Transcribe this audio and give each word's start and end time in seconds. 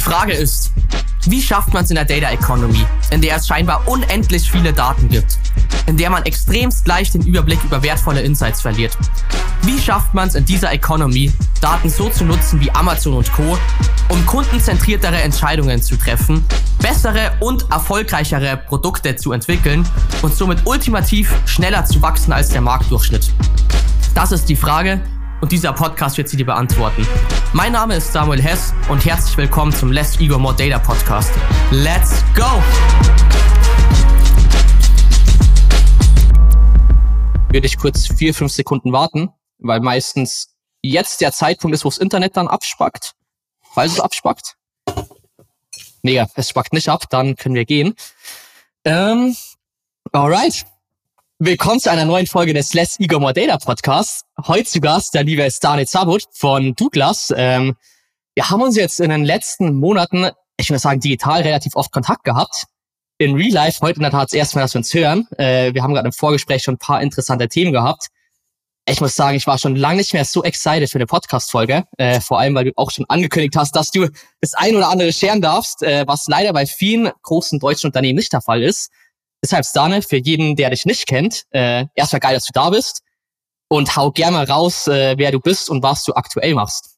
Die 0.00 0.04
Frage 0.06 0.32
ist, 0.32 0.72
wie 1.26 1.42
schafft 1.42 1.74
man 1.74 1.84
es 1.84 1.90
in 1.90 1.96
der 1.96 2.06
Data 2.06 2.30
Economy, 2.30 2.86
in 3.10 3.20
der 3.20 3.36
es 3.36 3.46
scheinbar 3.46 3.86
unendlich 3.86 4.50
viele 4.50 4.72
Daten 4.72 5.10
gibt, 5.10 5.38
in 5.84 5.98
der 5.98 6.08
man 6.08 6.24
extremst 6.24 6.86
leicht 6.86 7.12
den 7.12 7.20
Überblick 7.26 7.62
über 7.64 7.82
wertvolle 7.82 8.22
Insights 8.22 8.62
verliert? 8.62 8.96
Wie 9.60 9.78
schafft 9.78 10.14
man 10.14 10.28
es 10.28 10.36
in 10.36 10.46
dieser 10.46 10.72
Economy, 10.72 11.30
Daten 11.60 11.90
so 11.90 12.08
zu 12.08 12.24
nutzen 12.24 12.62
wie 12.62 12.70
Amazon 12.70 13.12
und 13.12 13.30
Co., 13.30 13.58
um 14.08 14.24
kundenzentriertere 14.24 15.20
Entscheidungen 15.20 15.82
zu 15.82 15.98
treffen, 15.98 16.46
bessere 16.78 17.32
und 17.40 17.70
erfolgreichere 17.70 18.56
Produkte 18.56 19.16
zu 19.16 19.32
entwickeln 19.32 19.86
und 20.22 20.34
somit 20.34 20.64
ultimativ 20.64 21.30
schneller 21.44 21.84
zu 21.84 22.00
wachsen 22.00 22.32
als 22.32 22.48
der 22.48 22.62
Marktdurchschnitt? 22.62 23.30
Das 24.14 24.32
ist 24.32 24.48
die 24.48 24.56
Frage, 24.56 25.02
und 25.40 25.52
dieser 25.52 25.72
Podcast 25.72 26.18
wird 26.18 26.28
sie 26.28 26.36
dir 26.36 26.46
beantworten. 26.46 27.06
Mein 27.52 27.72
Name 27.72 27.96
ist 27.96 28.12
Samuel 28.12 28.42
Hess 28.42 28.74
und 28.88 29.04
herzlich 29.04 29.36
willkommen 29.36 29.72
zum 29.72 29.90
Less 29.90 30.20
Ego 30.20 30.38
More 30.38 30.54
Data 30.54 30.78
Podcast. 30.78 31.32
Let's 31.70 32.22
go! 32.34 32.62
Würde 37.50 37.66
ich 37.66 37.78
kurz 37.78 38.06
vier, 38.06 38.34
fünf 38.34 38.52
Sekunden 38.52 38.92
warten, 38.92 39.30
weil 39.58 39.80
meistens 39.80 40.54
jetzt 40.82 41.20
der 41.20 41.32
Zeitpunkt 41.32 41.74
ist, 41.74 41.84
wo 41.84 41.88
das 41.88 41.98
Internet 41.98 42.36
dann 42.36 42.46
abspackt. 42.46 43.14
Falls 43.72 43.92
es 43.92 44.00
abspackt. 44.00 44.56
Nee, 46.02 46.24
es 46.34 46.48
spackt 46.48 46.72
nicht 46.72 46.88
ab, 46.88 47.04
dann 47.10 47.36
können 47.36 47.54
wir 47.54 47.64
gehen. 47.64 47.94
Ähm, 48.84 49.36
alright. 50.12 50.64
Willkommen 51.42 51.80
zu 51.80 51.90
einer 51.90 52.04
neuen 52.04 52.26
Folge 52.26 52.52
des 52.52 52.74
Less 52.74 53.00
Ego 53.00 53.18
More 53.18 53.32
Data 53.32 53.56
Podcasts. 53.56 54.26
Heute 54.46 54.64
zu 54.64 54.78
Gast 54.78 55.14
der 55.14 55.24
liebe 55.24 55.50
Stanit 55.50 55.88
Sabut 55.88 56.24
von 56.32 56.74
Douglas. 56.74 57.32
Ähm, 57.34 57.76
wir 58.34 58.50
haben 58.50 58.60
uns 58.60 58.76
jetzt 58.76 59.00
in 59.00 59.08
den 59.08 59.24
letzten 59.24 59.74
Monaten, 59.74 60.28
ich 60.58 60.68
würde 60.68 60.80
sagen, 60.80 61.00
digital 61.00 61.40
relativ 61.40 61.76
oft 61.76 61.92
Kontakt 61.92 62.24
gehabt. 62.24 62.66
In 63.16 63.36
Real 63.36 63.52
Life 63.52 63.80
heute 63.80 63.96
in 63.96 64.02
der 64.02 64.10
Tat 64.10 64.24
das 64.24 64.32
erste 64.34 64.58
Mal, 64.58 64.64
dass 64.64 64.74
wir 64.74 64.80
uns 64.80 64.92
hören. 64.92 65.28
Äh, 65.38 65.72
wir 65.72 65.82
haben 65.82 65.94
gerade 65.94 66.08
im 66.08 66.12
Vorgespräch 66.12 66.62
schon 66.62 66.74
ein 66.74 66.78
paar 66.78 67.00
interessante 67.00 67.48
Themen 67.48 67.72
gehabt. 67.72 68.08
Ich 68.86 69.00
muss 69.00 69.14
sagen, 69.14 69.38
ich 69.38 69.46
war 69.46 69.56
schon 69.56 69.76
lange 69.76 69.96
nicht 69.96 70.12
mehr 70.12 70.26
so 70.26 70.44
excited 70.44 70.90
für 70.90 70.98
eine 70.98 71.06
Podcast-Folge. 71.06 71.84
Äh, 71.96 72.20
vor 72.20 72.38
allem, 72.38 72.54
weil 72.54 72.66
du 72.66 72.72
auch 72.76 72.90
schon 72.90 73.06
angekündigt 73.08 73.56
hast, 73.56 73.74
dass 73.74 73.90
du 73.90 74.08
das 74.42 74.52
ein 74.52 74.76
oder 74.76 74.90
andere 74.90 75.10
scheren 75.10 75.40
darfst, 75.40 75.82
äh, 75.82 76.04
was 76.06 76.26
leider 76.28 76.52
bei 76.52 76.66
vielen 76.66 77.10
großen 77.22 77.60
deutschen 77.60 77.86
Unternehmen 77.86 78.18
nicht 78.18 78.34
der 78.34 78.42
Fall 78.42 78.62
ist. 78.62 78.90
Deshalb, 79.42 79.64
Stane, 79.64 80.02
für 80.02 80.18
jeden, 80.18 80.54
der 80.56 80.70
dich 80.70 80.84
nicht 80.84 81.06
kennt, 81.06 81.44
äh, 81.50 81.86
erstmal 81.94 82.20
geil, 82.20 82.34
dass 82.34 82.44
du 82.44 82.52
da 82.52 82.70
bist. 82.70 83.00
Und 83.68 83.96
hau 83.96 84.10
gerne 84.10 84.36
mal 84.36 84.44
raus, 84.44 84.86
äh, 84.88 85.14
wer 85.16 85.30
du 85.30 85.40
bist 85.40 85.70
und 85.70 85.82
was 85.82 86.04
du 86.04 86.12
aktuell 86.12 86.54
machst. 86.54 86.96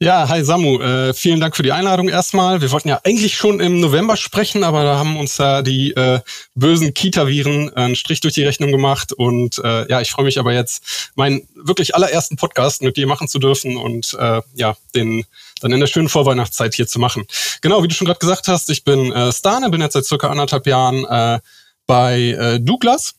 Ja, 0.00 0.28
hi 0.28 0.44
Samu, 0.44 0.80
äh, 0.80 1.12
vielen 1.12 1.40
Dank 1.40 1.56
für 1.56 1.64
die 1.64 1.72
Einladung 1.72 2.08
erstmal. 2.08 2.60
Wir 2.60 2.70
wollten 2.70 2.88
ja 2.88 3.00
eigentlich 3.02 3.36
schon 3.36 3.58
im 3.58 3.80
November 3.80 4.16
sprechen, 4.16 4.62
aber 4.62 4.84
da 4.84 4.96
haben 4.96 5.16
uns 5.16 5.34
da 5.34 5.60
die 5.62 5.90
äh, 5.90 6.20
bösen 6.54 6.94
Kita-Viren 6.94 7.74
einen 7.74 7.96
Strich 7.96 8.20
durch 8.20 8.34
die 8.34 8.44
Rechnung 8.44 8.70
gemacht. 8.70 9.12
Und 9.12 9.58
äh, 9.58 9.90
ja, 9.90 10.00
ich 10.00 10.12
freue 10.12 10.24
mich 10.24 10.38
aber 10.38 10.52
jetzt, 10.52 11.10
meinen 11.16 11.48
wirklich 11.56 11.96
allerersten 11.96 12.36
Podcast 12.36 12.80
mit 12.82 12.96
dir 12.96 13.08
machen 13.08 13.26
zu 13.26 13.40
dürfen 13.40 13.76
und 13.76 14.16
äh, 14.20 14.40
ja, 14.54 14.76
den 14.94 15.24
dann 15.60 15.72
in 15.72 15.80
der 15.80 15.86
schönen 15.86 16.08
Vorweihnachtszeit 16.08 16.74
hier 16.74 16.86
zu 16.86 16.98
machen. 16.98 17.24
Genau, 17.60 17.82
wie 17.82 17.88
du 17.88 17.94
schon 17.94 18.06
gerade 18.06 18.20
gesagt 18.20 18.48
hast, 18.48 18.70
ich 18.70 18.84
bin 18.84 19.12
äh, 19.12 19.32
Stane, 19.32 19.70
bin 19.70 19.80
jetzt 19.80 19.94
seit 19.94 20.04
circa 20.04 20.28
anderthalb 20.28 20.66
Jahren 20.66 21.04
äh, 21.04 21.40
bei 21.86 22.20
äh, 22.20 22.60
Douglas. 22.60 23.14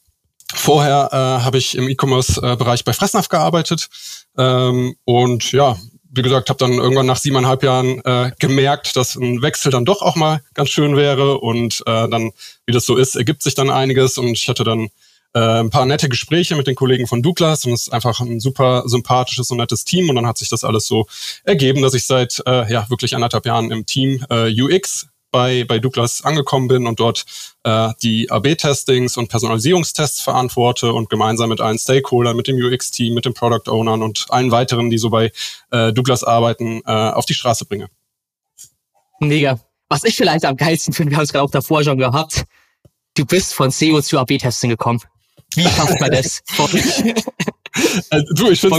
Vorher 0.53 1.09
äh, 1.11 1.43
habe 1.43 1.57
ich 1.57 1.75
im 1.75 1.87
E-Commerce-Bereich 1.89 2.83
bei 2.83 2.93
Fressnapf 2.93 3.29
gearbeitet 3.29 3.87
ähm, 4.37 4.95
und 5.05 5.51
ja, 5.51 5.77
wie 6.11 6.21
gesagt, 6.21 6.49
habe 6.49 6.57
dann 6.57 6.73
irgendwann 6.73 7.05
nach 7.05 7.17
siebeneinhalb 7.17 7.63
Jahren 7.63 8.03
äh, 8.03 8.31
gemerkt, 8.39 8.95
dass 8.95 9.15
ein 9.15 9.41
Wechsel 9.41 9.71
dann 9.71 9.85
doch 9.85 10.01
auch 10.01 10.15
mal 10.15 10.41
ganz 10.53 10.69
schön 10.69 10.95
wäre. 10.95 11.37
Und 11.37 11.83
äh, 11.85 12.09
dann, 12.09 12.31
wie 12.65 12.73
das 12.73 12.85
so 12.85 12.97
ist, 12.97 13.15
ergibt 13.15 13.43
sich 13.43 13.53
dann 13.53 13.69
einiges. 13.69 14.17
Und 14.17 14.29
ich 14.29 14.49
hatte 14.49 14.63
dann 14.63 14.89
äh, 15.33 15.39
ein 15.39 15.69
paar 15.69 15.85
nette 15.85 16.09
Gespräche 16.09 16.55
mit 16.55 16.67
den 16.67 16.75
Kollegen 16.75 17.07
von 17.07 17.21
Douglas 17.21 17.65
und 17.65 17.73
es 17.73 17.87
ist 17.87 17.93
einfach 17.93 18.19
ein 18.19 18.39
super 18.39 18.83
sympathisches 18.85 19.51
und 19.51 19.57
nettes 19.57 19.85
Team. 19.85 20.09
Und 20.09 20.15
dann 20.15 20.27
hat 20.27 20.37
sich 20.37 20.49
das 20.49 20.63
alles 20.63 20.87
so 20.87 21.07
ergeben, 21.43 21.81
dass 21.81 21.93
ich 21.93 22.05
seit 22.05 22.41
äh, 22.45 22.71
ja 22.71 22.89
wirklich 22.89 23.15
anderthalb 23.15 23.45
Jahren 23.45 23.71
im 23.71 23.85
Team 23.85 24.25
äh, 24.29 24.49
UX 24.49 25.07
bei, 25.31 25.63
bei 25.63 25.79
Douglas 25.79 26.23
angekommen 26.23 26.67
bin 26.67 26.87
und 26.87 26.99
dort 26.99 27.25
äh, 27.63 27.89
die 28.01 28.31
AB-Testings 28.31 29.17
und 29.17 29.29
Personalisierungstests 29.29 30.21
verantworte 30.21 30.93
und 30.93 31.09
gemeinsam 31.09 31.49
mit 31.49 31.61
allen 31.61 31.77
Stakeholdern, 31.77 32.35
mit 32.35 32.47
dem 32.47 32.57
UX-Team, 32.57 33.13
mit 33.13 33.25
den 33.25 33.33
Product 33.33 33.69
Ownern 33.71 34.01
und 34.01 34.25
allen 34.29 34.51
weiteren, 34.51 34.89
die 34.89 34.97
so 34.97 35.09
bei 35.09 35.31
äh, 35.71 35.93
Douglas 35.93 36.23
arbeiten, 36.23 36.81
äh, 36.85 36.91
auf 36.91 37.25
die 37.25 37.33
Straße 37.33 37.65
bringe. 37.65 37.87
Mega. 39.19 39.59
Was 39.89 40.03
ich 40.03 40.15
vielleicht 40.15 40.45
am 40.45 40.55
geilsten 40.55 40.93
finde, 40.93 41.11
wir 41.11 41.17
haben 41.17 41.23
es 41.25 41.31
gerade 41.31 41.43
auch 41.43 41.51
davor 41.51 41.83
schon 41.83 41.97
gehabt, 41.97 42.45
du 43.15 43.25
bist 43.25 43.53
von 43.53 43.71
SEO 43.71 44.01
zu 44.01 44.19
AB-Testing 44.19 44.69
gekommen. 44.69 45.01
Wie 45.59 45.69
schafft 45.69 45.99
man 45.99 46.11
das? 46.11 46.41
Also, 48.09 48.33
du, 48.33 48.49
ich 48.49 48.59
finde 48.59 48.77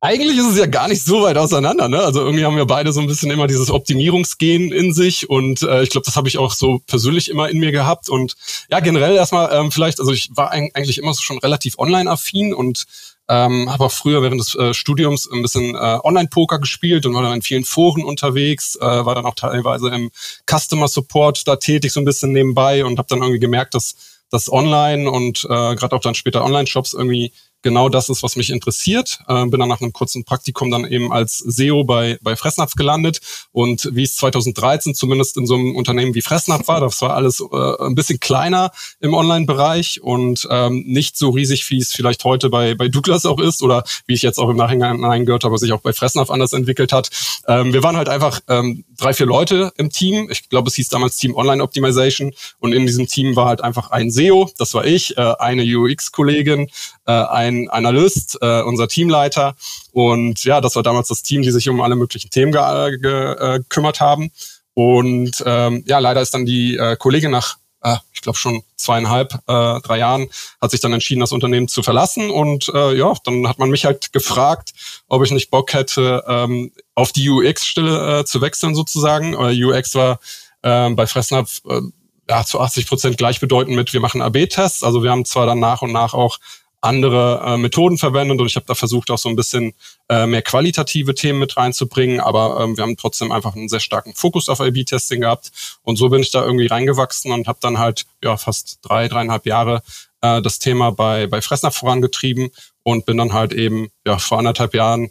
eigentlich 0.00 0.38
ist 0.38 0.50
es 0.50 0.58
ja 0.58 0.66
gar 0.66 0.86
nicht 0.86 1.02
so 1.02 1.22
weit 1.22 1.36
auseinander. 1.36 1.88
Ne? 1.88 1.98
Also 1.98 2.20
irgendwie 2.20 2.44
haben 2.44 2.56
wir 2.56 2.66
beide 2.66 2.92
so 2.92 3.00
ein 3.00 3.06
bisschen 3.06 3.30
immer 3.30 3.46
dieses 3.46 3.70
Optimierungsgehen 3.70 4.70
in 4.70 4.92
sich 4.92 5.30
und 5.30 5.62
äh, 5.62 5.82
ich 5.82 5.90
glaube, 5.90 6.04
das 6.04 6.14
habe 6.16 6.28
ich 6.28 6.38
auch 6.38 6.52
so 6.52 6.80
persönlich 6.86 7.30
immer 7.30 7.48
in 7.48 7.58
mir 7.58 7.72
gehabt 7.72 8.08
und 8.08 8.36
ja 8.70 8.80
generell 8.80 9.16
erstmal 9.16 9.50
ähm, 9.52 9.72
vielleicht, 9.72 9.98
also 9.98 10.12
ich 10.12 10.30
war 10.34 10.50
eigentlich 10.50 10.98
immer 10.98 11.14
so 11.14 11.22
schon 11.22 11.38
relativ 11.38 11.78
online-affin 11.78 12.52
und 12.52 12.84
ähm, 13.28 13.72
habe 13.72 13.84
auch 13.84 13.92
früher 13.92 14.22
während 14.22 14.40
des 14.40 14.54
äh, 14.54 14.74
Studiums 14.74 15.28
ein 15.30 15.42
bisschen 15.42 15.74
äh, 15.74 15.98
Online-Poker 16.02 16.58
gespielt 16.58 17.06
und 17.06 17.14
war 17.14 17.22
dann 17.22 17.32
in 17.34 17.42
vielen 17.42 17.64
Foren 17.64 18.04
unterwegs, 18.04 18.76
äh, 18.76 18.84
war 18.84 19.14
dann 19.14 19.24
auch 19.24 19.34
teilweise 19.34 19.88
im 19.88 20.10
Customer 20.46 20.88
Support 20.88 21.48
da 21.48 21.56
tätig 21.56 21.92
so 21.92 22.00
ein 22.00 22.04
bisschen 22.04 22.32
nebenbei 22.32 22.84
und 22.84 22.98
habe 22.98 23.08
dann 23.08 23.20
irgendwie 23.20 23.40
gemerkt, 23.40 23.74
dass 23.74 23.94
das 24.34 24.52
Online 24.52 25.10
und 25.10 25.44
äh, 25.44 25.74
gerade 25.76 25.94
auch 25.96 26.00
dann 26.00 26.14
später 26.14 26.44
Online-Shops 26.44 26.92
irgendwie 26.92 27.32
genau 27.64 27.88
das 27.88 28.08
ist, 28.08 28.22
was 28.22 28.36
mich 28.36 28.50
interessiert. 28.50 29.18
Äh, 29.26 29.46
bin 29.46 29.58
dann 29.58 29.68
nach 29.68 29.80
einem 29.80 29.92
kurzen 29.92 30.24
Praktikum 30.24 30.70
dann 30.70 30.84
eben 30.84 31.10
als 31.10 31.38
SEO 31.38 31.82
bei, 31.82 32.18
bei 32.22 32.36
Fressnapf 32.36 32.74
gelandet. 32.74 33.20
Und 33.50 33.88
wie 33.92 34.04
es 34.04 34.14
2013 34.16 34.94
zumindest 34.94 35.36
in 35.36 35.46
so 35.46 35.54
einem 35.54 35.74
Unternehmen 35.74 36.14
wie 36.14 36.22
Fressnapf 36.22 36.68
war, 36.68 36.80
das 36.80 37.02
war 37.02 37.14
alles 37.14 37.40
äh, 37.40 37.84
ein 37.84 37.96
bisschen 37.96 38.20
kleiner 38.20 38.70
im 39.00 39.14
Online-Bereich 39.14 40.02
und 40.02 40.46
ähm, 40.50 40.84
nicht 40.86 41.16
so 41.16 41.30
riesig, 41.30 41.68
wie 41.70 41.78
es 41.78 41.92
vielleicht 41.92 42.22
heute 42.24 42.50
bei, 42.50 42.74
bei 42.74 42.88
Douglas 42.88 43.26
auch 43.26 43.40
ist 43.40 43.62
oder 43.62 43.82
wie 44.06 44.14
ich 44.14 44.22
jetzt 44.22 44.38
auch 44.38 44.50
im 44.50 44.56
Nachhinein 44.56 45.24
gehört 45.24 45.44
habe, 45.44 45.58
sich 45.58 45.72
auch 45.72 45.80
bei 45.80 45.92
Fressnapf 45.92 46.30
anders 46.30 46.52
entwickelt 46.52 46.92
hat. 46.92 47.10
Ähm, 47.48 47.72
wir 47.72 47.82
waren 47.82 47.96
halt 47.96 48.10
einfach 48.10 48.40
ähm, 48.48 48.84
drei, 48.98 49.14
vier 49.14 49.26
Leute 49.26 49.72
im 49.78 49.88
Team. 49.90 50.28
Ich 50.30 50.50
glaube, 50.50 50.68
es 50.68 50.74
hieß 50.74 50.90
damals 50.90 51.16
Team 51.16 51.34
Online 51.34 51.62
Optimization 51.62 52.32
und 52.58 52.74
in 52.74 52.84
diesem 52.84 53.06
Team 53.06 53.36
war 53.36 53.46
halt 53.46 53.62
einfach 53.62 53.90
ein 53.90 54.10
SEO, 54.10 54.50
das 54.58 54.74
war 54.74 54.84
ich, 54.84 55.16
äh, 55.16 55.34
eine 55.38 55.62
UX-Kollegin, 55.64 56.68
äh, 57.06 57.12
ein 57.12 57.53
ein 57.54 57.70
Analyst, 57.70 58.38
äh, 58.40 58.62
unser 58.62 58.88
Teamleiter. 58.88 59.54
Und 59.92 60.44
ja, 60.44 60.60
das 60.60 60.76
war 60.76 60.82
damals 60.82 61.08
das 61.08 61.22
Team, 61.22 61.42
die 61.42 61.50
sich 61.50 61.68
um 61.68 61.80
alle 61.80 61.96
möglichen 61.96 62.30
Themen 62.30 62.52
ge 62.52 62.98
ge 62.98 63.32
äh, 63.38 63.58
gekümmert 63.58 64.00
haben. 64.00 64.30
Und 64.74 65.42
ähm, 65.46 65.84
ja, 65.86 65.98
leider 66.00 66.20
ist 66.20 66.34
dann 66.34 66.46
die 66.46 66.76
äh, 66.76 66.96
Kollegin 66.96 67.30
nach, 67.30 67.56
äh, 67.82 67.96
ich 68.12 68.20
glaube 68.20 68.38
schon 68.38 68.62
zweieinhalb, 68.76 69.34
äh, 69.46 69.80
drei 69.80 69.98
Jahren, 69.98 70.28
hat 70.60 70.72
sich 70.72 70.80
dann 70.80 70.92
entschieden, 70.92 71.20
das 71.20 71.32
Unternehmen 71.32 71.68
zu 71.68 71.82
verlassen. 71.82 72.30
Und 72.30 72.68
äh, 72.74 72.94
ja, 72.96 73.14
dann 73.24 73.48
hat 73.48 73.58
man 73.58 73.70
mich 73.70 73.84
halt 73.84 74.12
gefragt, 74.12 74.72
ob 75.08 75.24
ich 75.24 75.30
nicht 75.30 75.50
Bock 75.50 75.72
hätte, 75.72 76.24
ähm, 76.26 76.72
auf 76.94 77.12
die 77.12 77.28
UX-Stelle 77.30 78.20
äh, 78.20 78.24
zu 78.24 78.40
wechseln 78.40 78.74
sozusagen. 78.74 79.34
Äh, 79.34 79.64
UX 79.64 79.94
war 79.94 80.18
äh, 80.62 80.90
bei 80.90 81.06
Fressnapf 81.06 81.62
äh, 81.68 81.80
ja, 82.28 82.44
zu 82.44 82.60
80 82.60 82.88
Prozent 82.88 83.18
gleichbedeutend 83.18 83.76
mit, 83.76 83.92
wir 83.92 84.00
machen 84.00 84.22
AB-Tests. 84.22 84.82
Also 84.82 85.02
wir 85.02 85.10
haben 85.10 85.24
zwar 85.24 85.46
dann 85.46 85.60
nach 85.60 85.82
und 85.82 85.92
nach 85.92 86.14
auch 86.14 86.38
andere 86.84 87.42
äh, 87.44 87.56
Methoden 87.56 87.98
verwendet 87.98 88.40
und 88.40 88.46
ich 88.46 88.56
habe 88.56 88.66
da 88.66 88.74
versucht, 88.74 89.10
auch 89.10 89.18
so 89.18 89.28
ein 89.28 89.36
bisschen 89.36 89.74
äh, 90.08 90.26
mehr 90.26 90.42
qualitative 90.42 91.14
Themen 91.14 91.38
mit 91.38 91.56
reinzubringen, 91.56 92.20
aber 92.20 92.60
ähm, 92.60 92.76
wir 92.76 92.82
haben 92.82 92.96
trotzdem 92.96 93.32
einfach 93.32 93.56
einen 93.56 93.68
sehr 93.68 93.80
starken 93.80 94.14
Fokus 94.14 94.48
auf 94.48 94.60
A-B-Testing 94.60 95.22
gehabt 95.22 95.50
und 95.82 95.96
so 95.96 96.10
bin 96.10 96.20
ich 96.20 96.30
da 96.30 96.44
irgendwie 96.44 96.66
reingewachsen 96.66 97.32
und 97.32 97.48
habe 97.48 97.58
dann 97.62 97.78
halt 97.78 98.06
ja 98.22 98.36
fast 98.36 98.78
drei, 98.82 99.08
dreieinhalb 99.08 99.46
Jahre 99.46 99.82
äh, 100.20 100.42
das 100.42 100.58
Thema 100.58 100.90
bei, 100.90 101.26
bei 101.26 101.40
Fressnapf 101.40 101.76
vorangetrieben 101.76 102.50
und 102.82 103.06
bin 103.06 103.16
dann 103.16 103.32
halt 103.32 103.52
eben 103.52 103.88
ja 104.06 104.18
vor 104.18 104.38
anderthalb 104.38 104.74
Jahren 104.74 105.10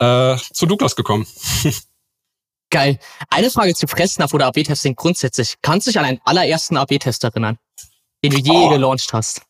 äh, 0.00 0.36
zu 0.52 0.66
Douglas 0.66 0.96
gekommen. 0.96 1.26
Geil. 2.70 2.98
Eine 3.28 3.50
Frage 3.50 3.74
zu 3.74 3.86
Fressnapf 3.86 4.32
oder 4.32 4.46
AB-Testing 4.46 4.96
grundsätzlich. 4.96 5.56
Kannst 5.60 5.86
du 5.86 5.90
dich 5.90 5.98
an 5.98 6.06
einen 6.06 6.20
allerersten 6.24 6.76
AB-Test 6.78 7.22
erinnern, 7.22 7.58
den 8.24 8.32
du 8.32 8.38
je 8.38 8.50
oh. 8.50 8.70
gelauncht 8.70 9.12
hast? 9.12 9.42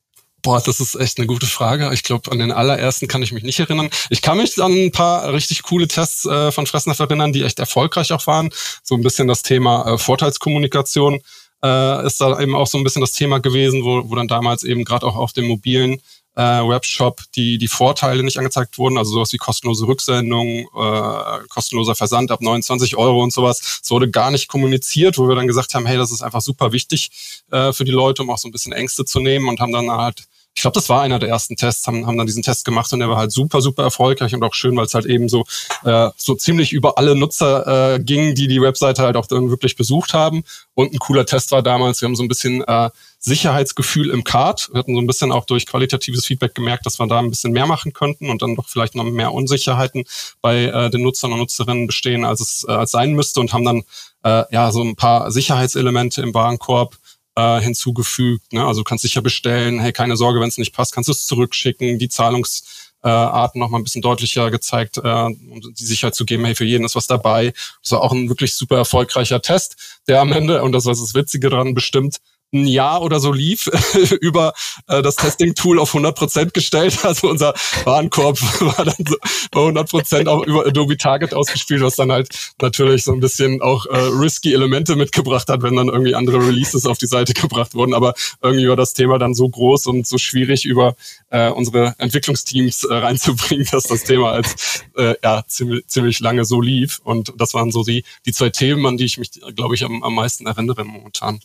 Boah, 0.42 0.60
das 0.60 0.80
ist 0.80 0.96
echt 0.96 1.18
eine 1.18 1.28
gute 1.28 1.46
Frage. 1.46 1.90
Ich 1.94 2.02
glaube, 2.02 2.32
an 2.32 2.40
den 2.40 2.50
allerersten 2.50 3.06
kann 3.06 3.22
ich 3.22 3.30
mich 3.30 3.44
nicht 3.44 3.60
erinnern. 3.60 3.90
Ich 4.10 4.22
kann 4.22 4.38
mich 4.38 4.60
an 4.60 4.72
ein 4.72 4.90
paar 4.90 5.32
richtig 5.32 5.62
coole 5.62 5.86
Tests 5.86 6.26
äh, 6.26 6.50
von 6.50 6.66
Fressnapf 6.66 6.98
erinnern, 6.98 7.32
die 7.32 7.44
echt 7.44 7.60
erfolgreich 7.60 8.12
auch 8.12 8.26
waren. 8.26 8.50
So 8.82 8.96
ein 8.96 9.02
bisschen 9.02 9.28
das 9.28 9.42
Thema 9.42 9.86
äh, 9.86 9.98
Vorteilskommunikation 9.98 11.20
äh, 11.62 12.06
ist 12.06 12.20
da 12.20 12.40
eben 12.40 12.56
auch 12.56 12.66
so 12.66 12.76
ein 12.76 12.82
bisschen 12.82 13.02
das 13.02 13.12
Thema 13.12 13.38
gewesen, 13.38 13.84
wo, 13.84 14.10
wo 14.10 14.16
dann 14.16 14.26
damals 14.26 14.64
eben 14.64 14.84
gerade 14.84 15.06
auch 15.06 15.14
auf 15.14 15.32
dem 15.32 15.46
mobilen 15.46 16.00
äh, 16.34 16.40
Webshop 16.40 17.20
die, 17.36 17.58
die 17.58 17.68
Vorteile 17.68 18.22
nicht 18.22 18.38
angezeigt 18.38 18.78
wurden, 18.78 18.98
also 18.98 19.12
sowas 19.12 19.32
wie 19.32 19.36
kostenlose 19.36 19.86
Rücksendung, 19.86 20.66
äh, 20.74 21.46
kostenloser 21.50 21.94
Versand 21.94 22.30
ab 22.30 22.40
29 22.40 22.96
Euro 22.96 23.22
und 23.22 23.32
sowas. 23.32 23.80
Es 23.82 23.90
wurde 23.90 24.10
gar 24.10 24.30
nicht 24.30 24.48
kommuniziert, 24.48 25.18
wo 25.18 25.28
wir 25.28 25.36
dann 25.36 25.46
gesagt 25.46 25.74
haben, 25.74 25.86
hey, 25.86 25.98
das 25.98 26.10
ist 26.10 26.22
einfach 26.22 26.40
super 26.40 26.72
wichtig 26.72 27.10
äh, 27.50 27.72
für 27.72 27.84
die 27.84 27.92
Leute, 27.92 28.22
um 28.22 28.30
auch 28.30 28.38
so 28.38 28.48
ein 28.48 28.52
bisschen 28.52 28.72
Ängste 28.72 29.04
zu 29.04 29.20
nehmen 29.20 29.48
und 29.48 29.60
haben 29.60 29.72
dann 29.72 29.90
halt 29.90 30.24
ich 30.54 30.62
glaube, 30.62 30.74
das 30.74 30.88
war 30.88 31.00
einer 31.02 31.18
der 31.18 31.30
ersten 31.30 31.56
Tests, 31.56 31.86
haben, 31.86 32.06
haben 32.06 32.18
dann 32.18 32.26
diesen 32.26 32.42
Test 32.42 32.64
gemacht 32.64 32.92
und 32.92 32.98
der 32.98 33.08
war 33.08 33.16
halt 33.16 33.32
super, 33.32 33.62
super 33.62 33.82
erfolgreich 33.84 34.34
und 34.34 34.42
auch 34.42 34.54
schön, 34.54 34.76
weil 34.76 34.84
es 34.84 34.94
halt 34.94 35.06
eben 35.06 35.28
so, 35.28 35.44
äh, 35.84 36.10
so 36.16 36.34
ziemlich 36.34 36.72
über 36.72 36.98
alle 36.98 37.16
Nutzer 37.16 37.94
äh, 37.94 38.00
ging, 38.00 38.34
die 38.34 38.48
die 38.48 38.60
Webseite 38.60 39.02
halt 39.02 39.16
auch 39.16 39.26
dann 39.26 39.48
wirklich 39.48 39.76
besucht 39.76 40.12
haben. 40.12 40.44
Und 40.74 40.92
ein 40.92 40.98
cooler 40.98 41.24
Test 41.24 41.52
war 41.52 41.62
damals, 41.62 42.02
wir 42.02 42.06
haben 42.06 42.16
so 42.16 42.22
ein 42.22 42.28
bisschen 42.28 42.62
äh, 42.64 42.90
Sicherheitsgefühl 43.18 44.10
im 44.10 44.24
Card. 44.24 44.68
Wir 44.72 44.80
hatten 44.80 44.94
so 44.94 45.00
ein 45.00 45.06
bisschen 45.06 45.32
auch 45.32 45.46
durch 45.46 45.64
qualitatives 45.64 46.26
Feedback 46.26 46.54
gemerkt, 46.54 46.84
dass 46.84 46.98
wir 46.98 47.06
da 47.06 47.18
ein 47.18 47.30
bisschen 47.30 47.52
mehr 47.52 47.66
machen 47.66 47.92
könnten 47.92 48.28
und 48.28 48.42
dann 48.42 48.54
doch 48.56 48.68
vielleicht 48.68 48.94
noch 48.94 49.04
mehr 49.04 49.32
Unsicherheiten 49.32 50.04
bei 50.42 50.64
äh, 50.64 50.90
den 50.90 51.02
Nutzern 51.02 51.32
und 51.32 51.38
Nutzerinnen 51.38 51.86
bestehen, 51.86 52.24
als 52.24 52.40
es 52.40 52.66
äh, 52.68 52.72
als 52.72 52.90
sein 52.90 53.12
müsste 53.12 53.40
und 53.40 53.52
haben 53.52 53.64
dann 53.64 53.82
äh, 54.24 54.44
ja 54.52 54.70
so 54.70 54.82
ein 54.82 54.96
paar 54.96 55.30
Sicherheitselemente 55.30 56.20
im 56.20 56.34
Warenkorb 56.34 56.98
äh, 57.36 57.60
hinzugefügt. 57.60 58.52
Ne? 58.52 58.64
Also 58.64 58.80
du 58.80 58.84
kannst 58.84 59.02
sicher 59.02 59.22
bestellen, 59.22 59.80
hey, 59.80 59.92
keine 59.92 60.16
Sorge, 60.16 60.40
wenn 60.40 60.48
es 60.48 60.58
nicht 60.58 60.74
passt, 60.74 60.94
kannst 60.94 61.08
du 61.08 61.12
es 61.12 61.26
zurückschicken, 61.26 61.98
die 61.98 62.08
Zahlungsarten 62.08 63.60
äh, 63.60 63.62
noch 63.62 63.70
mal 63.70 63.78
ein 63.78 63.84
bisschen 63.84 64.02
deutlicher 64.02 64.50
gezeigt, 64.50 64.98
äh, 64.98 65.00
um 65.02 65.60
die 65.60 65.84
Sicherheit 65.84 66.14
zu 66.14 66.24
geben, 66.24 66.44
hey, 66.44 66.54
für 66.54 66.64
jeden 66.64 66.84
ist 66.84 66.96
was 66.96 67.06
dabei. 67.06 67.52
Das 67.82 67.92
war 67.92 68.02
auch 68.02 68.12
ein 68.12 68.28
wirklich 68.28 68.54
super 68.54 68.76
erfolgreicher 68.76 69.40
Test, 69.40 70.00
der 70.08 70.20
am 70.20 70.32
Ende, 70.32 70.62
und 70.62 70.72
das 70.72 70.84
war 70.84 70.92
das 70.92 71.14
Witzige 71.14 71.48
dran, 71.48 71.74
bestimmt 71.74 72.18
ein 72.52 72.66
Jahr 72.66 73.02
oder 73.02 73.18
so 73.18 73.32
lief, 73.32 73.68
über 74.20 74.52
äh, 74.86 75.02
das 75.02 75.16
Testing-Tool 75.16 75.78
auf 75.78 75.90
100 75.90 76.16
Prozent 76.16 76.54
gestellt. 76.54 76.98
Also 77.04 77.28
unser 77.28 77.54
Warenkorb 77.84 78.40
war 78.60 78.84
dann 78.84 79.04
so 79.06 79.16
bei 79.50 79.60
100 79.60 79.90
Prozent 79.90 80.28
auch 80.28 80.44
über 80.46 80.66
Adobe 80.66 80.96
Target 80.96 81.34
ausgespielt, 81.34 81.82
was 81.82 81.96
dann 81.96 82.12
halt 82.12 82.52
natürlich 82.60 83.04
so 83.04 83.12
ein 83.12 83.20
bisschen 83.20 83.60
auch 83.60 83.86
äh, 83.86 83.96
risky 83.96 84.52
Elemente 84.52 84.96
mitgebracht 84.96 85.48
hat, 85.48 85.62
wenn 85.62 85.76
dann 85.76 85.88
irgendwie 85.88 86.14
andere 86.14 86.38
Releases 86.38 86.86
auf 86.86 86.98
die 86.98 87.06
Seite 87.06 87.32
gebracht 87.34 87.74
wurden. 87.74 87.94
Aber 87.94 88.14
irgendwie 88.42 88.68
war 88.68 88.76
das 88.76 88.92
Thema 88.92 89.18
dann 89.18 89.34
so 89.34 89.48
groß 89.48 89.86
und 89.86 90.06
so 90.06 90.18
schwierig 90.18 90.64
über 90.64 90.94
äh, 91.30 91.50
unsere 91.50 91.94
Entwicklungsteams 91.98 92.84
äh, 92.84 92.94
reinzubringen, 92.94 93.66
dass 93.72 93.84
das 93.84 94.04
Thema 94.04 94.32
als 94.32 94.84
äh, 94.96 95.14
ja 95.22 95.42
ziemlich, 95.46 95.86
ziemlich 95.86 96.20
lange 96.20 96.44
so 96.44 96.60
lief. 96.60 97.00
Und 97.02 97.32
das 97.36 97.54
waren 97.54 97.70
so 97.72 97.82
die, 97.82 98.04
die 98.26 98.32
zwei 98.32 98.50
Themen, 98.50 98.84
an 98.86 98.96
die 98.96 99.04
ich 99.04 99.18
mich, 99.18 99.30
glaube 99.54 99.74
ich, 99.74 99.84
am, 99.84 100.02
am 100.02 100.14
meisten 100.14 100.46
erinnere 100.46 100.84
momentan. 100.84 101.40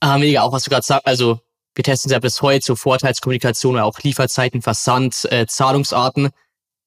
Ah, 0.00 0.18
mega, 0.18 0.42
auch 0.42 0.52
was 0.52 0.64
du 0.64 0.70
gerade 0.70 0.84
sagst. 0.84 1.06
Also, 1.06 1.40
wir 1.74 1.84
testen 1.84 2.10
ja 2.10 2.18
bis 2.18 2.42
heute 2.42 2.64
so 2.64 2.76
Vorteilskommunikation 2.76 3.74
oder 3.74 3.84
auch 3.84 3.98
Lieferzeiten, 4.00 4.62
Versand, 4.62 5.26
äh, 5.30 5.46
Zahlungsarten. 5.46 6.30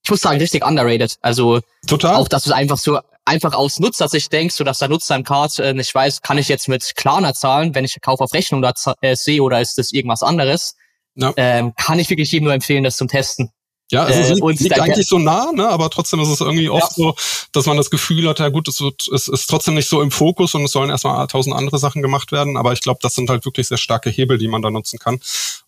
Ich 0.03 0.09
muss 0.09 0.21
sagen, 0.21 0.39
richtig 0.39 0.65
underrated. 0.65 1.17
Also, 1.21 1.61
Total. 1.87 2.15
auch, 2.15 2.27
dass 2.27 2.43
du 2.43 2.53
einfach 2.53 2.77
so 2.77 2.99
einfach 3.25 3.53
aus 3.53 3.79
Nutzersicht 3.79 4.31
denkst, 4.31 4.55
so 4.55 4.63
dass 4.63 4.79
der 4.79 4.89
Nutzer 4.89 5.15
im 5.15 5.23
Card 5.23 5.59
äh, 5.59 5.73
nicht 5.73 5.93
weiß, 5.93 6.21
kann 6.21 6.37
ich 6.37 6.47
jetzt 6.47 6.67
mit 6.67 6.95
Klarna 6.95 7.33
zahlen, 7.33 7.75
wenn 7.75 7.85
ich 7.85 7.95
Kauf 8.01 8.19
auf 8.19 8.33
Rechnung 8.33 8.61
da 8.61 8.73
äh, 9.01 9.15
sehe 9.15 9.41
oder 9.43 9.61
ist 9.61 9.77
das 9.77 9.91
irgendwas 9.91 10.23
anderes? 10.23 10.75
Ja. 11.15 11.33
Ähm, 11.37 11.73
kann 11.75 11.99
ich 11.99 12.09
wirklich 12.09 12.31
jedem 12.31 12.45
nur 12.45 12.53
empfehlen, 12.53 12.83
das 12.83 12.97
zum 12.97 13.07
Testen. 13.07 13.51
Ja, 13.91 14.03
also 14.03 14.21
es 14.21 14.29
äh, 14.29 14.33
liegt, 14.33 14.61
liegt 14.61 14.79
eigentlich 14.79 15.05
so 15.05 15.19
nah, 15.19 15.51
ne? 15.51 15.67
aber 15.67 15.89
trotzdem 15.89 16.21
ist 16.21 16.29
es 16.29 16.39
irgendwie 16.39 16.69
oft 16.69 16.97
ja. 16.97 17.03
so, 17.03 17.15
dass 17.51 17.65
man 17.65 17.75
das 17.75 17.89
Gefühl 17.89 18.27
hat, 18.29 18.39
ja 18.39 18.47
gut, 18.47 18.69
es, 18.69 18.79
wird, 18.79 19.05
es 19.13 19.27
ist 19.27 19.47
trotzdem 19.47 19.73
nicht 19.73 19.89
so 19.89 20.01
im 20.01 20.11
Fokus 20.11 20.55
und 20.55 20.63
es 20.63 20.71
sollen 20.71 20.89
erstmal 20.89 21.27
tausend 21.27 21.53
andere 21.57 21.77
Sachen 21.77 22.01
gemacht 22.01 22.31
werden. 22.31 22.55
Aber 22.55 22.71
ich 22.71 22.79
glaube, 22.81 22.99
das 23.01 23.15
sind 23.15 23.29
halt 23.29 23.43
wirklich 23.43 23.67
sehr 23.67 23.77
starke 23.77 24.09
Hebel, 24.09 24.37
die 24.37 24.47
man 24.47 24.61
da 24.61 24.71
nutzen 24.71 24.97
kann. 24.97 25.19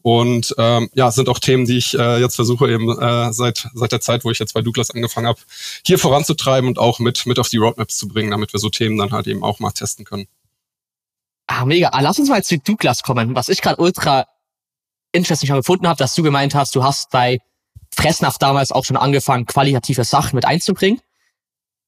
Und 0.02 0.56
ähm, 0.58 0.90
ja, 0.94 1.12
sind 1.12 1.28
auch 1.28 1.40
Themen, 1.40 1.66
die 1.66 1.78
ich 1.78 2.00
äh, 2.00 2.22
jetzt 2.22 2.36
versuche 2.36 2.72
eben 2.72 2.90
äh, 2.98 3.34
seit, 3.34 3.68
seit 3.74 3.92
der 3.92 4.00
Zeit, 4.00 4.24
wo 4.24 4.32
ich 4.32 4.40
jetzt 4.40 4.54
bei 4.54 4.62
Douglas 4.62 4.92
angefangen 4.92 5.28
habe, 5.28 5.40
hier 5.86 6.00
voranzutreiben 6.00 6.70
und 6.70 6.80
auch 6.80 7.00
mit, 7.00 7.26
mit 7.26 7.40
auf 7.40 7.50
die 7.50 7.58
Roadmaps 7.58 7.98
zu 7.98 8.08
bringen, 8.08 8.32
damit 8.32 8.54
wir 8.54 8.60
so 8.62 8.70
Themen 8.70 8.98
dann 8.98 9.12
halt 9.12 9.28
eben 9.28 9.44
auch 9.44 9.60
mal 9.60 9.72
testen 9.72 10.06
können. 10.06 10.28
Ah, 11.48 11.66
mega. 11.66 11.90
Ah, 11.90 12.00
lass 12.00 12.20
uns 12.20 12.30
mal 12.30 12.42
zu 12.42 12.58
Douglas 12.58 13.04
kommen. 13.04 13.36
Was 13.36 13.50
ich 13.50 13.62
gerade 13.62 13.82
ultra 13.82 14.28
interesting 15.12 15.48
schon 15.48 15.58
gefunden 15.58 15.90
habe, 15.90 15.98
dass 15.98 16.16
du 16.16 16.24
gemeint 16.24 16.56
hast, 16.56 16.74
du 16.74 16.86
hast 16.86 17.12
bei 17.12 17.40
Fressnapf 17.96 18.38
damals 18.38 18.72
auch 18.72 18.86
schon 18.86 18.98
angefangen, 18.98 19.46
qualitative 19.46 20.04
Sachen 20.04 20.36
mit 20.36 20.46
einzubringen. 20.46 21.00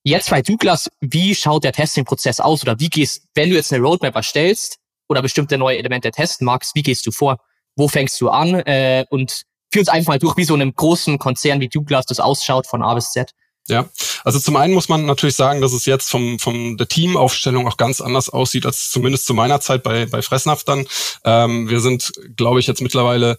Jetzt 0.04 0.30
bei 0.30 0.42
Douglas, 0.42 0.90
wie 1.02 1.34
schaut 1.34 1.64
der 1.64 1.74
Testing-Prozess 1.74 2.40
aus 2.40 2.62
oder 2.62 2.80
wie 2.80 2.90
gehst, 2.90 3.24
wenn 3.34 3.50
du 3.50 3.56
jetzt 3.56 3.74
eine 3.74 3.84
Roadmap 3.84 4.16
erstellst 4.16 4.78
oder 5.10 5.22
bestimmte 5.22 5.58
neue 5.58 5.78
Elemente 5.78 6.12
testen 6.12 6.46
magst, 6.46 6.76
wie 6.76 6.84
gehst 6.84 7.06
du 7.08 7.12
vor? 7.12 7.38
Wo 7.76 7.88
fängst 7.88 8.22
du 8.22 8.30
an? 8.30 8.54
Äh, 8.54 9.06
und 9.10 9.42
führ 9.72 9.82
uns 9.82 9.90
einfach 9.90 10.10
mal 10.10 10.20
durch, 10.20 10.38
wie 10.38 10.46
so 10.46 10.54
einem 10.54 10.74
großen 10.74 11.18
Konzern 11.18 11.60
wie 11.60 11.70
Douglas 11.70 12.06
das 12.06 12.20
ausschaut 12.20 12.68
von 12.68 12.84
A 12.84 12.94
bis 12.94 13.12
Z. 13.12 13.32
Ja, 13.68 13.90
also 14.24 14.40
zum 14.40 14.58
einen 14.58 14.76
muss 14.76 14.90
man 14.90 15.08
natürlich 15.08 15.36
sagen, 15.36 15.60
dass 15.60 15.74
es 15.74 15.88
jetzt 15.88 16.10
vom, 16.10 16.38
vom 16.38 16.78
der 16.78 16.88
Teamaufstellung 16.88 17.68
auch 17.68 17.78
ganz 17.78 18.00
anders 18.00 18.30
aussieht 18.30 18.68
als 18.68 18.92
zumindest 18.92 19.26
zu 19.26 19.34
meiner 19.34 19.60
Zeit 19.60 19.82
bei, 19.82 20.06
bei 20.06 20.22
Fressnapf 20.22 20.64
dann. 20.66 20.86
Ähm, 21.24 21.68
wir 21.68 21.80
sind, 21.80 22.14
glaube 22.36 22.60
ich, 22.60 22.68
jetzt 22.68 22.82
mittlerweile 22.82 23.38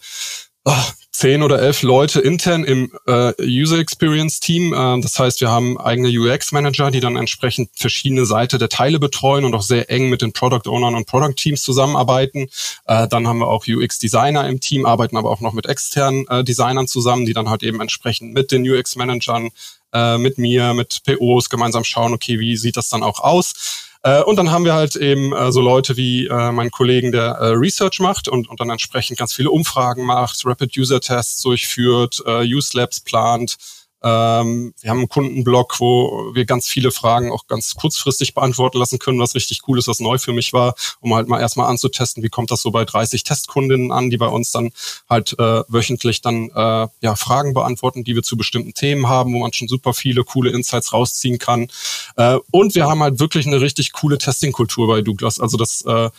oh, 0.65 0.83
zehn 1.17 1.41
oder 1.41 1.59
elf 1.59 1.81
Leute 1.81 2.19
intern 2.19 2.63
im 2.63 2.91
äh, 3.07 3.33
User 3.41 3.79
Experience 3.79 4.39
Team. 4.39 4.71
Äh, 4.71 5.01
das 5.01 5.17
heißt, 5.17 5.41
wir 5.41 5.49
haben 5.49 5.79
eigene 5.79 6.09
UX 6.09 6.51
Manager, 6.51 6.91
die 6.91 6.99
dann 6.99 7.15
entsprechend 7.15 7.71
verschiedene 7.73 8.27
Seite 8.27 8.59
der 8.59 8.69
Teile 8.69 8.99
betreuen 8.99 9.43
und 9.43 9.55
auch 9.55 9.63
sehr 9.63 9.89
eng 9.89 10.11
mit 10.11 10.21
den 10.21 10.31
Product 10.31 10.69
Ownern 10.69 10.93
und 10.93 11.07
Product 11.07 11.33
Teams 11.35 11.63
zusammenarbeiten. 11.63 12.49
Äh, 12.85 13.07
dann 13.07 13.27
haben 13.27 13.39
wir 13.39 13.47
auch 13.47 13.65
UX 13.67 13.97
Designer 13.97 14.47
im 14.47 14.59
Team, 14.59 14.85
arbeiten 14.85 15.17
aber 15.17 15.31
auch 15.31 15.41
noch 15.41 15.53
mit 15.53 15.65
externen 15.65 16.27
äh, 16.27 16.43
Designern 16.43 16.87
zusammen, 16.87 17.25
die 17.25 17.33
dann 17.33 17.49
halt 17.49 17.63
eben 17.63 17.81
entsprechend 17.81 18.35
mit 18.35 18.51
den 18.51 18.69
UX 18.69 18.95
Managern, 18.95 19.49
äh, 19.93 20.19
mit 20.19 20.37
mir, 20.37 20.75
mit 20.75 21.01
POs 21.03 21.49
gemeinsam 21.49 21.83
schauen, 21.83 22.13
okay, 22.13 22.39
wie 22.39 22.57
sieht 22.57 22.77
das 22.77 22.89
dann 22.89 23.01
auch 23.01 23.21
aus? 23.21 23.86
Äh, 24.03 24.21
und 24.23 24.37
dann 24.37 24.51
haben 24.51 24.65
wir 24.65 24.73
halt 24.73 24.95
eben 24.95 25.33
äh, 25.33 25.51
so 25.51 25.61
Leute 25.61 25.97
wie 25.97 26.27
äh, 26.27 26.51
meinen 26.51 26.71
Kollegen, 26.71 27.11
der 27.11 27.37
äh, 27.39 27.47
Research 27.49 27.99
macht 27.99 28.27
und, 28.27 28.49
und 28.49 28.59
dann 28.59 28.69
entsprechend 28.69 29.17
ganz 29.17 29.33
viele 29.33 29.51
Umfragen 29.51 30.05
macht, 30.05 30.45
Rapid 30.45 30.77
User 30.77 30.99
Tests 30.99 31.41
durchführt, 31.41 32.21
äh, 32.25 32.43
Use 32.43 32.77
Labs 32.77 32.99
plant, 32.99 33.57
ähm, 34.07 34.73
wir 34.79 34.89
haben 34.89 34.99
einen 34.99 35.09
Kundenblog, 35.09 35.79
wo 35.79 36.31
wir 36.33 36.45
ganz 36.45 36.67
viele 36.67 36.91
Fragen 36.91 37.31
auch 37.31 37.47
ganz 37.47 37.75
kurzfristig 37.75 38.33
beantworten 38.33 38.77
lassen 38.77 38.99
können, 38.99 39.19
was 39.19 39.35
richtig 39.35 39.61
cool 39.67 39.77
ist, 39.77 39.87
was 39.87 39.99
neu 39.99 40.17
für 40.17 40.31
mich 40.31 40.53
war, 40.53 40.75
um 41.01 41.13
halt 41.13 41.27
mal 41.27 41.41
erstmal 41.41 41.69
anzutesten, 41.69 42.23
wie 42.23 42.29
kommt 42.29 42.49
das 42.51 42.61
so 42.61 42.71
bei 42.71 42.85
30 42.85 43.23
Testkundinnen 43.23 43.91
an, 43.91 44.09
die 44.09 44.17
bei 44.17 44.27
uns 44.27 44.51
dann 44.51 44.71
halt 45.09 45.33
äh, 45.39 45.63
wöchentlich 45.67 46.21
dann 46.21 46.49
äh, 46.55 46.87
ja 47.01 47.15
Fragen 47.15 47.53
beantworten, 47.53 48.05
die 48.05 48.15
wir 48.15 48.23
zu 48.23 48.37
bestimmten 48.37 48.73
Themen 48.73 49.07
haben, 49.09 49.33
wo 49.33 49.39
man 49.39 49.51
schon 49.51 49.67
super 49.67 49.93
viele 49.93 50.23
coole 50.23 50.51
Insights 50.51 50.93
rausziehen 50.93 51.37
kann. 51.37 51.67
Äh, 52.15 52.37
und 52.51 52.75
wir 52.75 52.85
haben 52.87 53.03
halt 53.03 53.19
wirklich 53.19 53.45
eine 53.45 53.59
richtig 53.59 53.91
coole 53.91 54.17
Testing-Kultur 54.17 54.87
bei 54.87 55.01
Douglas. 55.01 55.39
Also 55.39 55.57
das 55.57 55.81
äh, 55.81 56.09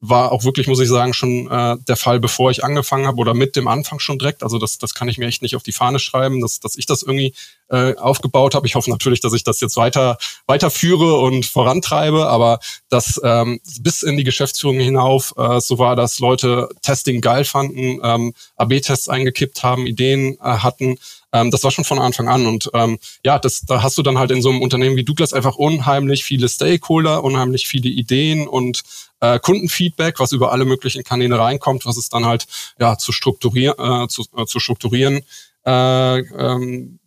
war 0.00 0.32
auch 0.32 0.44
wirklich, 0.44 0.66
muss 0.66 0.80
ich 0.80 0.88
sagen, 0.88 1.14
schon 1.14 1.50
äh, 1.50 1.76
der 1.88 1.96
Fall, 1.96 2.20
bevor 2.20 2.50
ich 2.50 2.64
angefangen 2.64 3.06
habe 3.06 3.18
oder 3.18 3.34
mit 3.34 3.56
dem 3.56 3.66
Anfang 3.66 3.98
schon 3.98 4.18
direkt. 4.18 4.42
Also 4.42 4.58
das, 4.58 4.78
das 4.78 4.94
kann 4.94 5.08
ich 5.08 5.18
mir 5.18 5.26
echt 5.26 5.42
nicht 5.42 5.56
auf 5.56 5.62
die 5.62 5.72
Fahne 5.72 5.98
schreiben, 5.98 6.40
dass, 6.40 6.60
dass 6.60 6.76
ich 6.76 6.86
das 6.86 7.02
irgendwie 7.02 7.34
äh, 7.68 7.96
aufgebaut 7.96 8.54
habe. 8.54 8.66
Ich 8.66 8.74
hoffe 8.74 8.90
natürlich, 8.90 9.20
dass 9.20 9.32
ich 9.32 9.42
das 9.42 9.60
jetzt 9.60 9.76
weiter 9.76 10.18
weiterführe 10.46 11.14
und 11.14 11.46
vorantreibe, 11.46 12.28
aber 12.28 12.60
das 12.88 13.20
ähm, 13.24 13.60
bis 13.80 14.02
in 14.02 14.16
die 14.16 14.24
Geschäftsführung 14.24 14.78
hinauf 14.78 15.34
äh, 15.36 15.60
so 15.60 15.78
war, 15.78 15.96
dass 15.96 16.20
Leute 16.20 16.68
Testing 16.82 17.20
geil 17.20 17.44
fanden, 17.44 17.98
ähm, 18.02 18.34
AB-Tests 18.56 19.08
eingekippt 19.08 19.62
haben, 19.62 19.86
Ideen 19.86 20.34
äh, 20.40 20.58
hatten. 20.58 20.98
Ähm, 21.32 21.50
das 21.50 21.64
war 21.64 21.70
schon 21.70 21.84
von 21.84 21.98
Anfang 21.98 22.28
an 22.28 22.46
und 22.46 22.70
ähm, 22.74 22.98
ja, 23.24 23.38
das 23.38 23.62
da 23.62 23.82
hast 23.82 23.98
du 23.98 24.02
dann 24.02 24.18
halt 24.18 24.30
in 24.30 24.42
so 24.42 24.50
einem 24.50 24.62
Unternehmen 24.62 24.96
wie 24.96 25.04
Douglas 25.04 25.32
einfach 25.32 25.56
unheimlich 25.56 26.24
viele 26.24 26.48
Stakeholder, 26.48 27.24
unheimlich 27.24 27.66
viele 27.66 27.88
Ideen 27.88 28.46
und 28.46 28.82
äh, 29.20 29.38
Kundenfeedback, 29.38 30.20
was 30.20 30.32
über 30.32 30.52
alle 30.52 30.64
möglichen 30.64 31.04
Kanäle 31.04 31.38
reinkommt, 31.38 31.86
was 31.86 31.96
es 31.96 32.08
dann 32.08 32.26
halt 32.26 32.46
ja 32.78 32.98
zu 32.98 33.12
strukturieren, 33.12 34.04
äh, 34.04 34.08
zu, 34.08 34.24
äh, 34.36 34.46
zu 34.46 34.60
strukturieren 34.60 35.22
äh, 35.66 36.18
ähm, 36.18 36.98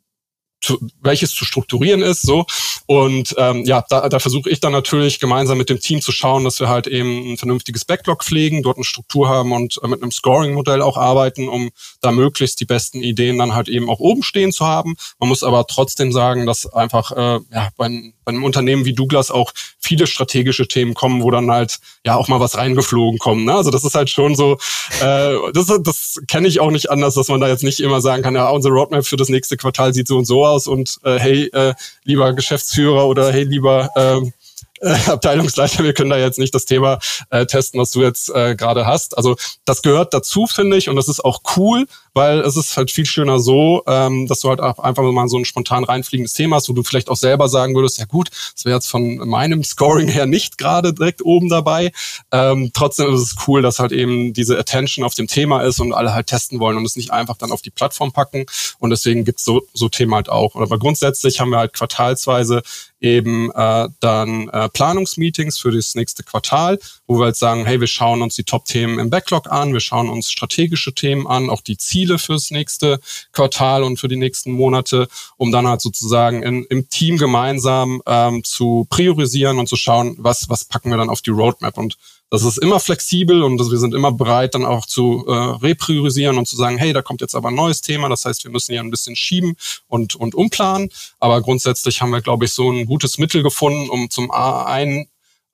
zu, 0.61 0.77
welches 1.01 1.31
zu 1.31 1.45
strukturieren 1.45 2.01
ist, 2.01 2.21
so. 2.21 2.45
Und 2.85 3.33
ähm, 3.37 3.63
ja, 3.65 3.83
da, 3.89 4.09
da 4.09 4.19
versuche 4.19 4.49
ich 4.49 4.59
dann 4.59 4.73
natürlich 4.73 5.19
gemeinsam 5.19 5.57
mit 5.57 5.69
dem 5.69 5.79
Team 5.79 6.01
zu 6.01 6.11
schauen, 6.11 6.43
dass 6.43 6.59
wir 6.59 6.67
halt 6.67 6.87
eben 6.87 7.31
ein 7.31 7.37
vernünftiges 7.37 7.85
Backlog 7.85 8.23
pflegen, 8.23 8.63
dort 8.63 8.77
eine 8.77 8.83
Struktur 8.83 9.29
haben 9.29 9.51
und 9.51 9.79
äh, 9.83 9.87
mit 9.87 10.01
einem 10.01 10.11
Scoring-Modell 10.11 10.81
auch 10.81 10.97
arbeiten, 10.97 11.47
um 11.47 11.69
da 12.01 12.11
möglichst 12.11 12.59
die 12.59 12.65
besten 12.65 13.01
Ideen 13.01 13.37
dann 13.37 13.55
halt 13.55 13.69
eben 13.69 13.89
auch 13.89 13.99
oben 13.99 14.23
stehen 14.23 14.51
zu 14.51 14.65
haben. 14.65 14.95
Man 15.19 15.29
muss 15.29 15.43
aber 15.43 15.65
trotzdem 15.67 16.11
sagen, 16.11 16.45
dass 16.45 16.65
einfach 16.65 17.11
äh, 17.11 17.39
ja, 17.53 17.69
bei, 17.77 18.13
bei 18.29 18.35
einem 18.35 18.43
Unternehmen 18.43 18.85
wie 18.85 18.93
Douglas 18.93 19.31
auch 19.31 19.51
viele 19.79 20.05
strategische 20.05 20.67
Themen 20.67 20.93
kommen, 20.93 21.23
wo 21.23 21.31
dann 21.31 21.49
halt 21.49 21.79
ja 22.05 22.15
auch 22.15 22.27
mal 22.27 22.39
was 22.39 22.57
reingeflogen 22.57 23.17
kommt. 23.17 23.45
Ne? 23.45 23.55
Also 23.55 23.71
das 23.71 23.83
ist 23.83 23.95
halt 23.95 24.09
schon 24.09 24.35
so, 24.35 24.57
äh, 25.01 25.33
das, 25.53 25.67
das 25.81 26.21
kenne 26.27 26.47
ich 26.47 26.59
auch 26.59 26.69
nicht 26.69 26.91
anders, 26.91 27.15
dass 27.15 27.27
man 27.29 27.41
da 27.41 27.47
jetzt 27.47 27.63
nicht 27.63 27.79
immer 27.79 28.01
sagen 28.01 28.21
kann, 28.21 28.35
ja, 28.35 28.49
unsere 28.49 28.73
Roadmap 28.73 29.05
für 29.05 29.17
das 29.17 29.29
nächste 29.29 29.57
Quartal 29.57 29.93
sieht 29.93 30.07
so 30.07 30.17
und 30.17 30.25
so 30.25 30.45
aus 30.45 30.67
und 30.67 30.99
äh, 31.03 31.17
hey, 31.17 31.45
äh, 31.53 31.73
lieber 32.03 32.33
Geschäftsführer 32.33 33.07
oder 33.07 33.31
hey, 33.31 33.43
lieber 33.43 33.89
ähm, 33.95 34.33
äh, 34.81 34.95
Abteilungsleiter, 35.07 35.83
wir 35.83 35.93
können 35.93 36.11
da 36.11 36.17
jetzt 36.17 36.37
nicht 36.39 36.53
das 36.53 36.65
Thema 36.65 36.99
äh, 37.31 37.45
testen, 37.45 37.79
was 37.79 37.91
du 37.91 38.01
jetzt 38.01 38.29
äh, 38.29 38.55
gerade 38.55 38.85
hast. 38.85 39.17
Also 39.17 39.35
das 39.65 39.81
gehört 39.81 40.13
dazu, 40.13 40.45
finde 40.45 40.77
ich, 40.77 40.87
und 40.87 40.95
das 40.95 41.07
ist 41.07 41.25
auch 41.25 41.41
cool, 41.57 41.87
weil 42.13 42.39
es 42.39 42.55
ist 42.55 42.75
halt 42.77 42.91
viel 42.91 43.05
schöner 43.05 43.39
so, 43.39 43.83
ähm, 43.87 44.27
dass 44.27 44.41
du 44.41 44.49
halt 44.49 44.59
einfach 44.61 45.03
mal 45.03 45.27
so 45.27 45.37
ein 45.37 45.45
spontan 45.45 45.83
reinfliegendes 45.83 46.33
Thema 46.33 46.57
hast, 46.57 46.69
wo 46.69 46.73
du 46.73 46.83
vielleicht 46.83 47.09
auch 47.09 47.15
selber 47.15 47.49
sagen 47.49 47.75
würdest, 47.75 47.99
ja 47.99 48.05
gut, 48.05 48.29
das 48.55 48.65
wäre 48.65 48.75
jetzt 48.75 48.87
von 48.87 49.17
meinem 49.27 49.63
Scoring 49.69 50.07
her 50.07 50.25
nicht 50.25 50.57
gerade 50.57 50.93
direkt 50.93 51.23
oben 51.23 51.49
dabei. 51.49 51.91
Ähm, 52.31 52.71
trotzdem 52.73 53.13
ist 53.13 53.21
es 53.21 53.35
cool, 53.47 53.61
dass 53.61 53.79
halt 53.79 53.91
eben 53.91 54.33
diese 54.33 54.57
Attention 54.57 55.05
auf 55.05 55.15
dem 55.15 55.27
Thema 55.27 55.61
ist 55.61 55.79
und 55.79 55.93
alle 55.93 56.13
halt 56.13 56.27
testen 56.27 56.59
wollen 56.59 56.77
und 56.77 56.85
es 56.85 56.95
nicht 56.95 57.11
einfach 57.11 57.37
dann 57.37 57.51
auf 57.51 57.61
die 57.61 57.71
Plattform 57.71 58.11
packen. 58.11 58.45
Und 58.79 58.89
deswegen 58.89 59.25
gibt's 59.25 59.43
so, 59.43 59.61
so 59.73 59.89
Themen 59.89 60.13
halt 60.15 60.29
auch. 60.29 60.55
Aber 60.55 60.79
grundsätzlich 60.79 61.39
haben 61.39 61.51
wir 61.51 61.57
halt 61.57 61.73
quartalsweise 61.73 62.61
eben 63.01 63.49
äh, 63.51 63.87
dann 63.99 64.49
äh, 64.49 64.67
Planungsmeetings 64.69 65.57
für 65.57 65.71
das 65.71 65.95
nächste 65.95 66.23
Quartal, 66.23 66.79
wo 67.07 67.17
wir 67.17 67.25
halt 67.25 67.37
sagen, 67.37 67.65
hey, 67.65 67.79
wir 67.79 67.87
schauen 67.87 68.21
uns 68.21 68.35
die 68.35 68.43
Top-Themen 68.43 68.99
im 68.99 69.09
Backlog 69.09 69.49
an, 69.49 69.71
wir 69.73 69.79
schauen 69.79 70.09
uns 70.09 70.29
strategische 70.29 70.93
Themen 70.93 71.25
an, 71.25 71.49
auch 71.49 71.61
die 71.61 71.77
Ziele 71.77 71.98
fürs 72.07 72.51
nächste 72.51 72.99
Quartal 73.31 73.83
und 73.83 73.97
für 73.97 74.07
die 74.07 74.15
nächsten 74.15 74.51
Monate, 74.51 75.07
um 75.37 75.51
dann 75.51 75.67
halt 75.67 75.81
sozusagen 75.81 76.43
in, 76.43 76.65
im 76.65 76.89
Team 76.89 77.17
gemeinsam 77.17 78.01
ähm, 78.05 78.43
zu 78.43 78.87
priorisieren 78.89 79.59
und 79.59 79.67
zu 79.67 79.75
schauen, 79.75 80.15
was, 80.17 80.49
was 80.49 80.65
packen 80.65 80.89
wir 80.89 80.97
dann 80.97 81.09
auf 81.09 81.21
die 81.21 81.31
Roadmap. 81.31 81.77
Und 81.77 81.97
das 82.31 82.43
ist 82.43 82.59
immer 82.59 82.79
flexibel 82.79 83.41
und 83.41 83.59
wir 83.59 83.79
sind 83.79 83.95
immer 83.95 84.11
bereit, 84.11 84.53
dann 84.53 84.65
auch 84.65 84.85
zu 84.85 85.25
äh, 85.27 85.31
repriorisieren 85.31 86.37
und 86.37 86.47
zu 86.47 86.55
sagen, 86.55 86.77
hey, 86.77 86.93
da 86.93 87.01
kommt 87.01 87.21
jetzt 87.21 87.33
aber 87.33 87.49
ein 87.49 87.55
neues 87.55 87.81
Thema. 87.81 88.07
Das 88.07 88.25
heißt, 88.25 88.43
wir 88.43 88.51
müssen 88.51 88.73
ja 88.73 88.81
ein 88.81 88.91
bisschen 88.91 89.15
schieben 89.15 89.55
und, 89.87 90.15
und 90.15 90.35
umplanen. 90.35 90.89
Aber 91.19 91.41
grundsätzlich 91.41 92.01
haben 92.01 92.11
wir, 92.11 92.21
glaube 92.21 92.45
ich, 92.45 92.51
so 92.51 92.71
ein 92.71 92.85
gutes 92.85 93.17
Mittel 93.17 93.41
gefunden, 93.41 93.89
um 93.89 94.09
zum 94.09 94.29
einen 94.31 95.07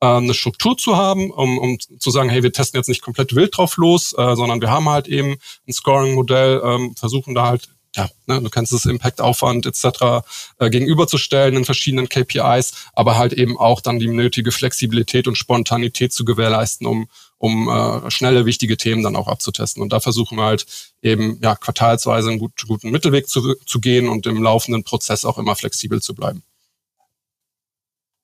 äh, 0.06 0.18
eine 0.18 0.34
Struktur 0.34 0.78
zu 0.78 0.96
haben, 0.96 1.32
um, 1.32 1.58
um 1.58 1.80
zu 1.80 2.12
sagen, 2.12 2.30
hey, 2.30 2.44
wir 2.44 2.52
testen 2.52 2.78
jetzt 2.78 2.90
nicht 2.90 3.02
komplett 3.02 3.36
wild 3.36 3.58
drauf 3.58 3.78
los, 3.78 4.14
äh, 4.14 4.36
sondern 4.36 4.62
wir 4.62 4.70
haben 4.70 4.90
halt 4.90 5.08
eben 5.08 5.38
ein 5.68 5.74
Scoring-Modell, 5.74 6.62
ähm, 6.64 6.96
versuchen 6.96 7.34
da 7.34 7.48
halt 7.48 7.70
ja, 7.96 8.10
ne, 8.26 8.42
du 8.42 8.50
kannst 8.50 8.74
das 8.74 8.84
Impact-Aufwand 8.84 9.66
etc. 9.66 10.26
Äh, 10.60 10.70
gegenüberzustellen 10.70 11.56
in 11.56 11.64
verschiedenen 11.64 12.10
KPIs, 12.10 12.74
aber 12.92 13.18
halt 13.18 13.32
eben 13.32 13.58
auch 13.58 13.80
dann 13.80 14.00
die 14.00 14.10
nötige 14.10 14.52
Flexibilität 14.52 15.30
und 15.30 15.38
Spontanität 15.38 16.12
zu 16.12 16.26
gewährleisten, 16.26 16.86
um, 16.88 17.08
um 17.38 17.70
äh, 17.70 18.12
schnelle, 18.12 18.46
wichtige 18.46 18.76
Themen 18.76 19.02
dann 19.02 19.16
auch 19.16 19.30
abzutesten. 19.30 19.82
Und 19.82 19.94
da 19.94 20.02
versuchen 20.02 20.38
wir 20.38 20.44
halt 20.44 20.66
eben 21.02 21.40
ja, 21.42 21.56
quartalsweise 21.56 22.32
einen 22.32 22.40
gut, 22.40 22.66
guten 22.68 22.92
Mittelweg 22.92 23.30
zu, 23.30 23.56
zu 23.66 23.80
gehen 23.80 24.10
und 24.10 24.26
im 24.26 24.44
laufenden 24.44 24.84
Prozess 24.84 25.24
auch 25.24 25.38
immer 25.38 25.56
flexibel 25.56 26.02
zu 26.02 26.14
bleiben. 26.14 26.44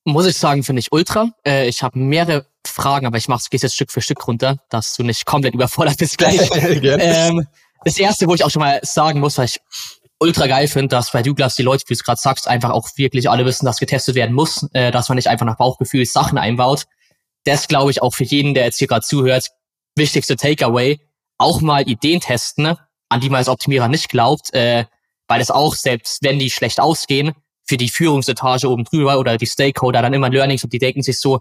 Muss 0.03 0.25
ich 0.25 0.37
sagen, 0.37 0.63
finde 0.63 0.79
ich 0.79 0.91
ultra. 0.91 1.29
Äh, 1.45 1.67
ich 1.67 1.83
habe 1.83 1.99
mehrere 1.99 2.47
Fragen, 2.65 3.05
aber 3.05 3.17
ich 3.17 3.27
mache 3.27 3.43
es 3.51 3.61
jetzt 3.61 3.75
Stück 3.75 3.91
für 3.91 4.01
Stück 4.01 4.27
runter, 4.27 4.57
dass 4.69 4.95
du 4.95 5.03
nicht 5.03 5.25
komplett 5.25 5.53
überfordert 5.53 5.97
bist 5.97 6.17
gleich. 6.17 6.49
ähm, 6.53 7.47
das 7.85 7.97
erste, 7.97 8.27
wo 8.27 8.33
ich 8.33 8.43
auch 8.43 8.49
schon 8.49 8.61
mal 8.61 8.79
sagen 8.83 9.19
muss, 9.19 9.37
weil 9.37 9.45
ich 9.45 9.59
ultra 10.19 10.47
geil 10.47 10.67
finde, 10.67 10.89
dass 10.89 11.11
bei 11.11 11.23
Douglas 11.23 11.55
die 11.55 11.63
Leute, 11.63 11.83
wie 11.87 11.93
du 11.93 11.97
es 11.97 12.03
gerade 12.03 12.19
sagst, 12.19 12.47
einfach 12.47 12.69
auch 12.69 12.89
wirklich 12.95 13.29
alle 13.29 13.45
wissen, 13.45 13.65
dass 13.65 13.79
getestet 13.79 14.15
werden 14.15 14.35
muss, 14.35 14.67
äh, 14.73 14.91
dass 14.91 15.09
man 15.09 15.15
nicht 15.15 15.27
einfach 15.27 15.45
nach 15.45 15.57
Bauchgefühl 15.57 16.05
Sachen 16.05 16.37
einbaut. 16.37 16.85
Das 17.43 17.67
glaube 17.67 17.91
ich 17.91 18.01
auch 18.01 18.13
für 18.13 18.23
jeden, 18.23 18.53
der 18.53 18.65
jetzt 18.65 18.77
hier 18.77 18.87
gerade 18.87 19.05
zuhört, 19.05 19.49
wichtigste 19.95 20.35
Takeaway, 20.35 20.99
auch 21.39 21.61
mal 21.61 21.87
Ideen 21.89 22.21
testen, 22.21 22.75
an 23.09 23.19
die 23.19 23.29
man 23.29 23.39
als 23.39 23.49
Optimierer 23.49 23.87
nicht 23.87 24.09
glaubt, 24.09 24.53
äh, 24.53 24.85
weil 25.27 25.41
es 25.41 25.49
auch, 25.49 25.75
selbst 25.75 26.21
wenn 26.21 26.37
die 26.37 26.51
schlecht 26.51 26.79
ausgehen, 26.79 27.33
für 27.71 27.77
die 27.77 27.87
Führungsetage 27.87 28.69
oben 28.69 28.83
drüber 28.83 29.17
oder 29.17 29.37
die 29.37 29.47
Stakeholder 29.47 30.01
dann 30.01 30.13
immer 30.13 30.29
Learnings 30.29 30.61
und 30.65 30.73
die 30.73 30.77
denken 30.77 31.03
sich 31.03 31.21
so, 31.21 31.39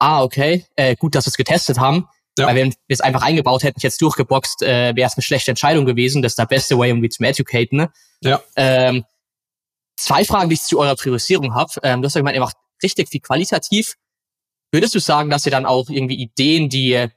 ah, 0.00 0.24
okay, 0.24 0.66
äh, 0.74 0.96
gut, 0.96 1.14
dass 1.14 1.26
wir 1.26 1.30
es 1.30 1.36
getestet 1.36 1.78
haben, 1.78 2.08
ja. 2.38 2.46
Weil 2.46 2.54
wenn 2.54 2.70
wir 2.70 2.94
es 2.94 3.00
einfach 3.00 3.22
eingebaut 3.22 3.62
hätten, 3.62 3.80
jetzt 3.82 4.00
durchgeboxt, 4.00 4.62
äh, 4.62 4.94
wäre 4.96 5.06
es 5.06 5.14
eine 5.14 5.22
schlechte 5.22 5.50
Entscheidung 5.50 5.84
gewesen. 5.84 6.22
Das 6.22 6.32
ist 6.32 6.38
der 6.38 6.46
beste 6.46 6.78
Way, 6.78 6.92
um 6.92 7.02
wie 7.02 7.08
zum 7.08 7.24
Educaten. 7.24 7.76
Ne? 7.76 7.92
Ja. 8.22 8.40
Ähm, 8.56 9.04
zwei 9.96 10.24
Fragen, 10.24 10.48
die 10.48 10.54
ich 10.54 10.62
zu 10.62 10.78
eurer 10.78 10.96
Priorisierung 10.96 11.54
habe. 11.54 11.72
Ähm, 11.82 12.00
du 12.00 12.06
hast 12.06 12.14
ja 12.14 12.20
gemeint, 12.20 12.36
ihr 12.36 12.40
macht 12.40 12.56
richtig 12.82 13.08
viel 13.08 13.20
qualitativ. 13.20 13.96
Würdest 14.72 14.94
du 14.94 15.00
sagen, 15.00 15.28
dass 15.28 15.44
ihr 15.44 15.52
dann 15.52 15.66
auch 15.66 15.90
irgendwie 15.90 16.14
Ideen, 16.14 16.68
die 16.68 17.08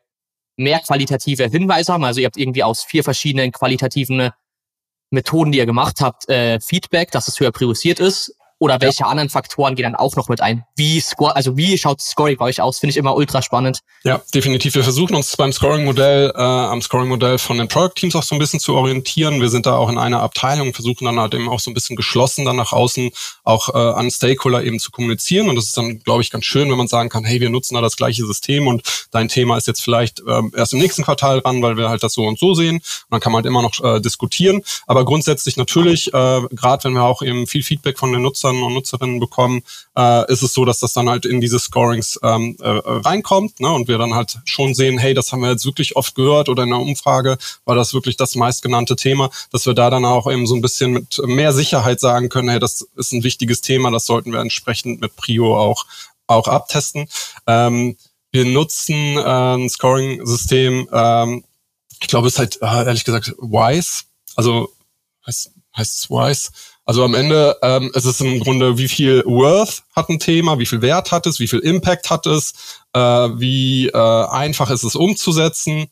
mehr 0.57 0.79
qualitative 0.79 1.47
Hinweise 1.47 1.93
haben? 1.93 2.03
Also 2.03 2.19
ihr 2.19 2.25
habt 2.25 2.37
irgendwie 2.37 2.63
aus 2.63 2.83
vier 2.83 3.03
verschiedenen 3.03 3.51
qualitativen 3.51 4.31
Methoden, 5.11 5.51
die 5.51 5.59
ihr 5.59 5.67
gemacht 5.67 6.01
habt, 6.01 6.27
äh, 6.27 6.59
Feedback, 6.59 7.11
dass 7.11 7.27
es 7.27 7.39
höher 7.39 7.51
priorisiert 7.51 7.99
ist. 7.99 8.35
Oder 8.63 8.79
welche 8.79 9.01
ja. 9.01 9.07
anderen 9.07 9.29
Faktoren 9.29 9.75
gehen 9.75 9.83
dann 9.83 9.95
auch 9.95 10.15
noch 10.15 10.29
mit 10.29 10.39
ein? 10.39 10.63
Wie 10.77 11.01
score, 11.01 11.35
also 11.35 11.57
wie 11.57 11.77
schaut 11.77 11.99
Scoring 11.99 12.37
bei 12.37 12.45
euch 12.45 12.61
aus? 12.61 12.79
Finde 12.79 12.91
ich 12.91 12.97
immer 12.97 13.13
ultra 13.13 13.41
spannend. 13.41 13.79
Ja, 14.05 14.21
definitiv. 14.33 14.73
Wir 14.75 14.85
versuchen 14.85 15.17
uns 15.17 15.35
beim 15.35 15.51
Scoring-Modell, 15.51 16.31
äh, 16.33 16.41
am 16.41 16.81
Scoring-Modell 16.81 17.39
von 17.39 17.57
den 17.57 17.67
Product-Teams 17.67 18.15
auch 18.15 18.23
so 18.23 18.35
ein 18.35 18.39
bisschen 18.39 18.61
zu 18.61 18.75
orientieren. 18.75 19.41
Wir 19.41 19.49
sind 19.49 19.65
da 19.65 19.75
auch 19.75 19.89
in 19.89 19.97
einer 19.97 20.21
Abteilung, 20.21 20.73
versuchen 20.73 21.03
dann 21.03 21.19
halt 21.19 21.33
eben 21.33 21.49
auch 21.49 21.59
so 21.59 21.71
ein 21.71 21.73
bisschen 21.73 21.97
geschlossen 21.97 22.45
dann 22.45 22.55
nach 22.55 22.71
außen 22.71 23.11
auch 23.43 23.67
äh, 23.75 23.77
an 23.77 24.09
Stakeholder 24.09 24.63
eben 24.63 24.79
zu 24.79 24.91
kommunizieren. 24.91 25.49
Und 25.49 25.57
das 25.57 25.65
ist 25.65 25.75
dann, 25.75 25.99
glaube 25.99 26.21
ich, 26.21 26.31
ganz 26.31 26.45
schön, 26.45 26.71
wenn 26.71 26.77
man 26.77 26.87
sagen 26.87 27.09
kann, 27.09 27.25
hey, 27.25 27.41
wir 27.41 27.49
nutzen 27.49 27.75
da 27.75 27.81
das 27.81 27.97
gleiche 27.97 28.25
System 28.25 28.67
und 28.67 28.83
dein 29.11 29.27
Thema 29.27 29.57
ist 29.57 29.67
jetzt 29.67 29.81
vielleicht 29.81 30.21
äh, 30.21 30.41
erst 30.55 30.71
im 30.71 30.79
nächsten 30.79 31.03
Quartal 31.03 31.39
ran, 31.39 31.61
weil 31.61 31.75
wir 31.75 31.89
halt 31.89 32.01
das 32.01 32.13
so 32.13 32.23
und 32.23 32.39
so 32.39 32.53
sehen. 32.53 32.77
Und 32.77 32.83
dann 33.09 33.19
kann 33.19 33.33
man 33.33 33.39
halt 33.39 33.45
immer 33.45 33.61
noch 33.61 33.83
äh, 33.83 33.99
diskutieren. 33.99 34.61
Aber 34.87 35.03
grundsätzlich 35.03 35.57
natürlich, 35.57 36.13
äh, 36.13 36.41
gerade 36.51 36.85
wenn 36.85 36.93
wir 36.93 37.03
auch 37.03 37.21
eben 37.21 37.45
viel 37.45 37.61
Feedback 37.61 37.99
von 37.99 38.13
den 38.13 38.21
Nutzern 38.21 38.52
Nutzern 38.53 38.63
und 38.63 38.73
Nutzerinnen 38.73 39.19
bekommen, 39.19 39.61
äh, 39.97 40.31
ist 40.31 40.43
es 40.43 40.53
so, 40.53 40.65
dass 40.65 40.79
das 40.79 40.93
dann 40.93 41.09
halt 41.09 41.25
in 41.25 41.41
diese 41.41 41.59
Scorings 41.59 42.19
ähm, 42.23 42.55
äh, 42.61 42.69
reinkommt 42.69 43.59
ne? 43.59 43.71
und 43.71 43.87
wir 43.87 43.97
dann 43.97 44.13
halt 44.13 44.39
schon 44.45 44.73
sehen, 44.73 44.97
hey, 44.97 45.13
das 45.13 45.31
haben 45.31 45.41
wir 45.41 45.51
jetzt 45.51 45.65
wirklich 45.65 45.95
oft 45.95 46.15
gehört 46.15 46.49
oder 46.49 46.63
in 46.63 46.69
der 46.69 46.79
Umfrage 46.79 47.37
war 47.65 47.75
das 47.75 47.93
wirklich 47.93 48.17
das 48.17 48.35
meistgenannte 48.35 48.95
Thema, 48.95 49.29
dass 49.51 49.65
wir 49.65 49.73
da 49.73 49.89
dann 49.89 50.05
auch 50.05 50.31
eben 50.31 50.47
so 50.47 50.55
ein 50.55 50.61
bisschen 50.61 50.93
mit 50.93 51.19
mehr 51.25 51.53
Sicherheit 51.53 51.99
sagen 51.99 52.29
können, 52.29 52.49
hey, 52.49 52.59
das 52.59 52.87
ist 52.95 53.13
ein 53.13 53.23
wichtiges 53.23 53.61
Thema, 53.61 53.91
das 53.91 54.05
sollten 54.05 54.31
wir 54.31 54.39
entsprechend 54.39 55.01
mit 55.01 55.15
Prio 55.15 55.57
auch, 55.57 55.85
auch 56.27 56.47
abtesten. 56.47 57.07
Ähm, 57.47 57.97
wir 58.31 58.45
nutzen 58.45 59.17
äh, 59.17 59.21
ein 59.21 59.69
Scoring-System, 59.69 60.89
ähm, 60.91 61.43
ich 62.01 62.07
glaube, 62.07 62.27
es 62.27 62.33
ist 62.33 62.39
halt 62.39 62.61
äh, 62.61 62.85
ehrlich 62.85 63.05
gesagt 63.05 63.33
WISE, 63.39 64.03
also 64.35 64.73
heißt, 65.25 65.51
heißt 65.77 65.93
es 65.93 66.09
WISE, 66.09 66.49
also 66.85 67.03
am 67.03 67.15
Ende 67.15 67.57
ähm, 67.61 67.91
es 67.93 68.05
ist 68.05 68.19
im 68.21 68.39
Grunde, 68.39 68.77
wie 68.77 68.87
viel 68.89 69.23
Worth 69.25 69.83
hat 69.95 70.09
ein 70.09 70.19
Thema, 70.19 70.59
wie 70.59 70.65
viel 70.65 70.81
Wert 70.81 71.11
hat 71.11 71.25
es, 71.27 71.39
wie 71.39 71.47
viel 71.47 71.59
Impact 71.59 72.09
hat 72.09 72.25
es, 72.25 72.53
äh, 72.93 72.99
wie 72.99 73.87
äh, 73.87 74.25
einfach 74.27 74.69
ist 74.69 74.83
es 74.83 74.95
umzusetzen. 74.95 75.87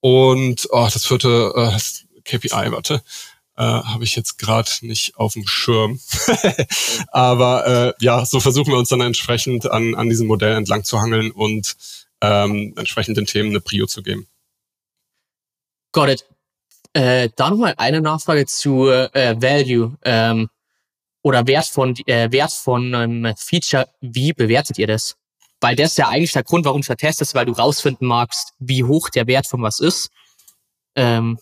Und 0.00 0.68
oh, 0.70 0.86
das 0.92 1.06
vierte 1.06 1.52
äh, 1.56 2.20
KPI, 2.24 2.72
warte, 2.72 3.02
äh, 3.56 3.62
habe 3.62 4.04
ich 4.04 4.16
jetzt 4.16 4.38
gerade 4.38 4.70
nicht 4.82 5.16
auf 5.16 5.32
dem 5.32 5.46
Schirm. 5.46 5.98
Aber 7.08 7.66
äh, 7.66 8.04
ja, 8.04 8.26
so 8.26 8.40
versuchen 8.40 8.72
wir 8.72 8.78
uns 8.78 8.90
dann 8.90 9.00
entsprechend 9.00 9.70
an, 9.70 9.94
an 9.94 10.10
diesem 10.10 10.26
Modell 10.26 10.56
entlang 10.56 10.84
zu 10.84 11.00
hangeln 11.00 11.30
und 11.30 11.74
ähm, 12.20 12.74
entsprechend 12.76 13.16
den 13.16 13.26
Themen 13.26 13.50
eine 13.50 13.60
Prio 13.60 13.86
zu 13.86 14.02
geben. 14.02 14.26
Got 15.92 16.08
it. 16.08 16.24
Äh, 16.94 17.30
da 17.34 17.50
nochmal 17.50 17.74
eine 17.76 18.00
Nachfrage 18.00 18.46
zu 18.46 18.88
äh, 18.88 19.34
Value 19.40 19.96
ähm, 20.04 20.48
oder 21.22 21.46
Wert 21.46 21.66
von 21.66 21.96
äh, 22.06 22.30
Wert 22.30 22.52
von 22.52 22.94
einem 22.94 23.34
Feature. 23.36 23.88
Wie 24.00 24.32
bewertet 24.32 24.78
ihr 24.78 24.86
das? 24.86 25.16
Weil 25.60 25.74
das 25.74 25.90
ist 25.90 25.98
ja 25.98 26.08
eigentlich 26.08 26.32
der 26.32 26.44
Grund, 26.44 26.64
warum 26.64 26.82
du 26.82 26.86
vertestest, 26.86 27.34
weil 27.34 27.46
du 27.46 27.52
rausfinden 27.52 28.06
magst, 28.06 28.52
wie 28.58 28.84
hoch 28.84 29.08
der 29.10 29.26
Wert 29.26 29.48
von 29.48 29.62
was 29.62 29.80
ist. 29.80 30.08
Ähm, 30.94 31.38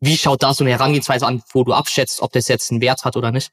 wie 0.00 0.18
schaut 0.18 0.42
da 0.42 0.52
so 0.52 0.64
eine 0.64 0.72
Herangehensweise 0.72 1.26
an, 1.26 1.42
wo 1.52 1.64
du 1.64 1.72
abschätzt, 1.72 2.20
ob 2.20 2.32
das 2.32 2.48
jetzt 2.48 2.70
einen 2.70 2.82
Wert 2.82 3.04
hat 3.04 3.16
oder 3.16 3.30
nicht? 3.30 3.52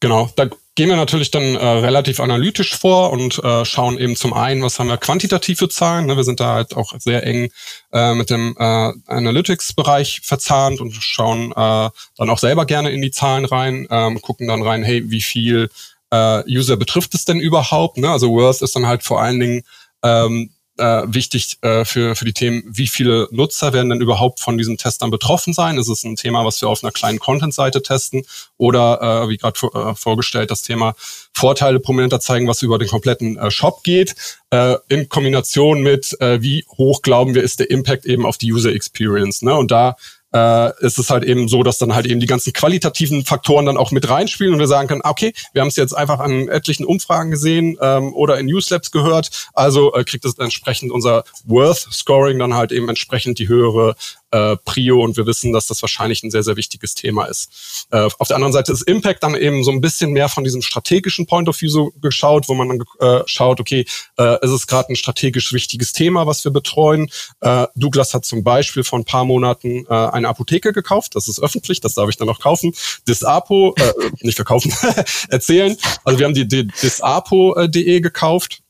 Genau, 0.00 0.30
da 0.36 0.48
gehen 0.74 0.88
wir 0.88 0.96
natürlich 0.96 1.30
dann 1.30 1.54
äh, 1.54 1.66
relativ 1.66 2.20
analytisch 2.20 2.76
vor 2.76 3.12
und 3.12 3.42
äh, 3.42 3.64
schauen 3.64 3.98
eben 3.98 4.16
zum 4.16 4.32
einen, 4.32 4.62
was 4.62 4.78
haben 4.78 4.88
wir 4.88 4.96
quantitativ 4.96 5.58
für 5.58 5.68
Zahlen. 5.68 6.06
Ne? 6.06 6.16
Wir 6.16 6.24
sind 6.24 6.40
da 6.40 6.54
halt 6.54 6.76
auch 6.76 6.92
sehr 6.98 7.24
eng 7.26 7.50
äh, 7.92 8.14
mit 8.14 8.28
dem 8.30 8.56
äh, 8.58 8.92
Analytics-Bereich 9.06 10.20
verzahnt 10.22 10.80
und 10.80 10.92
schauen 10.92 11.52
äh, 11.52 11.90
dann 12.16 12.30
auch 12.30 12.38
selber 12.38 12.66
gerne 12.66 12.90
in 12.90 13.02
die 13.02 13.12
Zahlen 13.12 13.44
rein, 13.44 13.86
ähm, 13.90 14.20
gucken 14.20 14.48
dann 14.48 14.62
rein, 14.62 14.82
hey, 14.82 15.08
wie 15.10 15.22
viel 15.22 15.70
äh, 16.10 16.42
User 16.48 16.76
betrifft 16.76 17.14
es 17.14 17.24
denn 17.24 17.38
überhaupt? 17.38 17.98
Ne? 17.98 18.10
Also 18.10 18.30
Worth 18.30 18.62
ist 18.62 18.74
dann 18.74 18.86
halt 18.86 19.04
vor 19.04 19.20
allen 19.20 19.38
Dingen 19.38 19.62
ähm, 20.02 20.50
äh, 20.78 21.02
wichtig 21.06 21.58
äh, 21.62 21.84
für, 21.84 22.16
für 22.16 22.24
die 22.24 22.32
Themen, 22.32 22.62
wie 22.66 22.86
viele 22.86 23.28
Nutzer 23.30 23.72
werden 23.72 23.90
denn 23.90 24.00
überhaupt 24.00 24.40
von 24.40 24.58
diesen 24.58 24.76
Testern 24.76 25.10
betroffen 25.10 25.52
sein? 25.52 25.78
Ist 25.78 25.88
es 25.88 26.04
ein 26.04 26.16
Thema, 26.16 26.44
was 26.44 26.60
wir 26.60 26.68
auf 26.68 26.82
einer 26.82 26.92
kleinen 26.92 27.18
Content-Seite 27.18 27.82
testen? 27.82 28.24
Oder, 28.56 29.24
äh, 29.24 29.28
wie 29.28 29.36
gerade 29.36 29.58
äh, 29.74 29.94
vorgestellt, 29.94 30.50
das 30.50 30.62
Thema 30.62 30.94
Vorteile 31.32 31.80
prominenter 31.80 32.20
zeigen, 32.20 32.48
was 32.48 32.62
über 32.62 32.78
den 32.78 32.88
kompletten 32.88 33.36
äh, 33.36 33.50
Shop 33.50 33.82
geht, 33.84 34.14
äh, 34.50 34.76
in 34.88 35.08
Kombination 35.08 35.82
mit, 35.82 36.16
äh, 36.20 36.42
wie 36.42 36.64
hoch 36.76 37.02
glauben 37.02 37.34
wir, 37.34 37.42
ist 37.42 37.60
der 37.60 37.70
Impact 37.70 38.06
eben 38.06 38.26
auf 38.26 38.38
die 38.38 38.52
User 38.52 38.72
Experience. 38.72 39.42
Ne? 39.42 39.54
Und 39.54 39.70
da 39.70 39.96
äh, 40.34 40.72
ist 40.84 40.98
es 40.98 41.10
halt 41.10 41.24
eben 41.24 41.48
so, 41.48 41.62
dass 41.62 41.78
dann 41.78 41.94
halt 41.94 42.06
eben 42.06 42.20
die 42.20 42.26
ganzen 42.26 42.52
qualitativen 42.52 43.24
Faktoren 43.24 43.66
dann 43.66 43.76
auch 43.76 43.92
mit 43.92 44.08
reinspielen 44.08 44.52
und 44.52 44.58
wir 44.58 44.66
sagen 44.66 44.88
können, 44.88 45.02
okay, 45.04 45.32
wir 45.52 45.62
haben 45.62 45.68
es 45.68 45.76
jetzt 45.76 45.92
einfach 45.92 46.18
an 46.18 46.48
etlichen 46.48 46.84
Umfragen 46.84 47.30
gesehen 47.30 47.78
ähm, 47.80 48.12
oder 48.12 48.38
in 48.38 48.46
Newslabs 48.46 48.90
gehört, 48.90 49.48
also 49.54 49.94
äh, 49.94 50.02
kriegt 50.04 50.24
es 50.24 50.36
entsprechend 50.38 50.90
unser 50.90 51.24
Worth-Scoring 51.44 52.38
dann 52.38 52.54
halt 52.54 52.72
eben 52.72 52.88
entsprechend 52.88 53.38
die 53.38 53.48
höhere 53.48 53.94
äh, 54.34 54.56
Prio 54.64 55.00
und 55.02 55.16
wir 55.16 55.26
wissen, 55.26 55.52
dass 55.52 55.66
das 55.66 55.80
wahrscheinlich 55.80 56.22
ein 56.22 56.30
sehr, 56.30 56.42
sehr 56.42 56.56
wichtiges 56.56 56.94
Thema 56.94 57.26
ist. 57.26 57.86
Äh, 57.90 58.08
auf 58.18 58.28
der 58.28 58.36
anderen 58.36 58.52
Seite 58.52 58.72
ist 58.72 58.82
Impact 58.82 59.22
dann 59.22 59.36
eben 59.36 59.62
so 59.62 59.70
ein 59.70 59.80
bisschen 59.80 60.10
mehr 60.10 60.28
von 60.28 60.42
diesem 60.42 60.60
strategischen 60.60 61.26
Point 61.26 61.48
of 61.48 61.60
View 61.60 61.70
so 61.70 61.92
geschaut, 62.02 62.48
wo 62.48 62.54
man 62.54 62.68
dann 62.68 62.82
äh, 62.98 63.22
schaut, 63.26 63.60
okay, 63.60 63.86
äh, 64.18 64.44
ist 64.44 64.50
es 64.50 64.66
gerade 64.66 64.92
ein 64.92 64.96
strategisch 64.96 65.52
wichtiges 65.52 65.92
Thema, 65.92 66.26
was 66.26 66.44
wir 66.44 66.50
betreuen. 66.50 67.08
Äh, 67.40 67.66
Douglas 67.76 68.12
hat 68.12 68.24
zum 68.24 68.42
Beispiel 68.42 68.82
vor 68.82 68.98
ein 68.98 69.04
paar 69.04 69.24
Monaten 69.24 69.86
äh, 69.86 69.94
eine 69.94 70.28
Apotheke 70.28 70.72
gekauft, 70.72 71.14
das 71.14 71.28
ist 71.28 71.40
öffentlich, 71.40 71.80
das 71.80 71.94
darf 71.94 72.08
ich 72.08 72.16
dann 72.16 72.26
noch 72.26 72.40
kaufen. 72.40 72.74
Disapo, 73.06 73.74
äh, 73.78 73.92
nicht 74.22 74.36
verkaufen, 74.36 74.72
erzählen. 75.28 75.76
Also 76.02 76.18
wir 76.18 76.26
haben 76.26 76.34
die, 76.34 76.48
die 76.48 76.66
disapo.de 76.66 78.00
gekauft 78.00 78.62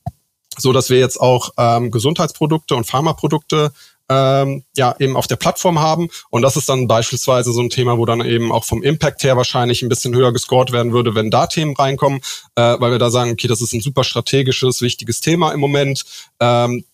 so 0.57 0.73
dass 0.73 0.89
wir 0.89 0.99
jetzt 0.99 1.19
auch 1.19 1.51
ähm, 1.57 1.91
Gesundheitsprodukte 1.91 2.75
und 2.75 2.85
Pharmaprodukte 2.85 3.71
ähm, 4.09 4.63
ja 4.75 4.95
eben 4.99 5.15
auf 5.15 5.27
der 5.27 5.35
Plattform 5.35 5.79
haben. 5.79 6.09
Und 6.29 6.41
das 6.41 6.57
ist 6.57 6.69
dann 6.69 6.87
beispielsweise 6.87 7.51
so 7.51 7.61
ein 7.61 7.69
Thema, 7.69 7.97
wo 7.97 8.05
dann 8.05 8.21
eben 8.21 8.51
auch 8.51 8.63
vom 8.63 8.83
Impact 8.83 9.23
her 9.23 9.37
wahrscheinlich 9.37 9.81
ein 9.81 9.89
bisschen 9.89 10.13
höher 10.15 10.31
gescored 10.31 10.71
werden 10.71 10.93
würde, 10.93 11.15
wenn 11.15 11.31
da 11.31 11.47
Themen 11.47 11.75
reinkommen, 11.75 12.19
äh, 12.55 12.75
weil 12.79 12.91
wir 12.91 12.99
da 12.99 13.09
sagen, 13.09 13.31
okay, 13.31 13.47
das 13.47 13.61
ist 13.61 13.73
ein 13.73 13.81
super 13.81 14.03
strategisches, 14.03 14.81
wichtiges 14.81 15.21
Thema 15.21 15.51
im 15.51 15.59
Moment. 15.59 16.03
Ähm, 16.39 16.85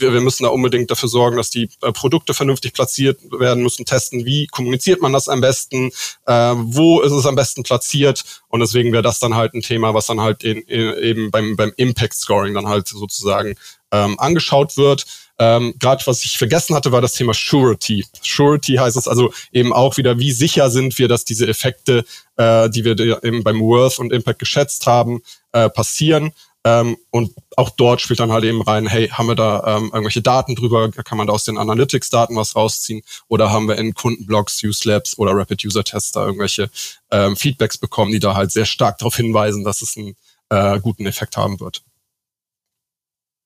wir, 0.00 0.12
wir 0.12 0.20
müssen 0.20 0.44
da 0.44 0.50
unbedingt 0.50 0.90
dafür 0.90 1.08
sorgen, 1.08 1.36
dass 1.36 1.50
die 1.50 1.68
äh, 1.82 1.92
Produkte 1.92 2.34
vernünftig 2.34 2.72
platziert 2.72 3.20
werden, 3.30 3.62
müssen 3.62 3.84
testen, 3.84 4.24
wie 4.24 4.46
kommuniziert 4.46 5.00
man 5.02 5.12
das 5.12 5.28
am 5.28 5.40
besten, 5.40 5.90
äh, 6.26 6.54
wo 6.56 7.00
ist 7.00 7.12
es 7.12 7.26
am 7.26 7.36
besten 7.36 7.62
platziert 7.62 8.24
und 8.48 8.60
deswegen 8.60 8.92
wäre 8.92 9.02
das 9.02 9.20
dann 9.20 9.34
halt 9.34 9.54
ein 9.54 9.62
Thema, 9.62 9.94
was 9.94 10.06
dann 10.06 10.20
halt 10.20 10.42
in, 10.44 10.58
in, 10.62 10.94
eben 11.02 11.30
beim, 11.30 11.56
beim 11.56 11.72
Impact 11.76 12.14
Scoring 12.14 12.54
dann 12.54 12.68
halt 12.68 12.88
sozusagen 12.88 13.54
ähm, 13.92 14.18
angeschaut 14.18 14.76
wird. 14.76 15.06
Ähm, 15.38 15.74
Gerade 15.78 16.06
was 16.06 16.22
ich 16.24 16.36
vergessen 16.36 16.76
hatte, 16.76 16.92
war 16.92 17.00
das 17.00 17.14
Thema 17.14 17.32
Surety. 17.32 18.04
Surety 18.22 18.74
heißt 18.74 18.96
es 18.96 19.08
also 19.08 19.32
eben 19.52 19.72
auch 19.72 19.96
wieder, 19.96 20.18
wie 20.18 20.32
sicher 20.32 20.70
sind 20.70 20.98
wir, 20.98 21.08
dass 21.08 21.24
diese 21.24 21.48
Effekte, 21.48 22.04
äh, 22.36 22.68
die 22.68 22.84
wir 22.84 22.98
eben 23.24 23.42
beim 23.42 23.60
Worth 23.60 23.98
und 23.98 24.12
Impact 24.12 24.38
geschätzt 24.38 24.86
haben, 24.86 25.22
äh, 25.52 25.70
passieren. 25.70 26.32
Ähm, 26.64 26.98
und 27.10 27.34
auch 27.56 27.70
dort 27.70 28.02
spielt 28.02 28.20
dann 28.20 28.32
halt 28.32 28.44
eben 28.44 28.60
rein, 28.60 28.86
hey, 28.86 29.08
haben 29.08 29.28
wir 29.28 29.34
da 29.34 29.76
ähm, 29.76 29.84
irgendwelche 29.84 30.20
Daten 30.20 30.54
drüber? 30.54 30.90
Kann 30.90 31.16
man 31.16 31.26
da 31.26 31.32
aus 31.32 31.44
den 31.44 31.56
Analytics-Daten 31.56 32.36
was 32.36 32.54
rausziehen? 32.54 33.02
Oder 33.28 33.50
haben 33.50 33.66
wir 33.66 33.78
in 33.78 33.94
Kundenblogs, 33.94 34.62
Use 34.62 34.86
Labs 34.86 35.16
oder 35.16 35.34
Rapid 35.34 35.64
User 35.64 35.84
Tests 35.84 36.12
da 36.12 36.26
irgendwelche 36.26 36.70
ähm, 37.10 37.34
Feedbacks 37.36 37.78
bekommen, 37.78 38.12
die 38.12 38.18
da 38.18 38.34
halt 38.34 38.52
sehr 38.52 38.66
stark 38.66 38.98
darauf 38.98 39.16
hinweisen, 39.16 39.64
dass 39.64 39.80
es 39.80 39.96
einen 39.96 40.16
äh, 40.50 40.78
guten 40.80 41.06
Effekt 41.06 41.38
haben 41.38 41.60
wird? 41.60 41.82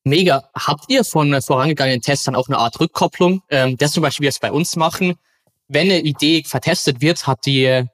Mega. 0.02 0.50
Habt 0.54 0.90
ihr 0.90 1.04
von 1.04 1.40
vorangegangenen 1.40 2.02
Tests 2.02 2.24
dann 2.24 2.34
auch 2.34 2.48
eine 2.48 2.58
Art 2.58 2.80
Rückkopplung? 2.80 3.42
Ähm, 3.48 3.76
das 3.76 3.92
zum 3.92 4.02
Beispiel, 4.02 4.24
wie 4.24 4.26
wir 4.26 4.30
es 4.30 4.40
bei 4.40 4.50
uns 4.50 4.74
machen. 4.74 5.14
Wenn 5.68 5.90
eine 5.90 6.00
Idee 6.00 6.42
vertestet 6.44 7.00
wird, 7.00 7.26
hat 7.28 7.46
die, 7.46 7.84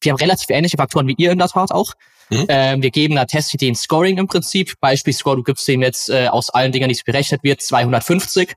wir 0.00 0.12
haben 0.12 0.18
relativ 0.18 0.48
ähnliche 0.50 0.76
Faktoren 0.76 1.08
wie 1.08 1.16
ihr 1.18 1.32
in 1.32 1.38
der 1.38 1.48
Tat 1.48 1.72
auch. 1.72 1.94
Mhm. 2.30 2.46
Ähm, 2.48 2.82
wir 2.82 2.90
geben 2.90 3.16
einer 3.16 3.26
Testidee 3.26 3.68
ein 3.68 3.74
Scoring 3.74 4.18
im 4.18 4.26
Prinzip. 4.26 4.74
Beispielscore, 4.80 5.36
du 5.36 5.42
gibst 5.42 5.68
ihm 5.68 5.82
jetzt 5.82 6.10
äh, 6.10 6.28
aus 6.28 6.50
allen 6.50 6.72
Dingen, 6.72 6.88
die 6.88 6.94
es 6.94 7.02
berechnet 7.02 7.42
wird, 7.42 7.62
250. 7.62 8.54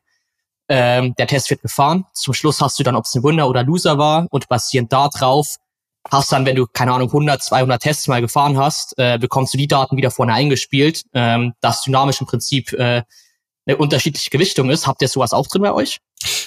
Ähm, 0.70 1.16
der 1.18 1.28
Test 1.28 1.50
wird 1.50 1.62
gefahren. 1.62 2.06
Zum 2.14 2.34
Schluss 2.34 2.62
hast 2.62 2.80
du 2.80 2.84
dann, 2.84 2.96
ob 2.96 3.06
es 3.06 3.16
ein 3.16 3.24
Winner 3.24 3.48
oder 3.48 3.64
Loser 3.64 3.98
war 3.98 4.28
und 4.30 4.48
basierend 4.48 4.92
darauf 4.94 5.58
hast 6.10 6.32
dann, 6.32 6.46
wenn 6.46 6.56
du, 6.56 6.66
keine 6.68 6.94
Ahnung, 6.94 7.10
100, 7.10 7.44
200 7.44 7.82
Tests 7.82 8.08
mal 8.08 8.22
gefahren 8.22 8.58
hast, 8.58 8.98
äh, 8.98 9.18
bekommst 9.20 9.54
du 9.54 9.58
die 9.58 9.68
Daten 9.68 9.98
wieder 9.98 10.12
vorne 10.12 10.34
eingespielt, 10.34 11.04
ähm, 11.14 11.54
dass 11.62 11.84
dynamisch 11.84 12.22
im 12.22 12.28
Prinzip 12.28 12.74
äh, 12.74 13.04
eine 13.66 13.78
unterschiedliche 13.78 14.30
Gewichtung 14.30 14.70
ist. 14.70 14.88
Habt 14.88 15.02
ihr 15.02 15.08
sowas 15.08 15.34
auch 15.34 15.48
drin 15.48 15.62
bei 15.62 15.72
euch? 15.72 16.00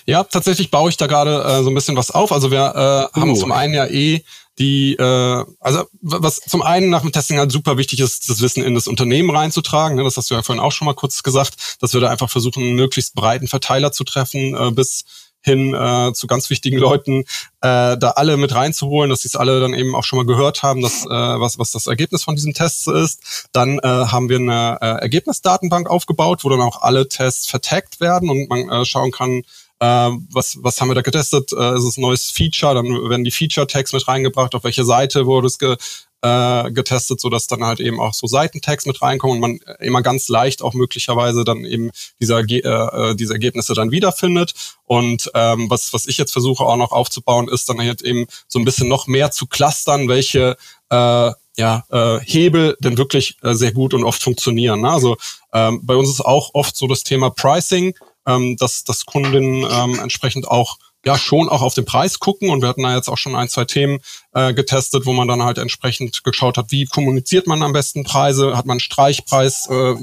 Ja, 0.06 0.24
tatsächlich 0.24 0.70
baue 0.70 0.90
ich 0.90 0.96
da 0.96 1.06
gerade 1.06 1.42
äh, 1.44 1.62
so 1.62 1.70
ein 1.70 1.74
bisschen 1.74 1.96
was 1.96 2.10
auf. 2.10 2.32
Also 2.32 2.50
wir 2.50 3.10
äh, 3.14 3.18
uh. 3.18 3.20
haben 3.20 3.36
zum 3.36 3.52
einen 3.52 3.74
ja 3.74 3.86
eh 3.86 4.24
die, 4.58 4.94
äh, 4.94 5.44
also 5.60 5.84
was 6.00 6.40
zum 6.40 6.62
einen 6.62 6.90
nach 6.90 7.02
dem 7.02 7.12
Testing 7.12 7.38
halt 7.38 7.50
super 7.50 7.76
wichtig 7.76 8.00
ist, 8.00 8.28
das 8.28 8.40
Wissen 8.40 8.62
in 8.62 8.74
das 8.74 8.86
Unternehmen 8.86 9.30
reinzutragen. 9.30 9.96
Ne? 9.96 10.04
Das 10.04 10.16
hast 10.16 10.30
du 10.30 10.34
ja 10.34 10.42
vorhin 10.42 10.62
auch 10.62 10.72
schon 10.72 10.86
mal 10.86 10.94
kurz 10.94 11.22
gesagt, 11.22 11.76
dass 11.80 11.92
wir 11.92 12.00
da 12.00 12.10
einfach 12.10 12.30
versuchen, 12.30 12.62
einen 12.62 12.74
möglichst 12.76 13.14
breiten 13.14 13.48
Verteiler 13.48 13.92
zu 13.92 14.04
treffen, 14.04 14.54
äh, 14.54 14.70
bis 14.70 15.04
hin 15.44 15.74
äh, 15.74 16.12
zu 16.14 16.26
ganz 16.26 16.48
wichtigen 16.48 16.78
Leuten, 16.78 17.24
äh, 17.60 17.98
da 17.98 18.14
alle 18.16 18.38
mit 18.38 18.54
reinzuholen, 18.54 19.10
dass 19.10 19.20
sie 19.20 19.28
es 19.28 19.36
alle 19.36 19.60
dann 19.60 19.74
eben 19.74 19.94
auch 19.94 20.04
schon 20.04 20.16
mal 20.16 20.24
gehört 20.24 20.62
haben, 20.62 20.80
dass, 20.80 21.04
äh, 21.04 21.08
was, 21.08 21.58
was 21.58 21.70
das 21.70 21.86
Ergebnis 21.86 22.24
von 22.24 22.34
diesem 22.34 22.54
Test 22.54 22.88
ist. 22.88 23.48
Dann 23.52 23.78
äh, 23.78 23.82
haben 23.82 24.30
wir 24.30 24.38
eine 24.38 24.78
äh, 24.80 25.02
Ergebnisdatenbank 25.02 25.90
aufgebaut, 25.90 26.44
wo 26.44 26.48
dann 26.48 26.62
auch 26.62 26.80
alle 26.80 27.08
Tests 27.08 27.46
vertaggt 27.46 28.00
werden 28.00 28.30
und 28.30 28.48
man 28.48 28.70
äh, 28.70 28.84
schauen 28.86 29.10
kann, 29.10 29.42
was, 29.84 30.58
was 30.60 30.80
haben 30.80 30.88
wir 30.88 30.94
da 30.94 31.02
getestet? 31.02 31.52
Äh, 31.52 31.76
ist 31.76 31.84
es 31.84 31.96
ein 31.96 32.02
neues 32.02 32.30
Feature? 32.30 32.74
Dann 32.74 32.86
werden 32.86 33.24
die 33.24 33.30
Feature-Tags 33.30 33.92
mit 33.92 34.06
reingebracht, 34.06 34.54
auf 34.54 34.64
welche 34.64 34.84
Seite 34.84 35.26
wurde 35.26 35.48
es 35.48 35.58
ge, 35.58 35.76
äh, 36.22 36.70
getestet, 36.70 37.20
so 37.20 37.28
dass 37.28 37.46
dann 37.46 37.64
halt 37.64 37.80
eben 37.80 38.00
auch 38.00 38.14
so 38.14 38.26
Seitentags 38.26 38.86
mit 38.86 39.02
reinkommen 39.02 39.36
und 39.36 39.40
man 39.40 39.76
immer 39.80 40.00
ganz 40.00 40.28
leicht 40.28 40.62
auch 40.62 40.72
möglicherweise 40.72 41.44
dann 41.44 41.64
eben 41.64 41.90
diese, 42.18 42.38
äh, 42.38 42.60
äh, 42.60 43.14
diese 43.14 43.34
Ergebnisse 43.34 43.74
dann 43.74 43.90
wiederfindet. 43.90 44.54
Und 44.84 45.30
ähm, 45.34 45.68
was, 45.68 45.92
was 45.92 46.06
ich 46.06 46.16
jetzt 46.16 46.32
versuche 46.32 46.64
auch 46.64 46.76
noch 46.76 46.92
aufzubauen, 46.92 47.48
ist 47.48 47.68
dann 47.68 47.78
halt 47.78 48.00
eben 48.00 48.26
so 48.48 48.58
ein 48.58 48.64
bisschen 48.64 48.88
noch 48.88 49.06
mehr 49.06 49.32
zu 49.32 49.46
clustern, 49.46 50.08
welche 50.08 50.56
äh, 50.88 51.32
ja, 51.56 51.84
äh, 51.90 52.20
Hebel 52.20 52.76
denn 52.80 52.96
wirklich 52.96 53.36
äh, 53.42 53.54
sehr 53.54 53.72
gut 53.72 53.92
und 53.92 54.04
oft 54.04 54.22
funktionieren. 54.22 54.80
Ne? 54.80 54.90
Also 54.90 55.16
ähm, 55.52 55.80
bei 55.82 55.94
uns 55.94 56.08
ist 56.08 56.20
auch 56.20 56.50
oft 56.54 56.74
so 56.76 56.86
das 56.86 57.02
Thema 57.02 57.30
Pricing, 57.30 57.94
ähm, 58.26 58.56
dass, 58.56 58.84
dass 58.84 59.06
Kunden 59.06 59.66
ähm, 59.70 59.98
entsprechend 60.00 60.48
auch 60.48 60.78
ja 61.04 61.18
schon 61.18 61.48
auch 61.48 61.62
auf 61.62 61.74
den 61.74 61.84
Preis 61.84 62.18
gucken. 62.18 62.50
Und 62.50 62.62
wir 62.62 62.68
hatten 62.68 62.82
da 62.82 62.94
jetzt 62.94 63.08
auch 63.08 63.18
schon 63.18 63.36
ein, 63.36 63.48
zwei 63.48 63.64
Themen 63.64 64.00
äh, 64.32 64.54
getestet, 64.54 65.06
wo 65.06 65.12
man 65.12 65.28
dann 65.28 65.42
halt 65.42 65.58
entsprechend 65.58 66.24
geschaut 66.24 66.56
hat, 66.56 66.70
wie 66.70 66.86
kommuniziert 66.86 67.46
man 67.46 67.62
am 67.62 67.72
besten 67.72 68.04
Preise, 68.04 68.56
hat 68.56 68.66
man 68.66 68.80
Streichpreis, 68.80 69.68
äh, 69.70 69.94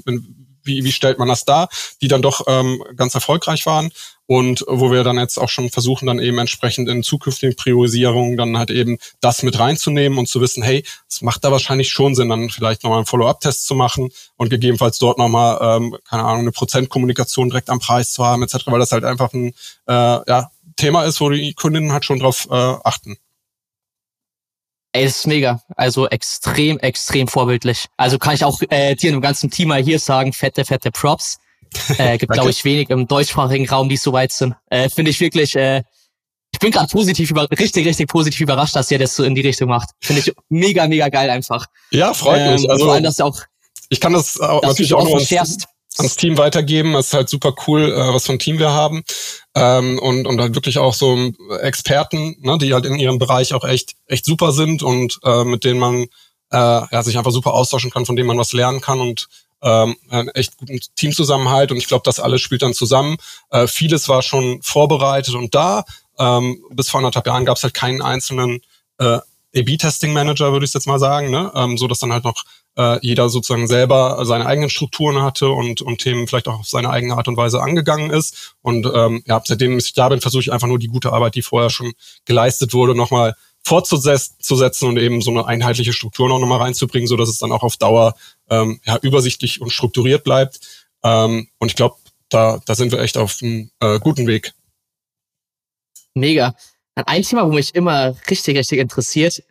wie, 0.64 0.84
wie 0.84 0.92
stellt 0.92 1.18
man 1.18 1.28
das 1.28 1.44
dar, 1.44 1.70
die 2.02 2.08
dann 2.08 2.22
doch 2.22 2.42
ähm, 2.48 2.84
ganz 2.96 3.16
erfolgreich 3.16 3.66
waren 3.66 3.92
und 4.32 4.64
wo 4.66 4.92
wir 4.92 5.04
dann 5.04 5.18
jetzt 5.18 5.38
auch 5.38 5.50
schon 5.50 5.70
versuchen, 5.70 6.06
dann 6.06 6.20
eben 6.20 6.38
entsprechend 6.38 6.88
in 6.88 7.04
zukünftigen 7.04 7.54
Priorisierungen 7.54 8.38
dann 8.38 8.58
halt 8.58 8.72
eben 8.72 8.98
das 9.20 9.44
mit 9.44 9.60
reinzunehmen 9.60 10.18
und 10.18 10.30
zu 10.30 10.40
wissen, 10.40 10.64
hey, 10.64 10.86
es 11.10 11.22
macht 11.22 11.44
da 11.44 11.52
wahrscheinlich 11.52 11.90
schon 11.90 12.16
Sinn, 12.16 12.30
dann 12.30 12.50
vielleicht 12.50 12.84
nochmal 12.84 13.00
einen 13.00 13.08
Follow-up-Test 13.08 13.68
zu 13.68 13.76
machen 13.76 14.10
und 14.38 14.50
gegebenenfalls 14.50 15.00
dort 15.00 15.18
nochmal, 15.18 15.58
ähm, 15.62 15.98
keine 16.08 16.24
Ahnung, 16.24 16.44
eine 16.44 16.54
Prozentkommunikation 16.54 17.50
direkt 17.50 17.70
am 17.70 17.80
Preis 17.80 18.14
zu 18.14 18.26
haben, 18.26 18.42
etc., 18.42 18.68
weil 18.68 18.80
das 18.80 18.94
halt 18.94 19.04
einfach 19.04 19.34
ein, 19.34 19.50
äh, 19.88 19.94
ja, 19.94 20.50
Thema 20.78 21.04
ist, 21.04 21.20
wo 21.20 21.30
die 21.30 21.54
Kundinnen 21.54 21.92
halt 21.92 22.06
schon 22.06 22.20
drauf 22.20 22.48
äh, 22.50 22.54
achten. 22.54 23.18
Ey, 24.94 25.04
das 25.04 25.18
ist 25.18 25.28
mega. 25.28 25.62
Also 25.76 26.08
extrem, 26.08 26.80
extrem 26.80 27.28
vorbildlich. 27.28 27.88
Also 27.98 28.18
kann 28.18 28.36
ich 28.36 28.46
auch 28.46 28.62
äh, 28.70 28.96
dir 28.96 29.10
und 29.10 29.18
dem 29.18 29.22
ganzen 29.22 29.52
Team 29.52 29.68
mal 29.68 29.84
hier 29.84 30.00
sagen, 30.00 30.32
fette, 30.32 30.64
fette 30.64 30.90
Props. 30.90 31.38
Äh, 31.98 32.18
gibt, 32.18 32.34
glaube 32.34 32.50
ich, 32.50 32.64
wenig 32.66 32.90
im 32.90 33.08
deutschsprachigen 33.08 33.68
Raum, 33.68 33.90
die 33.90 33.98
so 33.98 34.12
weit 34.14 34.32
sind. 34.32 34.56
Äh, 34.70 34.90
Finde 34.90 35.12
ich 35.12 35.20
wirklich, 35.20 35.56
äh, 35.56 35.84
ich 36.54 36.60
bin 36.60 36.72
gerade 36.72 36.88
positiv 36.88 37.32
über, 37.32 37.50
richtig, 37.50 37.86
richtig 37.88 38.08
positiv 38.08 38.42
überrascht, 38.42 38.76
dass 38.76 38.92
ihr 38.92 39.00
das 39.00 39.16
so 39.16 39.24
in 39.24 39.36
die 39.36 39.42
Richtung 39.42 39.70
macht. 39.70 39.90
Finde 40.02 40.22
ich 40.22 40.34
mega, 40.50 40.88
mega 40.88 41.10
geil 41.10 41.30
einfach. 41.30 41.66
Ja, 41.92 42.14
freut 42.14 42.52
mich. 42.52 42.64
Ähm, 42.64 42.70
also, 42.70 42.86
vor 42.86 42.94
allem, 42.94 43.04
dass 43.04 43.16
du 43.16 43.24
auch, 43.24 43.40
ich 43.90 44.00
kann 44.00 44.14
das 44.14 44.40
auch, 44.40 44.62
natürlich 44.62 44.94
auch 44.94 45.04
nur 45.04 45.22
ans 45.98 46.16
Team 46.16 46.38
weitergeben. 46.38 46.96
Es 46.96 47.08
ist 47.08 47.14
halt 47.14 47.30
super 47.30 47.54
cool, 47.68 47.92
äh, 47.92 48.14
was 48.14 48.26
für 48.26 48.34
ein 48.34 48.40
Team 48.40 48.60
wir 48.60 48.72
haben. 48.72 49.04
Ähm, 49.56 50.00
und, 50.00 50.28
und 50.28 50.40
halt 50.40 50.56
wirklich 50.56 50.78
auch 50.78 50.94
so 50.94 51.32
Experten, 51.62 52.36
ne, 52.42 52.58
die 52.58 52.74
halt 52.74 52.86
in 52.86 53.00
ihrem 53.00 53.20
Bereich 53.20 53.54
auch 53.54 53.66
echt, 53.66 53.94
echt 54.08 54.26
super 54.26 54.52
sind 54.52 54.84
und 54.84 55.20
äh, 55.24 55.44
mit 55.44 55.64
denen 55.64 55.80
man 55.80 56.04
äh, 56.52 56.82
ja, 56.92 57.04
sich 57.04 57.18
einfach 57.18 57.32
super 57.32 57.54
austauschen 57.54 57.92
kann, 57.92 58.06
von 58.06 58.16
denen 58.16 58.28
man 58.28 58.38
was 58.38 58.54
lernen 58.54 58.82
kann 58.82 59.00
und 59.00 59.28
ähm, 59.62 59.96
einen 60.10 60.30
echt 60.30 60.58
guten 60.58 60.80
Teamzusammenhalt. 60.96 61.72
Und 61.72 61.78
ich 61.78 61.88
glaube, 61.88 62.04
das 62.06 62.20
alles 62.20 62.42
spielt 62.42 62.62
dann 62.62 62.74
zusammen. 62.74 63.18
Äh, 63.50 63.68
vieles 63.68 64.10
war 64.10 64.22
schon 64.22 64.62
vorbereitet 64.62 65.36
und 65.36 65.54
da. 65.56 65.84
Ähm, 66.20 66.64
bis 66.72 66.90
vor 66.90 67.00
anderthalb 67.00 67.28
Jahren 67.28 67.46
gab 67.46 67.58
es 67.58 67.64
halt 67.64 67.74
keinen 67.74 68.02
einzelnen 68.02 68.62
äh, 69.00 69.20
A-B-Testing-Manager, 69.56 70.52
würde 70.54 70.66
ich 70.66 70.74
jetzt 70.74 70.88
mal 70.88 71.00
sagen, 71.00 71.30
ne? 71.30 71.52
ähm, 71.56 71.78
so 71.78 71.88
dass 71.88 72.00
dann 72.00 72.14
halt 72.14 72.24
noch 72.24 72.44
äh, 72.78 73.00
jeder 73.02 73.30
sozusagen 73.30 73.68
selber 73.68 74.24
seine 74.26 74.46
eigenen 74.46 74.70
Strukturen 74.70 75.22
hatte 75.22 75.50
und, 75.50 75.82
und 75.82 76.00
Themen 76.00 76.28
vielleicht 76.28 76.48
auch 76.48 76.60
auf 76.60 76.68
seine 76.68 76.90
eigene 76.90 77.16
Art 77.16 77.28
und 77.28 77.36
Weise 77.36 77.62
angegangen 77.62 78.12
ist. 78.12 78.56
Und 78.62 78.90
ähm, 78.94 79.24
ja, 79.26 79.42
seitdem 79.44 79.78
ich 79.78 79.94
da 79.94 80.08
bin, 80.10 80.22
versuche 80.22 80.42
ich 80.42 80.54
einfach 80.54 80.68
nur 80.68 80.80
die 80.80 80.88
gute 80.88 81.12
Arbeit, 81.12 81.36
die 81.36 81.42
vorher 81.42 81.70
schon 81.70 81.92
geleistet 82.26 82.74
wurde, 82.74 82.96
nochmal 82.96 83.36
fortzusetzen 83.64 84.88
und 84.88 84.98
eben 84.98 85.22
so 85.22 85.32
eine 85.32 85.46
einheitliche 85.46 85.94
Struktur 85.94 86.28
noch 86.28 86.40
nochmal 86.40 86.62
reinzubringen, 86.62 87.08
so 87.08 87.16
dass 87.16 87.30
es 87.30 87.38
dann 87.38 87.52
auch 87.52 87.64
auf 87.64 87.78
Dauer 87.78 88.16
ähm, 88.50 88.80
ja, 88.86 88.98
übersichtlich 89.02 89.62
und 89.62 89.72
strukturiert 89.72 90.24
bleibt. 90.24 90.60
Ähm, 91.04 91.48
und 91.60 91.70
ich 91.70 91.76
glaube, 91.76 91.96
da, 92.30 92.60
da 92.66 92.76
sind 92.76 92.92
wir 92.92 93.00
echt 93.00 93.18
auf 93.18 93.38
einem 93.42 93.72
äh, 93.80 94.00
guten 94.00 94.28
Weg. 94.28 94.54
Mega. 96.14 96.56
Ein 96.96 97.24
Thema, 97.24 97.46
wo 97.46 97.54
mich 97.54 97.74
immer 97.76 98.16
richtig, 98.30 98.58
richtig 98.58 98.80
interessiert, 98.80 99.44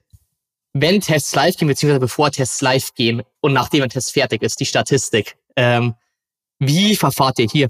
wenn 0.73 1.01
Tests 1.01 1.35
live 1.35 1.57
gehen, 1.57 1.69
beziehungsweise 1.69 2.01
bevor 2.01 2.31
Tests 2.31 2.61
live 2.61 2.95
gehen 2.95 3.23
und 3.41 3.53
nachdem 3.53 3.83
ein 3.83 3.91
Test 3.91 4.13
fertig 4.13 4.43
ist, 4.43 4.61
die 4.61 4.67
Statistik. 4.67 5.37
Ähm, 5.57 5.95
wie 6.59 6.95
verfahrt 6.97 7.39
ihr 7.39 7.49
hier? 7.51 7.69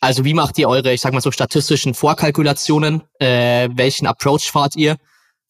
Also 0.00 0.24
wie 0.24 0.34
macht 0.34 0.58
ihr 0.58 0.68
eure, 0.68 0.92
ich 0.92 1.00
sag 1.00 1.12
mal 1.12 1.20
so, 1.20 1.30
statistischen 1.30 1.94
Vorkalkulationen? 1.94 3.02
Äh, 3.18 3.68
welchen 3.72 4.06
Approach 4.06 4.50
fahrt 4.50 4.76
ihr? 4.76 4.96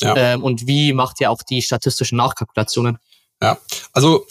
Ja. 0.00 0.16
Ähm, 0.16 0.42
und 0.42 0.66
wie 0.66 0.92
macht 0.92 1.20
ihr 1.20 1.30
auch 1.30 1.42
die 1.42 1.62
statistischen 1.62 2.18
Nachkalkulationen? 2.18 2.98
Ja, 3.42 3.58
also 3.92 4.26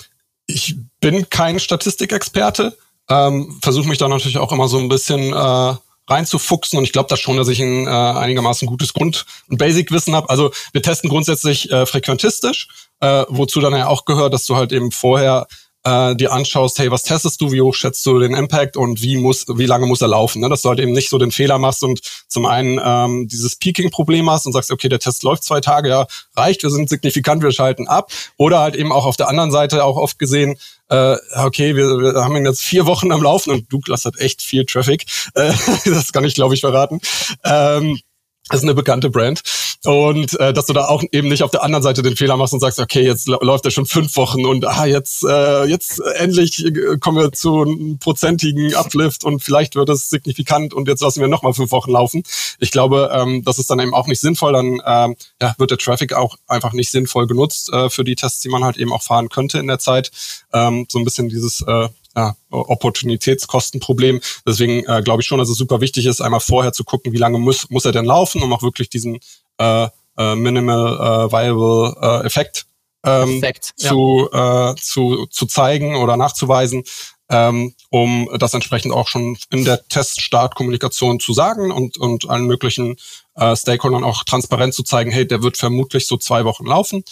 ich 0.45 0.75
bin 0.99 1.29
kein 1.29 1.59
Statistikexperte, 1.59 2.77
ähm, 3.09 3.59
versuche 3.61 3.87
mich 3.87 3.97
da 3.97 4.07
natürlich 4.07 4.37
auch 4.37 4.51
immer 4.51 4.67
so 4.67 4.77
ein 4.77 4.89
bisschen 4.89 5.33
äh, 5.33 5.75
reinzufuchsen 6.07 6.77
und 6.77 6.83
ich 6.83 6.91
glaube 6.91 7.07
da 7.09 7.15
schon, 7.15 7.37
dass 7.37 7.47
ich 7.47 7.61
ein 7.61 7.87
äh, 7.87 7.89
einigermaßen 7.89 8.67
gutes 8.67 8.93
Grund- 8.93 9.25
und 9.47 9.57
Basic-Wissen 9.57 10.15
habe. 10.15 10.29
Also 10.29 10.51
wir 10.73 10.81
testen 10.81 11.09
grundsätzlich 11.09 11.71
äh, 11.71 11.85
frequentistisch, 11.85 12.67
äh, 12.99 13.25
wozu 13.29 13.61
dann 13.61 13.73
ja 13.73 13.87
auch 13.87 14.05
gehört, 14.05 14.33
dass 14.33 14.45
du 14.45 14.55
halt 14.55 14.71
eben 14.73 14.91
vorher 14.91 15.47
äh, 15.83 16.15
dir 16.15 16.31
anschaust, 16.31 16.79
hey, 16.79 16.89
was 16.91 17.03
testest 17.03 17.41
du, 17.41 17.51
wie 17.51 17.61
hoch 17.61 17.75
schätzt 17.75 18.05
du 18.05 18.19
den 18.19 18.33
Impact 18.33 18.77
und 18.77 19.01
wie 19.01 19.17
muss, 19.17 19.45
wie 19.47 19.65
lange 19.65 19.85
muss 19.85 20.01
er 20.01 20.07
laufen, 20.07 20.41
ne? 20.41 20.49
dass 20.49 20.61
du 20.61 20.69
halt 20.69 20.79
eben 20.79 20.93
nicht 20.93 21.09
so 21.09 21.17
den 21.17 21.31
Fehler 21.31 21.57
machst 21.57 21.83
und 21.83 22.01
zum 22.27 22.45
einen 22.45 22.79
ähm, 22.83 23.27
dieses 23.27 23.57
Peaking-Problem 23.57 24.29
hast 24.29 24.45
und 24.45 24.53
sagst, 24.53 24.71
okay, 24.71 24.89
der 24.89 24.99
Test 24.99 25.23
läuft 25.23 25.43
zwei 25.43 25.59
Tage, 25.59 25.89
ja, 25.89 26.07
reicht, 26.35 26.63
wir 26.63 26.69
sind 26.69 26.89
signifikant, 26.89 27.43
wir 27.43 27.51
schalten 27.51 27.87
ab. 27.87 28.11
Oder 28.37 28.59
halt 28.59 28.75
eben 28.75 28.91
auch 28.91 29.05
auf 29.05 29.17
der 29.17 29.27
anderen 29.27 29.51
Seite 29.51 29.83
auch 29.83 29.97
oft 29.97 30.19
gesehen, 30.19 30.57
äh, 30.89 31.17
okay, 31.35 31.75
wir, 31.75 31.85
wir 31.85 32.23
haben 32.23 32.35
ihn 32.35 32.45
jetzt 32.45 32.61
vier 32.61 32.85
Wochen 32.85 33.11
am 33.11 33.23
Laufen 33.23 33.51
und 33.51 33.71
Douglas 33.71 34.05
hat 34.05 34.17
echt 34.19 34.41
viel 34.41 34.65
Traffic. 34.65 35.05
Äh, 35.35 35.53
das 35.85 36.11
kann 36.13 36.23
ich, 36.23 36.35
glaube 36.35 36.53
ich, 36.53 36.61
verraten. 36.61 36.99
Ähm, 37.43 37.99
das 38.49 38.59
ist 38.59 38.63
eine 38.63 38.75
bekannte 38.75 39.09
Brand. 39.09 39.41
Und 39.85 40.39
äh, 40.39 40.53
dass 40.53 40.67
du 40.67 40.73
da 40.73 40.87
auch 40.87 41.03
eben 41.11 41.27
nicht 41.27 41.43
auf 41.43 41.51
der 41.51 41.63
anderen 41.63 41.83
Seite 41.83 42.01
den 42.01 42.15
Fehler 42.15 42.37
machst 42.37 42.53
und 42.53 42.61
sagst, 42.61 42.79
okay, 42.79 43.01
jetzt 43.01 43.27
läuft 43.27 43.65
er 43.65 43.71
schon 43.71 43.85
fünf 43.85 44.15
Wochen 44.15 44.45
und 44.45 44.65
ah, 44.65 44.85
jetzt, 44.85 45.25
äh, 45.25 45.65
jetzt 45.65 45.99
endlich 46.15 46.63
äh, 46.65 46.97
kommen 46.99 47.17
wir 47.17 47.33
zu 47.33 47.63
einem 47.63 47.99
prozentigen 47.99 48.73
Uplift 48.75 49.25
und 49.25 49.43
vielleicht 49.43 49.75
wird 49.75 49.89
es 49.89 50.09
signifikant 50.09 50.73
und 50.73 50.87
jetzt 50.87 51.01
lassen 51.01 51.19
wir 51.19 51.27
nochmal 51.27 51.53
fünf 51.53 51.71
Wochen 51.71 51.91
laufen. 51.91 52.23
Ich 52.59 52.71
glaube, 52.71 53.11
ähm, 53.13 53.43
das 53.43 53.59
ist 53.59 53.69
dann 53.69 53.79
eben 53.79 53.93
auch 53.93 54.07
nicht 54.07 54.21
sinnvoll. 54.21 54.53
Dann 54.53 54.81
ähm, 54.85 55.15
ja, 55.41 55.53
wird 55.57 55.71
der 55.71 55.77
Traffic 55.77 56.13
auch 56.13 56.37
einfach 56.47 56.71
nicht 56.71 56.91
sinnvoll 56.91 57.27
genutzt 57.27 57.71
äh, 57.73 57.89
für 57.89 58.05
die 58.05 58.15
Tests, 58.15 58.39
die 58.39 58.49
man 58.49 58.63
halt 58.63 58.77
eben 58.77 58.93
auch 58.93 59.03
fahren 59.03 59.27
könnte 59.27 59.59
in 59.59 59.67
der 59.67 59.79
Zeit. 59.79 60.11
Ähm, 60.53 60.85
so 60.89 60.97
ein 60.97 61.03
bisschen 61.03 61.27
dieses 61.27 61.61
äh, 61.61 61.89
ja, 62.15 62.35
Opportunitätskostenproblem. 62.49 64.21
Deswegen 64.47 64.85
äh, 64.85 65.01
glaube 65.03 65.21
ich 65.21 65.27
schon, 65.27 65.39
dass 65.39 65.49
es 65.49 65.57
super 65.57 65.81
wichtig 65.81 66.05
ist, 66.05 66.21
einmal 66.21 66.39
vorher 66.39 66.73
zu 66.73 66.83
gucken, 66.83 67.13
wie 67.13 67.17
lange 67.17 67.39
muss, 67.39 67.69
muss 67.69 67.85
er 67.85 67.91
denn 67.91 68.05
laufen, 68.05 68.41
um 68.41 68.53
auch 68.53 68.63
wirklich 68.63 68.89
diesen 68.89 69.19
äh, 69.57 69.87
äh, 70.17 70.35
Minimal 70.35 71.27
äh, 71.27 71.31
Viable 71.31 71.95
äh, 72.01 72.25
Effekt 72.25 72.67
ähm, 73.05 73.37
Effekt, 73.37 73.73
zu, 73.75 74.29
ja. 74.31 74.71
äh, 74.71 74.75
zu, 74.75 75.27
zu 75.27 75.45
zeigen 75.45 75.95
oder 75.95 76.17
nachzuweisen, 76.17 76.83
ähm, 77.29 77.73
um 77.89 78.29
das 78.37 78.53
entsprechend 78.53 78.93
auch 78.93 79.07
schon 79.07 79.37
in 79.51 79.65
der 79.65 79.85
Teststartkommunikation 79.87 81.19
zu 81.19 81.33
sagen 81.33 81.71
und, 81.71 81.97
und 81.97 82.29
allen 82.29 82.45
möglichen 82.45 82.95
äh, 83.35 83.55
Stakeholdern 83.55 84.03
auch 84.03 84.23
transparent 84.23 84.73
zu 84.73 84.83
zeigen, 84.83 85.11
hey, 85.11 85.27
der 85.27 85.43
wird 85.43 85.57
vermutlich 85.57 86.07
so 86.07 86.17
zwei 86.17 86.45
Wochen 86.45 86.65
laufen. 86.65 87.03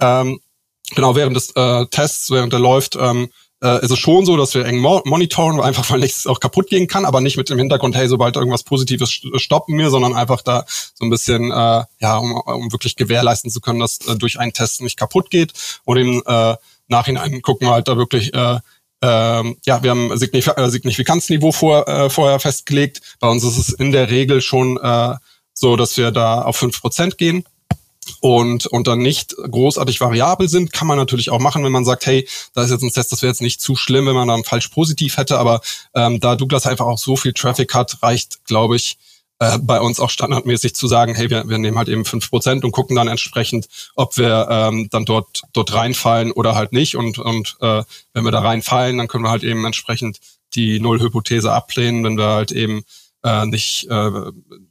Ähm, 0.00 0.40
genau, 0.94 1.16
während 1.16 1.36
des 1.36 1.50
äh, 1.56 1.86
Tests, 1.86 2.30
während 2.30 2.52
der 2.52 2.60
läuft, 2.60 2.96
ähm, 2.96 3.30
äh, 3.62 3.84
ist 3.84 3.90
es 3.90 3.98
schon 3.98 4.24
so, 4.24 4.36
dass 4.36 4.54
wir 4.54 4.64
eng 4.64 4.78
monitoren, 4.78 5.60
einfach 5.60 5.90
weil 5.90 6.00
nichts 6.00 6.26
auch 6.26 6.40
kaputt 6.40 6.68
gehen 6.68 6.86
kann, 6.86 7.04
aber 7.04 7.20
nicht 7.20 7.36
mit 7.36 7.50
dem 7.50 7.58
Hintergrund, 7.58 7.96
hey, 7.96 8.08
sobald 8.08 8.36
irgendwas 8.36 8.62
Positives 8.62 9.20
stoppen 9.36 9.78
wir, 9.78 9.90
sondern 9.90 10.14
einfach 10.14 10.42
da 10.42 10.64
so 10.94 11.04
ein 11.04 11.10
bisschen, 11.10 11.50
äh, 11.50 11.84
ja, 12.00 12.16
um, 12.16 12.32
um 12.32 12.72
wirklich 12.72 12.96
gewährleisten 12.96 13.50
zu 13.50 13.60
können, 13.60 13.80
dass 13.80 13.98
äh, 14.06 14.16
durch 14.16 14.38
einen 14.38 14.52
Test 14.52 14.80
nicht 14.82 14.96
kaputt 14.96 15.30
geht. 15.30 15.52
Und 15.84 15.96
im 15.96 16.22
äh, 16.26 16.54
Nachhinein 16.88 17.42
gucken 17.42 17.68
wir 17.68 17.72
halt 17.72 17.88
da 17.88 17.96
wirklich, 17.96 18.32
äh, 18.34 18.58
ähm, 19.00 19.56
ja, 19.64 19.82
wir 19.82 19.90
haben 19.90 20.16
Signif 20.18 20.48
äh, 20.48 20.70
Signifikanzniveau 20.70 21.52
vor, 21.52 21.86
äh, 21.86 22.10
vorher 22.10 22.40
festgelegt. 22.40 23.00
Bei 23.20 23.28
uns 23.28 23.44
ist 23.44 23.56
es 23.56 23.68
in 23.72 23.92
der 23.92 24.10
Regel 24.10 24.40
schon 24.40 24.76
äh, 24.76 25.14
so, 25.52 25.76
dass 25.76 25.96
wir 25.96 26.10
da 26.10 26.42
auf 26.42 26.56
fünf 26.56 26.80
Prozent 26.80 27.18
gehen 27.18 27.44
und, 28.20 28.66
und 28.66 28.86
dann 28.86 28.98
nicht 28.98 29.34
großartig 29.36 30.00
variabel 30.00 30.48
sind, 30.48 30.72
kann 30.72 30.88
man 30.88 30.98
natürlich 30.98 31.30
auch 31.30 31.40
machen, 31.40 31.64
wenn 31.64 31.72
man 31.72 31.84
sagt, 31.84 32.06
hey, 32.06 32.28
da 32.54 32.62
ist 32.62 32.70
jetzt 32.70 32.82
ein 32.82 32.92
Test, 32.92 33.12
das 33.12 33.22
wäre 33.22 33.30
jetzt 33.30 33.42
nicht 33.42 33.60
zu 33.60 33.76
schlimm, 33.76 34.06
wenn 34.06 34.14
man 34.14 34.28
dann 34.28 34.44
falsch 34.44 34.68
positiv 34.68 35.16
hätte, 35.16 35.38
aber 35.38 35.60
ähm, 35.94 36.20
da 36.20 36.36
Douglas 36.36 36.66
einfach 36.66 36.86
auch 36.86 36.98
so 36.98 37.16
viel 37.16 37.32
Traffic 37.32 37.74
hat, 37.74 38.02
reicht, 38.02 38.44
glaube 38.44 38.76
ich, 38.76 38.98
äh, 39.40 39.58
bei 39.58 39.80
uns 39.80 40.00
auch 40.00 40.10
standardmäßig 40.10 40.74
zu 40.74 40.88
sagen, 40.88 41.14
hey, 41.14 41.30
wir, 41.30 41.48
wir 41.48 41.58
nehmen 41.58 41.78
halt 41.78 41.88
eben 41.88 42.04
fünf 42.04 42.28
Prozent 42.28 42.64
und 42.64 42.72
gucken 42.72 42.96
dann 42.96 43.08
entsprechend, 43.08 43.68
ob 43.94 44.16
wir 44.16 44.48
ähm, 44.50 44.88
dann 44.90 45.04
dort, 45.04 45.42
dort 45.52 45.72
reinfallen 45.72 46.32
oder 46.32 46.54
halt 46.54 46.72
nicht. 46.72 46.96
Und, 46.96 47.18
und 47.18 47.56
äh, 47.60 47.82
wenn 48.12 48.24
wir 48.24 48.32
da 48.32 48.40
reinfallen, 48.40 48.98
dann 48.98 49.08
können 49.08 49.24
wir 49.24 49.30
halt 49.30 49.44
eben 49.44 49.64
entsprechend 49.64 50.18
die 50.54 50.80
Null-Hypothese 50.80 51.52
ablehnen, 51.52 52.02
wenn 52.02 52.18
wir 52.18 52.26
halt 52.26 52.52
eben 52.52 52.82
äh, 53.22 53.46
nicht 53.46 53.86
äh, 53.88 54.10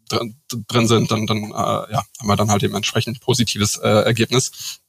drin 0.10 0.88
sind, 0.88 1.12
dann, 1.12 1.28
dann 1.28 1.52
äh, 1.52 1.92
ja, 1.92 2.04
haben 2.20 2.28
wir 2.28 2.36
dann 2.36 2.52
halt 2.52 2.64
eben 2.64 2.76
entsprechend 2.76 3.20
positives 3.22 3.78
äh, 3.78 3.88
Ergebnis. 3.88 4.80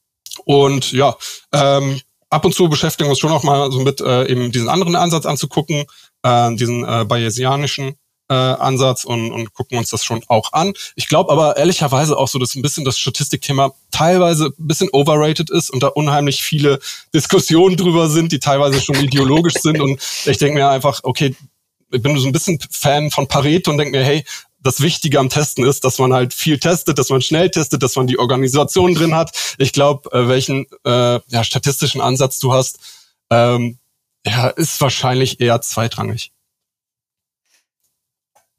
Und 0.44 0.92
ja, 0.92 1.16
ähm, 1.52 2.00
ab 2.30 2.44
und 2.44 2.54
zu 2.54 2.68
beschäftigen 2.68 3.08
wir 3.08 3.10
uns 3.10 3.18
schon 3.18 3.32
auch 3.32 3.42
mal 3.42 3.70
so 3.72 3.80
mit 3.80 4.00
äh, 4.00 4.26
eben 4.30 4.52
diesen 4.52 4.68
anderen 4.68 4.96
Ansatz 4.96 5.26
anzugucken, 5.26 5.84
äh, 6.22 6.54
diesen 6.54 6.84
äh, 6.84 7.04
bayesianischen 7.04 7.96
äh, 8.30 8.34
Ansatz 8.34 9.04
und, 9.04 9.32
und 9.32 9.54
gucken 9.54 9.78
uns 9.78 9.90
das 9.90 10.04
schon 10.04 10.22
auch 10.28 10.52
an. 10.52 10.74
Ich 10.96 11.08
glaube 11.08 11.32
aber 11.32 11.56
ehrlicherweise 11.56 12.16
auch 12.16 12.28
so, 12.28 12.38
dass 12.38 12.54
ein 12.54 12.62
bisschen 12.62 12.84
das 12.84 12.98
Statistikthema 12.98 13.72
teilweise 13.90 14.52
ein 14.58 14.66
bisschen 14.66 14.90
overrated 14.92 15.50
ist 15.50 15.70
und 15.70 15.82
da 15.82 15.88
unheimlich 15.88 16.42
viele 16.42 16.78
Diskussionen 17.14 17.76
drüber 17.76 18.08
sind, 18.08 18.32
die 18.32 18.38
teilweise 18.38 18.80
schon 18.80 18.96
ideologisch 18.96 19.54
sind. 19.54 19.80
Und 19.80 20.00
ich 20.26 20.38
denke 20.38 20.54
mir 20.54 20.68
einfach, 20.68 21.00
okay, 21.04 21.34
ich 21.90 22.02
bin 22.02 22.18
so 22.18 22.26
ein 22.26 22.32
bisschen 22.32 22.58
Fan 22.70 23.10
von 23.10 23.28
Pareto 23.28 23.70
und 23.70 23.78
denke 23.78 23.98
mir, 23.98 24.04
hey, 24.04 24.24
das 24.60 24.80
Wichtige 24.80 25.18
am 25.20 25.28
Testen 25.28 25.64
ist, 25.64 25.84
dass 25.84 25.98
man 25.98 26.12
halt 26.12 26.34
viel 26.34 26.58
testet, 26.58 26.98
dass 26.98 27.10
man 27.10 27.22
schnell 27.22 27.50
testet, 27.50 27.82
dass 27.82 27.96
man 27.96 28.06
die 28.06 28.18
Organisation 28.18 28.94
drin 28.94 29.14
hat. 29.14 29.54
Ich 29.58 29.72
glaube, 29.72 30.10
äh, 30.12 30.28
welchen 30.28 30.66
äh, 30.84 31.20
ja, 31.26 31.44
statistischen 31.44 32.00
Ansatz 32.00 32.38
du 32.38 32.52
hast, 32.52 32.78
ähm, 33.30 33.78
ja, 34.26 34.48
ist 34.48 34.80
wahrscheinlich 34.80 35.40
eher 35.40 35.60
zweitrangig. 35.60 36.32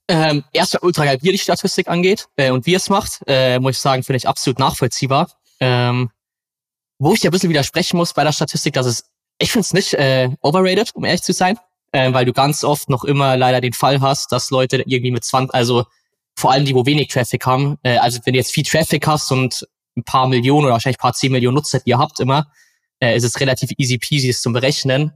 Ähm, 0.07 0.43
erstmal 0.53 0.83
ultra 0.83 1.05
geil, 1.05 1.19
wie 1.21 1.31
die 1.31 1.37
Statistik 1.37 1.87
angeht 1.87 2.29
äh, 2.35 2.49
und 2.51 2.65
wie 2.65 2.73
es 2.73 2.89
macht, 2.89 3.19
äh, 3.27 3.59
muss 3.59 3.75
ich 3.75 3.81
sagen, 3.81 4.03
finde 4.03 4.17
ich 4.17 4.27
absolut 4.27 4.57
nachvollziehbar. 4.57 5.29
Ähm, 5.59 6.09
wo 6.97 7.13
ich 7.13 7.19
dir 7.19 7.29
ein 7.29 7.31
bisschen 7.31 7.49
widersprechen 7.49 7.97
muss 7.97 8.13
bei 8.13 8.23
der 8.23 8.31
Statistik, 8.31 8.73
dass 8.73 8.85
es, 8.85 9.03
ich 9.37 9.51
finde 9.51 9.65
es 9.65 9.73
nicht 9.73 9.93
äh, 9.93 10.29
overrated, 10.41 10.95
um 10.95 11.05
ehrlich 11.05 11.21
zu 11.21 11.33
sein 11.33 11.59
äh, 11.91 12.13
weil 12.13 12.25
du 12.25 12.33
ganz 12.33 12.63
oft 12.63 12.89
noch 12.89 13.03
immer 13.03 13.37
leider 13.37 13.61
den 13.61 13.73
Fall 13.73 14.01
hast, 14.01 14.31
dass 14.31 14.49
Leute 14.49 14.83
irgendwie 14.85 15.11
mit 15.11 15.23
20, 15.23 15.53
also 15.53 15.85
vor 16.35 16.51
allem 16.51 16.65
die, 16.65 16.75
wo 16.75 16.85
wenig 16.85 17.09
Traffic 17.09 17.45
haben, 17.45 17.77
äh, 17.83 17.97
also 17.97 18.19
wenn 18.25 18.33
du 18.33 18.39
jetzt 18.39 18.53
viel 18.53 18.63
Traffic 18.63 19.05
hast 19.07 19.31
und 19.31 19.67
ein 19.97 20.03
paar 20.03 20.27
Millionen 20.27 20.65
oder 20.65 20.73
wahrscheinlich 20.73 20.97
ein 20.97 21.01
paar 21.01 21.13
zehn 21.13 21.31
Millionen 21.31 21.55
Nutzer, 21.55 21.79
die 21.79 21.89
ihr 21.91 21.97
habt 21.97 22.19
immer, 22.19 22.47
äh, 22.99 23.15
ist 23.15 23.23
es 23.23 23.39
relativ 23.39 23.71
easy 23.77 23.97
peasy, 23.97 24.29
es 24.29 24.41
zum 24.41 24.53
Berechnen. 24.53 25.13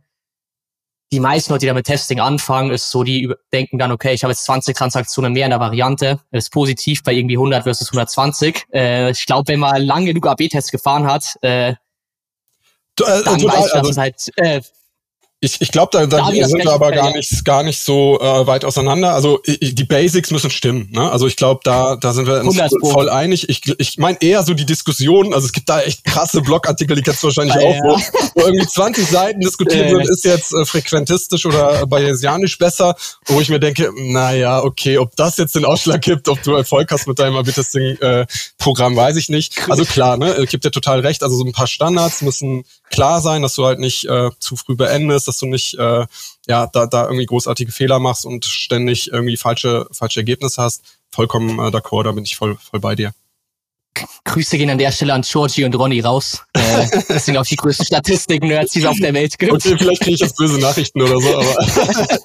Die 1.12 1.20
meisten 1.20 1.52
Leute, 1.52 1.62
die 1.62 1.68
damit 1.68 1.86
Testing 1.86 2.20
anfangen, 2.20 2.72
ist 2.72 2.90
so, 2.90 3.04
die 3.04 3.32
denken 3.52 3.78
dann, 3.78 3.92
okay, 3.92 4.14
ich 4.14 4.24
habe 4.24 4.32
jetzt 4.32 4.46
20 4.46 4.76
Transaktionen 4.76 5.34
mehr 5.34 5.46
in 5.46 5.52
der 5.52 5.60
Variante, 5.60 6.20
ist 6.32 6.52
positiv 6.52 7.04
bei 7.04 7.14
irgendwie 7.14 7.38
100 7.38 7.64
versus 7.64 7.90
120. 7.90 8.66
Äh, 8.74 9.12
ich 9.12 9.26
glaube, 9.26 9.48
wenn 9.50 9.60
man 9.60 9.82
lange 9.84 10.08
genug 10.08 10.26
AB-Tests 10.26 10.72
gefahren 10.72 11.06
hat, 11.06 11.38
äh, 11.42 11.70
äh, 11.70 11.76
dann 12.96 13.40
total, 13.40 13.44
weiß 13.44 13.64
dass 13.64 13.74
also, 13.74 13.90
es 13.90 13.98
halt 13.98 14.32
äh, 14.38 14.62
ich, 15.44 15.60
ich 15.60 15.72
glaube, 15.72 15.90
da, 15.92 16.06
da, 16.06 16.32
da 16.32 16.48
sind 16.48 16.64
wir 16.64 16.72
aber 16.72 16.92
gar 16.92 17.12
nicht, 17.12 17.44
gar 17.44 17.64
nicht 17.64 17.84
so 17.84 18.18
äh, 18.22 18.48
weit 18.48 18.64
auseinander. 18.64 19.14
Also 19.14 19.42
ich, 19.44 19.76
die 19.76 19.84
Basics 19.84 20.32
müssen 20.32 20.50
stimmen. 20.50 20.88
Ne? 20.92 21.12
Also 21.12 21.28
ich 21.28 21.36
glaube, 21.36 21.60
da, 21.66 21.98
da 21.98 22.14
sind 22.14 22.28
wir 22.28 22.42
uns 22.46 22.58
voll 22.80 23.10
einig. 23.10 23.50
Ich, 23.50 23.62
ich 23.78 23.98
meine 23.98 24.22
eher 24.22 24.44
so 24.44 24.54
die 24.54 24.66
Diskussion, 24.66 25.34
also 25.34 25.46
es 25.46 25.52
gibt 25.52 25.68
da 25.68 25.82
echt 25.82 26.06
krasse 26.06 26.42
Blogartikel, 26.42 26.96
die 26.96 27.02
kennst 27.02 27.22
du 27.24 27.28
wahrscheinlich 27.28 27.58
auch, 27.58 27.76
wo, 27.84 28.00
wo 28.36 28.46
irgendwie 28.46 28.66
20 28.66 29.06
Seiten 29.06 29.42
diskutiert 29.42 29.92
wird, 29.92 30.08
ist 30.08 30.24
jetzt 30.24 30.54
äh, 30.54 30.66
frequentistisch 30.66 31.46
oder 31.46 31.86
bayesianisch 31.88 32.58
besser, 32.58 32.96
wo 33.26 33.42
ich 33.42 33.50
mir 33.50 33.60
denke, 33.60 33.92
naja, 33.98 34.64
okay, 34.64 34.98
ob 34.98 35.14
das 35.18 35.36
jetzt 35.36 35.56
den 35.56 35.66
Ausschlag 35.66 36.02
gibt, 36.02 36.30
ob 36.30 36.42
du 36.42 36.54
Erfolg 36.54 36.90
hast 36.90 37.06
mit 37.06 37.20
deinem 37.20 37.36
A-B-Testing-Programm, 37.36 38.94
äh, 38.94 38.96
weiß 38.96 39.18
ich 39.18 39.28
nicht. 39.28 39.60
Also 39.70 39.84
klar, 39.84 40.16
ne, 40.16 40.46
gibt 40.50 40.64
dir 40.64 40.72
total 40.72 41.02
recht. 41.02 41.22
Also 41.22 41.36
so 41.36 41.44
ein 41.44 41.52
paar 41.52 41.68
Standards 41.68 42.22
müssen 42.22 42.64
klar 42.94 43.22
sein, 43.22 43.42
dass 43.42 43.56
du 43.56 43.66
halt 43.66 43.80
nicht 43.80 44.06
äh, 44.06 44.30
zu 44.40 44.56
früh 44.56 44.76
beendest, 44.76 45.28
dass 45.34 45.40
du 45.40 45.48
nicht 45.48 45.78
äh, 45.78 46.06
ja 46.48 46.68
da, 46.68 46.86
da 46.86 47.06
irgendwie 47.06 47.26
großartige 47.26 47.72
Fehler 47.72 48.00
machst 48.00 48.26
und 48.26 48.46
ständig 48.46 49.12
irgendwie 49.12 49.38
falsche 49.38 49.88
falsche 49.92 50.20
Ergebnisse 50.20 50.62
hast. 50.62 50.84
Vollkommen 51.12 51.60
äh, 51.60 51.72
d'accord, 51.72 52.04
da 52.04 52.12
bin 52.12 52.24
ich 52.24 52.36
voll 52.36 52.56
voll 52.56 52.80
bei 52.80 52.96
dir. 52.96 53.14
Grüße 54.26 54.58
gehen 54.58 54.70
an 54.70 54.78
der 54.78 54.92
Stelle 54.92 55.14
an 55.14 55.22
Georgie 55.22 55.64
und 55.66 55.76
Ronny 55.76 56.00
raus. 56.00 56.42
Äh, 56.54 56.88
das 57.08 57.26
sind 57.26 57.38
auch 57.38 57.46
die 57.46 57.56
größten 57.56 57.86
Statistiken-Nerds, 57.86 58.72
die 58.72 58.80
es 58.80 58.86
auf 58.86 58.98
der 59.00 59.14
Welt 59.14 59.38
gibt. 59.38 59.52
Okay, 59.52 59.76
vielleicht 59.78 60.02
kriege 60.02 60.16
ich 60.16 60.22
jetzt 60.22 60.38
böse 60.38 60.60
Nachrichten 60.60 61.02
oder 61.02 61.20
so, 61.20 61.36
aber. 61.36 61.58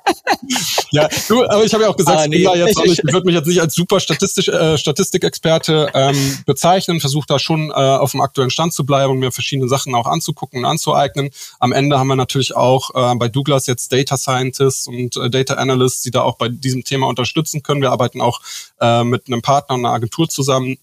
ja, 0.92 1.08
du, 1.28 1.44
aber 1.44 1.64
ich 1.64 1.74
habe 1.74 1.84
ja 1.84 1.90
auch 1.90 1.96
gesagt, 1.96 2.18
ah, 2.18 2.26
nee. 2.26 2.36
ich, 2.36 2.54
jetzt 2.54 2.80
ich, 2.84 2.98
ich 2.98 3.12
würde 3.12 3.26
mich 3.26 3.34
jetzt 3.34 3.46
nicht 3.46 3.60
als 3.60 3.74
super 3.74 4.00
statistisch, 4.00 4.48
äh, 4.48 4.78
Statistikexperte 4.78 5.90
ähm, 5.94 6.38
bezeichnen, 6.46 7.00
versuche 7.00 7.26
da 7.26 7.38
schon 7.38 7.70
äh, 7.70 7.72
auf 7.72 8.12
dem 8.12 8.20
aktuellen 8.20 8.50
Stand 8.50 8.72
zu 8.72 8.86
bleiben 8.86 9.12
und 9.12 9.18
mir 9.18 9.32
verschiedene 9.32 9.68
Sachen 9.68 9.94
auch 9.94 10.06
anzugucken 10.06 10.60
und 10.60 10.64
anzueignen. 10.64 11.30
Am 11.58 11.72
Ende 11.72 11.98
haben 11.98 12.08
wir 12.08 12.16
natürlich 12.16 12.56
auch 12.56 12.90
äh, 12.94 13.14
bei 13.16 13.28
Douglas 13.28 13.66
jetzt 13.66 13.92
Data 13.92 14.16
Scientists 14.16 14.86
und 14.86 15.16
äh, 15.16 15.30
Data 15.30 15.54
Analysts, 15.54 16.02
die 16.02 16.10
da 16.10 16.22
auch 16.22 16.36
bei 16.38 16.48
diesem 16.48 16.84
Thema 16.84 17.08
unterstützen 17.08 17.62
können. 17.62 17.82
Wir 17.82 17.92
arbeiten 17.92 18.20
auch 18.20 18.40
äh, 18.80 19.04
mit 19.04 19.26
einem 19.26 19.42
Partner 19.42 19.74
und 19.74 19.84
einer 19.84 19.94
Agentur 19.94 20.28
zusammen, 20.28 20.78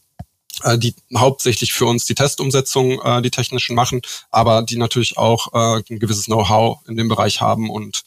äh, 0.66 0.78
die 0.78 0.96
hauptsächlich 1.16 1.74
für 1.74 1.86
uns 1.86 2.06
die 2.06 2.16
Testumsetzung, 2.16 3.00
äh, 3.02 3.22
die 3.22 3.32
technischen 3.32 3.76
machen, 3.76 4.02
aber 4.32 4.64
die 4.64 4.78
natürlich 4.78 5.18
auch 5.18 5.54
äh, 5.54 5.84
ein 5.90 6.00
gewisses 6.00 6.26
Know-how 6.26 6.80
in 6.88 6.98
dem 6.98 7.08
Bereich 7.08 7.42
haben 7.42 7.70
und 7.70 8.04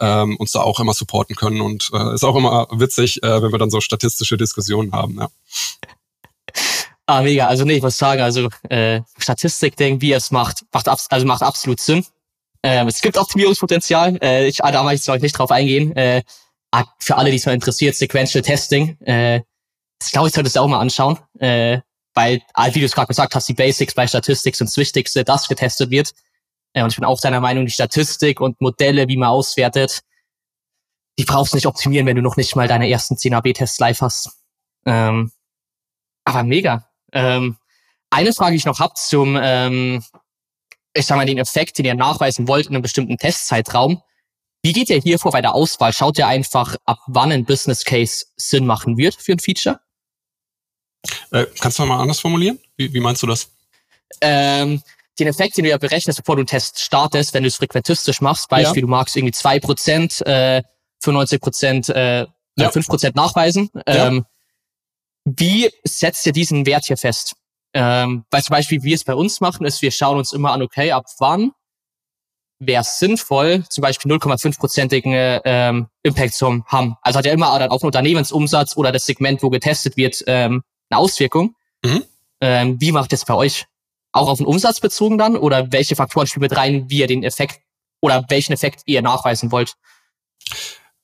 ähm, 0.00 0.36
uns 0.36 0.52
da 0.52 0.60
auch 0.60 0.80
immer 0.80 0.94
supporten 0.94 1.36
können. 1.36 1.60
Und 1.60 1.90
äh, 1.92 2.14
ist 2.14 2.24
auch 2.24 2.36
immer 2.36 2.68
witzig, 2.70 3.22
äh, 3.22 3.42
wenn 3.42 3.52
wir 3.52 3.58
dann 3.58 3.70
so 3.70 3.80
statistische 3.80 4.36
Diskussionen 4.36 4.92
haben. 4.92 5.18
Ja. 5.18 5.28
Ah, 7.06 7.22
mega. 7.22 7.46
Also 7.46 7.64
nee, 7.64 7.76
ich 7.76 7.82
muss 7.82 7.98
sagen, 7.98 8.20
also 8.20 8.48
äh, 8.68 9.00
Statistik-Ding, 9.18 10.00
wie 10.00 10.12
es 10.12 10.30
macht, 10.30 10.64
macht, 10.72 10.88
also 10.88 11.26
macht 11.26 11.42
absolut 11.42 11.80
Sinn. 11.80 12.04
Ähm, 12.62 12.88
es 12.88 13.00
gibt 13.00 13.16
Optimierungspotenzial. 13.16 14.18
Äh, 14.22 14.48
ich, 14.48 14.58
da 14.58 14.82
möchte 14.82 15.14
ich 15.14 15.22
nicht 15.22 15.38
drauf 15.38 15.50
eingehen. 15.50 15.94
Äh, 15.96 16.22
ah, 16.72 16.84
für 16.98 17.16
alle, 17.16 17.30
die 17.30 17.36
es 17.36 17.46
mal 17.46 17.54
interessiert, 17.54 17.94
Sequential 17.94 18.42
Testing. 18.42 18.96
Äh, 19.02 19.42
das 19.98 20.10
glaube 20.10 20.28
ich, 20.28 20.34
solltest 20.34 20.56
du 20.56 20.60
auch 20.60 20.68
mal 20.68 20.80
anschauen. 20.80 21.18
Äh, 21.38 21.80
weil, 22.16 22.40
ah, 22.54 22.68
wie 22.72 22.80
du 22.80 22.86
es 22.86 22.94
gerade 22.94 23.08
gesagt 23.08 23.34
hast, 23.34 23.46
die 23.46 23.54
Basics 23.54 23.94
bei 23.94 24.06
Statistik 24.06 24.56
sind 24.56 24.68
das 24.68 24.76
Wichtigste, 24.78 25.22
das 25.22 25.48
getestet 25.48 25.90
wird. 25.90 26.12
Und 26.74 26.88
ich 26.88 26.96
bin 26.96 27.04
auch 27.04 27.20
deiner 27.20 27.40
Meinung, 27.40 27.66
die 27.66 27.72
Statistik 27.72 28.40
und 28.40 28.60
Modelle, 28.60 29.06
wie 29.08 29.16
man 29.16 29.28
auswertet, 29.28 30.00
die 31.18 31.24
brauchst 31.24 31.52
du 31.52 31.58
nicht 31.58 31.66
optimieren, 31.66 32.06
wenn 32.06 32.16
du 32.16 32.22
noch 32.22 32.36
nicht 32.36 32.56
mal 32.56 32.68
deine 32.68 32.88
ersten 32.88 33.16
10 33.16 33.34
AB-Tests 33.34 33.78
live 33.78 34.00
hast. 34.00 34.30
Ähm, 34.86 35.30
aber 36.24 36.42
mega. 36.42 36.88
Ähm, 37.12 37.58
eine 38.10 38.32
Frage, 38.32 38.52
die 38.52 38.58
ich 38.58 38.66
noch 38.66 38.80
hab 38.80 38.96
zum, 38.96 39.38
ähm, 39.40 40.02
ich 40.94 41.06
sag 41.06 41.16
mal, 41.16 41.26
den 41.26 41.38
Effekt, 41.38 41.78
den 41.78 41.84
ihr 41.84 41.94
nachweisen 41.94 42.48
wollt 42.48 42.66
in 42.66 42.74
einem 42.74 42.82
bestimmten 42.82 43.18
Testzeitraum. 43.18 44.02
Wie 44.62 44.72
geht 44.72 44.88
ihr 44.90 45.00
hier 45.00 45.18
vor 45.18 45.32
bei 45.32 45.42
der 45.42 45.54
Auswahl? 45.54 45.92
Schaut 45.92 46.18
ihr 46.18 46.26
einfach, 46.26 46.76
ab 46.86 46.98
wann 47.06 47.30
ein 47.30 47.44
Business 47.44 47.84
Case 47.84 48.26
Sinn 48.36 48.66
machen 48.66 48.96
wird 48.96 49.14
für 49.16 49.32
ein 49.32 49.38
Feature? 49.38 49.80
Äh, 51.30 51.46
kannst 51.60 51.78
du 51.78 51.84
mal 51.84 52.00
anders 52.00 52.20
formulieren? 52.20 52.58
Wie, 52.76 52.92
wie 52.92 53.00
meinst 53.00 53.22
du 53.22 53.26
das? 53.26 53.48
Ähm, 54.20 54.82
den 55.18 55.28
Effekt, 55.28 55.56
den 55.56 55.64
du 55.64 55.70
ja 55.70 55.78
berechnest, 55.78 56.18
bevor 56.18 56.36
du 56.36 56.40
einen 56.40 56.46
Test 56.46 56.80
startest, 56.80 57.34
wenn 57.34 57.42
du 57.42 57.48
es 57.48 57.56
frequentistisch 57.56 58.20
machst, 58.20 58.48
Beispiel, 58.48 58.82
ja. 58.82 58.86
du 58.86 58.88
magst 58.88 59.16
irgendwie 59.16 59.32
zwei 59.32 59.58
Prozent, 59.60 60.20
äh, 60.26 60.62
95%, 61.02 61.92
äh, 61.92 62.26
ja. 62.58 62.70
5% 62.70 63.12
nachweisen. 63.14 63.70
Ähm, 63.86 64.16
ja. 64.16 64.22
Wie 65.24 65.70
setzt 65.84 66.24
ihr 66.26 66.32
diesen 66.32 66.66
Wert 66.66 66.84
hier 66.86 66.96
fest? 66.96 67.34
Ähm, 67.72 68.24
weil 68.30 68.42
zum 68.42 68.54
Beispiel, 68.54 68.82
wie 68.82 68.86
wir 68.88 68.94
es 68.94 69.04
bei 69.04 69.14
uns 69.14 69.40
machen, 69.40 69.66
ist, 69.66 69.82
wir 69.82 69.90
schauen 69.90 70.18
uns 70.18 70.32
immer 70.32 70.52
an, 70.52 70.62
okay, 70.62 70.92
ab 70.92 71.04
wann 71.18 71.52
wäre 72.58 72.82
es 72.82 72.98
sinnvoll, 72.98 73.64
zum 73.68 73.82
Beispiel 73.82 74.10
0,5-prozentigen 74.12 75.40
ähm, 75.44 75.88
Impact 76.02 76.34
zu 76.34 76.64
haben. 76.66 76.96
Also 77.02 77.18
hat 77.18 77.26
ja 77.26 77.32
immer 77.32 77.58
dann 77.58 77.70
auf 77.70 77.82
den 77.82 77.86
Unternehmensumsatz 77.86 78.76
oder 78.76 78.92
das 78.92 79.04
Segment, 79.04 79.42
wo 79.42 79.50
getestet 79.50 79.96
wird, 79.96 80.24
ähm, 80.26 80.62
eine 80.90 80.98
Auswirkung. 80.98 81.54
Mhm. 81.84 82.04
Ähm, 82.40 82.80
wie 82.80 82.92
macht 82.92 83.12
das 83.12 83.24
bei 83.24 83.34
euch? 83.34 83.66
Auch 84.12 84.28
auf 84.28 84.38
den 84.38 84.46
Umsatz 84.46 84.80
bezogen 84.80 85.18
dann? 85.18 85.36
Oder 85.36 85.72
welche 85.72 85.96
Faktoren 85.96 86.26
spielen 86.26 86.42
mit 86.42 86.56
rein, 86.56 86.88
wie 86.88 86.98
ihr 86.98 87.06
den 87.06 87.22
Effekt 87.22 87.60
oder 88.00 88.24
welchen 88.28 88.52
Effekt 88.52 88.82
ihr 88.86 89.02
nachweisen 89.02 89.52
wollt? 89.52 89.76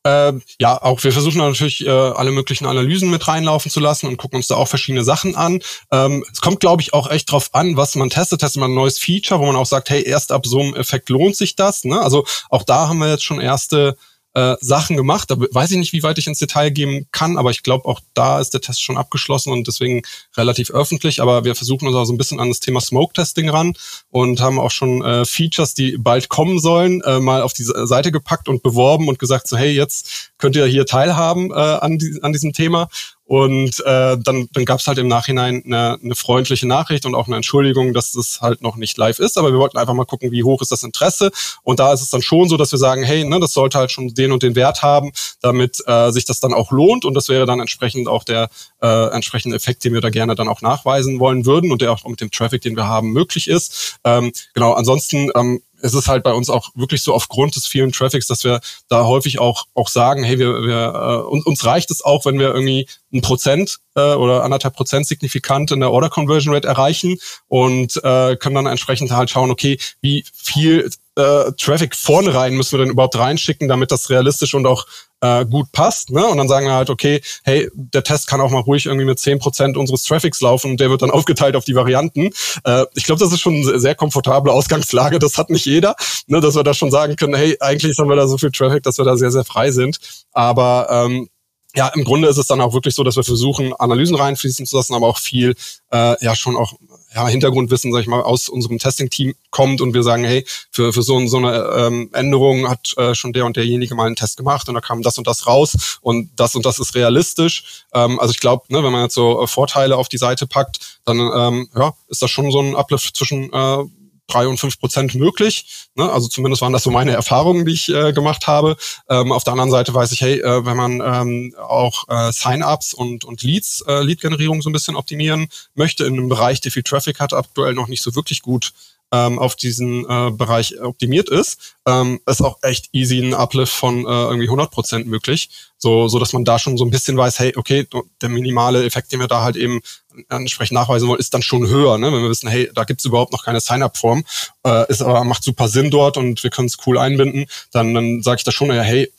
Ähm, 0.04 0.42
ja, 0.58 0.82
auch 0.82 1.04
wir 1.04 1.12
versuchen 1.12 1.38
natürlich 1.38 1.86
äh, 1.86 1.88
alle 1.88 2.32
möglichen 2.32 2.66
Analysen 2.66 3.08
mit 3.10 3.28
reinlaufen 3.28 3.70
zu 3.70 3.78
lassen 3.78 4.08
und 4.08 4.16
gucken 4.16 4.38
uns 4.38 4.48
da 4.48 4.56
auch 4.56 4.66
verschiedene 4.66 5.04
Sachen 5.04 5.36
an. 5.36 5.60
Ähm, 5.92 6.24
es 6.32 6.40
kommt, 6.40 6.58
glaube 6.58 6.82
ich, 6.82 6.92
auch 6.92 7.08
echt 7.08 7.30
drauf 7.30 7.50
an, 7.52 7.76
was 7.76 7.94
man 7.94 8.10
testet. 8.10 8.40
Testet 8.40 8.60
man 8.60 8.72
ein 8.72 8.74
neues 8.74 8.98
Feature, 8.98 9.38
wo 9.38 9.46
man 9.46 9.54
auch 9.54 9.66
sagt, 9.66 9.90
hey, 9.90 10.02
erst 10.02 10.32
ab 10.32 10.44
so 10.44 10.58
einem 10.58 10.74
Effekt 10.74 11.08
lohnt 11.08 11.36
sich 11.36 11.54
das. 11.54 11.84
Ne? 11.84 12.00
Also 12.00 12.26
auch 12.50 12.64
da 12.64 12.88
haben 12.88 12.98
wir 12.98 13.10
jetzt 13.10 13.24
schon 13.24 13.40
erste 13.40 13.96
äh, 14.34 14.56
Sachen 14.60 14.96
gemacht. 14.96 15.30
Da 15.30 15.36
weiß 15.38 15.70
ich 15.72 15.78
nicht, 15.78 15.92
wie 15.92 16.02
weit 16.02 16.18
ich 16.18 16.26
ins 16.26 16.38
Detail 16.38 16.70
gehen 16.70 17.06
kann, 17.12 17.36
aber 17.36 17.50
ich 17.50 17.62
glaube, 17.62 17.86
auch 17.86 18.00
da 18.14 18.40
ist 18.40 18.50
der 18.50 18.60
Test 18.60 18.82
schon 18.82 18.96
abgeschlossen 18.96 19.52
und 19.52 19.66
deswegen 19.66 20.02
relativ 20.36 20.70
öffentlich. 20.70 21.20
Aber 21.20 21.44
wir 21.44 21.54
versuchen 21.54 21.86
uns 21.86 21.96
auch 21.96 22.04
so 22.04 22.12
ein 22.12 22.18
bisschen 22.18 22.40
an 22.40 22.48
das 22.48 22.60
Thema 22.60 22.80
Smoke-Testing 22.80 23.48
ran 23.50 23.74
und 24.10 24.40
haben 24.40 24.58
auch 24.58 24.70
schon 24.70 25.02
äh, 25.04 25.24
Features, 25.24 25.74
die 25.74 25.96
bald 25.98 26.28
kommen 26.28 26.58
sollen, 26.58 27.00
äh, 27.02 27.20
mal 27.20 27.42
auf 27.42 27.52
die 27.52 27.64
Seite 27.64 28.12
gepackt 28.12 28.48
und 28.48 28.62
beworben 28.62 29.08
und 29.08 29.18
gesagt, 29.18 29.48
so 29.48 29.56
hey, 29.56 29.72
jetzt 29.72 30.32
könnt 30.38 30.56
ihr 30.56 30.66
hier 30.66 30.86
teilhaben 30.86 31.50
äh, 31.50 31.54
an, 31.54 31.98
die, 31.98 32.18
an 32.22 32.32
diesem 32.32 32.52
Thema. 32.52 32.88
Und 33.24 33.80
äh, 33.86 34.18
dann, 34.18 34.48
dann 34.52 34.64
gab 34.64 34.80
es 34.80 34.86
halt 34.86 34.98
im 34.98 35.08
Nachhinein 35.08 35.62
eine, 35.64 35.98
eine 36.02 36.14
freundliche 36.14 36.66
Nachricht 36.66 37.06
und 37.06 37.14
auch 37.14 37.28
eine 37.28 37.36
Entschuldigung, 37.36 37.94
dass 37.94 38.12
das 38.12 38.40
halt 38.40 38.62
noch 38.62 38.76
nicht 38.76 38.98
live 38.98 39.18
ist. 39.20 39.38
Aber 39.38 39.52
wir 39.52 39.58
wollten 39.58 39.78
einfach 39.78 39.94
mal 39.94 40.04
gucken, 40.04 40.32
wie 40.32 40.44
hoch 40.44 40.60
ist 40.60 40.72
das 40.72 40.82
Interesse. 40.82 41.30
Und 41.62 41.80
da 41.80 41.92
ist 41.92 42.02
es 42.02 42.10
dann 42.10 42.22
schon 42.22 42.48
so, 42.48 42.56
dass 42.56 42.72
wir 42.72 42.78
sagen, 42.78 43.02
hey, 43.02 43.24
ne, 43.24 43.40
das 43.40 43.52
sollte 43.52 43.78
halt 43.78 43.92
schon 43.92 44.08
den 44.08 44.32
und 44.32 44.42
den 44.42 44.54
Wert 44.54 44.82
haben, 44.82 45.12
damit 45.40 45.78
äh, 45.86 46.10
sich 46.10 46.24
das 46.24 46.40
dann 46.40 46.52
auch 46.52 46.72
lohnt. 46.72 47.04
Und 47.04 47.14
das 47.14 47.28
wäre 47.28 47.46
dann 47.46 47.60
entsprechend 47.60 48.08
auch 48.08 48.24
der 48.24 48.50
äh, 48.82 49.06
entsprechende 49.12 49.56
Effekt, 49.56 49.84
den 49.84 49.94
wir 49.94 50.00
da 50.00 50.10
gerne 50.10 50.34
dann 50.34 50.48
auch 50.48 50.60
nachweisen 50.60 51.20
wollen 51.20 51.46
würden 51.46 51.70
und 51.70 51.80
der 51.80 51.92
auch 51.92 52.04
mit 52.04 52.20
dem 52.20 52.30
Traffic, 52.30 52.62
den 52.62 52.76
wir 52.76 52.86
haben, 52.86 53.12
möglich 53.12 53.48
ist. 53.48 53.98
Ähm, 54.04 54.32
genau, 54.52 54.72
ansonsten 54.72 55.30
ähm, 55.34 55.62
es 55.82 55.94
ist 55.94 56.08
halt 56.08 56.22
bei 56.22 56.32
uns 56.32 56.48
auch 56.48 56.70
wirklich 56.74 57.02
so 57.02 57.12
aufgrund 57.12 57.56
des 57.56 57.66
vielen 57.66 57.92
Traffics, 57.92 58.26
dass 58.26 58.44
wir 58.44 58.60
da 58.88 59.04
häufig 59.04 59.38
auch 59.38 59.66
auch 59.74 59.88
sagen, 59.88 60.22
hey, 60.24 60.38
wir, 60.38 60.62
wir 60.62 61.24
äh, 61.26 61.48
uns 61.48 61.64
reicht 61.64 61.90
es 61.90 62.02
auch, 62.02 62.24
wenn 62.24 62.38
wir 62.38 62.54
irgendwie 62.54 62.88
ein 63.12 63.20
Prozent 63.20 63.78
äh, 63.94 64.14
oder 64.14 64.44
anderthalb 64.44 64.74
Prozent 64.74 65.06
signifikant 65.06 65.70
in 65.72 65.80
der 65.80 65.90
Order 65.90 66.08
Conversion 66.08 66.54
Rate 66.54 66.68
erreichen 66.68 67.18
und 67.48 67.96
äh, 68.02 68.36
können 68.36 68.54
dann 68.54 68.66
entsprechend 68.66 69.10
halt 69.10 69.30
schauen, 69.30 69.50
okay, 69.50 69.78
wie 70.00 70.24
viel 70.32 70.88
äh, 71.16 71.52
Traffic 71.58 71.94
vorne 71.94 72.34
rein 72.34 72.54
müssen 72.54 72.72
wir 72.78 72.84
denn 72.84 72.92
überhaupt 72.92 73.16
reinschicken, 73.16 73.68
damit 73.68 73.92
das 73.92 74.08
realistisch 74.10 74.54
und 74.54 74.66
auch 74.66 74.86
äh, 75.20 75.44
gut 75.44 75.70
passt. 75.72 76.10
Ne? 76.10 76.24
Und 76.26 76.38
dann 76.38 76.48
sagen 76.48 76.66
wir 76.66 76.74
halt, 76.74 76.90
okay, 76.90 77.20
hey, 77.44 77.70
der 77.74 78.02
Test 78.02 78.26
kann 78.26 78.40
auch 78.40 78.50
mal 78.50 78.60
ruhig 78.60 78.86
irgendwie 78.86 79.04
mit 79.04 79.18
zehn 79.18 79.38
Prozent 79.38 79.76
unseres 79.76 80.02
Traffics 80.04 80.40
laufen 80.40 80.72
und 80.72 80.80
der 80.80 80.90
wird 80.90 81.02
dann 81.02 81.10
aufgeteilt 81.12 81.56
auf 81.56 81.64
die 81.64 81.74
Varianten. 81.74 82.30
Äh, 82.64 82.84
ich 82.94 83.04
glaube, 83.04 83.20
das 83.20 83.32
ist 83.32 83.40
schon 83.40 83.54
eine 83.54 83.78
sehr 83.78 83.94
komfortable 83.94 84.52
Ausgangslage. 84.52 85.18
Das 85.18 85.38
hat 85.38 85.50
nicht 85.50 85.66
jeder, 85.66 85.96
ne? 86.26 86.40
dass 86.40 86.54
wir 86.54 86.64
da 86.64 86.74
schon 86.74 86.90
sagen 86.90 87.16
können, 87.16 87.34
hey, 87.34 87.56
eigentlich 87.60 87.98
haben 87.98 88.08
wir 88.08 88.16
da 88.16 88.26
so 88.26 88.38
viel 88.38 88.50
Traffic, 88.50 88.82
dass 88.82 88.98
wir 88.98 89.04
da 89.04 89.16
sehr, 89.16 89.30
sehr 89.30 89.44
frei 89.44 89.70
sind. 89.70 89.98
Aber 90.32 90.88
ähm, 90.90 91.28
ja, 91.74 91.88
im 91.88 92.04
Grunde 92.04 92.28
ist 92.28 92.36
es 92.36 92.46
dann 92.46 92.60
auch 92.60 92.74
wirklich 92.74 92.94
so, 92.94 93.02
dass 93.02 93.16
wir 93.16 93.24
versuchen, 93.24 93.72
Analysen 93.74 94.16
reinfließen 94.16 94.66
zu 94.66 94.76
lassen, 94.76 94.94
aber 94.94 95.06
auch 95.06 95.18
viel, 95.18 95.54
äh, 95.90 96.22
ja, 96.22 96.34
schon 96.36 96.56
auch 96.56 96.74
ja, 97.14 97.28
Hintergrundwissen, 97.28 97.92
sag 97.92 98.00
ich 98.00 98.06
mal, 98.06 98.22
aus 98.22 98.48
unserem 98.48 98.78
Testing-Team 98.78 99.34
kommt 99.50 99.80
und 99.80 99.94
wir 99.94 100.02
sagen, 100.02 100.24
hey, 100.24 100.44
für, 100.70 100.92
für 100.92 101.02
so, 101.02 101.24
so 101.26 101.36
eine 101.36 101.56
ähm, 101.76 102.10
Änderung 102.12 102.68
hat 102.68 102.94
äh, 102.96 103.14
schon 103.14 103.32
der 103.32 103.46
und 103.46 103.56
derjenige 103.56 103.94
mal 103.94 104.06
einen 104.06 104.16
Test 104.16 104.36
gemacht 104.36 104.68
und 104.68 104.74
da 104.74 104.80
kam 104.80 105.02
das 105.02 105.18
und 105.18 105.26
das 105.26 105.46
raus 105.46 105.98
und 106.00 106.30
das 106.36 106.54
und 106.54 106.64
das 106.64 106.78
ist 106.78 106.94
realistisch. 106.94 107.84
Ähm, 107.92 108.18
also 108.18 108.32
ich 108.32 108.40
glaube, 108.40 108.64
ne, 108.68 108.82
wenn 108.82 108.92
man 108.92 109.02
jetzt 109.02 109.14
so 109.14 109.42
äh, 109.42 109.46
Vorteile 109.46 109.96
auf 109.96 110.08
die 110.08 110.18
Seite 110.18 110.46
packt, 110.46 111.00
dann 111.04 111.18
ähm, 111.18 111.68
ja, 111.74 111.94
ist 112.08 112.22
das 112.22 112.30
schon 112.30 112.50
so 112.50 112.60
ein 112.60 112.74
Uplift 112.74 113.16
zwischen 113.16 113.52
äh, 113.52 113.84
drei 114.26 114.46
und 114.46 114.58
fünf 114.58 114.78
Prozent 114.78 115.14
möglich. 115.14 115.88
Ne? 115.94 116.10
Also 116.10 116.28
zumindest 116.28 116.62
waren 116.62 116.72
das 116.72 116.84
so 116.84 116.90
meine 116.90 117.12
Erfahrungen, 117.12 117.64
die 117.64 117.72
ich 117.72 117.88
äh, 117.88 118.12
gemacht 118.12 118.46
habe. 118.46 118.76
Ähm, 119.08 119.32
auf 119.32 119.44
der 119.44 119.52
anderen 119.52 119.70
Seite 119.70 119.92
weiß 119.92 120.12
ich, 120.12 120.20
hey, 120.20 120.40
äh, 120.40 120.64
wenn 120.64 120.76
man 120.76 121.00
ähm, 121.04 121.54
auch 121.58 122.04
äh, 122.08 122.32
Sign-ups 122.32 122.94
und, 122.94 123.24
und 123.24 123.42
Leads, 123.42 123.84
äh, 123.86 124.02
Lead-Generierung 124.02 124.62
so 124.62 124.70
ein 124.70 124.72
bisschen 124.72 124.96
optimieren 124.96 125.48
möchte 125.74 126.04
in 126.04 126.14
einem 126.14 126.28
Bereich, 126.28 126.60
der 126.60 126.72
viel 126.72 126.82
Traffic 126.82 127.20
hat, 127.20 127.32
aktuell 127.32 127.74
noch 127.74 127.88
nicht 127.88 128.02
so 128.02 128.14
wirklich 128.14 128.42
gut 128.42 128.72
ähm, 129.12 129.38
auf 129.38 129.54
diesen 129.54 130.08
äh, 130.08 130.30
Bereich 130.30 130.80
optimiert 130.80 131.28
ist, 131.28 131.76
ähm, 131.86 132.20
ist 132.26 132.40
auch 132.40 132.58
echt 132.62 132.88
easy 132.92 133.20
ein 133.20 133.34
Uplift 133.34 133.72
von 133.72 134.06
äh, 134.06 134.08
irgendwie 134.08 134.46
100 134.46 134.70
Prozent 134.70 135.06
möglich, 135.06 135.50
so 135.76 136.08
so 136.08 136.18
dass 136.18 136.32
man 136.32 136.44
da 136.44 136.58
schon 136.58 136.78
so 136.78 136.84
ein 136.84 136.90
bisschen 136.90 137.16
weiß, 137.16 137.38
hey, 137.38 137.52
okay, 137.56 137.86
der 138.20 138.28
minimale 138.30 138.84
Effekt, 138.84 139.12
den 139.12 139.20
wir 139.20 139.28
da 139.28 139.42
halt 139.42 139.56
eben 139.56 139.80
entsprechend 140.28 140.74
nachweisen 140.74 141.08
wollen, 141.08 141.20
ist 141.20 141.34
dann 141.34 141.42
schon 141.42 141.68
höher, 141.68 141.98
ne? 141.98 142.12
wenn 142.12 142.22
wir 142.22 142.30
wissen, 142.30 142.48
hey, 142.48 142.70
da 142.74 142.84
gibt's 142.84 143.04
überhaupt 143.04 143.32
noch 143.32 143.44
keine 143.44 143.60
Sign-up-Form, 143.60 144.24
äh, 144.66 144.90
ist 144.90 145.02
aber 145.02 145.24
macht 145.24 145.42
super 145.42 145.68
Sinn 145.68 145.90
dort 145.90 146.16
und 146.16 146.42
wir 146.42 146.50
können 146.50 146.68
es 146.68 146.76
cool 146.86 146.98
einbinden, 146.98 147.46
dann 147.72 147.94
dann 147.94 148.22
sage 148.22 148.38
ich 148.38 148.44
da 148.44 148.52
schon, 148.52 148.68
ja, 148.68 148.82
hey, 148.82 149.12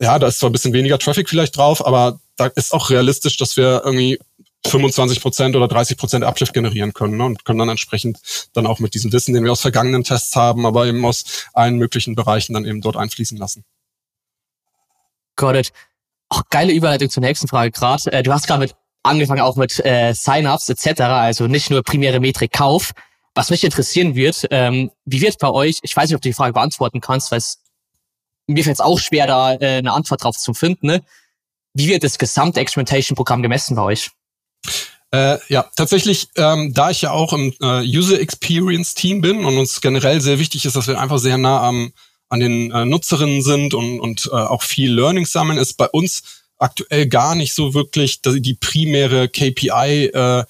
ja, 0.00 0.18
da 0.18 0.26
ist 0.26 0.38
zwar 0.38 0.50
ein 0.50 0.52
bisschen 0.52 0.72
weniger 0.72 0.98
Traffic 0.98 1.28
vielleicht 1.28 1.56
drauf, 1.56 1.84
aber 1.84 2.18
da 2.36 2.46
ist 2.46 2.72
auch 2.74 2.90
realistisch, 2.90 3.36
dass 3.36 3.56
wir 3.56 3.82
irgendwie 3.84 4.18
25 4.66 5.20
Prozent 5.20 5.56
oder 5.56 5.68
30 5.68 5.96
Prozent 5.96 6.24
Uplift 6.24 6.52
generieren 6.52 6.94
können 6.94 7.16
ne? 7.18 7.24
und 7.24 7.44
können 7.44 7.58
dann 7.58 7.68
entsprechend 7.68 8.18
dann 8.54 8.66
auch 8.66 8.80
mit 8.80 8.94
diesem 8.94 9.12
Wissen, 9.12 9.34
den 9.34 9.44
wir 9.44 9.52
aus 9.52 9.60
vergangenen 9.60 10.04
Tests 10.04 10.34
haben, 10.36 10.66
aber 10.66 10.86
eben 10.86 11.04
aus 11.04 11.46
allen 11.52 11.76
möglichen 11.76 12.14
Bereichen 12.14 12.54
dann 12.54 12.64
eben 12.64 12.80
dort 12.80 12.96
einfließen 12.96 13.36
lassen. 13.36 13.64
Got 15.36 15.56
it. 15.56 15.72
Auch 16.28 16.42
geile 16.50 16.72
Überleitung 16.72 17.10
zur 17.10 17.20
nächsten 17.20 17.48
Frage 17.48 17.70
gerade. 17.70 18.10
Äh, 18.12 18.22
du 18.22 18.32
hast 18.32 18.46
gerade 18.46 18.60
mit 18.60 18.74
angefangen 19.04 19.40
auch 19.40 19.56
mit 19.56 19.84
äh, 19.84 20.12
Sign-ups 20.12 20.68
etc., 20.68 21.00
also 21.02 21.46
nicht 21.46 21.70
nur 21.70 21.82
primäre 21.82 22.20
Metrik 22.20 22.52
Kauf. 22.52 22.92
Was 23.36 23.50
mich 23.50 23.64
interessieren 23.64 24.14
wird, 24.14 24.46
ähm, 24.50 24.90
wie 25.04 25.20
wird 25.20 25.38
bei 25.38 25.50
euch, 25.50 25.78
ich 25.82 25.96
weiß 25.96 26.08
nicht, 26.08 26.16
ob 26.16 26.22
du 26.22 26.28
die 26.28 26.34
Frage 26.34 26.52
beantworten 26.52 27.00
kannst, 27.00 27.30
weil 27.30 27.38
es 27.38 27.58
mir 28.46 28.64
fällt 28.64 28.76
es 28.76 28.80
auch 28.80 28.98
schwer, 28.98 29.26
da 29.26 29.54
äh, 29.54 29.78
eine 29.78 29.92
Antwort 29.92 30.22
drauf 30.22 30.36
zu 30.36 30.54
finden. 30.54 30.86
Ne? 30.86 31.02
Wie 31.72 31.88
wird 31.88 32.04
das 32.04 32.18
gesamte 32.18 32.60
Experimentation-Programm 32.60 33.42
gemessen 33.42 33.76
bei 33.76 33.82
euch? 33.82 34.10
Äh, 35.12 35.38
ja, 35.48 35.70
tatsächlich, 35.76 36.28
ähm, 36.36 36.72
da 36.74 36.90
ich 36.90 37.02
ja 37.02 37.12
auch 37.12 37.32
im 37.32 37.54
äh, 37.60 37.82
User 37.82 38.20
Experience 38.20 38.94
Team 38.94 39.20
bin 39.20 39.44
und 39.44 39.56
uns 39.58 39.80
generell 39.80 40.20
sehr 40.20 40.38
wichtig 40.38 40.64
ist, 40.64 40.76
dass 40.76 40.88
wir 40.88 41.00
einfach 41.00 41.18
sehr 41.18 41.38
nah 41.38 41.62
am, 41.62 41.92
an 42.28 42.40
den 42.40 42.70
äh, 42.70 42.84
Nutzerinnen 42.84 43.42
sind 43.42 43.74
und, 43.74 44.00
und 44.00 44.28
äh, 44.32 44.34
auch 44.34 44.62
viel 44.62 44.92
Learning 44.92 45.24
sammeln, 45.24 45.58
ist 45.58 45.74
bei 45.74 45.88
uns 45.88 46.43
aktuell 46.64 47.06
gar 47.06 47.34
nicht 47.34 47.54
so 47.54 47.74
wirklich 47.74 48.20
die 48.22 48.54
primäre 48.54 49.28
KPI 49.28 50.10
äh, 50.12 50.44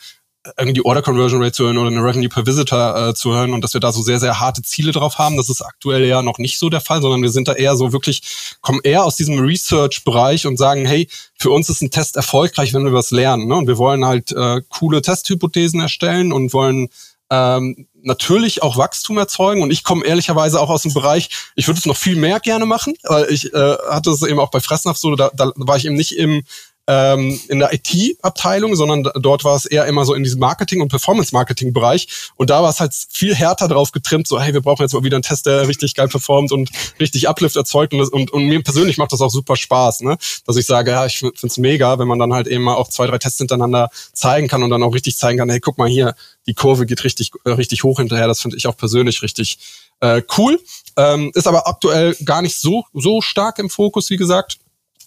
irgendwie 0.59 0.85
Order 0.85 1.01
Conversion 1.01 1.43
Rate 1.43 1.53
zu 1.53 1.65
hören 1.65 1.79
oder 1.79 1.89
eine 1.91 2.05
Revenue 2.05 2.29
per 2.29 2.47
Visitor 2.47 3.09
äh, 3.09 3.15
zu 3.15 3.33
hören 3.33 3.53
und 3.55 3.63
dass 3.63 3.73
wir 3.73 3.81
da 3.81 3.93
so 3.93 4.03
sehr, 4.03 4.21
sehr 4.21 4.41
harte 4.41 4.63
Ziele 4.63 4.93
drauf 4.93 5.17
haben. 5.19 5.37
Das 5.37 5.49
ist 5.49 5.63
aktuell 5.63 6.05
ja 6.05 6.23
noch 6.23 6.39
nicht 6.39 6.59
so 6.59 6.69
der 6.69 6.83
Fall, 6.83 7.01
sondern 7.01 7.23
wir 7.23 7.31
sind 7.31 7.49
da 7.49 7.55
eher 7.55 7.77
so 7.77 7.93
wirklich, 7.93 8.23
kommen 8.61 8.81
eher 8.85 9.05
aus 9.05 9.17
diesem 9.17 9.39
Research-Bereich 9.39 10.47
und 10.47 10.59
sagen, 10.59 10.85
hey, 10.85 11.09
für 11.39 11.51
uns 11.51 11.71
ist 11.71 11.81
ein 11.81 11.91
Test 11.91 12.17
erfolgreich, 12.17 12.75
wenn 12.75 12.85
wir 12.85 12.93
was 12.93 13.11
lernen. 13.11 13.47
Ne? 13.49 13.57
Und 13.57 13.67
wir 13.67 13.79
wollen 13.79 14.05
halt 14.05 14.33
äh, 14.33 14.61
coole 14.69 15.01
Testhypothesen 15.01 15.81
erstellen 15.81 16.31
und 16.31 16.53
wollen 16.53 16.91
ähm, 17.31 17.87
natürlich 18.03 18.63
auch 18.63 18.77
Wachstum 18.77 19.19
erzeugen. 19.19 19.63
Und 19.63 19.71
ich 19.71 19.85
komme 19.85 20.05
ehrlicherweise 20.05 20.61
auch 20.61 20.71
aus 20.71 20.83
dem 20.83 20.93
Bereich, 20.93 21.31
ich 21.55 21.67
würde 21.67 21.79
es 21.79 21.87
noch 21.87 21.97
viel 21.97 22.17
mehr 22.17 22.41
gerne 22.41 22.67
machen, 22.67 22.95
weil 23.05 23.31
ich 23.31 23.53
äh, 23.53 23.77
hatte 23.89 24.11
es 24.11 24.23
eben 24.23 24.39
auch 24.39 24.51
bei 24.51 24.61
Fressnapf 24.61 24.99
so, 24.99 25.15
da, 25.17 25.31
da 25.35 25.53
war 25.57 25.77
ich 25.77 25.87
eben 25.87 25.97
nicht 25.97 26.17
im 26.17 26.43
ähm, 26.87 27.41
in 27.49 27.61
der 27.61 27.73
IT-Abteilung, 27.73 28.77
sondern 28.77 29.11
dort 29.21 29.45
war 29.45 29.57
es 29.57 29.65
eher 29.65 29.87
immer 29.87 30.05
so 30.05 30.15
in 30.15 30.23
diesem 30.23 30.41
Marketing- 30.41 30.83
und 30.83 30.89
Performance-Marketing-Bereich. 30.89 32.09
Und 32.37 32.51
da 32.51 32.63
war 32.63 32.71
es 32.71 32.81
halt 32.81 32.93
viel 33.11 33.35
härter 33.35 33.69
drauf 33.69 33.93
getrimmt, 33.93 34.29
so, 34.29 34.41
hey, 34.41 34.53
wir 34.53 34.61
brauchen 34.61 34.83
jetzt 34.83 34.93
mal 34.93 35.03
wieder 35.03 35.17
einen 35.17 35.23
Test, 35.23 35.47
der 35.47 35.67
richtig 35.67 35.95
geil 35.95 36.09
performt 36.09 36.53
und 36.53 36.71
richtig 37.01 37.29
Uplift 37.29 37.57
erzeugt. 37.57 37.93
Und, 37.95 38.01
das, 38.01 38.11
und, 38.11 38.31
und 38.31 38.45
mir 38.47 38.63
persönlich 38.63 38.99
macht 38.99 39.13
das 39.13 39.21
auch 39.21 39.31
super 39.31 39.57
Spaß, 39.57 40.01
ne? 40.01 40.19
dass 40.47 40.57
ich 40.57 40.67
sage, 40.67 40.91
ja, 40.91 41.07
ich 41.07 41.19
finde 41.19 41.35
es 41.43 41.57
mega, 41.57 41.99
wenn 41.99 42.09
man 42.09 42.19
dann 42.19 42.35
halt 42.35 42.47
eben 42.47 42.65
mal 42.65 42.75
auch 42.75 42.89
zwei, 42.89 43.07
drei 43.07 43.19
Tests 43.19 43.39
hintereinander 43.39 43.89
zeigen 44.13 44.49
kann 44.49 44.63
und 44.63 44.71
dann 44.71 44.83
auch 44.83 44.95
richtig 44.95 45.17
zeigen 45.17 45.39
kann, 45.39 45.51
hey, 45.51 45.61
guck 45.61 45.79
mal 45.79 45.89
hier, 45.89 46.15
die 46.47 46.55
Kurve 46.55 46.85
geht 46.85 47.05
richtig, 47.05 47.31
äh, 47.45 47.51
richtig 47.51 47.85
hoch 47.85 47.99
hinterher. 47.99 48.27
Das 48.27 48.41
finde 48.41 48.57
ich 48.57 48.67
auch 48.67 48.77
persönlich 48.77 49.23
richtig 49.23 49.59
äh, 50.01 50.23
cool. 50.37 50.61
Ähm, 50.97 51.33
ist 51.35 51.47
aber 51.47 51.67
aktuell 51.67 52.15
gar 52.25 52.43
nicht 52.43 52.57
so, 52.57 52.85
so 52.93 53.21
stark 53.21 53.59
im 53.59 53.71
Fokus, 53.71 54.11
wie 54.11 54.17
gesagt. 54.17 54.59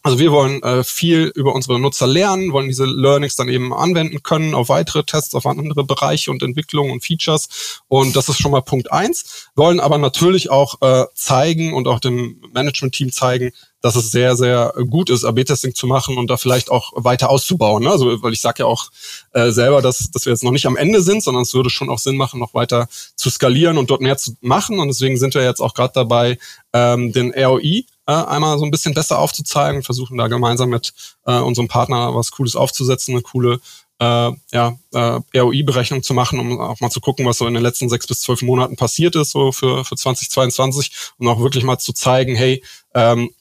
Also 0.08 0.20
wir 0.20 0.32
wollen 0.32 0.64
äh, 0.64 0.86
viel 0.86 1.34
über 1.36 1.54
unsere 1.54 1.82
Nutzer 1.82 2.08
lernen, 2.08 2.54
wollen 2.54 2.70
diese 2.70 2.86
Learnings 2.86 3.36
dann 3.36 3.50
eben 3.50 3.74
anwenden 3.74 4.24
können 4.24 4.56
auf 4.56 4.70
weitere 4.70 5.04
Tests, 5.04 5.36
auf 5.36 5.46
andere 5.46 5.84
Bereiche 5.84 6.32
und 6.32 6.42
Entwicklungen 6.44 6.94
und 6.94 7.04
Features. 7.04 7.82
Und 7.90 8.16
das 8.16 8.30
ist 8.30 8.40
schon 8.40 8.54
mal 8.54 8.62
Punkt 8.62 8.90
eins. 8.90 9.50
Wollen 9.56 9.82
aber 9.82 9.98
natürlich 9.98 10.50
auch 10.50 10.82
äh, 10.82 11.08
zeigen 11.14 11.74
und 11.74 11.90
auch 11.90 12.00
dem 12.00 12.42
Management-Team 12.54 13.12
zeigen, 13.12 13.52
dass 13.82 13.98
es 13.98 14.10
sehr, 14.10 14.38
sehr 14.38 14.74
gut 14.90 15.10
ist, 15.10 15.26
AB-Testing 15.26 15.76
zu 15.76 15.88
machen 15.88 16.18
und 16.18 16.30
da 16.30 16.38
vielleicht 16.38 16.72
auch 16.72 16.94
weiter 16.96 17.30
auszubauen. 17.30 17.84
Ne? 17.84 17.92
Also, 17.92 18.24
weil 18.24 18.32
ich 18.32 18.40
sage 18.40 18.64
ja 18.64 18.66
auch 18.66 18.90
äh, 19.34 19.52
selber, 19.52 19.82
dass, 19.82 20.10
dass 20.10 20.26
wir 20.26 20.32
jetzt 20.32 20.44
noch 20.46 20.52
nicht 20.52 20.68
am 20.68 20.78
Ende 20.78 21.02
sind, 21.02 21.22
sondern 21.22 21.44
es 21.44 21.54
würde 21.54 21.70
schon 21.70 21.90
auch 21.90 22.00
Sinn 22.00 22.16
machen, 22.16 22.40
noch 22.40 22.54
weiter 22.54 22.88
zu 23.18 23.30
skalieren 23.30 23.78
und 23.78 23.90
dort 23.90 24.00
mehr 24.00 24.16
zu 24.16 24.38
machen. 24.40 24.80
Und 24.80 24.88
deswegen 24.88 25.18
sind 25.18 25.36
wir 25.36 25.44
jetzt 25.44 25.60
auch 25.60 25.74
gerade 25.74 25.92
dabei, 25.94 26.38
ähm, 26.72 27.12
den 27.12 27.34
ROI 27.34 27.84
äh, 28.08 28.14
einmal 28.14 28.58
so 28.58 28.66
ein 28.66 28.72
bisschen 28.72 28.94
besser 28.94 29.20
aufzuzeigen, 29.20 29.84
versuchen 29.84 30.18
da 30.18 30.28
gemeinsam 30.28 30.70
mit 30.70 30.94
äh, 31.26 31.40
unserem 31.40 31.68
Partner 31.68 32.16
was 32.16 32.32
Cooles 32.32 32.56
aufzusetzen, 32.56 33.14
eine 33.14 33.22
coole 33.22 33.60
äh, 34.00 34.32
ja, 34.54 34.78
äh, 34.94 35.40
ROI-Berechnung 35.40 36.04
zu 36.04 36.14
machen, 36.14 36.40
um 36.40 36.60
auch 36.60 36.80
mal 36.80 36.90
zu 36.90 37.02
gucken, 37.02 37.26
was 37.26 37.40
so 37.40 37.48
in 37.48 37.54
den 37.54 37.64
letzten 37.64 37.90
sechs 37.90 38.08
bis 38.08 38.22
zwölf 38.22 38.42
Monaten 38.42 38.76
passiert 38.76 39.16
ist, 39.16 39.32
so 39.32 39.52
für, 39.52 39.84
für 39.84 39.96
2022 39.96 40.92
und 41.18 41.28
auch 41.28 41.40
wirklich 41.40 41.64
mal 41.64 41.80
zu 41.80 41.94
zeigen, 41.94 42.36
hey, 42.36 42.64
ähm, 42.94 43.32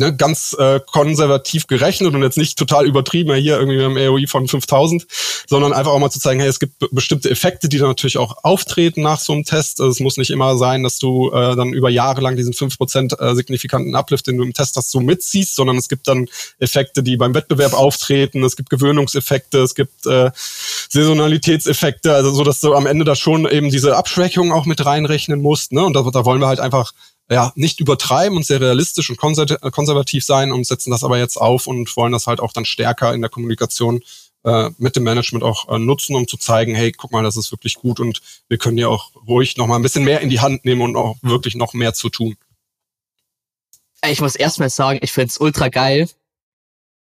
ne, 0.00 0.16
ganz 0.16 0.56
äh, 0.58 0.80
konservativ 0.80 1.66
gerechnet 1.66 2.14
und 2.14 2.22
jetzt 2.22 2.38
nicht 2.38 2.58
total 2.58 2.86
übertrieben, 2.86 3.34
hier 3.34 3.58
irgendwie 3.58 3.76
mit 3.76 3.84
einem 3.84 3.96
AOI 3.98 4.26
von 4.26 4.48
5000, 4.48 5.06
sondern 5.46 5.72
einfach 5.74 5.92
auch 5.92 5.98
mal 5.98 6.10
zu 6.10 6.18
zeigen, 6.18 6.40
hey, 6.40 6.48
es 6.48 6.58
gibt 6.58 6.74
bestimmte 6.90 7.30
Effekte, 7.30 7.68
die 7.68 7.78
dann 7.78 7.88
natürlich 7.88 8.16
auch 8.16 8.42
auftreten 8.42 9.02
nach 9.02 9.20
so 9.20 9.34
einem 9.34 9.44
Test. 9.44 9.80
Also 9.80 9.92
es 9.92 10.00
muss 10.00 10.16
nicht 10.16 10.30
immer 10.30 10.56
sein, 10.56 10.82
dass 10.82 10.98
du 10.98 11.30
äh, 11.30 11.54
dann 11.54 11.74
über 11.74 11.90
Jahre 11.90 12.22
lang 12.22 12.34
diesen 12.34 12.54
5% 12.54 13.20
äh, 13.20 13.34
signifikanten 13.34 13.94
Uplift, 13.94 14.26
den 14.26 14.38
du 14.38 14.42
im 14.42 14.54
Test 14.54 14.76
hast, 14.76 14.90
so 14.90 15.00
mitziehst, 15.00 15.54
sondern 15.54 15.76
es 15.76 15.88
gibt 15.88 16.08
dann 16.08 16.28
Effekte, 16.58 17.02
die 17.02 17.18
beim 17.18 17.34
Wettbewerb 17.34 17.74
auftreten, 17.74 18.42
es 18.42 18.56
gibt 18.56 18.70
Gewöhnungseffekte, 18.70 19.58
es 19.58 19.74
gibt 19.74 20.06
äh, 20.06 20.30
Saisonalitätseffekte, 20.88 22.14
also 22.14 22.32
so, 22.32 22.42
dass 22.42 22.60
du 22.60 22.74
am 22.74 22.86
Ende 22.86 23.04
da 23.04 23.14
schon 23.14 23.46
eben 23.46 23.68
diese 23.68 23.96
Abschwächung 23.96 24.50
auch 24.50 24.64
mit 24.64 24.84
reinrechnen 24.84 25.42
musst. 25.42 25.72
Ne? 25.72 25.84
Und 25.84 25.94
da, 25.94 26.02
da 26.10 26.24
wollen 26.24 26.40
wir 26.40 26.48
halt 26.48 26.60
einfach 26.60 26.92
ja, 27.30 27.52
nicht 27.54 27.80
übertreiben 27.80 28.36
und 28.36 28.44
sehr 28.44 28.60
realistisch 28.60 29.08
und 29.08 29.16
konservativ 29.16 30.24
sein 30.24 30.50
und 30.50 30.66
setzen 30.66 30.90
das 30.90 31.04
aber 31.04 31.18
jetzt 31.18 31.36
auf 31.36 31.68
und 31.68 31.96
wollen 31.96 32.12
das 32.12 32.26
halt 32.26 32.40
auch 32.40 32.52
dann 32.52 32.64
stärker 32.64 33.14
in 33.14 33.20
der 33.20 33.30
Kommunikation 33.30 34.02
äh, 34.42 34.70
mit 34.78 34.96
dem 34.96 35.04
Management 35.04 35.44
auch 35.44 35.68
äh, 35.68 35.78
nutzen, 35.78 36.16
um 36.16 36.26
zu 36.26 36.36
zeigen, 36.36 36.74
hey, 36.74 36.90
guck 36.92 37.12
mal, 37.12 37.22
das 37.22 37.36
ist 37.36 37.52
wirklich 37.52 37.74
gut 37.74 38.00
und 38.00 38.20
wir 38.48 38.58
können 38.58 38.78
ja 38.78 38.88
auch 38.88 39.12
ruhig 39.28 39.56
noch 39.56 39.68
mal 39.68 39.76
ein 39.76 39.82
bisschen 39.82 40.04
mehr 40.04 40.22
in 40.22 40.30
die 40.30 40.40
Hand 40.40 40.64
nehmen 40.64 40.82
und 40.82 40.96
auch 40.96 41.16
wirklich 41.22 41.54
noch 41.54 41.72
mehr 41.72 41.94
zu 41.94 42.08
tun. 42.08 42.36
Ich 44.08 44.20
muss 44.20 44.34
erstmal 44.34 44.70
sagen, 44.70 44.98
ich 45.02 45.12
finde 45.12 45.28
es 45.28 45.38
ultra 45.38 45.68
geil, 45.68 46.08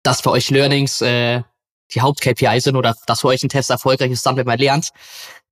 dass 0.03 0.21
bei 0.23 0.31
euch 0.31 0.49
Learnings 0.49 0.99
äh, 1.01 1.41
die 1.93 2.01
Haupt-KPI 2.01 2.59
sind 2.59 2.75
oder 2.75 2.97
dass 3.05 3.21
für 3.21 3.27
euch 3.27 3.43
ein 3.43 3.49
Test 3.49 3.69
erfolgreich 3.69 4.11
ist, 4.11 4.25
wenn 4.25 4.45
man 4.45 4.59
lernt. 4.59 4.89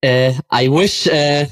Äh, 0.02 0.34
I 0.52 0.70
wish, 0.70 1.08
äh, 1.08 1.48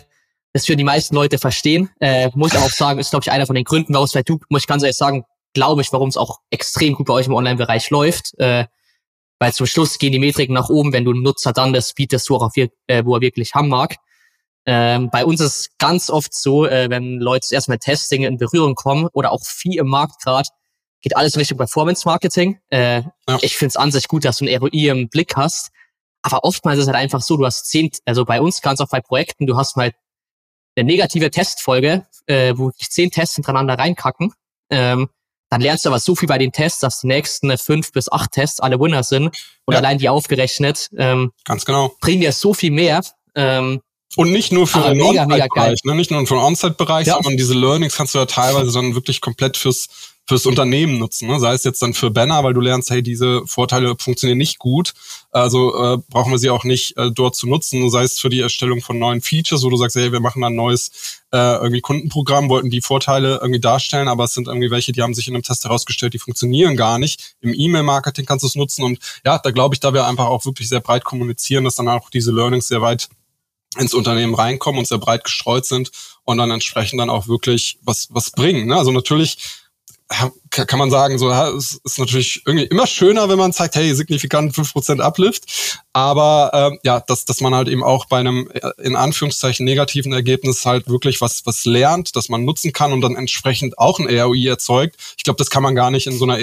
das 0.54 0.66
für 0.66 0.76
die 0.76 0.84
meisten 0.84 1.16
Leute 1.16 1.40
verstehen. 1.40 1.90
Äh, 2.00 2.30
muss 2.36 2.54
ich 2.54 2.60
auch 2.60 2.70
sagen, 2.70 3.00
ist, 3.00 3.10
glaube 3.10 3.24
ich, 3.26 3.32
einer 3.32 3.48
von 3.48 3.56
den 3.56 3.66
Gründen, 3.66 3.94
warum 3.94 4.06
es 4.06 4.14
bei 4.14 4.22
du, 4.22 4.40
muss 4.50 4.62
ich 4.62 4.68
ganz 4.68 4.84
ehrlich 4.84 4.98
sagen, 4.98 5.26
glaube 5.54 5.82
ich, 5.82 5.92
warum 5.92 6.10
es 6.10 6.18
auch 6.18 6.40
extrem 6.52 6.94
gut 6.94 7.08
bei 7.08 7.14
euch 7.14 7.28
im 7.28 7.34
Online-Bereich 7.34 7.90
läuft. 7.90 8.38
Äh, 8.40 8.66
weil 9.40 9.54
zum 9.54 9.66
Schluss 9.66 9.98
gehen 9.98 10.12
die 10.12 10.20
Metriken 10.20 10.54
nach 10.54 10.70
oben, 10.70 10.94
wenn 10.94 11.06
du 11.06 11.12
einen 11.12 11.24
Nutzer 11.24 11.52
dann 11.52 11.74
das 11.74 11.94
bietest, 11.94 12.30
wo, 12.30 12.36
auch, 12.36 12.52
äh, 12.56 13.04
wo 13.04 13.16
er 13.16 13.22
wirklich 13.22 13.54
haben 13.54 13.68
mag. 13.68 13.96
Ähm, 14.66 15.10
bei 15.12 15.26
uns 15.26 15.42
ist 15.42 15.78
ganz 15.78 16.10
oft 16.10 16.34
so, 16.34 16.66
äh, 16.66 16.90
wenn 16.90 17.20
Leute 17.20 17.48
erst 17.52 17.68
mit 17.68 17.82
Testing 17.82 18.24
in 18.24 18.38
Berührung 18.38 18.76
kommen 18.76 19.10
oder 19.12 19.32
auch 19.32 19.44
viel 19.44 19.80
im 19.80 19.88
Markt 19.88 20.22
gerade, 20.24 20.48
geht 21.02 21.18
alles 21.18 21.36
in 21.36 21.40
Richtung 21.40 21.58
Performance-Marketing. 21.58 22.60
Äh, 22.70 23.02
ja. 23.02 23.38
Ich 23.42 23.58
finde 23.58 23.70
es 23.70 23.76
an 23.76 23.92
sich 23.92 24.08
gut, 24.08 24.24
dass 24.24 24.38
du 24.38 24.46
ein 24.46 24.58
ROI 24.58 24.88
im 24.90 25.10
Blick 25.10 25.36
hast. 25.36 25.72
Aber 26.22 26.46
oftmals 26.46 26.78
ist 26.78 26.84
es 26.84 26.88
halt 26.88 26.98
einfach 26.98 27.22
so, 27.22 27.36
du 27.36 27.46
hast 27.46 27.66
zehn, 27.66 27.92
also 28.06 28.24
bei 28.24 28.40
uns 28.40 28.62
ganz 28.62 28.80
oft 28.80 28.92
bei 28.92 29.02
Projekten, 29.02 29.46
du 29.46 29.58
hast 29.58 29.76
mal 29.76 29.92
eine 30.76 30.86
negative 30.86 31.32
Testfolge, 31.32 32.06
äh, 32.28 32.54
wo 32.56 32.72
ich 32.78 32.90
zehn 32.90 33.12
Tests 33.12 33.36
hintereinander 33.36 33.76
reinkacken, 33.76 34.34
ähm, 34.70 35.10
dann 35.50 35.62
lernst 35.62 35.86
du 35.86 35.90
aber 35.90 36.00
so 36.00 36.16
viel 36.16 36.28
bei 36.28 36.40
den 36.40 36.52
Tests, 36.52 36.80
dass 36.80 37.02
die 37.02 37.08
nächsten 37.08 37.56
fünf 37.60 37.92
bis 37.92 38.12
acht 38.12 38.32
Tests 38.32 38.60
alle 38.60 38.80
Winner 38.80 39.04
sind 39.04 39.28
und 39.66 39.74
ja. 39.74 39.78
allein 39.78 40.00
die 40.00 40.10
aufgerechnet 40.10 40.90
ähm, 40.98 41.32
ganz 41.46 41.64
genau 41.66 41.96
bringen 42.02 42.22
dir 42.22 42.32
so 42.32 42.56
viel 42.56 42.72
mehr. 42.72 43.04
Ähm, 43.36 43.82
und 44.16 44.32
nicht 44.32 44.52
nur 44.52 44.68
für 44.68 44.80
den 44.82 45.02
On-Site-Bereich, 45.02 45.84
ne? 45.84 45.96
nicht 45.96 46.12
nur 46.12 46.26
für 46.26 46.36
den 46.36 46.44
On-Site-Bereich, 46.44 47.08
ja. 47.08 47.14
sondern 47.16 47.38
diese 47.38 47.54
Learnings 47.54 47.96
kannst 47.96 48.16
du 48.16 48.20
ja 48.20 48.26
teilweise 48.28 48.72
dann 48.72 48.96
wirklich 48.96 49.22
komplett 49.22 49.58
fürs 49.58 50.13
fürs 50.26 50.46
Unternehmen 50.46 51.00
nutzen. 51.00 51.28
Ne? 51.28 51.40
Sei 51.40 51.54
es 51.54 51.64
jetzt 51.64 51.82
dann 51.82 51.94
für 51.94 52.10
Banner, 52.10 52.44
weil 52.44 52.54
du 52.54 52.62
lernst, 52.62 52.90
hey, 52.90 53.04
diese 53.04 53.46
Vorteile 53.46 53.96
funktionieren 54.00 54.38
nicht 54.38 54.58
gut, 54.58 54.94
also 55.32 55.76
äh, 55.76 55.98
brauchen 56.10 56.32
wir 56.32 56.40
sie 56.40 56.50
auch 56.50 56.64
nicht 56.64 56.96
äh, 56.98 57.12
dort 57.12 57.36
zu 57.36 57.48
nutzen. 57.48 57.90
Sei 57.90 58.04
es 58.04 58.20
für 58.20 58.30
die 58.30 58.40
Erstellung 58.40 58.82
von 58.82 58.98
neuen 59.00 59.22
Features, 59.22 59.64
wo 59.64 59.70
du 59.70 59.78
sagst, 59.78 59.98
hey, 59.98 60.12
wir 60.12 60.22
machen 60.22 60.44
ein 60.44 60.56
neues 60.56 61.22
äh, 61.34 61.56
irgendwie 61.56 61.82
Kundenprogramm, 61.82 62.50
wollten 62.50 62.70
die 62.70 62.82
Vorteile 62.82 63.40
irgendwie 63.42 63.60
darstellen, 63.60 64.08
aber 64.08 64.24
es 64.24 64.34
sind 64.34 64.48
irgendwie 64.48 64.72
welche, 64.72 64.94
die 64.94 65.02
haben 65.02 65.14
sich 65.14 65.28
in 65.28 65.34
einem 65.34 65.44
Test 65.44 65.66
herausgestellt, 65.66 66.14
die 66.14 66.20
funktionieren 66.20 66.78
gar 66.78 67.00
nicht. 67.00 67.36
Im 67.42 67.54
E-Mail-Marketing 67.54 68.26
kannst 68.26 68.44
du 68.44 68.48
es 68.48 68.56
nutzen 68.56 68.84
und 68.84 69.00
ja, 69.26 69.40
da 69.40 69.52
glaube 69.52 69.76
ich, 69.76 69.80
da 69.80 69.94
wir 69.94 70.06
einfach 70.06 70.28
auch 70.28 70.46
wirklich 70.46 70.70
sehr 70.70 70.80
breit 70.80 71.04
kommunizieren, 71.04 71.66
dass 71.66 71.76
dann 71.76 71.90
auch 71.90 72.10
diese 72.10 72.32
Learnings 72.32 72.68
sehr 72.68 72.82
weit 72.82 73.10
ins 73.78 73.94
Unternehmen 73.94 74.36
reinkommen 74.36 74.80
und 74.80 74.88
sehr 74.88 75.00
breit 75.00 75.24
gestreut 75.24 75.66
sind 75.66 75.92
und 76.24 76.38
dann 76.38 76.52
entsprechend 76.52 77.00
dann 77.00 77.10
auch 77.10 77.28
wirklich 77.28 77.80
was 77.82 78.08
was 78.12 78.32
bringen. 78.32 78.68
Ne? 78.68 78.78
Also 78.78 78.92
natürlich 78.92 79.38
kann 80.50 80.80
man 80.80 80.92
sagen, 80.92 81.18
so, 81.18 81.30
ja, 81.30 81.50
es 81.50 81.80
ist 81.84 81.98
natürlich 81.98 82.42
irgendwie 82.46 82.66
immer 82.66 82.86
schöner, 82.86 83.30
wenn 83.30 83.38
man 83.38 83.54
zeigt, 83.54 83.76
hey, 83.76 83.94
signifikant 83.96 84.54
5% 84.54 85.00
Uplift. 85.00 85.80
Aber 85.94 86.52
ähm, 86.54 86.80
ja, 86.84 87.00
dass, 87.00 87.26
dass 87.26 87.42
man 87.42 87.56
halt 87.56 87.68
eben 87.68 87.84
auch 87.84 88.06
bei 88.06 88.20
einem 88.20 88.50
äh, 88.54 88.70
in 88.82 88.96
Anführungszeichen 88.96 89.66
negativen 89.66 90.14
Ergebnis 90.14 90.66
halt 90.66 90.88
wirklich 90.88 91.22
was, 91.22 91.46
was 91.46 91.66
lernt, 91.66 92.16
dass 92.16 92.30
man 92.30 92.46
nutzen 92.46 92.74
kann 92.74 92.94
und 92.94 93.02
dann 93.02 93.16
entsprechend 93.16 93.78
auch 93.80 94.00
ein 94.00 94.08
ROI 94.08 94.48
erzeugt. 94.48 94.96
Ich 95.18 95.24
glaube, 95.24 95.38
das 95.38 95.50
kann 95.50 95.64
man 95.64 95.76
gar 95.76 95.92
nicht 95.92 96.08
in 96.08 96.18
so 96.18 96.26
einer 96.26 96.38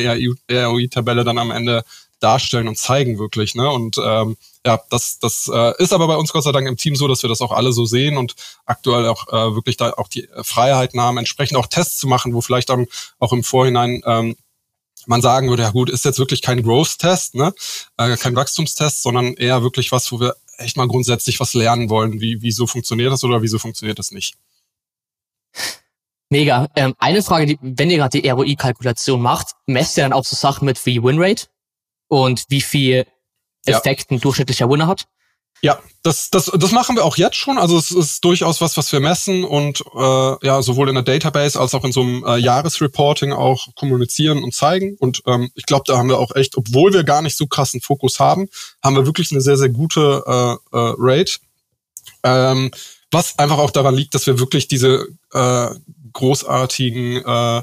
ROI-Tabelle 0.51 1.25
dann 1.25 1.39
am 1.39 1.51
Ende 1.51 1.85
darstellen 2.21 2.69
und 2.69 2.79
zeigen 2.79 3.19
wirklich. 3.19 3.55
Ne? 3.55 3.71
Und 3.71 3.97
ähm, 4.03 4.37
ja, 4.65 4.81
das, 4.91 5.19
das 5.19 5.51
äh, 5.53 5.73
ist 5.83 5.93
aber 5.93 6.07
bei 6.07 6.17
uns 6.17 6.33
Gott 6.33 6.45
sei 6.45 6.53
Dank 6.53 6.69
im 6.69 6.77
Team 6.77 6.95
so, 6.95 7.09
dass 7.09 7.23
wir 7.23 7.29
das 7.29 7.41
auch 7.41 7.53
alle 7.53 7.73
so 7.73 7.87
sehen 7.87 8.17
und 8.17 8.35
aktuell 8.67 9.07
auch 9.07 9.29
äh, 9.29 9.55
wirklich 9.55 9.77
da 9.77 9.93
auch 9.93 10.09
die 10.09 10.29
Freiheiten 10.43 11.01
haben, 11.01 11.19
entsprechend 11.19 11.57
auch 11.57 11.67
Tests 11.67 11.99
zu 11.99 12.07
machen, 12.07 12.35
wo 12.35 12.41
vielleicht 12.41 12.69
dann 12.69 12.87
auch 13.19 13.33
im 13.33 13.43
Vorhinein 13.43 14.03
ähm, 14.05 14.37
man 15.07 15.23
sagen 15.23 15.49
würde, 15.49 15.63
ja 15.63 15.71
gut, 15.71 15.89
ist 15.89 16.05
jetzt 16.05 16.19
wirklich 16.19 16.43
kein 16.43 16.63
Growth-Test, 16.63 17.35
ne? 17.35 17.55
Äh, 17.97 18.17
kein 18.17 18.37
Wachstumstest, 18.37 19.03
sondern 19.03 19.35
eher 19.35 19.63
wirklich 19.63 19.93
was, 19.93 20.13
wo 20.13 20.21
wir 20.21 20.37
echt 20.59 20.77
mal 20.77 20.89
grundsätzlich 20.89 21.41
was 21.41 21.55
lernen 21.55 21.89
wollen. 21.89 22.21
Wie, 22.21 22.43
wieso 22.43 22.67
funktioniert 22.67 23.11
das 23.11 23.25
oder 23.25 23.41
wieso 23.43 23.59
funktioniert 23.59 23.99
das 23.99 24.11
nicht? 24.11 24.37
Mega. 26.29 26.69
Ähm, 26.77 26.95
eine 26.99 27.23
Frage, 27.23 27.47
die, 27.47 27.59
wenn 27.61 27.91
ihr 27.91 27.97
gerade 27.97 28.21
die 28.21 28.29
ROI-Kalkulation 28.29 29.21
macht, 29.21 29.57
messt 29.67 29.97
ihr 29.97 30.05
dann 30.05 30.13
auch 30.13 30.25
so 30.25 30.37
Sachen 30.37 30.67
mit 30.67 30.85
wie 30.87 31.03
Winrate 31.03 31.47
und 32.11 32.45
wie 32.49 32.61
viel 32.61 33.07
Effekt 33.65 34.11
ja. 34.11 34.17
ein 34.17 34.21
durchschnittlicher 34.21 34.69
Winner 34.69 34.89
hat? 34.89 35.07
Ja, 35.63 35.79
das, 36.03 36.31
das, 36.31 36.47
das 36.47 36.73
machen 36.73 36.97
wir 36.97 37.05
auch 37.05 37.19
jetzt 37.19 37.37
schon. 37.37 37.59
Also 37.59 37.77
es 37.77 37.91
ist 37.91 38.25
durchaus 38.25 38.63
was, 38.63 38.79
was 38.79 38.91
wir 38.93 39.01
messen 39.01 39.45
und 39.45 39.83
äh, 39.95 40.47
ja, 40.47 40.63
sowohl 40.63 40.89
in 40.89 40.95
der 40.95 41.05
Database 41.05 41.61
als 41.61 41.75
auch 41.75 41.85
in 41.85 41.93
so 41.93 42.01
einem 42.01 42.25
äh, 42.25 42.37
Jahresreporting 42.39 43.33
auch 43.33 43.69
kommunizieren 43.75 44.43
und 44.43 44.55
zeigen. 44.55 44.97
Und 44.99 45.23
ähm, 45.27 45.51
ich 45.55 45.67
glaube, 45.67 45.85
da 45.87 45.99
haben 45.99 46.09
wir 46.09 46.19
auch 46.19 46.35
echt, 46.35 46.57
obwohl 46.57 46.95
wir 46.95 47.05
gar 47.05 47.21
nicht 47.21 47.37
so 47.37 47.47
krassen 47.47 47.83
Fokus 47.83 48.19
haben, 48.19 48.49
haben 48.83 48.97
wir 48.97 49.05
wirklich 49.05 49.31
eine 49.33 49.43
sehr, 49.43 49.59
sehr 49.59 49.69
gute 49.69 50.23
äh, 50.27 50.77
äh, 50.77 50.95
Rate. 50.99 51.39
Ähm, 52.23 52.71
was 53.11 53.39
einfach 53.39 53.59
auch 53.59 53.71
daran 53.71 53.95
liegt, 53.95 54.15
dass 54.15 54.27
wir 54.27 54.39
wirklich 54.39 54.67
diese 54.67 55.09
äh, 55.33 55.69
großartigen 56.13 57.23
äh, 57.25 57.63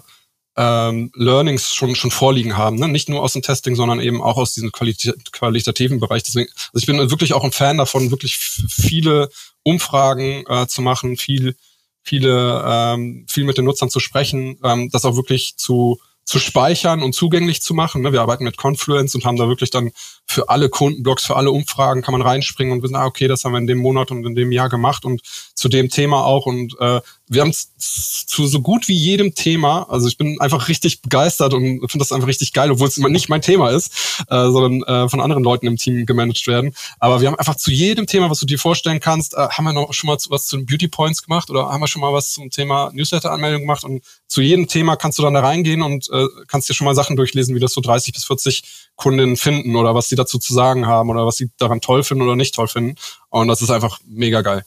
ähm, 0.58 1.12
Learnings 1.16 1.74
schon 1.74 1.96
schon 1.96 2.12
vorliegen 2.12 2.58
haben, 2.58 2.78
ne? 2.78 2.88
nicht 2.88 3.10
nur 3.10 3.22
aus 3.22 3.34
dem 3.34 3.44
Testing, 3.44 3.76
sondern 3.76 4.00
eben 4.00 4.22
auch 4.22 4.38
aus 4.38 4.54
diesem 4.54 4.72
qualita 4.72 5.14
qualitativen 5.32 6.00
Bereich. 6.00 6.24
Deswegen, 6.24 6.50
also 6.50 6.80
ich 6.80 6.86
bin 6.88 6.98
wirklich 6.98 7.34
auch 7.34 7.44
ein 7.44 7.52
Fan 7.52 7.78
davon, 7.78 8.12
wirklich 8.12 8.38
viele 8.38 9.30
Umfragen 9.64 10.46
äh, 10.48 10.68
zu 10.68 10.82
machen, 10.82 11.18
viel 11.18 11.56
viele 12.04 12.64
ähm, 12.66 13.26
viel 13.30 13.44
mit 13.44 13.58
den 13.58 13.66
Nutzern 13.66 13.90
zu 13.90 14.00
sprechen, 14.00 14.58
ähm, 14.64 14.90
das 14.92 15.06
auch 15.06 15.16
wirklich 15.16 15.58
zu 15.58 16.00
zu 16.24 16.40
speichern 16.40 17.04
und 17.04 17.14
zugänglich 17.14 17.62
zu 17.62 17.74
machen. 17.74 18.02
Ne? 18.02 18.12
Wir 18.12 18.22
arbeiten 18.22 18.44
mit 18.44 18.58
Confluence 18.58 19.16
und 19.16 19.24
haben 19.24 19.38
da 19.38 19.48
wirklich 19.48 19.70
dann 19.70 19.92
für 20.30 20.50
alle 20.50 20.70
Kundenblocks, 20.70 21.26
für 21.26 21.36
alle 21.36 21.52
Umfragen 21.52 22.02
kann 22.02 22.12
man 22.12 22.22
reinspringen 22.22 22.74
und 22.74 22.84
wissen, 22.84 22.96
ah, 22.96 23.06
okay, 23.06 23.28
das 23.28 23.46
haben 23.46 23.54
wir 23.54 23.60
in 23.60 23.68
dem 23.68 23.78
Monat 23.78 24.12
und 24.12 24.26
in 24.26 24.36
dem 24.36 24.52
Jahr 24.52 24.70
gemacht 24.70 25.06
und 25.06 25.22
zu 25.56 25.70
dem 25.70 25.90
Thema 25.90 26.24
auch. 26.26 26.46
Und 26.46 26.76
äh, 26.80 27.02
wir 27.30 27.42
haben 27.42 27.54
zu 27.78 28.46
so 28.46 28.62
gut 28.62 28.88
wie 28.88 28.94
jedem 28.94 29.36
Thema, 29.36 29.84
also 29.90 30.08
ich 30.08 30.18
bin 30.18 30.40
einfach 30.40 30.68
richtig 30.68 31.02
begeistert 31.02 31.54
und 31.54 31.80
finde 31.90 32.00
das 32.00 32.12
einfach 32.12 32.28
richtig 32.28 32.54
geil, 32.54 32.72
obwohl 32.72 32.88
es 32.88 32.98
immer 32.98 33.10
nicht 33.10 33.30
mein 33.30 33.42
Thema 33.42 33.70
ist, 33.72 34.24
äh, 34.30 34.50
sondern 34.50 34.84
äh, 34.84 35.10
von 35.10 35.22
anderen 35.22 35.44
Leuten 35.44 35.66
im 35.66 35.78
Team 35.78 36.06
gemanagt 36.06 36.46
werden. 36.46 36.74
Aber 37.00 37.22
wir 37.22 37.30
haben 37.30 37.40
einfach 37.40 37.56
zu 37.56 37.72
jedem 37.72 38.06
Thema, 38.06 38.30
was 38.30 38.40
du 38.40 38.46
dir 38.46 38.60
vorstellen 38.60 39.00
kannst, 39.00 39.34
äh, 39.34 39.48
haben 39.50 39.64
wir 39.64 39.74
noch 39.74 39.94
schon 39.94 40.08
mal 40.08 40.18
was 40.30 40.46
zu 40.46 40.58
den 40.58 40.66
Beauty 40.66 40.90
Points 40.90 41.24
gemacht 41.24 41.50
oder 41.50 41.70
haben 41.70 41.82
wir 41.82 41.88
schon 41.88 42.02
mal 42.02 42.14
was 42.14 42.32
zum 42.32 42.50
Thema 42.50 42.92
Newsletter-Anmeldung 42.94 43.62
gemacht 43.62 43.84
und 43.84 44.04
zu 44.28 44.42
jedem 44.42 44.68
Thema 44.68 44.98
kannst 44.98 45.18
du 45.18 45.24
dann 45.24 45.34
da 45.34 45.40
reingehen 45.40 45.82
und 45.82 46.10
äh, 46.12 46.26
kannst 46.48 46.70
dir 46.70 46.74
schon 46.74 46.86
mal 46.86 46.96
Sachen 46.96 47.16
durchlesen, 47.16 47.56
wie 47.56 47.60
das 47.60 47.74
so 47.74 47.82
30 47.82 48.14
bis 48.14 48.26
40 48.26 48.87
Kundinnen 48.98 49.38
finden 49.38 49.76
oder 49.76 49.96
was 49.96 50.10
sie 50.10 50.16
dazu 50.16 50.40
zu 50.40 50.54
sagen 50.54 50.88
haben 50.88 51.10
oder 51.10 51.26
was 51.26 51.38
sie 51.38 51.50
daran 51.58 51.80
toll 51.80 52.04
finden 52.04 52.24
oder 52.24 52.36
nicht 52.36 52.54
toll 52.54 52.68
finden. 52.68 52.96
Und 53.30 53.48
das 53.48 53.62
ist 53.62 53.70
einfach 53.70 54.00
mega 54.06 54.42
geil. 54.42 54.66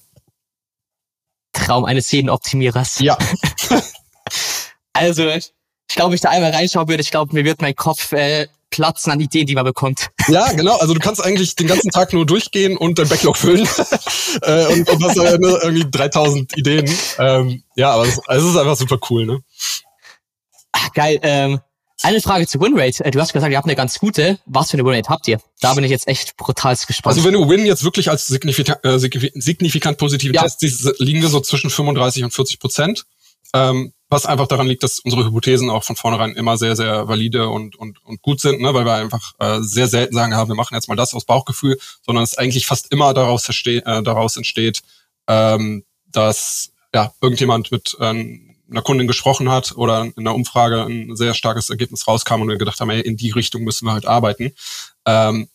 Traum 1.52 1.84
eines 1.84 2.10
jeden 2.10 2.30
Optimierers. 2.30 3.00
Ja. 3.00 3.18
also, 4.92 5.28
ich 5.28 5.52
glaube, 5.88 6.14
ich 6.14 6.20
da 6.20 6.30
einmal 6.30 6.52
reinschauen 6.52 6.88
würde, 6.88 7.02
ich 7.02 7.10
glaube, 7.10 7.34
mir 7.34 7.44
wird 7.44 7.60
mein 7.60 7.74
Kopf 7.74 8.12
äh, 8.12 8.46
platzen 8.70 9.12
an 9.12 9.20
Ideen, 9.20 9.46
die 9.46 9.54
man 9.54 9.64
bekommt. 9.64 10.10
Ja, 10.28 10.52
genau. 10.52 10.76
Also 10.76 10.94
du 10.94 11.00
kannst 11.00 11.20
eigentlich 11.20 11.56
den 11.56 11.66
ganzen 11.66 11.90
Tag 11.90 12.12
nur 12.12 12.24
durchgehen 12.24 12.76
und 12.76 13.00
dein 13.00 13.08
Backlog 13.08 13.36
füllen 13.36 13.66
äh, 14.42 14.66
und, 14.66 14.88
und 14.88 15.02
hast 15.02 15.16
äh, 15.16 15.32
irgendwie 15.32 15.90
3000 15.90 16.56
Ideen. 16.56 16.88
Ähm, 17.18 17.64
ja, 17.74 17.90
aber 17.90 18.04
es, 18.04 18.16
ist 18.16 18.56
einfach 18.56 18.76
super 18.76 18.98
cool, 19.10 19.26
ne? 19.26 19.40
Ach, 20.70 20.92
geil. 20.92 21.18
Ähm, 21.22 21.58
eine 22.02 22.20
Frage 22.20 22.46
zu 22.46 22.60
Winrate. 22.60 23.04
Äh, 23.04 23.10
du 23.10 23.20
hast 23.20 23.32
gesagt, 23.32 23.50
ihr 23.50 23.56
habt 23.56 23.66
eine 23.66 23.76
ganz 23.76 23.98
gute. 23.98 24.38
Was 24.46 24.70
für 24.70 24.76
eine 24.76 24.84
Winrate 24.84 25.08
habt 25.08 25.28
ihr? 25.28 25.40
Da 25.60 25.74
bin 25.74 25.84
ich 25.84 25.90
jetzt 25.90 26.08
echt 26.08 26.36
brutal 26.36 26.74
gespannt. 26.74 27.16
Also 27.16 27.24
wenn 27.24 27.34
du 27.34 27.48
Win 27.48 27.66
jetzt 27.66 27.84
wirklich 27.84 28.10
als 28.10 28.26
signifikant, 28.26 28.84
äh, 28.84 28.98
signifikant 28.98 29.98
positive 29.98 30.34
ja. 30.34 30.42
Tests 30.42 30.60
siehst, 30.60 31.00
liegen 31.00 31.22
wir 31.22 31.28
so 31.28 31.40
zwischen 31.40 31.70
35 31.70 32.24
und 32.24 32.32
40 32.32 32.58
Prozent. 32.58 33.04
Ähm, 33.52 33.92
was 34.08 34.26
einfach 34.26 34.48
daran 34.48 34.66
liegt, 34.66 34.82
dass 34.82 34.98
unsere 34.98 35.24
Hypothesen 35.24 35.70
auch 35.70 35.84
von 35.84 35.94
vornherein 35.94 36.32
immer 36.32 36.58
sehr, 36.58 36.74
sehr 36.74 37.06
valide 37.06 37.48
und, 37.48 37.76
und, 37.76 38.04
und 38.04 38.20
gut 38.22 38.40
sind, 38.40 38.60
ne? 38.60 38.74
weil 38.74 38.84
wir 38.84 38.94
einfach 38.94 39.32
äh, 39.38 39.60
sehr 39.60 39.86
selten 39.86 40.14
sagen, 40.14 40.32
ja, 40.32 40.48
wir 40.48 40.56
machen 40.56 40.74
jetzt 40.74 40.88
mal 40.88 40.96
das 40.96 41.14
aus 41.14 41.24
Bauchgefühl, 41.24 41.78
sondern 42.04 42.24
es 42.24 42.36
eigentlich 42.36 42.66
fast 42.66 42.92
immer 42.92 43.14
daraus, 43.14 43.48
äh, 43.66 44.02
daraus 44.02 44.36
entsteht, 44.36 44.82
ähm, 45.28 45.84
dass 46.06 46.72
ja, 46.92 47.12
irgendjemand 47.20 47.70
mit 47.70 47.96
ähm, 48.00 48.49
einer 48.70 48.82
Kundin 48.82 49.06
gesprochen 49.06 49.50
hat 49.50 49.76
oder 49.76 50.02
in 50.02 50.12
einer 50.16 50.34
Umfrage 50.34 50.82
ein 50.84 51.16
sehr 51.16 51.34
starkes 51.34 51.70
Ergebnis 51.70 52.06
rauskam 52.06 52.42
und 52.42 52.48
wir 52.48 52.56
gedacht 52.56 52.80
haben, 52.80 52.90
ey, 52.90 53.00
in 53.00 53.16
die 53.16 53.30
Richtung 53.30 53.62
müssen 53.62 53.86
wir 53.86 53.92
halt 53.92 54.06
arbeiten. 54.06 54.54
Ähm, 55.06 55.48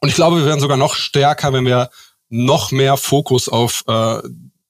und 0.00 0.08
ich 0.08 0.14
glaube, 0.14 0.38
wir 0.38 0.46
werden 0.46 0.60
sogar 0.60 0.76
noch 0.76 0.94
stärker, 0.94 1.52
wenn 1.52 1.66
wir 1.66 1.90
noch 2.28 2.72
mehr 2.72 2.96
Fokus 2.96 3.48
auf 3.48 3.84
äh, 3.86 4.18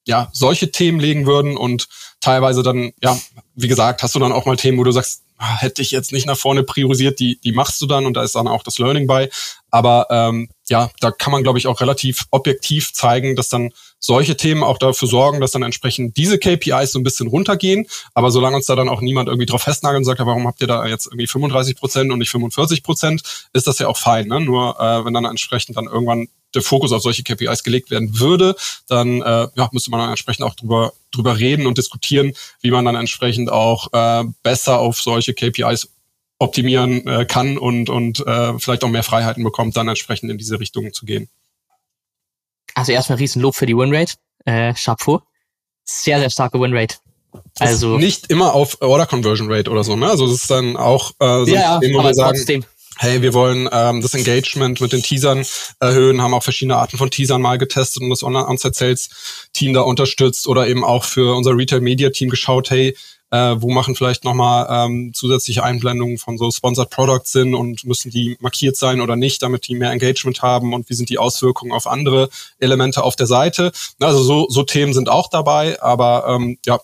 ja, 0.06 0.28
solche 0.32 0.70
Themen 0.70 1.00
legen 1.00 1.26
würden 1.26 1.56
und 1.56 1.88
teilweise 2.20 2.62
dann, 2.62 2.92
ja, 3.02 3.18
wie 3.54 3.68
gesagt, 3.68 4.02
hast 4.02 4.14
du 4.14 4.18
dann 4.18 4.32
auch 4.32 4.46
mal 4.46 4.56
Themen, 4.56 4.78
wo 4.78 4.84
du 4.84 4.92
sagst, 4.92 5.22
ah, 5.38 5.56
hätte 5.56 5.82
ich 5.82 5.90
jetzt 5.90 6.12
nicht 6.12 6.26
nach 6.26 6.36
vorne 6.36 6.62
priorisiert, 6.62 7.18
die, 7.20 7.40
die 7.40 7.52
machst 7.52 7.80
du 7.80 7.86
dann 7.86 8.06
und 8.06 8.14
da 8.14 8.22
ist 8.22 8.34
dann 8.34 8.48
auch 8.48 8.62
das 8.62 8.78
Learning 8.78 9.06
bei. 9.06 9.30
Aber 9.70 10.06
ähm, 10.10 10.50
ja, 10.68 10.90
da 11.00 11.10
kann 11.10 11.32
man, 11.32 11.42
glaube 11.42 11.58
ich, 11.58 11.66
auch 11.66 11.80
relativ 11.80 12.26
objektiv 12.30 12.92
zeigen, 12.92 13.34
dass 13.34 13.48
dann 13.48 13.72
solche 14.04 14.36
Themen 14.36 14.62
auch 14.62 14.78
dafür 14.78 15.08
sorgen, 15.08 15.40
dass 15.40 15.52
dann 15.52 15.62
entsprechend 15.62 16.16
diese 16.16 16.38
KPIs 16.38 16.92
so 16.92 16.98
ein 16.98 17.04
bisschen 17.04 17.26
runtergehen. 17.26 17.86
Aber 18.12 18.30
solange 18.30 18.56
uns 18.56 18.66
da 18.66 18.76
dann 18.76 18.88
auch 18.88 19.00
niemand 19.00 19.28
irgendwie 19.28 19.46
drauf 19.46 19.62
festnagelt 19.62 19.98
und 19.98 20.04
sagt, 20.04 20.20
ja, 20.20 20.26
warum 20.26 20.46
habt 20.46 20.60
ihr 20.60 20.66
da 20.66 20.86
jetzt 20.86 21.06
irgendwie 21.06 21.26
35 21.26 21.76
Prozent 21.76 22.12
und 22.12 22.18
nicht 22.18 22.30
45 22.30 22.82
Prozent, 22.82 23.22
ist 23.52 23.66
das 23.66 23.78
ja 23.78 23.88
auch 23.88 23.96
fein. 23.96 24.28
Ne? 24.28 24.40
Nur 24.40 24.78
äh, 24.78 25.04
wenn 25.04 25.14
dann 25.14 25.24
entsprechend 25.24 25.76
dann 25.76 25.86
irgendwann 25.86 26.28
der 26.54 26.62
Fokus 26.62 26.92
auf 26.92 27.02
solche 27.02 27.22
KPIs 27.22 27.64
gelegt 27.64 27.90
werden 27.90 28.20
würde, 28.20 28.54
dann 28.88 29.22
äh, 29.22 29.48
ja, 29.54 29.68
müsste 29.72 29.90
man 29.90 30.00
dann 30.00 30.10
entsprechend 30.10 30.44
auch 30.44 30.54
drüber, 30.54 30.92
drüber 31.10 31.38
reden 31.38 31.66
und 31.66 31.78
diskutieren, 31.78 32.34
wie 32.60 32.70
man 32.70 32.84
dann 32.84 32.94
entsprechend 32.94 33.50
auch 33.50 33.88
äh, 33.92 34.24
besser 34.42 34.78
auf 34.78 35.00
solche 35.00 35.34
KPIs 35.34 35.88
optimieren 36.38 37.06
äh, 37.06 37.24
kann 37.24 37.58
und, 37.58 37.88
und 37.88 38.24
äh, 38.26 38.58
vielleicht 38.58 38.84
auch 38.84 38.88
mehr 38.88 39.02
Freiheiten 39.02 39.42
bekommt, 39.42 39.76
dann 39.76 39.88
entsprechend 39.88 40.30
in 40.30 40.38
diese 40.38 40.60
Richtung 40.60 40.92
zu 40.92 41.06
gehen. 41.06 41.28
Also 42.74 42.92
erstmal 42.92 43.18
Riesenlob 43.18 43.54
für 43.54 43.66
die 43.66 43.76
Winrate. 43.76 44.14
Äh, 44.44 44.74
Chapeau. 44.74 45.22
Sehr, 45.84 46.18
sehr 46.18 46.30
starke 46.30 46.60
Winrate. 46.60 46.96
Also 47.58 47.98
nicht 47.98 48.30
immer 48.30 48.54
auf 48.54 48.80
Order 48.80 49.06
Conversion 49.06 49.50
Rate 49.50 49.70
oder 49.70 49.82
so, 49.82 49.96
ne? 49.96 50.08
Also 50.08 50.26
das 50.26 50.36
ist 50.36 50.50
dann 50.50 50.76
auch 50.76 51.12
äh, 51.18 51.44
so 51.44 51.46
ja, 51.46 51.80
ja, 51.80 51.98
aber 51.98 52.14
sagen, 52.14 52.36
trotzdem 52.36 52.64
hey, 52.98 53.22
wir 53.22 53.34
wollen 53.34 53.68
ähm, 53.72 54.00
das 54.00 54.14
Engagement 54.14 54.80
mit 54.80 54.92
den 54.92 55.02
Teasern 55.02 55.44
erhöhen, 55.80 56.22
haben 56.22 56.34
auch 56.34 56.42
verschiedene 56.42 56.76
Arten 56.76 56.96
von 56.96 57.10
Teasern 57.10 57.42
mal 57.42 57.58
getestet 57.58 58.02
und 58.02 58.10
das 58.10 58.22
Online-On-Site-Sales-Team 58.22 59.74
da 59.74 59.80
unterstützt 59.80 60.46
oder 60.46 60.68
eben 60.68 60.84
auch 60.84 61.04
für 61.04 61.34
unser 61.34 61.56
Retail-Media-Team 61.56 62.30
geschaut, 62.30 62.70
hey, 62.70 62.96
äh, 63.34 63.60
wo 63.60 63.70
machen 63.70 63.96
vielleicht 63.96 64.22
nochmal 64.22 64.66
ähm, 64.70 65.12
zusätzliche 65.12 65.64
Einblendungen 65.64 66.18
von 66.18 66.38
so 66.38 66.52
Sponsored 66.52 66.90
Products 66.90 67.32
Sinn 67.32 67.56
und 67.56 67.82
müssen 67.82 68.12
die 68.12 68.36
markiert 68.38 68.76
sein 68.76 69.00
oder 69.00 69.16
nicht, 69.16 69.42
damit 69.42 69.66
die 69.66 69.74
mehr 69.74 69.90
Engagement 69.90 70.40
haben 70.40 70.72
und 70.72 70.88
wie 70.88 70.94
sind 70.94 71.08
die 71.08 71.18
Auswirkungen 71.18 71.72
auf 71.72 71.88
andere 71.88 72.28
Elemente 72.60 73.02
auf 73.02 73.16
der 73.16 73.26
Seite. 73.26 73.72
Also 73.98 74.22
so, 74.22 74.46
so 74.48 74.62
Themen 74.62 74.94
sind 74.94 75.08
auch 75.08 75.28
dabei, 75.28 75.82
aber 75.82 76.28
ähm, 76.28 76.58
ja, 76.64 76.78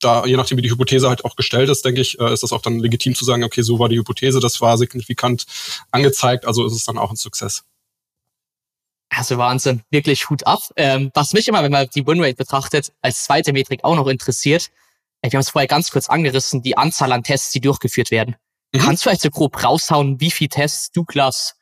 da, 0.00 0.24
je 0.24 0.36
nachdem, 0.36 0.56
wie 0.58 0.62
die 0.62 0.70
Hypothese 0.70 1.08
halt 1.08 1.24
auch 1.24 1.34
gestellt 1.34 1.68
ist, 1.68 1.84
denke 1.84 2.00
ich, 2.00 2.20
äh, 2.20 2.32
ist 2.32 2.44
das 2.44 2.52
auch 2.52 2.62
dann 2.62 2.78
legitim 2.78 3.16
zu 3.16 3.24
sagen, 3.24 3.42
okay, 3.42 3.62
so 3.62 3.80
war 3.80 3.88
die 3.88 3.98
Hypothese, 3.98 4.38
das 4.38 4.60
war 4.60 4.78
signifikant 4.78 5.46
angezeigt, 5.90 6.46
also 6.46 6.64
ist 6.64 6.74
es 6.74 6.84
dann 6.84 6.98
auch 6.98 7.10
ein 7.10 7.16
Success. 7.16 7.64
Also 9.08 9.36
Wahnsinn, 9.36 9.82
wirklich 9.90 10.30
Hut 10.30 10.46
ab. 10.46 10.60
Ähm, 10.76 11.10
was 11.14 11.32
mich 11.32 11.48
immer, 11.48 11.64
wenn 11.64 11.72
man 11.72 11.88
die 11.92 12.06
Winrate 12.06 12.36
betrachtet, 12.36 12.92
als 13.02 13.24
zweite 13.24 13.52
Metrik 13.52 13.82
auch 13.82 13.96
noch 13.96 14.06
interessiert, 14.06 14.70
wir 15.22 15.30
haben 15.30 15.40
es 15.40 15.50
vorher 15.50 15.68
ganz 15.68 15.90
kurz 15.90 16.08
angerissen, 16.08 16.62
die 16.62 16.76
Anzahl 16.76 17.12
an 17.12 17.22
Tests, 17.22 17.50
die 17.50 17.60
durchgeführt 17.60 18.10
werden. 18.10 18.36
Mhm. 18.72 18.78
Kannst 18.78 19.02
du 19.02 19.08
vielleicht 19.08 19.22
so 19.22 19.30
grob 19.30 19.62
raushauen, 19.62 20.20
wie 20.20 20.30
viel 20.30 20.48
Tests 20.48 20.90
Douglas 20.92 21.54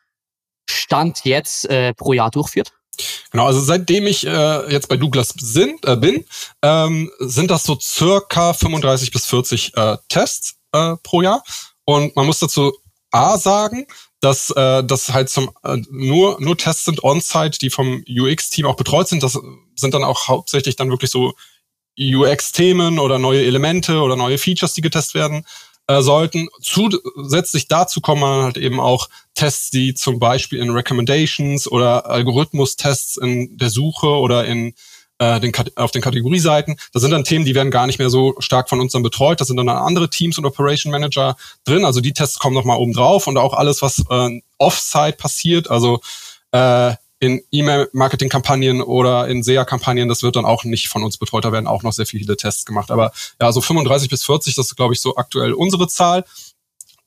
Stand 0.69 1.25
jetzt 1.25 1.69
äh, 1.71 1.95
pro 1.95 2.13
Jahr 2.13 2.31
durchführt? 2.31 2.73
Genau, 3.31 3.47
also 3.47 3.61
seitdem 3.61 4.07
ich 4.07 4.27
äh, 4.27 4.73
jetzt 4.73 4.89
bei 4.89 4.97
Douglas 4.97 5.35
sind, 5.37 5.85
äh, 5.85 5.97
bin, 5.97 6.25
ähm, 6.63 7.11
sind 7.19 7.51
das 7.51 7.65
so 7.65 7.79
circa 7.79 8.55
35 8.55 9.11
bis 9.11 9.27
40 9.27 9.77
äh, 9.77 9.97
Tests 10.09 10.57
äh, 10.73 10.97
pro 11.03 11.23
Jahr. 11.23 11.43
Und 11.85 12.17
man 12.17 12.27
muss 12.27 12.39
dazu 12.39 12.73
A 13.11 13.39
sagen, 13.39 13.87
dass 14.21 14.51
äh, 14.51 14.83
das 14.83 15.13
halt 15.13 15.29
zum 15.29 15.51
äh, 15.63 15.77
nur 15.91 16.41
nur 16.41 16.57
Tests 16.57 16.85
sind 16.85 17.05
on-site, 17.05 17.59
die 17.59 17.71
vom 17.71 18.03
UX-Team 18.09 18.67
auch 18.67 18.77
betreut 18.77 19.09
sind. 19.09 19.23
Das 19.23 19.39
sind 19.77 19.95
dann 19.95 20.05
auch 20.05 20.29
hauptsächlich 20.29 20.77
dann 20.77 20.91
wirklich 20.91 21.11
so 21.11 21.35
UX-Themen 21.99 22.99
oder 22.99 23.19
neue 23.19 23.45
Elemente 23.45 24.01
oder 24.01 24.17
neue 24.17 24.39
Features, 24.39 24.75
die 24.75 24.83
getestet 24.83 25.15
werden 25.15 25.45
äh, 25.87 26.03
sollten. 26.03 26.49
Zusätzlich 26.61 27.69
dazu 27.69 28.01
kommen 28.01 28.25
halt 28.25 28.57
eben 28.57 28.81
auch 28.81 29.09
Tests, 29.35 29.71
die 29.71 29.95
zum 29.95 30.19
Beispiel 30.19 30.59
in 30.59 30.71
Recommendations 30.71 31.71
oder 31.71 32.07
Algorithmus-Tests 32.07 33.17
in 33.17 33.57
der 33.57 33.71
Suche 33.71 34.09
oder 34.09 34.45
in 34.45 34.75
äh, 35.19 35.41
den, 35.41 35.53
auf 35.77 35.91
den 35.91 36.03
Kategorieseiten. 36.03 36.77
Das 36.93 37.03
sind 37.03 37.11
dann 37.11 37.25
Themen, 37.25 37.45
die 37.45 37.55
werden 37.55 37.71
gar 37.71 37.87
nicht 37.87 37.99
mehr 37.99 38.11
so 38.11 38.35
stark 38.39 38.69
von 38.69 38.81
uns 38.81 38.93
dann 38.93 39.03
betreut. 39.03 39.41
Das 39.41 39.49
sind 39.49 39.57
dann 39.57 39.69
andere 39.69 40.11
Teams 40.11 40.37
und 40.39 40.45
Operation 40.45 40.91
Manager 40.91 41.37
drin. 41.65 41.85
Also 41.85 42.01
die 42.01 42.13
Tests 42.13 42.39
kommen 42.39 42.55
nochmal 42.55 42.79
oben 42.79 42.93
drauf 42.93 43.27
und 43.27 43.39
auch 43.39 43.55
alles, 43.55 43.81
was 43.83 44.03
äh, 44.11 44.41
Offsite 44.59 45.17
passiert, 45.17 45.71
also 45.71 46.01
äh, 46.53 46.95
in 47.19 47.43
E-Mail-Marketing-Kampagnen 47.51 48.83
oder 48.83 49.29
in 49.29 49.43
SEA-Kampagnen, 49.43 50.09
das 50.09 50.23
wird 50.23 50.37
dann 50.37 50.45
auch 50.45 50.65
nicht 50.65 50.89
von 50.89 51.03
uns 51.03 51.17
betreut. 51.17 51.45
Da 51.45 51.53
werden 51.53 51.67
auch 51.67 51.83
noch 51.83 51.93
sehr 51.93 52.07
viele 52.07 52.37
Tests 52.37 52.65
gemacht. 52.67 52.91
Aber 52.91 53.13
ja, 53.41 53.53
so 53.53 53.61
35 53.61 54.11
bis 54.11 54.25
40, 54.25 54.55
das 54.55 54.67
ist, 54.67 54.77
glaube 54.77 54.95
ich, 54.95 55.01
so 55.01 55.17
aktuell 55.17 55.53
unsere 55.55 55.89
Zahl. 55.89 56.25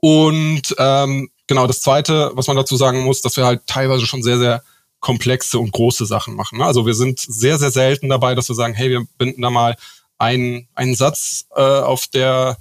Und 0.01 0.75
ähm, 0.77 1.29
genau, 1.47 1.67
das 1.67 1.81
Zweite, 1.81 2.31
was 2.33 2.47
man 2.47 2.57
dazu 2.57 2.75
sagen 2.75 3.01
muss, 3.01 3.21
dass 3.21 3.37
wir 3.37 3.45
halt 3.45 3.67
teilweise 3.67 4.05
schon 4.05 4.23
sehr, 4.23 4.39
sehr 4.39 4.63
komplexe 4.99 5.59
und 5.59 5.71
große 5.71 6.05
Sachen 6.05 6.35
machen. 6.35 6.57
Ne? 6.57 6.65
Also 6.65 6.85
wir 6.85 6.93
sind 6.93 7.19
sehr, 7.19 7.57
sehr 7.57 7.71
selten 7.71 8.09
dabei, 8.09 8.35
dass 8.35 8.49
wir 8.49 8.55
sagen, 8.55 8.73
hey, 8.73 8.89
wir 8.89 9.05
binden 9.17 9.41
da 9.41 9.49
mal 9.49 9.75
einen, 10.17 10.67
einen 10.75 10.95
Satz 10.95 11.45
äh, 11.55 11.61
auf 11.61 12.07
der 12.07 12.57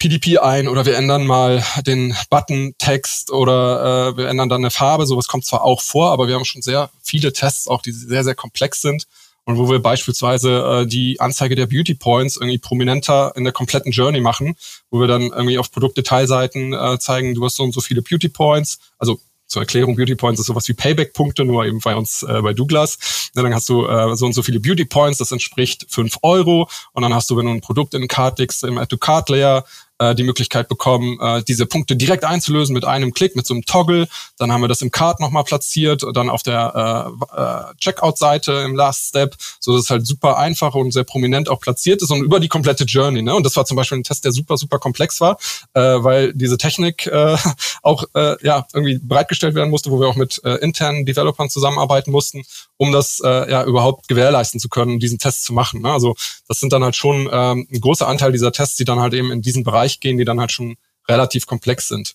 PDP 0.00 0.38
ein 0.38 0.66
oder 0.66 0.86
wir 0.86 0.96
ändern 0.96 1.26
mal 1.26 1.62
den 1.86 2.16
Button-Text 2.30 3.30
oder 3.30 4.08
äh, 4.08 4.16
wir 4.16 4.28
ändern 4.28 4.48
dann 4.48 4.62
eine 4.62 4.70
Farbe. 4.70 5.06
Sowas 5.06 5.28
kommt 5.28 5.44
zwar 5.44 5.62
auch 5.62 5.82
vor, 5.82 6.10
aber 6.10 6.26
wir 6.26 6.34
haben 6.34 6.44
schon 6.44 6.62
sehr 6.62 6.90
viele 7.02 7.32
Tests, 7.32 7.68
auch 7.68 7.82
die 7.82 7.92
sehr, 7.92 8.24
sehr 8.24 8.34
komplex 8.34 8.80
sind 8.80 9.06
und 9.44 9.58
wo 9.58 9.70
wir 9.70 9.78
beispielsweise 9.80 10.82
äh, 10.82 10.86
die 10.86 11.20
Anzeige 11.20 11.54
der 11.54 11.66
Beauty 11.66 11.94
Points 11.94 12.36
irgendwie 12.36 12.58
prominenter 12.58 13.32
in 13.36 13.44
der 13.44 13.52
kompletten 13.52 13.92
Journey 13.92 14.20
machen, 14.20 14.56
wo 14.90 15.00
wir 15.00 15.06
dann 15.06 15.22
irgendwie 15.22 15.58
auf 15.58 15.70
Produktdetailseiten 15.70 16.72
äh, 16.72 16.98
zeigen, 16.98 17.34
du 17.34 17.44
hast 17.44 17.56
so 17.56 17.62
und 17.62 17.72
so 17.72 17.80
viele 17.80 18.02
Beauty 18.02 18.28
Points, 18.28 18.78
also 18.98 19.20
zur 19.50 19.62
Erklärung, 19.62 19.96
Beauty 19.96 20.14
Points 20.14 20.40
ist 20.40 20.46
sowas 20.46 20.68
wie 20.68 20.74
Payback-Punkte, 20.74 21.44
nur 21.44 21.66
eben 21.66 21.80
bei 21.80 21.96
uns 21.96 22.22
äh, 22.22 22.40
bei 22.40 22.54
Douglas. 22.54 23.30
Ja, 23.34 23.42
dann 23.42 23.52
hast 23.52 23.68
du 23.68 23.84
äh, 23.84 24.14
so 24.14 24.26
und 24.26 24.32
so 24.32 24.44
viele 24.44 24.60
Beauty 24.60 24.84
Points, 24.84 25.18
das 25.18 25.32
entspricht 25.32 25.86
fünf 25.88 26.18
Euro. 26.22 26.68
Und 26.92 27.02
dann 27.02 27.12
hast 27.12 27.30
du, 27.30 27.36
wenn 27.36 27.46
du 27.46 27.50
ein 27.50 27.60
Produkt 27.60 27.94
in 27.94 28.00
den 28.00 28.06
Card 28.06 28.38
legst, 28.38 28.62
im 28.62 28.78
Add-to-Card-Layer, 28.78 29.64
äh, 30.00 30.14
die 30.14 30.22
Möglichkeit 30.22 30.68
bekommen, 30.68 31.18
äh, 31.20 31.42
diese 31.44 31.66
Punkte 31.66 31.94
direkt 31.94 32.24
einzulösen 32.24 32.72
mit 32.72 32.84
einem 32.84 33.12
Klick, 33.12 33.36
mit 33.36 33.46
so 33.46 33.54
einem 33.54 33.64
Toggle. 33.64 34.08
Dann 34.38 34.50
haben 34.50 34.62
wir 34.62 34.68
das 34.68 34.82
im 34.82 34.90
Card 34.90 35.20
nochmal 35.20 35.44
platziert, 35.44 36.04
dann 36.14 36.30
auf 36.30 36.42
der 36.42 37.14
äh, 37.34 37.40
äh, 37.40 37.76
Checkout-Seite 37.78 38.52
im 38.64 38.74
Last 38.74 39.08
Step, 39.08 39.36
so 39.60 39.74
dass 39.74 39.84
es 39.84 39.90
halt 39.90 40.06
super 40.06 40.38
einfach 40.38 40.74
und 40.74 40.92
sehr 40.92 41.04
prominent 41.04 41.48
auch 41.48 41.60
platziert 41.60 42.02
ist 42.02 42.10
und 42.10 42.22
über 42.22 42.40
die 42.40 42.48
komplette 42.48 42.84
Journey. 42.84 43.22
Ne? 43.22 43.34
Und 43.34 43.44
das 43.44 43.56
war 43.56 43.66
zum 43.66 43.76
Beispiel 43.76 43.98
ein 43.98 44.04
Test, 44.04 44.24
der 44.24 44.32
super, 44.32 44.56
super 44.56 44.78
komplex 44.78 45.20
war, 45.20 45.38
äh, 45.74 45.80
weil 45.80 46.32
diese 46.32 46.58
Technik 46.58 47.06
äh, 47.06 47.36
auch 47.82 48.04
äh, 48.14 48.36
ja 48.44 48.66
irgendwie 48.72 48.98
bereitgestellt 48.98 49.54
werden 49.54 49.70
musste, 49.70 49.90
wo 49.90 50.00
wir 50.00 50.08
auch 50.08 50.16
mit 50.16 50.40
äh, 50.44 50.56
internen 50.56 51.04
Developern 51.04 51.50
zusammenarbeiten 51.50 52.10
mussten, 52.10 52.42
um 52.80 52.92
das 52.92 53.20
äh, 53.22 53.50
ja 53.50 53.62
überhaupt 53.64 54.08
gewährleisten 54.08 54.58
zu 54.58 54.70
können, 54.70 55.00
diesen 55.00 55.18
Test 55.18 55.44
zu 55.44 55.52
machen. 55.52 55.82
Ne? 55.82 55.92
Also 55.92 56.14
das 56.48 56.60
sind 56.60 56.72
dann 56.72 56.82
halt 56.82 56.96
schon 56.96 57.28
ähm, 57.30 57.68
ein 57.70 57.80
großer 57.80 58.08
Anteil 58.08 58.32
dieser 58.32 58.52
Tests, 58.52 58.76
die 58.76 58.86
dann 58.86 58.98
halt 58.98 59.12
eben 59.12 59.30
in 59.30 59.42
diesen 59.42 59.64
Bereich 59.64 60.00
gehen, 60.00 60.16
die 60.16 60.24
dann 60.24 60.40
halt 60.40 60.50
schon 60.50 60.76
relativ 61.06 61.46
komplex 61.46 61.88
sind. 61.88 62.14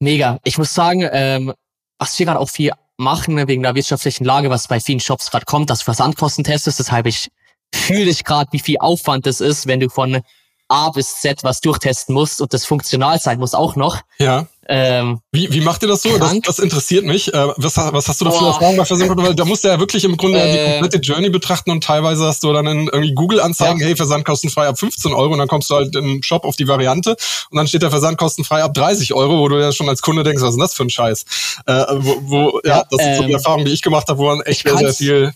Mega. 0.00 0.38
Ich 0.44 0.58
muss 0.58 0.74
sagen, 0.74 1.08
ähm, 1.10 1.54
was 1.98 2.18
wir 2.18 2.26
gerade 2.26 2.38
auch 2.38 2.50
viel 2.50 2.72
machen, 2.98 3.36
ne, 3.36 3.48
wegen 3.48 3.62
der 3.62 3.74
wirtschaftlichen 3.74 4.26
Lage, 4.26 4.50
was 4.50 4.68
bei 4.68 4.80
vielen 4.80 5.00
Shops 5.00 5.30
gerade 5.30 5.46
kommt, 5.46 5.70
dass 5.70 5.78
du 5.78 5.86
Versandkosten 5.86 6.44
testest. 6.44 6.78
Deshalb 6.78 7.06
ich 7.06 7.30
fühle 7.74 8.10
ich 8.10 8.22
gerade, 8.22 8.52
wie 8.52 8.60
viel 8.60 8.76
Aufwand 8.80 9.24
das 9.24 9.40
ist, 9.40 9.66
wenn 9.66 9.80
du 9.80 9.88
von 9.88 10.20
A 10.68 10.90
bis 10.90 11.22
Z 11.22 11.42
was 11.42 11.62
durchtesten 11.62 12.12
musst 12.12 12.42
und 12.42 12.52
das 12.52 12.66
funktional 12.66 13.18
sein 13.18 13.38
muss 13.38 13.54
auch 13.54 13.76
noch. 13.76 14.02
Ja. 14.18 14.46
Ähm, 14.70 15.20
wie, 15.32 15.50
wie 15.50 15.62
macht 15.62 15.80
ihr 15.82 15.88
das 15.88 16.02
so? 16.02 16.18
Das, 16.18 16.38
das, 16.44 16.58
interessiert 16.58 17.06
mich. 17.06 17.32
Äh, 17.32 17.48
was, 17.56 17.78
was 17.78 18.06
hast 18.06 18.20
du 18.20 18.26
da 18.26 18.30
für 18.30 18.46
Erfahrungen 18.46 18.76
bei 18.76 18.84
Versandkosten? 18.84 19.26
Weil 19.26 19.34
da 19.34 19.46
musst 19.46 19.64
du 19.64 19.68
ja 19.68 19.80
wirklich 19.80 20.04
im 20.04 20.18
Grunde 20.18 20.38
äh, 20.38 20.52
die 20.52 20.72
komplette 20.72 20.98
Journey 20.98 21.30
betrachten 21.30 21.70
und 21.70 21.82
teilweise 21.82 22.26
hast 22.26 22.44
du 22.44 22.52
dann 22.52 22.66
in 22.66 22.88
irgendwie 22.88 23.14
Google-Anzeigen, 23.14 23.80
ja. 23.80 23.86
hey, 23.86 23.96
Versandkostenfrei 23.96 24.68
ab 24.68 24.78
15 24.78 25.14
Euro 25.14 25.32
und 25.32 25.38
dann 25.38 25.48
kommst 25.48 25.70
du 25.70 25.74
halt 25.74 25.96
im 25.96 26.22
Shop 26.22 26.44
auf 26.44 26.56
die 26.56 26.68
Variante 26.68 27.16
und 27.50 27.56
dann 27.56 27.66
steht 27.66 27.80
der 27.80 27.90
Versandkostenfrei 27.90 28.62
ab 28.62 28.74
30 28.74 29.14
Euro, 29.14 29.38
wo 29.38 29.48
du 29.48 29.58
ja 29.58 29.72
schon 29.72 29.88
als 29.88 30.02
Kunde 30.02 30.22
denkst, 30.22 30.42
was 30.42 30.50
ist 30.50 30.56
denn 30.56 30.60
das 30.60 30.74
für 30.74 30.82
ein 30.82 30.90
Scheiß? 30.90 31.24
Äh, 31.64 31.84
wo, 31.96 32.16
wo, 32.20 32.60
ja, 32.62 32.78
ja, 32.78 32.84
das 32.90 33.00
ähm, 33.00 33.10
ist 33.10 33.16
so 33.16 33.22
die 33.22 33.28
ähm, 33.30 33.36
Erfahrung, 33.36 33.64
die 33.64 33.72
ich 33.72 33.80
gemacht 33.80 34.08
habe, 34.08 34.18
wo 34.18 34.26
man 34.26 34.42
echt 34.42 34.68
sehr, 34.68 34.76
sehr 34.76 34.92
viel 34.92 35.32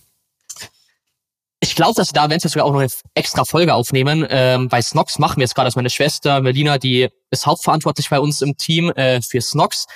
ich 1.62 1.76
glaube, 1.76 1.94
dass 1.94 2.08
wir 2.08 2.14
da 2.14 2.26
eventuell 2.26 2.50
sogar 2.50 2.66
auch 2.66 2.72
noch 2.72 2.80
eine 2.80 2.90
extra 3.14 3.44
Folge 3.44 3.72
aufnehmen. 3.72 4.26
Ähm, 4.28 4.68
bei 4.68 4.82
Snox 4.82 5.20
machen 5.20 5.38
wir 5.38 5.44
es 5.44 5.54
gerade, 5.54 5.68
dass 5.68 5.76
meine 5.76 5.90
Schwester 5.90 6.40
Melina, 6.40 6.76
die 6.76 7.08
ist 7.30 7.46
hauptverantwortlich 7.46 8.10
bei 8.10 8.18
uns 8.18 8.42
im 8.42 8.56
Team 8.56 8.90
äh, 8.90 9.22
für 9.22 9.40
Snox. 9.40 9.86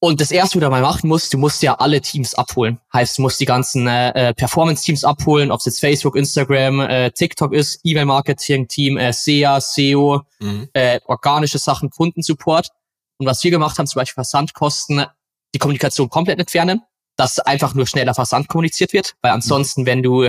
Und 0.00 0.20
das 0.20 0.32
erste, 0.32 0.46
was 0.46 0.50
du 0.54 0.60
da 0.60 0.70
mal 0.70 0.82
machen 0.82 1.08
musst, 1.08 1.32
du 1.32 1.38
musst 1.38 1.62
ja 1.62 1.76
alle 1.76 2.00
Teams 2.00 2.34
abholen. 2.34 2.80
Heißt, 2.92 3.18
du 3.18 3.22
musst 3.22 3.38
die 3.38 3.44
ganzen 3.44 3.86
äh, 3.86 4.30
äh 4.30 4.34
Performance-Teams 4.34 5.04
abholen, 5.04 5.52
ob 5.52 5.60
es 5.60 5.66
jetzt 5.66 5.78
Facebook, 5.78 6.16
Instagram, 6.16 6.80
äh, 6.80 7.12
TikTok 7.12 7.52
ist, 7.52 7.78
E-Mail-Marketing-Team, 7.84 8.98
äh, 8.98 9.12
SEA, 9.12 9.60
SEO, 9.60 10.22
mhm. 10.40 10.68
äh, 10.72 10.98
organische 11.04 11.58
Sachen, 11.58 11.88
Kundensupport. 11.88 12.70
Und 13.18 13.26
was 13.26 13.44
wir 13.44 13.52
gemacht 13.52 13.78
haben, 13.78 13.86
zum 13.86 14.00
Beispiel 14.00 14.14
Versandkosten, 14.14 15.06
die 15.54 15.58
Kommunikation 15.60 16.10
komplett 16.10 16.40
entfernen, 16.40 16.82
dass 17.16 17.38
einfach 17.38 17.74
nur 17.74 17.86
schneller 17.86 18.14
Versand 18.14 18.48
kommuniziert 18.48 18.92
wird. 18.92 19.14
Weil 19.22 19.30
ansonsten, 19.30 19.82
mhm. 19.82 19.86
wenn 19.86 20.02
du 20.02 20.28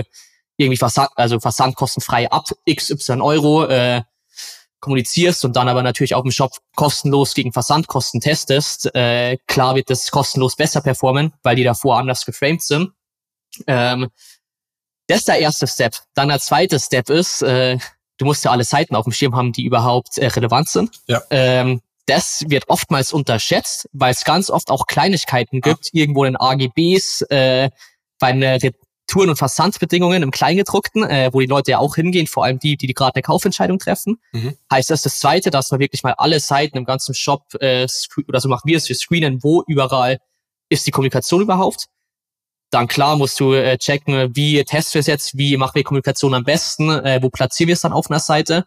irgendwie 0.56 0.76
Versand, 0.76 1.10
also 1.16 1.40
versandkostenfrei 1.40 2.30
ab 2.30 2.48
XY 2.68 3.20
Euro 3.20 3.64
äh, 3.66 4.02
kommunizierst 4.80 5.44
und 5.44 5.56
dann 5.56 5.68
aber 5.68 5.82
natürlich 5.82 6.14
auch 6.14 6.24
im 6.24 6.30
Shop 6.30 6.52
kostenlos 6.74 7.34
gegen 7.34 7.52
Versandkosten 7.52 8.20
testest, 8.20 8.94
äh, 8.94 9.36
klar 9.46 9.74
wird 9.74 9.90
das 9.90 10.10
kostenlos 10.10 10.56
besser 10.56 10.80
performen, 10.80 11.32
weil 11.42 11.56
die 11.56 11.64
davor 11.64 11.98
anders 11.98 12.24
geframed 12.24 12.62
sind. 12.62 12.92
Ähm, 13.66 14.08
das 15.08 15.18
ist 15.18 15.28
der 15.28 15.38
erste 15.38 15.66
Step. 15.66 15.96
Dann 16.14 16.28
der 16.28 16.40
zweite 16.40 16.78
Step 16.78 17.10
ist, 17.10 17.42
äh, 17.42 17.78
du 18.18 18.24
musst 18.24 18.44
ja 18.44 18.50
alle 18.50 18.64
Seiten 18.64 18.96
auf 18.96 19.04
dem 19.04 19.12
Schirm 19.12 19.34
haben, 19.34 19.52
die 19.52 19.64
überhaupt 19.64 20.18
äh, 20.18 20.26
relevant 20.26 20.68
sind. 20.68 21.00
Ja. 21.06 21.22
Ähm, 21.30 21.80
das 22.06 22.44
wird 22.46 22.68
oftmals 22.68 23.12
unterschätzt, 23.12 23.88
weil 23.92 24.12
es 24.12 24.24
ganz 24.24 24.50
oft 24.50 24.70
auch 24.70 24.86
Kleinigkeiten 24.86 25.60
gibt, 25.60 25.86
ah. 25.86 25.90
irgendwo 25.92 26.24
in 26.24 26.36
AGBs, 26.36 27.22
äh, 27.22 27.70
bei 28.18 28.28
einer 28.28 28.58
Touren- 29.06 29.30
und 29.30 29.36
Versandsbedingungen 29.36 30.22
im 30.22 30.30
Kleingedruckten, 30.30 31.04
äh, 31.04 31.30
wo 31.32 31.40
die 31.40 31.46
Leute 31.46 31.72
ja 31.72 31.78
auch 31.78 31.94
hingehen, 31.94 32.26
vor 32.26 32.44
allem 32.44 32.58
die, 32.58 32.76
die, 32.76 32.86
die 32.86 32.94
gerade 32.94 33.14
eine 33.14 33.22
Kaufentscheidung 33.22 33.78
treffen. 33.78 34.20
Mhm. 34.32 34.56
Heißt 34.72 34.90
das 34.90 35.02
das 35.02 35.20
Zweite, 35.20 35.50
dass 35.50 35.70
man 35.70 35.80
wirklich 35.80 36.02
mal 36.02 36.14
alle 36.14 36.40
Seiten 36.40 36.76
im 36.76 36.84
ganzen 36.84 37.14
Shop 37.14 37.42
äh, 37.60 37.86
oder 38.26 38.40
so 38.40 38.48
machen 38.48 38.62
wir 38.64 38.76
es, 38.76 38.88
wir 38.88 38.96
screenen, 38.96 39.42
wo 39.42 39.62
überall 39.66 40.18
ist 40.68 40.86
die 40.86 40.90
Kommunikation 40.90 41.42
überhaupt. 41.42 41.86
Dann 42.70 42.88
klar 42.88 43.16
musst 43.16 43.38
du 43.38 43.52
äh, 43.54 43.78
checken, 43.78 44.34
wie 44.34 44.62
testen 44.64 44.94
wir 44.94 45.00
es 45.00 45.06
jetzt, 45.06 45.38
wie 45.38 45.56
machen 45.56 45.76
wir 45.76 45.84
Kommunikation 45.84 46.34
am 46.34 46.44
besten, 46.44 46.90
äh, 46.90 47.20
wo 47.22 47.30
platzieren 47.30 47.68
wir 47.68 47.74
es 47.74 47.80
dann 47.80 47.92
auf 47.92 48.10
einer 48.10 48.18
Seite. 48.20 48.66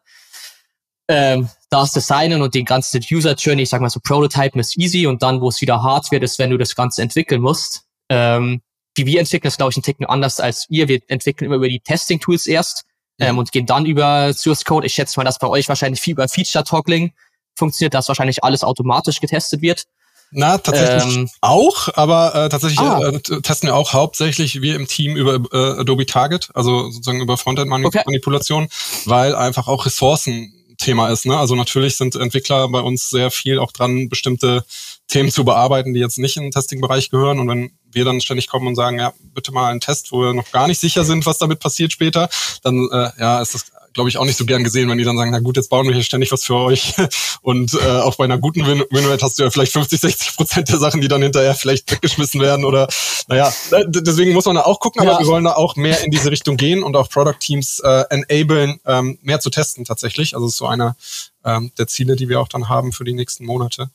Ähm, 1.10 1.50
das 1.70 1.92
Designen 1.92 2.42
und 2.42 2.54
die 2.54 2.64
ganze 2.64 3.00
User 3.12 3.34
Journey, 3.34 3.64
ich 3.64 3.70
sag 3.70 3.82
mal 3.82 3.90
so 3.90 4.00
Prototypen 4.00 4.62
ist 4.62 4.78
easy 4.78 5.06
und 5.06 5.22
dann, 5.22 5.42
wo 5.42 5.50
es 5.50 5.60
wieder 5.60 5.84
hart 5.84 6.12
wird, 6.12 6.24
ist, 6.24 6.40
wenn 6.40 6.50
du 6.50 6.58
das 6.58 6.76
Ganze 6.76 7.02
entwickeln 7.02 7.42
musst. 7.42 7.84
Ähm, 8.10 8.62
wie 8.96 9.06
wir 9.06 9.20
entwickeln, 9.20 9.48
ist, 9.48 9.58
glaube 9.58 9.72
ich, 9.72 9.78
ein 9.78 9.84
Ticken 9.84 10.06
anders 10.06 10.40
als 10.40 10.66
ihr. 10.70 10.88
Wir 10.88 11.00
entwickeln 11.08 11.46
immer 11.46 11.56
über 11.56 11.70
die 11.70 11.80
Testing-Tools 11.80 12.48
erst 12.48 12.86
ähm, 13.20 13.38
und 13.38 13.52
gehen 13.52 13.66
dann 13.66 13.86
über 13.86 14.34
Source 14.34 14.66
Code. 14.66 14.88
Ich 14.88 14.94
schätze 14.94 15.20
mal, 15.20 15.24
dass 15.24 15.40
bei 15.40 15.48
euch 15.48 15.70
wahrscheinlich 15.70 16.02
viel 16.02 16.14
über 16.14 16.28
Feature-Toggling 16.28 17.14
funktioniert, 17.56 17.94
dass 17.94 18.08
wahrscheinlich 18.08 18.44
alles 18.44 18.64
automatisch 18.64 19.20
getestet 19.20 19.62
wird. 19.62 19.86
Na, 20.32 20.60
tatsächlich 20.60 21.16
ähm, 21.16 21.30
auch, 21.42 21.90
aber 21.96 22.36
äh, 22.36 22.50
tatsächlich 22.50 22.80
ah. 22.80 23.10
äh, 23.10 23.42
testen 23.42 23.70
wir 23.70 23.76
auch 23.76 23.94
hauptsächlich 23.94 24.62
wir 24.62 24.76
im 24.76 24.88
Team 24.88 25.18
über 25.18 25.40
äh, 25.52 25.80
Adobe 25.80 26.06
Target, 26.06 26.50
also 26.54 26.92
sozusagen 26.92 27.22
über 27.22 27.36
Frontend-Manipulation, 27.36 28.66
okay. 28.66 28.74
weil 29.06 29.36
einfach 29.36 29.68
auch 29.68 29.88
Ressourcen 29.88 30.54
Thema 30.80 31.10
ist. 31.10 31.26
Ne? 31.26 31.38
Also 31.38 31.56
natürlich 31.56 31.98
sind 31.98 32.16
Entwickler 32.16 32.68
bei 32.70 32.80
uns 32.80 33.10
sehr 33.10 33.32
viel 33.32 33.60
auch 33.60 33.72
dran, 33.72 34.10
bestimmte 34.10 34.64
Themen 35.08 35.32
zu 35.32 35.44
bearbeiten, 35.44 35.94
die 35.94 36.00
jetzt 36.00 36.18
nicht 36.18 36.38
in 36.38 36.44
den 36.44 36.52
Testing-Bereich 36.52 37.10
gehören. 37.10 37.40
Und 37.40 37.48
wenn 37.50 37.72
wir 37.92 38.06
dann 38.06 38.22
ständig 38.22 38.48
kommen 38.48 38.68
und 38.68 38.76
sagen, 38.76 39.00
ja, 39.00 39.14
bitte 39.34 39.52
mal 39.52 39.72
einen 39.72 39.80
Test, 39.80 40.12
wo 40.12 40.22
wir 40.22 40.34
noch 40.34 40.52
gar 40.52 40.68
nicht 40.68 40.80
sicher 40.80 41.04
sind, 41.04 41.26
was 41.26 41.38
damit 41.38 41.60
passiert 41.60 41.92
später, 41.92 42.30
dann 42.64 42.88
äh, 42.92 43.12
ja, 43.20 43.42
ist 43.42 43.54
das 43.54 43.66
glaube 43.94 44.10
ich, 44.10 44.18
auch 44.18 44.26
nicht 44.26 44.38
so 44.38 44.46
gern 44.46 44.64
gesehen, 44.64 44.90
wenn 44.90 44.98
die 44.98 45.04
dann 45.04 45.18
sagen, 45.18 45.32
na 45.32 45.40
gut, 45.40 45.58
jetzt 45.58 45.70
bauen 45.70 45.88
wir 45.88 45.94
hier 45.94 46.04
ständig 46.04 46.32
was 46.32 46.44
für 46.44 46.56
euch. 46.56 46.94
Und 47.42 47.74
äh, 47.74 48.00
auch 48.00 48.16
bei 48.16 48.26
einer 48.26 48.38
guten 48.38 48.66
Win 48.66 48.84
Winrate 48.90 49.26
hast 49.26 49.40
du 49.40 49.44
ja 49.44 49.50
vielleicht 49.50 49.74
50, 49.74 50.00
60 50.00 50.36
Prozent 50.36 50.70
der 50.70 50.78
Sachen, 50.78 51.02
die 51.02 51.08
dann 51.08 51.22
hinterher 51.22 51.56
vielleicht 51.56 51.92
weggeschmissen 51.92 52.42
werden 52.42 52.66
oder 52.66 52.88
naja, 53.28 53.52
ne, 53.72 53.86
deswegen 53.88 54.34
muss 54.34 54.46
man 54.46 54.56
da 54.56 54.64
auch 54.64 54.80
gucken, 54.80 55.02
aber 55.02 55.14
ja. 55.14 55.20
wir 55.20 55.28
wollen 55.28 55.44
da 55.44 55.54
auch 55.54 55.76
mehr 55.76 56.04
in 56.04 56.12
diese 56.12 56.32
Richtung 56.32 56.58
gehen 56.58 56.84
und 56.84 56.96
auch 56.96 57.10
Product 57.10 57.40
Teams 57.40 57.80
äh, 57.80 58.04
enablen, 58.10 58.80
ähm, 58.86 59.20
mehr 59.22 59.40
zu 59.40 59.50
testen 59.50 59.86
tatsächlich. 59.86 60.34
Also 60.34 60.48
ist 60.48 60.58
so 60.58 60.68
einer 60.68 60.96
ähm, 61.44 61.72
der 61.78 61.88
Ziele, 61.88 62.16
die 62.16 62.30
wir 62.30 62.40
auch 62.40 62.48
dann 62.48 62.70
haben 62.70 62.92
für 62.92 63.04
die 63.04 63.14
nächsten 63.14 63.46
Monate. 63.46 63.90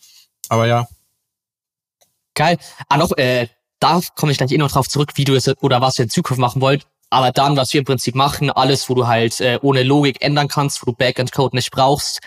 Aber 0.48 0.66
ja. 0.66 0.86
Geil. 2.34 2.58
Ah, 2.88 2.96
noch, 2.96 3.16
äh, 3.16 3.48
da 3.84 4.00
komme 4.16 4.32
ich 4.32 4.38
gleich 4.38 4.50
eh 4.50 4.56
noch 4.56 4.72
drauf 4.72 4.88
zurück, 4.88 5.10
wie 5.16 5.24
du 5.24 5.34
es 5.34 5.46
oder 5.62 5.82
was 5.82 5.98
ihr 5.98 6.04
in 6.04 6.08
Zukunft 6.08 6.40
machen 6.40 6.62
wollt. 6.62 6.86
Aber 7.10 7.32
dann, 7.32 7.54
was 7.58 7.74
wir 7.74 7.80
im 7.80 7.84
Prinzip 7.84 8.14
machen, 8.14 8.50
alles, 8.50 8.88
wo 8.88 8.94
du 8.94 9.06
halt 9.06 9.40
äh, 9.42 9.58
ohne 9.60 9.82
Logik 9.82 10.22
ändern 10.22 10.48
kannst, 10.48 10.80
wo 10.80 10.86
du 10.90 10.96
Backend-Code 10.96 11.54
nicht 11.54 11.70
brauchst, 11.70 12.20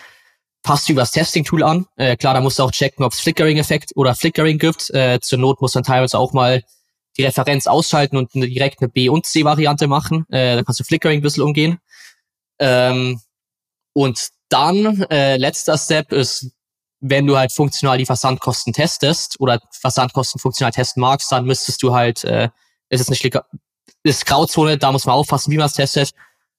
passt 0.62 0.88
du 0.88 0.92
über 0.92 1.02
das 1.02 1.10
Testing-Tool 1.10 1.64
an. 1.64 1.86
Äh, 1.96 2.16
klar, 2.16 2.34
da 2.34 2.40
musst 2.40 2.60
du 2.60 2.62
auch 2.62 2.70
checken, 2.70 3.04
ob 3.04 3.12
es 3.12 3.18
Flickering-Effekt 3.18 3.90
oder 3.96 4.14
Flickering 4.14 4.58
gibt. 4.58 4.88
Äh, 4.90 5.18
zur 5.20 5.40
Not 5.40 5.60
muss 5.60 5.72
dann 5.72 5.82
teilweise 5.82 6.16
auch 6.16 6.32
mal 6.32 6.62
die 7.16 7.24
Referenz 7.24 7.66
ausschalten 7.66 8.16
und 8.16 8.32
direkt 8.34 8.80
eine 8.80 8.88
B- 8.88 9.08
und 9.08 9.26
C-Variante 9.26 9.88
machen. 9.88 10.26
Äh, 10.30 10.54
da 10.54 10.62
kannst 10.62 10.78
du 10.78 10.84
Flickering 10.84 11.18
ein 11.18 11.22
bisschen 11.22 11.42
umgehen. 11.42 11.78
Ähm, 12.60 13.20
und 13.94 14.28
dann, 14.48 15.02
äh, 15.10 15.36
letzter 15.36 15.76
Step 15.76 16.12
ist, 16.12 16.52
wenn 17.00 17.26
du 17.26 17.36
halt 17.36 17.52
funktional 17.52 17.98
die 17.98 18.06
Versandkosten 18.06 18.72
testest 18.72 19.40
oder 19.40 19.60
Versandkosten 19.72 20.40
funktional 20.40 20.72
testen 20.72 21.00
magst, 21.00 21.30
dann 21.30 21.44
müsstest 21.44 21.82
du 21.82 21.94
halt, 21.94 22.24
äh, 22.24 22.48
ist 22.88 23.00
es 23.00 23.10
nicht 23.10 23.24
ist 24.02 24.26
Grauzone, 24.26 24.78
da 24.78 24.92
muss 24.92 25.06
man 25.06 25.14
aufpassen, 25.14 25.50
wie 25.52 25.56
man 25.56 25.66
es 25.66 25.74
testet. 25.74 26.12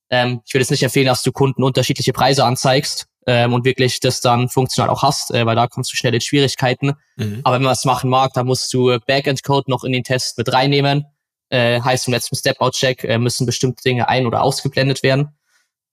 Ähm, 0.09 0.41
ich 0.45 0.53
würde 0.53 0.63
es 0.63 0.69
nicht 0.69 0.83
empfehlen, 0.83 1.07
dass 1.07 1.23
du 1.23 1.31
Kunden 1.31 1.63
unterschiedliche 1.63 2.13
Preise 2.13 2.43
anzeigst 2.43 3.07
ähm, 3.27 3.53
und 3.53 3.65
wirklich 3.65 3.99
das 3.99 4.21
dann 4.21 4.49
funktional 4.49 4.89
auch 4.89 5.03
hast, 5.03 5.31
äh, 5.31 5.45
weil 5.45 5.55
da 5.55 5.67
kommst 5.67 5.91
du 5.91 5.95
schnell 5.95 6.13
in 6.13 6.21
Schwierigkeiten. 6.21 6.93
Mhm. 7.15 7.41
Aber 7.43 7.55
wenn 7.55 7.63
man 7.63 7.73
es 7.73 7.85
machen 7.85 8.09
mag, 8.09 8.33
dann 8.33 8.47
musst 8.47 8.73
du 8.73 8.97
Backend-Code 9.05 9.69
noch 9.69 9.83
in 9.83 9.91
den 9.91 10.03
Test 10.03 10.37
mit 10.37 10.51
reinnehmen. 10.51 11.05
Äh, 11.49 11.81
heißt 11.81 12.07
im 12.07 12.13
letzten 12.13 12.35
Step-Out-Check 12.35 13.03
äh, 13.03 13.17
müssen 13.17 13.45
bestimmte 13.45 13.81
Dinge 13.83 14.07
ein- 14.07 14.27
oder 14.27 14.43
ausgeblendet 14.43 15.03
werden. 15.03 15.29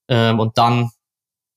Ähm, 0.09 0.39
und 0.39 0.59
dann 0.59 0.91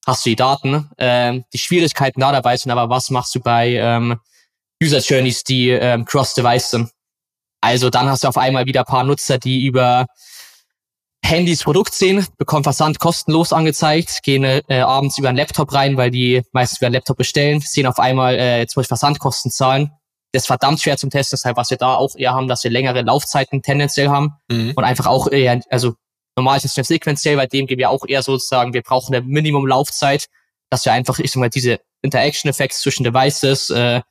hast 0.09 0.25
du 0.25 0.31
die 0.31 0.35
Daten. 0.35 0.89
Ähm, 0.97 1.45
die 1.53 1.57
Schwierigkeiten 1.57 2.19
da 2.19 2.31
dabei 2.31 2.57
sind 2.57 2.71
aber, 2.71 2.89
was 2.89 3.09
machst 3.09 3.33
du 3.35 3.39
bei 3.39 3.75
ähm, 3.75 4.19
User 4.83 4.99
Journeys, 4.99 5.43
die 5.43 5.69
ähm, 5.69 6.05
cross-device 6.05 6.71
sind? 6.71 6.89
Also 7.61 7.89
dann 7.89 8.09
hast 8.09 8.23
du 8.23 8.27
auf 8.27 8.37
einmal 8.37 8.65
wieder 8.65 8.83
paar 8.83 9.03
Nutzer, 9.03 9.37
die 9.37 9.65
über 9.65 10.05
Handys 11.23 11.63
Produkt 11.63 11.93
sehen, 11.93 12.25
bekommen 12.37 12.63
Versand 12.63 12.99
kostenlos 12.99 13.53
angezeigt, 13.53 14.23
gehen 14.23 14.43
äh, 14.43 14.79
abends 14.79 15.17
über 15.17 15.29
einen 15.29 15.37
Laptop 15.37 15.73
rein, 15.73 15.97
weil 15.97 16.11
die 16.11 16.41
meistens 16.53 16.79
über 16.79 16.87
einen 16.87 16.95
Laptop 16.95 17.17
bestellen, 17.17 17.59
sehen 17.59 17.85
auf 17.85 17.99
einmal, 17.99 18.35
äh, 18.35 18.59
jetzt 18.59 18.75
muss 18.75 18.85
ich 18.85 18.87
Versandkosten 18.87 19.51
zahlen. 19.51 19.91
Das 20.31 20.43
ist 20.43 20.47
verdammt 20.47 20.79
schwer 20.79 20.97
zum 20.97 21.09
Testen, 21.09 21.37
deshalb 21.37 21.57
was 21.57 21.69
wir 21.69 21.77
da 21.77 21.95
auch 21.95 22.15
eher 22.15 22.33
haben, 22.33 22.47
dass 22.47 22.63
wir 22.63 22.71
längere 22.71 23.01
Laufzeiten 23.01 23.61
tendenziell 23.61 24.09
haben 24.09 24.35
mhm. 24.49 24.73
und 24.75 24.83
einfach 24.83 25.07
auch 25.07 25.27
eher, 25.29 25.59
also 25.69 25.95
normal 26.39 26.57
ist 26.57 26.77
es 26.77 26.87
sequenziell, 26.87 27.35
bei 27.35 27.47
dem 27.47 27.67
gehen 27.67 27.77
wir 27.77 27.89
auch 27.89 28.05
eher 28.07 28.23
sozusagen, 28.23 28.73
wir 28.73 28.81
brauchen 28.81 29.13
eine 29.13 29.25
Minimum 29.25 29.67
Laufzeit, 29.67 30.27
dass 30.69 30.85
wir 30.85 30.93
einfach, 30.93 31.19
ich 31.19 31.31
sag 31.31 31.39
mal, 31.39 31.49
diese 31.49 31.79
Interaction 32.01 32.49
Effects 32.49 32.81
zwischen 32.81 33.03
Devices, 33.03 33.69
äh, 33.69 34.01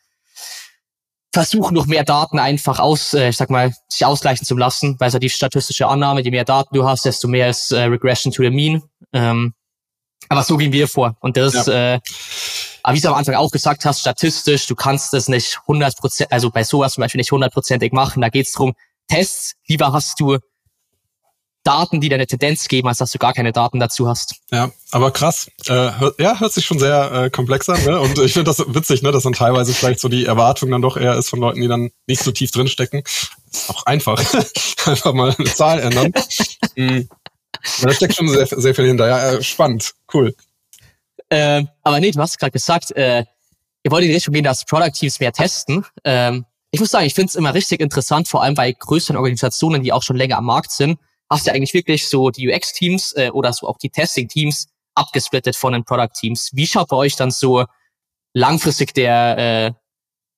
versuchen 1.32 1.74
noch 1.74 1.86
mehr 1.86 2.04
Daten 2.04 2.38
einfach 2.38 2.78
aus, 2.78 3.14
äh, 3.14 3.28
ich 3.28 3.36
sag 3.36 3.50
mal, 3.50 3.72
sich 3.88 4.04
ausgleichen 4.04 4.46
zu 4.46 4.56
lassen, 4.56 4.96
weil 4.98 5.08
es 5.08 5.14
ja 5.14 5.20
die 5.20 5.30
statistische 5.30 5.86
Annahme, 5.86 6.22
je 6.22 6.30
mehr 6.30 6.44
Daten 6.44 6.74
du 6.74 6.86
hast, 6.86 7.04
desto 7.04 7.28
mehr 7.28 7.50
ist 7.50 7.70
äh, 7.70 7.82
Regression 7.82 8.32
to 8.32 8.42
the 8.42 8.50
Mean. 8.50 8.82
Ähm, 9.12 9.54
aber 10.28 10.42
so 10.42 10.56
gehen 10.56 10.72
wir 10.72 10.88
vor. 10.88 11.16
Und 11.20 11.36
das, 11.36 11.66
ja. 11.66 11.94
äh, 11.94 12.00
aber 12.82 12.96
wie 12.96 13.00
du 13.00 13.08
am 13.08 13.14
Anfang 13.14 13.34
auch 13.34 13.50
gesagt 13.50 13.84
hast, 13.84 14.00
statistisch, 14.00 14.66
du 14.66 14.74
kannst 14.74 15.12
das 15.12 15.28
nicht 15.28 15.58
100%, 15.66 16.26
also 16.30 16.50
bei 16.50 16.64
sowas 16.64 16.94
zum 16.94 17.02
Beispiel 17.02 17.18
nicht 17.18 17.32
hundertprozentig 17.32 17.92
machen. 17.92 18.20
Da 18.20 18.28
geht 18.28 18.46
es 18.46 18.52
darum, 18.52 18.74
Tests, 19.08 19.54
lieber 19.66 19.92
hast 19.92 20.18
du 20.20 20.38
Daten, 21.68 22.00
die 22.00 22.08
dir 22.08 22.14
eine 22.14 22.26
Tendenz 22.26 22.66
geben, 22.66 22.88
als 22.88 22.96
dass 22.96 23.10
du 23.10 23.18
gar 23.18 23.34
keine 23.34 23.52
Daten 23.52 23.78
dazu 23.78 24.08
hast. 24.08 24.36
Ja, 24.50 24.70
aber 24.90 25.10
krass. 25.10 25.50
Äh, 25.66 25.72
hör, 25.72 26.14
ja, 26.18 26.40
hört 26.40 26.54
sich 26.54 26.64
schon 26.64 26.78
sehr 26.78 27.12
äh, 27.12 27.30
komplex 27.30 27.68
an. 27.68 27.84
Ne? 27.84 28.00
Und 28.00 28.18
ich 28.18 28.32
finde 28.32 28.44
das 28.44 28.64
witzig, 28.66 29.02
ne, 29.02 29.12
dass 29.12 29.24
dann 29.24 29.34
teilweise 29.34 29.74
vielleicht 29.74 30.00
so 30.00 30.08
die 30.08 30.24
Erwartung 30.24 30.70
dann 30.70 30.80
doch 30.80 30.96
eher 30.96 31.16
ist 31.16 31.28
von 31.28 31.40
Leuten, 31.40 31.60
die 31.60 31.68
dann 31.68 31.90
nicht 32.06 32.22
so 32.22 32.32
tief 32.32 32.52
drinstecken. 32.52 33.02
Ist 33.52 33.68
auch 33.68 33.84
einfach. 33.84 34.18
einfach 34.86 35.12
mal 35.12 35.34
eine 35.38 35.54
Zahl 35.54 35.80
ändern. 35.80 36.12
mhm. 36.74 37.06
Da 37.82 37.92
steckt 37.92 38.14
schon 38.14 38.28
sehr, 38.28 38.46
sehr 38.46 38.74
viel 38.74 38.86
hinter. 38.86 39.06
Ja, 39.06 39.32
äh, 39.32 39.42
spannend. 39.42 39.92
Cool. 40.14 40.34
Äh, 41.28 41.64
aber 41.82 42.00
nee, 42.00 42.12
du 42.12 42.20
hast 42.20 42.38
gerade 42.38 42.52
gesagt, 42.52 42.92
äh, 42.92 43.24
ihr 43.82 43.90
wollt 43.90 44.04
in 44.04 44.08
die 44.08 44.14
Richtung 44.14 44.32
gehen, 44.32 44.44
dass 44.44 44.64
Product 44.64 44.92
Teams 44.92 45.20
mehr 45.20 45.32
testen. 45.32 45.84
Ähm, 46.04 46.46
ich 46.70 46.80
muss 46.80 46.90
sagen, 46.90 47.04
ich 47.04 47.12
finde 47.12 47.28
es 47.28 47.34
immer 47.34 47.52
richtig 47.52 47.80
interessant, 47.80 48.26
vor 48.26 48.42
allem 48.42 48.54
bei 48.54 48.72
größeren 48.72 49.16
Organisationen, 49.16 49.82
die 49.82 49.92
auch 49.92 50.02
schon 50.02 50.16
länger 50.16 50.38
am 50.38 50.46
Markt 50.46 50.70
sind, 50.70 50.98
hast 51.30 51.46
du 51.46 51.52
eigentlich 51.52 51.74
wirklich 51.74 52.08
so 52.08 52.30
die 52.30 52.48
UX-Teams 52.48 53.12
äh, 53.16 53.30
oder 53.30 53.52
so 53.52 53.68
auch 53.68 53.78
die 53.78 53.90
Testing-Teams 53.90 54.68
abgesplittet 54.94 55.56
von 55.56 55.72
den 55.72 55.84
Product-Teams. 55.84 56.50
Wie 56.54 56.66
schaut 56.66 56.88
bei 56.88 56.96
euch 56.96 57.16
dann 57.16 57.30
so 57.30 57.64
langfristig 58.34 58.94
der 58.94 59.38
äh, 59.38 59.72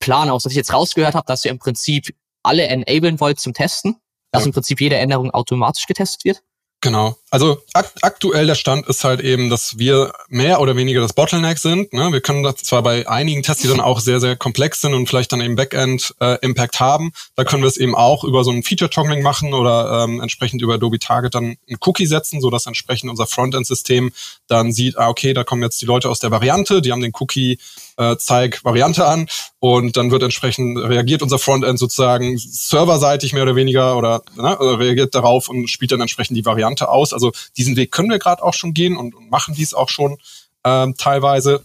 Plan 0.01 0.31
aus, 0.31 0.43
dass 0.43 0.53
ich 0.53 0.57
jetzt 0.57 0.73
rausgehört 0.73 1.15
habe, 1.15 1.27
dass 1.27 1.45
ihr 1.45 1.51
im 1.51 1.59
Prinzip 1.59 2.15
alle 2.43 2.67
enablen 2.67 3.21
wollt 3.21 3.39
zum 3.39 3.55
Testen, 3.55 3.97
dass 4.33 4.43
ja. 4.43 4.47
im 4.47 4.53
Prinzip 4.53 4.81
jede 4.81 4.97
Änderung 4.97 5.31
automatisch 5.31 5.87
getestet 5.87 6.25
wird? 6.25 6.43
Genau. 6.81 7.17
Also 7.33 7.63
akt 7.75 8.03
aktuell 8.03 8.47
der 8.47 8.57
Stand 8.57 8.89
ist 8.89 9.05
halt 9.05 9.21
eben, 9.21 9.51
dass 9.51 9.79
wir 9.79 10.13
mehr 10.29 10.61
oder 10.61 10.75
weniger 10.75 11.01
das 11.01 11.13
Bottleneck 11.13 11.59
sind. 11.59 11.93
Ne? 11.93 12.13
Wir 12.13 12.21
können 12.21 12.43
das 12.43 12.57
zwar 12.57 12.83
bei 12.83 13.09
einigen 13.09 13.45
Tests, 13.45 13.63
die 13.63 13.69
dann 13.69 13.81
auch 13.81 14.01
sehr, 14.01 14.19
sehr 14.19 14.35
komplex 14.35 14.81
sind 14.81 14.95
und 14.95 15.07
vielleicht 15.07 15.31
dann 15.31 15.41
eben 15.41 15.55
Backend-Impact 15.55 16.75
äh, 16.75 16.79
haben, 16.79 17.13
da 17.37 17.45
können 17.45 17.63
wir 17.63 17.69
es 17.69 17.77
eben 17.77 17.95
auch 17.95 18.25
über 18.25 18.43
so 18.43 18.51
ein 18.51 18.65
Feature-Toggling 18.65 19.23
machen 19.23 19.55
oder 19.55 20.05
ähm, 20.05 20.21
entsprechend 20.21 20.61
über 20.61 20.75
Adobe 20.75 20.99
Target 20.99 21.37
dann 21.37 21.57
ein 21.69 21.77
Cookie 21.81 22.07
setzen, 22.07 22.41
sodass 22.41 22.67
entsprechend 22.67 23.11
unser 23.11 23.29
Frontend-System 23.29 24.11
dann 24.49 24.73
sieht, 24.73 24.99
ah, 24.99 25.09
okay, 25.09 25.33
da 25.33 25.45
kommen 25.45 25.63
jetzt 25.63 25.81
die 25.81 25.87
Leute 25.87 26.11
aus 26.11 26.19
der 26.19 26.33
Variante, 26.33 26.83
die 26.83 26.91
haben 26.91 27.01
den 27.01 27.13
Cookie 27.21 27.59
äh, 28.01 28.17
zeig 28.17 28.65
Variante 28.65 29.07
an 29.07 29.27
und 29.59 29.97
dann 29.97 30.11
wird 30.11 30.23
entsprechend 30.23 30.79
reagiert 30.79 31.23
unser 31.23 31.39
Frontend 31.39 31.79
sozusagen 31.79 32.39
serverseitig 32.39 33.35
mehr 33.35 33.43
oder 33.43 33.57
weniger 33.57 33.97
oder 33.97 34.23
ne, 34.37 34.59
reagiert 34.59 35.15
darauf 35.15 35.49
und 35.49 35.69
spielt 35.69 35.93
dann 35.93 36.01
entsprechend 36.01 36.37
die 36.37 36.47
Variante 36.47 36.89
aus. 36.89 37.13
Also 37.13 37.20
diesen 37.57 37.77
Weg 37.77 37.93
können 37.93 38.11
wir 38.11 38.19
gerade 38.19 38.43
auch 38.43 38.55
schon 38.55 38.75
gehen 38.75 38.97
und, 38.97 39.15
und 39.15 39.31
machen 39.31 39.55
dies 39.55 39.75
auch 39.75 39.89
schon 39.89 40.19
ähm, 40.65 40.95
teilweise. 40.97 41.65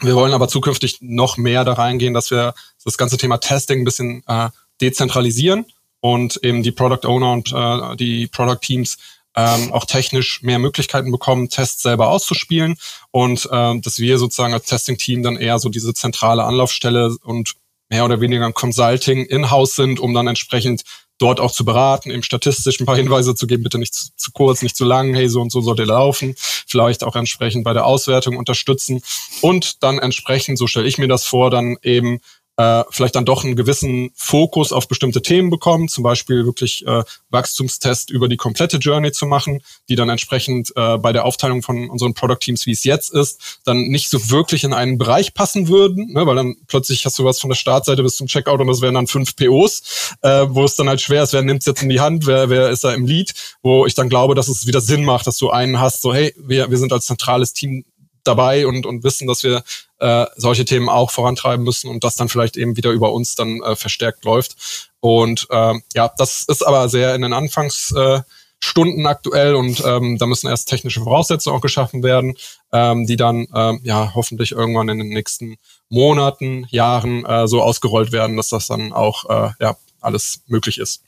Wir 0.00 0.14
wollen 0.14 0.32
aber 0.32 0.48
zukünftig 0.48 0.98
noch 1.00 1.36
mehr 1.36 1.64
da 1.64 1.74
reingehen, 1.74 2.14
dass 2.14 2.30
wir 2.30 2.54
das 2.84 2.96
ganze 2.96 3.18
Thema 3.18 3.38
Testing 3.38 3.80
ein 3.80 3.84
bisschen 3.84 4.22
äh, 4.26 4.48
dezentralisieren 4.80 5.66
und 6.00 6.42
eben 6.42 6.62
die 6.62 6.72
Product 6.72 7.06
Owner 7.06 7.32
und 7.32 7.52
äh, 7.52 7.96
die 7.96 8.26
Product 8.26 8.60
Teams 8.60 8.96
ähm, 9.34 9.72
auch 9.72 9.84
technisch 9.86 10.42
mehr 10.42 10.58
Möglichkeiten 10.58 11.10
bekommen, 11.10 11.48
Tests 11.48 11.82
selber 11.82 12.08
auszuspielen 12.08 12.76
und 13.10 13.48
ähm, 13.50 13.80
dass 13.80 13.98
wir 13.98 14.18
sozusagen 14.18 14.52
als 14.52 14.66
Testing-Team 14.66 15.22
dann 15.22 15.36
eher 15.36 15.58
so 15.58 15.68
diese 15.68 15.94
zentrale 15.94 16.44
Anlaufstelle 16.44 17.16
und 17.22 17.54
mehr 17.88 18.04
oder 18.04 18.20
weniger 18.20 18.46
ein 18.46 18.54
Consulting 18.54 19.24
in-house 19.26 19.74
sind, 19.74 20.00
um 20.00 20.14
dann 20.14 20.26
entsprechend 20.26 20.82
dort 21.22 21.40
auch 21.40 21.52
zu 21.52 21.64
beraten, 21.64 22.10
eben 22.10 22.22
statistisch 22.22 22.80
ein 22.80 22.86
paar 22.86 22.96
Hinweise 22.96 23.34
zu 23.34 23.46
geben, 23.46 23.62
bitte 23.62 23.78
nicht 23.78 23.94
zu, 23.94 24.08
zu 24.16 24.32
kurz, 24.32 24.62
nicht 24.62 24.76
zu 24.76 24.84
lang, 24.84 25.14
hey, 25.14 25.28
so 25.28 25.40
und 25.40 25.52
so 25.52 25.60
sollte 25.60 25.84
laufen, 25.84 26.34
vielleicht 26.36 27.04
auch 27.04 27.14
entsprechend 27.14 27.64
bei 27.64 27.72
der 27.72 27.86
Auswertung 27.86 28.36
unterstützen 28.36 29.02
und 29.40 29.82
dann 29.82 29.98
entsprechend, 29.98 30.58
so 30.58 30.66
stelle 30.66 30.88
ich 30.88 30.98
mir 30.98 31.08
das 31.08 31.24
vor, 31.24 31.50
dann 31.50 31.76
eben 31.82 32.20
äh, 32.62 32.84
vielleicht 32.90 33.16
dann 33.16 33.24
doch 33.24 33.44
einen 33.44 33.56
gewissen 33.56 34.10
Fokus 34.14 34.72
auf 34.72 34.86
bestimmte 34.86 35.20
Themen 35.20 35.50
bekommen, 35.50 35.88
zum 35.88 36.04
Beispiel 36.04 36.44
wirklich 36.44 36.86
äh, 36.86 37.02
Wachstumstest 37.30 38.10
über 38.10 38.28
die 38.28 38.36
komplette 38.36 38.76
Journey 38.76 39.10
zu 39.10 39.26
machen, 39.26 39.62
die 39.88 39.96
dann 39.96 40.08
entsprechend 40.08 40.72
äh, 40.76 40.98
bei 40.98 41.12
der 41.12 41.24
Aufteilung 41.24 41.62
von 41.62 41.90
unseren 41.90 42.14
Product 42.14 42.38
Teams, 42.40 42.66
wie 42.66 42.72
es 42.72 42.84
jetzt 42.84 43.12
ist, 43.12 43.60
dann 43.64 43.88
nicht 43.88 44.08
so 44.08 44.30
wirklich 44.30 44.62
in 44.64 44.72
einen 44.72 44.96
Bereich 44.96 45.34
passen 45.34 45.68
würden, 45.68 46.12
ne, 46.12 46.24
weil 46.26 46.36
dann 46.36 46.56
plötzlich 46.68 47.04
hast 47.04 47.18
du 47.18 47.24
was 47.24 47.40
von 47.40 47.50
der 47.50 47.56
Startseite 47.56 48.02
bis 48.02 48.16
zum 48.16 48.28
Checkout 48.28 48.60
und 48.60 48.68
das 48.68 48.80
wären 48.80 48.94
dann 48.94 49.08
fünf 49.08 49.34
POs, 49.34 50.14
äh, 50.22 50.46
wo 50.48 50.64
es 50.64 50.76
dann 50.76 50.88
halt 50.88 51.00
schwer 51.00 51.24
ist, 51.24 51.32
wer 51.32 51.42
nimmt 51.42 51.60
es 51.60 51.66
jetzt 51.66 51.82
in 51.82 51.88
die 51.88 52.00
Hand, 52.00 52.26
wer, 52.26 52.48
wer 52.48 52.70
ist 52.70 52.84
da 52.84 52.92
im 52.92 53.06
Lead, 53.06 53.34
wo 53.62 53.86
ich 53.86 53.94
dann 53.94 54.08
glaube, 54.08 54.34
dass 54.34 54.48
es 54.48 54.66
wieder 54.66 54.80
Sinn 54.80 55.04
macht, 55.04 55.26
dass 55.26 55.38
du 55.38 55.50
einen 55.50 55.80
hast, 55.80 56.02
so 56.02 56.14
hey, 56.14 56.32
wir, 56.36 56.70
wir 56.70 56.78
sind 56.78 56.92
als 56.92 57.06
zentrales 57.06 57.52
Team 57.52 57.84
dabei 58.24 58.66
und, 58.66 58.86
und 58.86 59.02
wissen, 59.02 59.26
dass 59.26 59.42
wir 59.42 59.64
äh, 60.02 60.26
solche 60.36 60.64
Themen 60.64 60.88
auch 60.88 61.10
vorantreiben 61.10 61.64
müssen 61.64 61.88
und 61.88 62.02
das 62.02 62.16
dann 62.16 62.28
vielleicht 62.28 62.56
eben 62.56 62.76
wieder 62.76 62.90
über 62.90 63.12
uns 63.12 63.36
dann 63.36 63.62
äh, 63.62 63.76
verstärkt 63.76 64.24
läuft. 64.24 64.90
Und 65.00 65.46
äh, 65.50 65.74
ja, 65.94 66.12
das 66.16 66.44
ist 66.48 66.66
aber 66.66 66.88
sehr 66.88 67.14
in 67.14 67.22
den 67.22 67.32
Anfangsstunden 67.32 69.04
äh, 69.04 69.08
aktuell 69.08 69.54
und 69.54 69.82
ähm, 69.86 70.18
da 70.18 70.26
müssen 70.26 70.48
erst 70.48 70.68
technische 70.68 71.00
Voraussetzungen 71.00 71.56
auch 71.56 71.62
geschaffen 71.62 72.02
werden, 72.02 72.34
ähm, 72.72 73.06
die 73.06 73.16
dann 73.16 73.46
ähm, 73.54 73.80
ja 73.84 74.12
hoffentlich 74.14 74.52
irgendwann 74.52 74.88
in 74.88 74.98
den 74.98 75.08
nächsten 75.08 75.56
Monaten, 75.88 76.66
Jahren 76.70 77.24
äh, 77.24 77.46
so 77.46 77.62
ausgerollt 77.62 78.10
werden, 78.10 78.36
dass 78.36 78.48
das 78.48 78.66
dann 78.66 78.92
auch 78.92 79.30
äh, 79.30 79.50
ja 79.60 79.76
alles 80.00 80.42
möglich 80.48 80.78
ist. 80.78 81.02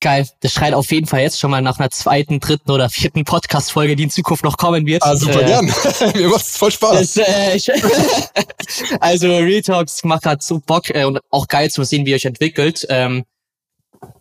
Geil. 0.00 0.28
Das 0.40 0.52
schreit 0.52 0.74
auf 0.74 0.90
jeden 0.92 1.06
Fall 1.06 1.20
jetzt 1.20 1.40
schon 1.40 1.50
mal 1.50 1.62
nach 1.62 1.78
einer 1.78 1.90
zweiten, 1.90 2.38
dritten 2.38 2.70
oder 2.70 2.90
vierten 2.90 3.24
Podcast-Folge, 3.24 3.96
die 3.96 4.04
in 4.04 4.10
Zukunft 4.10 4.44
noch 4.44 4.58
kommen 4.58 4.84
wird. 4.84 5.02
Ah, 5.02 5.16
super 5.16 5.42
äh, 5.42 5.46
gern. 5.46 5.66
Mir 6.14 6.28
macht 6.28 6.44
voll 6.44 6.70
Spaß. 6.70 7.14
Das, 7.14 7.16
äh, 7.16 7.56
ich, 7.56 7.70
also 9.00 9.28
Real 9.28 9.62
Talks 9.62 10.04
macht 10.04 10.22
gerade 10.22 10.42
so 10.42 10.58
Bock 10.58 10.90
äh, 10.90 11.04
und 11.04 11.20
auch 11.30 11.48
geil 11.48 11.70
zu 11.70 11.82
sehen, 11.84 12.04
wie 12.04 12.10
ihr 12.10 12.16
euch 12.16 12.26
entwickelt. 12.26 12.86
Ähm, 12.90 13.24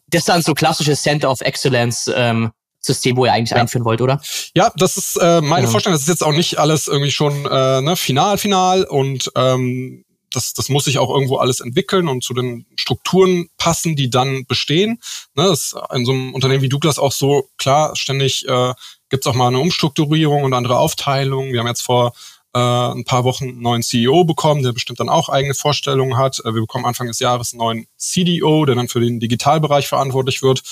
das 0.07 0.21
ist 0.21 0.29
dann 0.29 0.41
so 0.41 0.53
klassisches 0.53 1.01
Center 1.01 1.29
of 1.29 1.41
Excellence 1.41 2.09
ähm, 2.15 2.51
System, 2.79 3.17
wo 3.17 3.25
ihr 3.25 3.33
eigentlich 3.33 3.51
ja. 3.51 3.57
einführen 3.57 3.83
wollt, 3.83 3.99
oder? 3.99 4.21
Ja, 4.55 4.71
das 4.77 4.95
ist 4.95 5.17
äh, 5.17 5.41
meine 5.41 5.65
ja. 5.65 5.71
Vorstellung. 5.71 5.95
Das 5.95 6.03
ist 6.03 6.09
jetzt 6.09 6.23
auch 6.23 6.31
nicht 6.31 6.57
alles 6.57 6.87
irgendwie 6.87 7.11
schon 7.11 7.45
äh, 7.45 7.81
ne, 7.81 7.95
final, 7.95 8.37
final 8.37 8.83
und 8.85 9.31
ähm, 9.35 10.05
das, 10.35 10.53
das 10.53 10.69
muss 10.69 10.85
sich 10.85 10.97
auch 10.97 11.09
irgendwo 11.09 11.37
alles 11.37 11.59
entwickeln 11.59 12.07
und 12.07 12.23
zu 12.23 12.33
den 12.33 12.65
Strukturen 12.75 13.49
passen, 13.57 13.95
die 13.95 14.09
dann 14.09 14.45
bestehen. 14.45 14.99
Ne, 15.35 15.43
das 15.43 15.73
ist 15.73 15.75
in 15.93 16.05
so 16.05 16.11
einem 16.11 16.33
Unternehmen 16.33 16.61
wie 16.61 16.69
Douglas 16.69 16.99
auch 16.99 17.11
so 17.11 17.49
klar, 17.57 17.95
ständig 17.95 18.47
äh, 18.47 18.73
gibt 19.09 19.25
es 19.25 19.31
auch 19.31 19.35
mal 19.35 19.47
eine 19.47 19.59
Umstrukturierung 19.59 20.43
und 20.43 20.53
andere 20.53 20.77
Aufteilungen. 20.77 21.53
Wir 21.53 21.59
haben 21.59 21.67
jetzt 21.67 21.83
vor 21.83 22.13
äh, 22.53 22.59
ein 22.59 23.03
paar 23.05 23.23
Wochen 23.23 23.45
einen 23.45 23.61
neuen 23.61 23.83
CEO 23.83 24.23
bekommen, 24.23 24.63
der 24.63 24.71
bestimmt 24.71 24.99
dann 24.99 25.09
auch 25.09 25.29
eigene 25.29 25.53
Vorstellungen 25.53 26.17
hat. 26.17 26.39
Äh, 26.39 26.53
wir 26.53 26.61
bekommen 26.61 26.85
Anfang 26.85 27.07
des 27.07 27.19
Jahres 27.19 27.53
einen 27.53 27.59
neuen 27.59 27.87
CDO, 27.97 28.65
der 28.65 28.75
dann 28.75 28.87
für 28.87 28.99
den 28.99 29.19
Digitalbereich 29.19 29.87
verantwortlich 29.87 30.41
wird. 30.41 30.63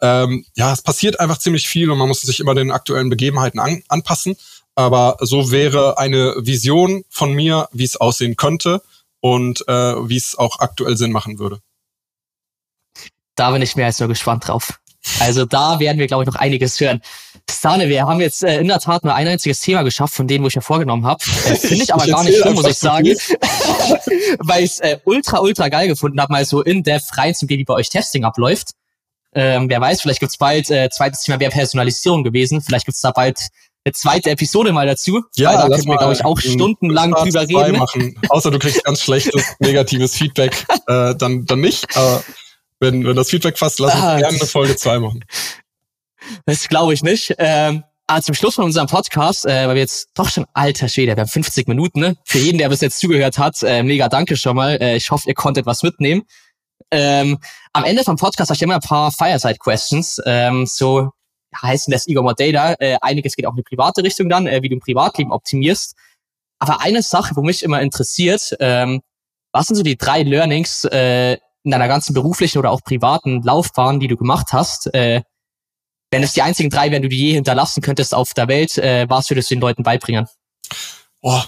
Ähm, 0.00 0.44
ja, 0.56 0.72
es 0.72 0.82
passiert 0.82 1.20
einfach 1.20 1.38
ziemlich 1.38 1.68
viel 1.68 1.90
und 1.90 1.98
man 1.98 2.08
muss 2.08 2.20
sich 2.20 2.40
immer 2.40 2.54
den 2.54 2.70
aktuellen 2.70 3.10
Begebenheiten 3.10 3.60
an, 3.60 3.82
anpassen. 3.88 4.36
Aber 4.74 5.16
so 5.20 5.50
wäre 5.50 5.98
eine 5.98 6.34
Vision 6.38 7.04
von 7.08 7.32
mir, 7.32 7.68
wie 7.72 7.84
es 7.84 7.96
aussehen 7.96 8.36
könnte 8.36 8.82
und 9.22 9.66
äh, 9.68 9.72
wie 9.72 10.16
es 10.16 10.36
auch 10.36 10.58
aktuell 10.58 10.96
Sinn 10.96 11.12
machen 11.12 11.38
würde. 11.38 11.60
Da 13.36 13.52
bin 13.52 13.62
ich 13.62 13.76
mehr 13.76 13.86
als 13.86 13.98
nur 14.00 14.08
gespannt 14.08 14.48
drauf. 14.48 14.78
Also 15.20 15.44
da 15.44 15.80
werden 15.80 15.98
wir, 15.98 16.06
glaube 16.06 16.24
ich, 16.24 16.26
noch 16.26 16.36
einiges 16.36 16.78
hören. 16.80 17.00
Stane, 17.50 17.88
wir 17.88 18.04
haben 18.06 18.20
jetzt 18.20 18.44
äh, 18.44 18.60
in 18.60 18.68
der 18.68 18.78
Tat 18.78 19.04
nur 19.04 19.14
ein 19.14 19.26
einziges 19.26 19.60
Thema 19.60 19.82
geschafft 19.82 20.14
von 20.14 20.28
denen, 20.28 20.44
wo 20.44 20.48
ich 20.48 20.54
ja 20.54 20.60
vorgenommen 20.60 21.06
habe. 21.06 21.22
Äh, 21.46 21.56
Finde 21.56 21.84
ich 21.84 21.94
aber 21.94 22.06
gar 22.06 22.24
nicht 22.24 22.40
schlimm, 22.40 22.54
muss 22.54 22.66
ich 22.66 22.78
sagen. 22.78 23.06
Weil 24.38 24.64
ich 24.64 24.72
es 24.72 24.80
äh, 24.80 24.98
ultra, 25.04 25.40
ultra 25.40 25.68
geil 25.68 25.88
gefunden 25.88 26.20
habe, 26.20 26.32
mal 26.32 26.44
so 26.44 26.62
in 26.62 26.82
Depth 26.82 27.16
reinzugehen, 27.16 27.58
wie 27.58 27.64
bei 27.64 27.74
euch 27.74 27.88
Testing 27.88 28.24
abläuft. 28.24 28.72
Ähm, 29.34 29.68
wer 29.68 29.80
weiß, 29.80 30.02
vielleicht 30.02 30.20
gibt's 30.20 30.36
bald, 30.36 30.70
äh, 30.70 30.88
zweites 30.90 31.22
Thema 31.22 31.40
wäre 31.40 31.50
Personalisierung 31.50 32.22
gewesen. 32.22 32.60
Vielleicht 32.60 32.86
gibt's 32.86 33.00
da 33.00 33.10
bald 33.10 33.48
eine 33.84 33.92
zweite 33.92 34.30
Episode 34.30 34.72
mal 34.72 34.86
dazu. 34.86 35.22
Ja, 35.34 35.52
da 35.66 35.74
können 35.74 35.88
wir, 35.88 35.96
glaube 35.96 36.12
ich, 36.12 36.24
auch 36.24 36.38
stundenlang 36.38 37.12
drüber 37.12 37.42
reden. 37.42 37.78
Machen. 37.78 38.14
Außer 38.28 38.50
du 38.50 38.58
kriegst 38.58 38.84
ganz 38.84 39.02
schlechtes, 39.02 39.44
negatives 39.58 40.16
Feedback, 40.16 40.64
äh, 40.86 41.14
dann, 41.16 41.46
dann 41.46 41.60
nicht. 41.60 41.96
Aber 41.96 42.22
wenn, 42.78 43.04
wenn 43.04 43.16
das 43.16 43.30
Feedback 43.30 43.58
passt, 43.58 43.80
lass 43.80 43.94
uns 43.94 44.02
ah, 44.02 44.18
gerne 44.18 44.38
eine 44.38 44.46
Folge 44.46 44.76
zwei 44.76 44.98
machen. 44.98 45.24
Das 46.46 46.68
glaube 46.68 46.94
ich 46.94 47.02
nicht. 47.02 47.34
Ähm, 47.38 47.82
aber 48.06 48.22
zum 48.22 48.34
Schluss 48.34 48.56
von 48.56 48.64
unserem 48.64 48.88
Podcast, 48.88 49.46
äh, 49.46 49.66
weil 49.66 49.74
wir 49.74 49.82
jetzt 49.82 50.10
doch 50.14 50.28
schon 50.28 50.44
alter 50.52 50.88
Schwede, 50.88 51.16
wir 51.16 51.22
haben 51.22 51.28
50 51.28 51.66
Minuten, 51.66 52.00
ne? 52.00 52.16
Für 52.24 52.38
jeden, 52.38 52.58
der 52.58 52.68
bis 52.68 52.80
jetzt 52.80 52.98
zugehört 52.98 53.38
hat, 53.38 53.62
äh, 53.62 53.82
mega 53.82 54.08
danke 54.08 54.36
schon 54.36 54.56
mal. 54.56 54.76
Äh, 54.80 54.96
ich 54.96 55.10
hoffe, 55.10 55.28
ihr 55.28 55.34
konntet 55.34 55.66
was 55.66 55.82
mitnehmen. 55.82 56.22
Ähm, 56.90 57.38
am 57.72 57.84
Ende 57.84 58.04
vom 58.04 58.16
Podcast 58.16 58.50
habe 58.50 58.56
ich 58.56 58.62
immer 58.62 58.74
ein 58.74 58.80
paar 58.80 59.10
Fireside-Questions. 59.12 60.20
Ähm, 60.26 60.66
so 60.66 61.10
heißen 61.60 61.92
Ego 62.06 62.22
More 62.22 62.34
Data. 62.34 62.74
Äh, 62.78 62.96
einiges 63.00 63.36
geht 63.36 63.46
auch 63.46 63.52
in 63.52 63.56
die 63.56 63.62
private 63.62 64.02
Richtung 64.02 64.28
dann, 64.28 64.46
äh, 64.46 64.62
wie 64.62 64.68
du 64.68 64.74
im 64.74 64.80
Privatleben 64.80 65.32
optimierst. 65.32 65.94
Aber 66.58 66.80
eine 66.80 67.02
Sache, 67.02 67.34
wo 67.36 67.42
mich 67.42 67.62
immer 67.62 67.80
interessiert, 67.80 68.56
ähm, 68.60 69.02
was 69.52 69.66
sind 69.66 69.76
so 69.76 69.82
die 69.82 69.96
drei 69.96 70.22
Learnings, 70.22 70.84
äh, 70.84 71.38
in 71.64 71.70
deiner 71.70 71.88
ganzen 71.88 72.14
beruflichen 72.14 72.58
oder 72.58 72.70
auch 72.70 72.82
privaten 72.82 73.42
Laufbahn, 73.42 74.00
die 74.00 74.08
du 74.08 74.16
gemacht 74.16 74.48
hast, 74.52 74.92
äh, 74.94 75.22
wenn 76.10 76.22
es 76.22 76.32
die 76.34 76.42
einzigen 76.42 76.70
drei 76.70 76.90
wären, 76.90 77.02
die 77.02 77.08
du 77.08 77.14
je 77.14 77.32
hinterlassen 77.32 77.82
könntest 77.82 78.14
auf 78.14 78.34
der 78.34 78.48
Welt, 78.48 78.76
äh, 78.78 79.08
was 79.08 79.30
würdest 79.30 79.50
du 79.50 79.54
den 79.54 79.60
Leuten 79.60 79.82
beibringen? 79.82 80.26
Oh, 81.20 81.40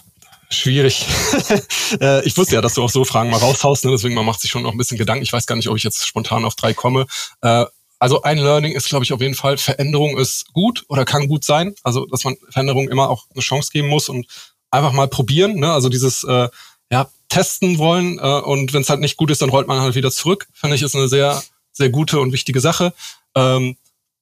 schwierig. 0.50 1.07
äh, 2.00 2.24
ich 2.24 2.36
wusste 2.36 2.55
ja, 2.55 2.61
dass 2.61 2.74
du 2.74 2.82
auch 2.82 2.90
so 2.90 3.05
Fragen 3.05 3.30
mal 3.30 3.38
raushaust, 3.38 3.84
ne? 3.84 3.90
deswegen 3.90 4.14
man 4.14 4.24
macht 4.24 4.40
sich 4.40 4.50
schon 4.50 4.62
noch 4.62 4.72
ein 4.72 4.78
bisschen 4.78 4.98
Gedanken. 4.98 5.22
Ich 5.22 5.32
weiß 5.32 5.46
gar 5.46 5.57
nicht, 5.57 5.68
ob 5.68 5.76
ich 5.76 5.82
jetzt 5.82 6.07
spontan 6.07 6.44
auf 6.44 6.55
drei 6.55 6.72
komme. 6.74 7.07
Äh, 7.42 7.66
also 8.05 8.20
ein 8.20 8.36
Learning 8.36 8.72
ist, 8.72 8.90
glaube 8.90 9.02
ich, 9.02 9.14
auf 9.14 9.22
jeden 9.22 9.34
Fall, 9.34 9.57
Veränderung 9.57 10.18
ist 10.18 10.52
gut 10.52 10.84
oder 10.88 11.07
kann 11.07 11.26
gut 11.26 11.42
sein. 11.42 11.74
Also, 11.82 12.05
dass 12.05 12.22
man 12.22 12.36
Veränderung 12.50 12.90
immer 12.90 13.09
auch 13.09 13.24
eine 13.32 13.40
Chance 13.40 13.70
geben 13.72 13.88
muss 13.88 14.11
und 14.11 14.26
einfach 14.70 14.92
mal 14.92 15.09
probieren. 15.09 15.55
Ne? 15.55 15.72
Also 15.72 15.88
dieses 15.88 16.22
äh, 16.22 16.50
ja, 16.90 17.09
testen 17.30 17.78
wollen 17.78 18.18
äh, 18.18 18.40
und 18.40 18.74
wenn 18.74 18.82
es 18.82 18.90
halt 18.90 19.00
nicht 19.00 19.16
gut 19.16 19.30
ist, 19.30 19.40
dann 19.40 19.48
rollt 19.48 19.68
man 19.68 19.80
halt 19.80 19.94
wieder 19.94 20.11
zurück. 20.11 20.46
Finde 20.52 20.76
ich, 20.76 20.82
ist 20.82 20.94
eine 20.94 21.09
sehr, 21.09 21.42
sehr 21.72 21.88
gute 21.88 22.20
und 22.20 22.34
wichtige 22.34 22.61
Sache. 22.61 22.92
Ähm, 23.34 23.78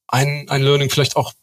ein, 0.07 0.47
ein 0.47 0.61
Learning 0.63 0.89
vielleicht 0.89 1.17
auch, 1.17 1.33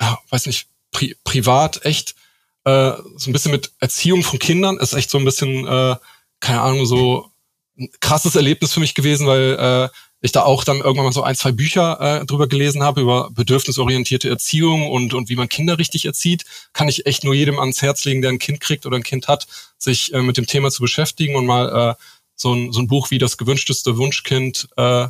ja, 0.00 0.20
weiß 0.30 0.46
nicht, 0.46 0.68
pri 0.92 1.16
privat 1.24 1.84
echt 1.84 2.14
äh, 2.62 2.92
so 3.16 3.30
ein 3.30 3.32
bisschen 3.32 3.50
mit 3.50 3.72
Erziehung 3.80 4.22
von 4.22 4.38
Kindern 4.38 4.78
ist 4.78 4.92
echt 4.92 5.10
so 5.10 5.18
ein 5.18 5.24
bisschen, 5.24 5.66
äh, 5.66 5.96
keine 6.38 6.60
Ahnung, 6.60 6.86
so 6.86 7.32
ein 7.76 7.88
krasses 7.98 8.36
Erlebnis 8.36 8.72
für 8.72 8.78
mich 8.78 8.94
gewesen, 8.94 9.26
weil 9.26 9.90
äh, 9.90 9.96
ich 10.24 10.32
da 10.32 10.42
auch 10.42 10.64
dann 10.64 10.78
irgendwann 10.78 11.04
mal 11.04 11.12
so 11.12 11.22
ein, 11.22 11.36
zwei 11.36 11.52
Bücher 11.52 12.00
äh, 12.00 12.24
drüber 12.24 12.48
gelesen 12.48 12.82
habe, 12.82 13.02
über 13.02 13.28
bedürfnisorientierte 13.32 14.30
Erziehung 14.30 14.90
und, 14.90 15.12
und 15.12 15.28
wie 15.28 15.36
man 15.36 15.50
Kinder 15.50 15.78
richtig 15.78 16.06
erzieht, 16.06 16.46
kann 16.72 16.88
ich 16.88 17.04
echt 17.04 17.24
nur 17.24 17.34
jedem 17.34 17.58
ans 17.58 17.82
Herz 17.82 18.06
legen, 18.06 18.22
der 18.22 18.30
ein 18.30 18.38
Kind 18.38 18.60
kriegt 18.60 18.86
oder 18.86 18.96
ein 18.96 19.02
Kind 19.02 19.28
hat, 19.28 19.46
sich 19.76 20.14
äh, 20.14 20.22
mit 20.22 20.38
dem 20.38 20.46
Thema 20.46 20.70
zu 20.70 20.80
beschäftigen 20.80 21.36
und 21.36 21.44
mal 21.44 21.90
äh, 21.90 22.02
so, 22.36 22.54
ein, 22.54 22.72
so 22.72 22.80
ein 22.80 22.86
Buch 22.86 23.10
wie 23.10 23.18
das 23.18 23.36
gewünschteste 23.36 23.98
Wunschkind 23.98 24.66
äh, 24.78 25.08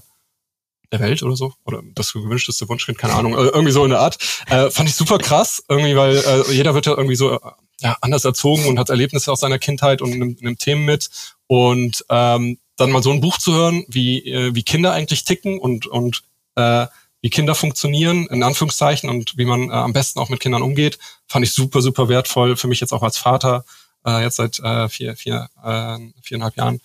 der 0.91 1.01
Welt 1.01 1.23
oder 1.23 1.37
so. 1.37 1.55
Oder 1.65 1.81
das 1.95 2.13
gewünschteste 2.13 2.69
Wunschkind, 2.69 2.99
keine 2.99 3.15
Ahnung, 3.15 3.35
äh, 3.35 3.51
irgendwie 3.51 3.73
so 3.73 3.85
in 3.85 3.91
der 3.91 4.01
Art. 4.01 4.19
Äh, 4.49 4.69
fand 4.71 4.89
ich 4.89 4.97
super 4.97 5.19
krass, 5.19 5.63
irgendwie, 5.69 5.95
weil 5.95 6.17
äh, 6.17 6.53
jeder 6.53 6.75
wird 6.75 6.87
ja 6.87 6.97
irgendwie 6.97 7.15
so 7.15 7.35
äh, 7.35 7.39
ja, 7.83 7.97
anders 8.01 8.25
erzogen 8.25 8.67
und 8.67 8.81
hat 8.81 8.91
Erlebnisse 8.91 9.31
aus 9.31 9.39
seiner 9.39 9.61
Kindheit 9.61 10.03
und 10.03 10.19
nimmt, 10.19 10.43
nimmt 10.43 10.59
Themen 10.59 10.85
mit. 10.85 11.09
Und 11.47 12.05
ähm, 12.11 12.59
dann 12.77 12.91
mal 12.91 13.03
so 13.03 13.11
ein 13.11 13.21
Buch 13.21 13.39
zu 13.39 13.53
hören, 13.53 13.85
wie, 13.89 14.19
äh, 14.27 14.55
wie 14.55 14.63
Kinder 14.63 14.93
eigentlich 14.93 15.25
ticken 15.25 15.59
und, 15.59 15.87
und 15.87 16.23
äh, 16.57 16.87
wie 17.21 17.31
Kinder 17.31 17.55
funktionieren, 17.55 18.27
in 18.27 18.43
Anführungszeichen, 18.43 19.09
und 19.09 19.39
wie 19.39 19.47
man 19.47 19.71
äh, 19.71 19.73
am 19.73 19.95
besten 19.95 20.19
auch 20.19 20.29
mit 20.29 20.41
Kindern 20.41 20.63
umgeht, 20.63 20.99
fand 21.27 21.45
ich 21.45 21.53
super, 21.53 21.81
super 21.81 22.09
wertvoll. 22.09 22.57
Für 22.57 22.69
mich 22.69 22.81
jetzt 22.81 22.93
auch 22.93 23.03
als 23.03 23.17
Vater, 23.17 23.65
äh, 24.05 24.23
jetzt 24.23 24.37
seit 24.37 24.59
äh, 24.61 24.89
vier, 24.89 25.17
vier, 25.17 25.49
äh, 25.65 25.99
viereinhalb 26.23 26.57
Jahren, 26.57 26.81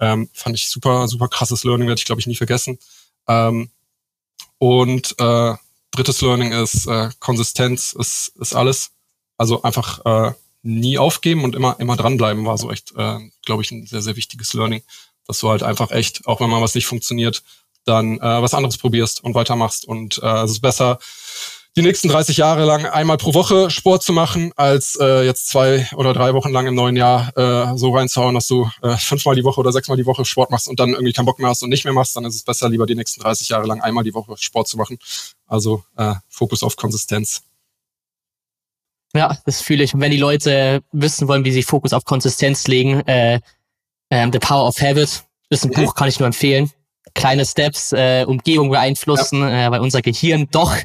ähm, 0.00 0.30
fand 0.32 0.56
ich 0.56 0.70
super, 0.70 1.08
super 1.08 1.28
krasses 1.28 1.64
Learning, 1.64 1.88
werde 1.88 1.98
ich, 1.98 2.06
glaube 2.06 2.20
ich, 2.20 2.26
nie 2.26 2.36
vergessen. 2.36 2.78
Ähm, 3.28 3.70
und 4.58 5.14
äh, 5.18 5.54
drittes 5.90 6.20
Learning 6.22 6.52
ist, 6.52 6.86
äh, 6.86 7.10
Konsistenz 7.20 7.92
ist, 7.92 8.32
ist 8.40 8.54
alles. 8.54 8.92
Also 9.36 9.62
einfach 9.62 10.04
äh, 10.06 10.32
nie 10.62 10.98
aufgeben 10.98 11.44
und 11.44 11.54
immer, 11.54 11.76
immer 11.80 11.96
dranbleiben 11.96 12.46
war 12.46 12.56
so 12.56 12.70
echt, 12.70 12.92
äh, 12.96 13.18
glaube 13.44 13.62
ich, 13.62 13.70
ein 13.72 13.86
sehr, 13.86 14.02
sehr 14.02 14.16
wichtiges 14.16 14.54
Learning 14.54 14.82
dass 15.26 15.38
du 15.40 15.48
halt 15.48 15.62
einfach 15.62 15.90
echt, 15.90 16.26
auch 16.26 16.40
wenn 16.40 16.50
mal 16.50 16.62
was 16.62 16.74
nicht 16.74 16.86
funktioniert, 16.86 17.42
dann 17.84 18.18
äh, 18.18 18.42
was 18.42 18.54
anderes 18.54 18.78
probierst 18.78 19.22
und 19.24 19.34
weitermachst. 19.34 19.86
Und 19.86 20.20
äh, 20.22 20.42
es 20.42 20.52
ist 20.52 20.60
besser, 20.60 20.98
die 21.74 21.82
nächsten 21.82 22.08
30 22.08 22.36
Jahre 22.36 22.64
lang 22.64 22.84
einmal 22.84 23.16
pro 23.16 23.32
Woche 23.32 23.70
Sport 23.70 24.02
zu 24.02 24.12
machen, 24.12 24.52
als 24.56 24.96
äh, 25.00 25.24
jetzt 25.24 25.48
zwei 25.48 25.88
oder 25.96 26.12
drei 26.12 26.34
Wochen 26.34 26.50
lang 26.50 26.66
im 26.66 26.74
neuen 26.74 26.96
Jahr 26.96 27.36
äh, 27.36 27.78
so 27.78 27.94
reinzuhauen, 27.94 28.34
dass 28.34 28.46
du 28.46 28.70
äh, 28.82 28.96
fünfmal 28.98 29.34
die 29.36 29.44
Woche 29.44 29.58
oder 29.58 29.72
sechsmal 29.72 29.96
die 29.96 30.04
Woche 30.04 30.24
Sport 30.24 30.50
machst 30.50 30.68
und 30.68 30.78
dann 30.78 30.90
irgendwie 30.90 31.12
keinen 31.12 31.24
Bock 31.24 31.38
mehr 31.38 31.48
hast 31.48 31.62
und 31.62 31.70
nicht 31.70 31.84
mehr 31.84 31.94
machst, 31.94 32.14
dann 32.14 32.26
ist 32.26 32.34
es 32.34 32.42
besser, 32.42 32.68
lieber 32.68 32.84
die 32.84 32.94
nächsten 32.94 33.22
30 33.22 33.48
Jahre 33.48 33.66
lang 33.66 33.80
einmal 33.80 34.04
die 34.04 34.12
Woche 34.12 34.34
Sport 34.36 34.68
zu 34.68 34.76
machen. 34.76 34.98
Also 35.46 35.82
äh, 35.96 36.14
Fokus 36.28 36.62
auf 36.62 36.76
Konsistenz. 36.76 37.42
Ja, 39.14 39.38
das 39.44 39.60
fühle 39.62 39.84
ich. 39.84 39.94
Und 39.94 40.00
wenn 40.00 40.10
die 40.10 40.18
Leute 40.18 40.82
wissen 40.92 41.28
wollen, 41.28 41.44
wie 41.44 41.52
sie 41.52 41.62
Fokus 41.62 41.92
auf 41.92 42.04
Konsistenz 42.04 42.66
legen, 42.66 43.00
äh, 43.06 43.40
ähm, 44.12 44.30
The 44.30 44.38
Power 44.38 44.68
of 44.68 44.78
Habit 44.78 45.24
ist 45.48 45.64
ein 45.64 45.70
mhm. 45.70 45.84
Buch, 45.84 45.94
kann 45.94 46.06
ich 46.06 46.20
nur 46.20 46.26
empfehlen. 46.26 46.70
Kleine 47.14 47.46
Steps, 47.46 47.92
äh, 47.92 48.24
Umgebung 48.26 48.68
beeinflussen, 48.68 49.40
ja. 49.40 49.68
äh, 49.68 49.70
weil 49.70 49.80
unser 49.80 50.02
Gehirn 50.02 50.48
doch, 50.50 50.76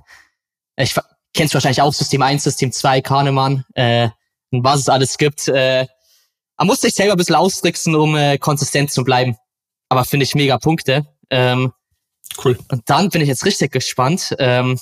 ich 0.78 0.96
kennst 1.34 1.54
wahrscheinlich 1.54 1.82
auch 1.82 1.94
System 1.94 2.22
1, 2.22 2.44
System 2.44 2.72
2, 2.72 3.02
Kahnemann, 3.02 3.66
äh, 3.76 4.10
und 4.52 4.64
was 4.64 4.80
es 4.80 4.90
alles 4.90 5.18
gibt. 5.18 5.50
Äh, 5.50 5.88
man 6.58 6.68
muss 6.68 6.80
sich 6.80 6.96
selber 6.96 7.16
ein 7.16 7.18
bisschen 7.18 7.36
austricksen, 7.36 7.96
um 7.96 8.16
äh, 8.16 8.38
konsistent 8.38 8.92
zu 8.92 9.04
bleiben. 9.04 9.36
Aber 9.90 10.06
finde 10.06 10.24
ich 10.24 10.34
mega 10.34 10.58
Punkte. 10.58 11.06
Ähm, 11.30 11.74
cool. 12.44 12.58
Und 12.70 12.90
dann 12.90 13.10
bin 13.10 13.22
ich 13.22 13.28
jetzt 13.28 13.46
richtig 13.46 13.74
gespannt. 13.74 14.36
Ähm, 14.40 14.80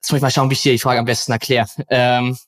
jetzt 0.00 0.10
muss 0.10 0.18
ich 0.18 0.22
mal 0.22 0.30
schauen, 0.30 0.50
wie 0.50 0.54
ich 0.54 0.62
dir 0.62 0.72
die 0.72 0.78
Frage 0.78 1.00
am 1.00 1.04
besten 1.04 1.32
erkläre. 1.32 1.66
Ähm, 1.88 2.38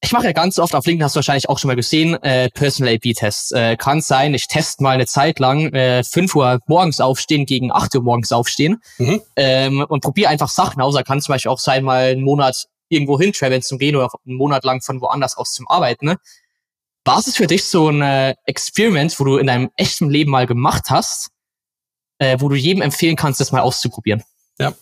ich 0.00 0.12
mache 0.12 0.26
ja 0.26 0.32
ganz 0.32 0.58
oft, 0.58 0.74
auf 0.74 0.86
LinkedIn 0.86 1.04
hast 1.04 1.16
du 1.16 1.18
wahrscheinlich 1.18 1.48
auch 1.48 1.58
schon 1.58 1.68
mal 1.68 1.74
gesehen, 1.74 2.14
äh, 2.22 2.48
Personal 2.50 2.94
AP-Tests. 2.94 3.50
Äh, 3.50 3.76
kann 3.76 4.00
sein, 4.00 4.32
ich 4.32 4.46
teste 4.46 4.82
mal 4.82 4.92
eine 4.92 5.06
Zeit 5.06 5.40
lang 5.40 5.72
äh, 5.74 6.04
5 6.04 6.34
Uhr 6.36 6.60
morgens 6.66 7.00
aufstehen 7.00 7.46
gegen 7.46 7.72
8 7.72 7.96
Uhr 7.96 8.02
morgens 8.02 8.30
aufstehen 8.30 8.80
mhm. 8.98 9.20
ähm, 9.36 9.84
und 9.88 10.00
probiere 10.00 10.30
einfach 10.30 10.48
Sachen 10.48 10.80
aus. 10.80 10.94
Da 10.94 11.02
kann 11.02 11.20
zum 11.20 11.32
Beispiel 11.32 11.50
auch 11.50 11.58
sein, 11.58 11.84
mal 11.84 12.10
einen 12.10 12.22
Monat 12.22 12.66
irgendwo 12.88 13.18
hin 13.18 13.32
traveln 13.32 13.62
zum 13.62 13.78
gehen 13.78 13.96
oder 13.96 14.08
einen 14.24 14.36
Monat 14.36 14.64
lang 14.64 14.80
von 14.82 15.00
woanders 15.00 15.36
aus 15.36 15.52
zum 15.52 15.68
Arbeiten. 15.68 16.06
Ne? 16.06 16.16
Was 17.04 17.26
ist 17.26 17.36
für 17.36 17.48
dich 17.48 17.64
so 17.64 17.88
ein 17.88 18.00
äh, 18.00 18.34
Experiment, 18.46 19.18
wo 19.18 19.24
du 19.24 19.36
in 19.36 19.48
deinem 19.48 19.70
echten 19.76 20.08
Leben 20.10 20.30
mal 20.30 20.46
gemacht 20.46 20.90
hast, 20.90 21.30
äh, 22.18 22.36
wo 22.40 22.48
du 22.48 22.54
jedem 22.54 22.82
empfehlen 22.82 23.16
kannst, 23.16 23.40
das 23.40 23.50
mal 23.50 23.62
auszuprobieren? 23.62 24.22
Ja. 24.58 24.74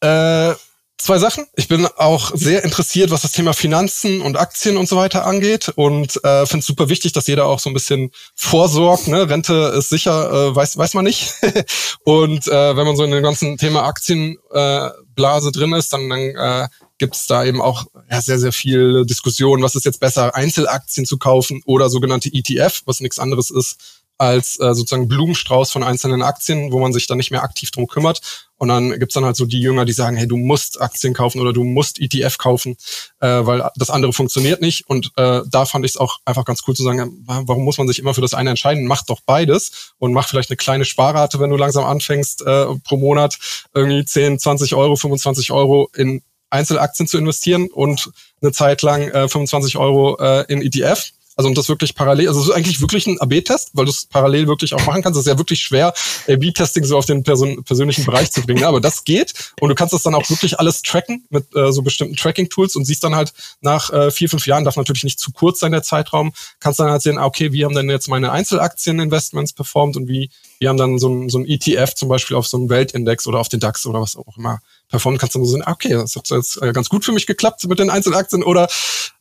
Äh 0.00 0.56
zwei 1.02 1.18
Sachen. 1.18 1.46
Ich 1.56 1.68
bin 1.68 1.86
auch 1.96 2.32
sehr 2.34 2.64
interessiert, 2.64 3.10
was 3.10 3.22
das 3.22 3.32
Thema 3.32 3.52
Finanzen 3.52 4.20
und 4.20 4.36
Aktien 4.36 4.76
und 4.76 4.88
so 4.88 4.96
weiter 4.96 5.26
angeht 5.26 5.72
und 5.74 6.16
äh, 6.24 6.46
finde 6.46 6.60
es 6.60 6.66
super 6.66 6.88
wichtig, 6.88 7.12
dass 7.12 7.26
jeder 7.26 7.46
auch 7.46 7.58
so 7.58 7.70
ein 7.70 7.74
bisschen 7.74 8.10
vorsorgt. 8.34 9.08
Ne? 9.08 9.28
Rente 9.28 9.74
ist 9.76 9.88
sicher, 9.88 10.30
äh, 10.30 10.56
weiß, 10.56 10.76
weiß 10.76 10.94
man 10.94 11.04
nicht. 11.04 11.34
und 12.04 12.46
äh, 12.46 12.76
wenn 12.76 12.86
man 12.86 12.96
so 12.96 13.04
in 13.04 13.10
dem 13.10 13.22
ganzen 13.22 13.58
Thema 13.58 13.84
Aktienblase 13.84 15.48
äh, 15.48 15.52
drin 15.52 15.72
ist, 15.72 15.92
dann, 15.92 16.08
dann 16.08 16.20
äh, 16.20 16.68
gibt 16.98 17.16
es 17.16 17.26
da 17.26 17.44
eben 17.44 17.60
auch 17.60 17.84
ja, 18.10 18.20
sehr, 18.20 18.38
sehr 18.38 18.52
viel 18.52 19.04
Diskussion, 19.04 19.62
was 19.62 19.74
ist 19.74 19.84
jetzt 19.84 20.00
besser, 20.00 20.34
Einzelaktien 20.36 21.04
zu 21.04 21.18
kaufen 21.18 21.60
oder 21.66 21.90
sogenannte 21.90 22.30
ETF, 22.32 22.82
was 22.86 23.00
nichts 23.00 23.18
anderes 23.18 23.50
ist 23.50 24.01
als 24.22 24.56
äh, 24.60 24.72
sozusagen 24.72 25.08
Blumenstrauß 25.08 25.72
von 25.72 25.82
einzelnen 25.82 26.22
Aktien, 26.22 26.70
wo 26.70 26.78
man 26.78 26.92
sich 26.92 27.08
dann 27.08 27.16
nicht 27.16 27.32
mehr 27.32 27.42
aktiv 27.42 27.72
drum 27.72 27.88
kümmert. 27.88 28.20
Und 28.56 28.68
dann 28.68 28.96
gibt's 29.00 29.14
dann 29.14 29.24
halt 29.24 29.34
so 29.34 29.46
die 29.46 29.58
Jünger, 29.58 29.84
die 29.84 29.92
sagen, 29.92 30.16
hey, 30.16 30.28
du 30.28 30.36
musst 30.36 30.80
Aktien 30.80 31.12
kaufen 31.12 31.40
oder 31.40 31.52
du 31.52 31.64
musst 31.64 32.00
ETF 32.00 32.38
kaufen, 32.38 32.76
äh, 33.18 33.26
weil 33.26 33.68
das 33.74 33.90
andere 33.90 34.12
funktioniert 34.12 34.60
nicht. 34.60 34.88
Und 34.88 35.10
äh, 35.16 35.40
da 35.50 35.64
fand 35.64 35.84
ich 35.84 35.92
es 35.92 35.96
auch 35.96 36.20
einfach 36.24 36.44
ganz 36.44 36.62
cool 36.68 36.76
zu 36.76 36.84
sagen, 36.84 37.24
warum 37.26 37.64
muss 37.64 37.78
man 37.78 37.88
sich 37.88 37.98
immer 37.98 38.14
für 38.14 38.20
das 38.20 38.32
eine 38.32 38.50
entscheiden? 38.50 38.86
Mach 38.86 39.02
doch 39.02 39.22
beides 39.26 39.92
und 39.98 40.12
mach 40.12 40.28
vielleicht 40.28 40.50
eine 40.50 40.56
kleine 40.56 40.84
Sparrate, 40.84 41.40
wenn 41.40 41.50
du 41.50 41.56
langsam 41.56 41.84
anfängst, 41.84 42.42
äh, 42.42 42.66
pro 42.84 42.98
Monat 42.98 43.36
irgendwie 43.74 44.04
10, 44.04 44.38
20 44.38 44.76
Euro, 44.76 44.94
25 44.94 45.50
Euro 45.50 45.90
in 45.96 46.22
Einzelaktien 46.48 47.08
zu 47.08 47.18
investieren 47.18 47.70
und 47.72 48.12
eine 48.40 48.52
Zeit 48.52 48.82
lang 48.82 49.08
äh, 49.08 49.28
25 49.28 49.78
Euro 49.78 50.16
äh, 50.20 50.44
in 50.46 50.62
ETF 50.62 51.10
also 51.36 51.48
und 51.48 51.56
das 51.56 51.68
wirklich 51.68 51.94
parallel, 51.94 52.28
also 52.28 52.40
es 52.40 52.48
ist 52.48 52.54
eigentlich 52.54 52.80
wirklich 52.80 53.06
ein 53.06 53.18
AB-Test, 53.20 53.70
weil 53.72 53.84
du 53.84 53.90
es 53.90 54.06
parallel 54.06 54.46
wirklich 54.46 54.74
auch 54.74 54.84
machen 54.86 55.02
kannst. 55.02 55.18
Es 55.18 55.26
ist 55.26 55.30
ja 55.30 55.38
wirklich 55.38 55.60
schwer, 55.60 55.94
AB-Testing 56.28 56.84
so 56.84 56.98
auf 56.98 57.06
den 57.06 57.22
Person, 57.22 57.64
persönlichen 57.64 58.04
Bereich 58.04 58.30
zu 58.30 58.42
bringen. 58.42 58.64
Aber 58.64 58.80
das 58.80 59.04
geht 59.04 59.32
und 59.60 59.68
du 59.68 59.74
kannst 59.74 59.94
das 59.94 60.02
dann 60.02 60.14
auch 60.14 60.28
wirklich 60.28 60.58
alles 60.58 60.82
tracken 60.82 61.24
mit 61.30 61.54
äh, 61.54 61.72
so 61.72 61.82
bestimmten 61.82 62.16
Tracking-Tools 62.16 62.76
und 62.76 62.84
siehst 62.84 63.02
dann 63.04 63.14
halt 63.14 63.32
nach 63.60 63.90
äh, 63.90 64.10
vier, 64.10 64.28
fünf 64.28 64.46
Jahren, 64.46 64.64
darf 64.64 64.76
natürlich 64.76 65.04
nicht 65.04 65.18
zu 65.18 65.32
kurz 65.32 65.60
sein 65.60 65.72
der 65.72 65.82
Zeitraum, 65.82 66.32
kannst 66.60 66.80
dann 66.80 66.90
halt 66.90 67.02
sehen, 67.02 67.18
ah, 67.18 67.24
okay, 67.24 67.52
wie 67.52 67.64
haben 67.64 67.74
denn 67.74 67.88
jetzt 67.88 68.08
meine 68.08 68.32
Einzelaktieninvestments 68.32 69.52
performt 69.52 69.96
und 69.96 70.08
wie, 70.08 70.30
wie 70.58 70.68
haben 70.68 70.76
dann 70.76 70.98
so 70.98 71.08
ein, 71.08 71.28
so 71.28 71.38
ein 71.38 71.46
ETF 71.46 71.94
zum 71.94 72.08
Beispiel 72.08 72.36
auf 72.36 72.46
so 72.46 72.56
einem 72.56 72.68
Weltindex 72.68 73.26
oder 73.26 73.38
auf 73.38 73.48
den 73.48 73.60
DAX 73.60 73.86
oder 73.86 74.00
was 74.00 74.16
auch 74.16 74.36
immer 74.36 74.60
performen, 74.92 75.18
kannst 75.18 75.34
du 75.34 75.40
nur 75.40 75.48
sehen, 75.48 75.64
okay, 75.66 75.94
das 75.94 76.14
hat 76.14 76.30
jetzt 76.30 76.62
äh, 76.62 76.72
ganz 76.72 76.88
gut 76.88 77.04
für 77.04 77.12
mich 77.12 77.26
geklappt 77.26 77.66
mit 77.66 77.78
den 77.78 77.90
Einzelaktien 77.90 78.44
oder 78.44 78.68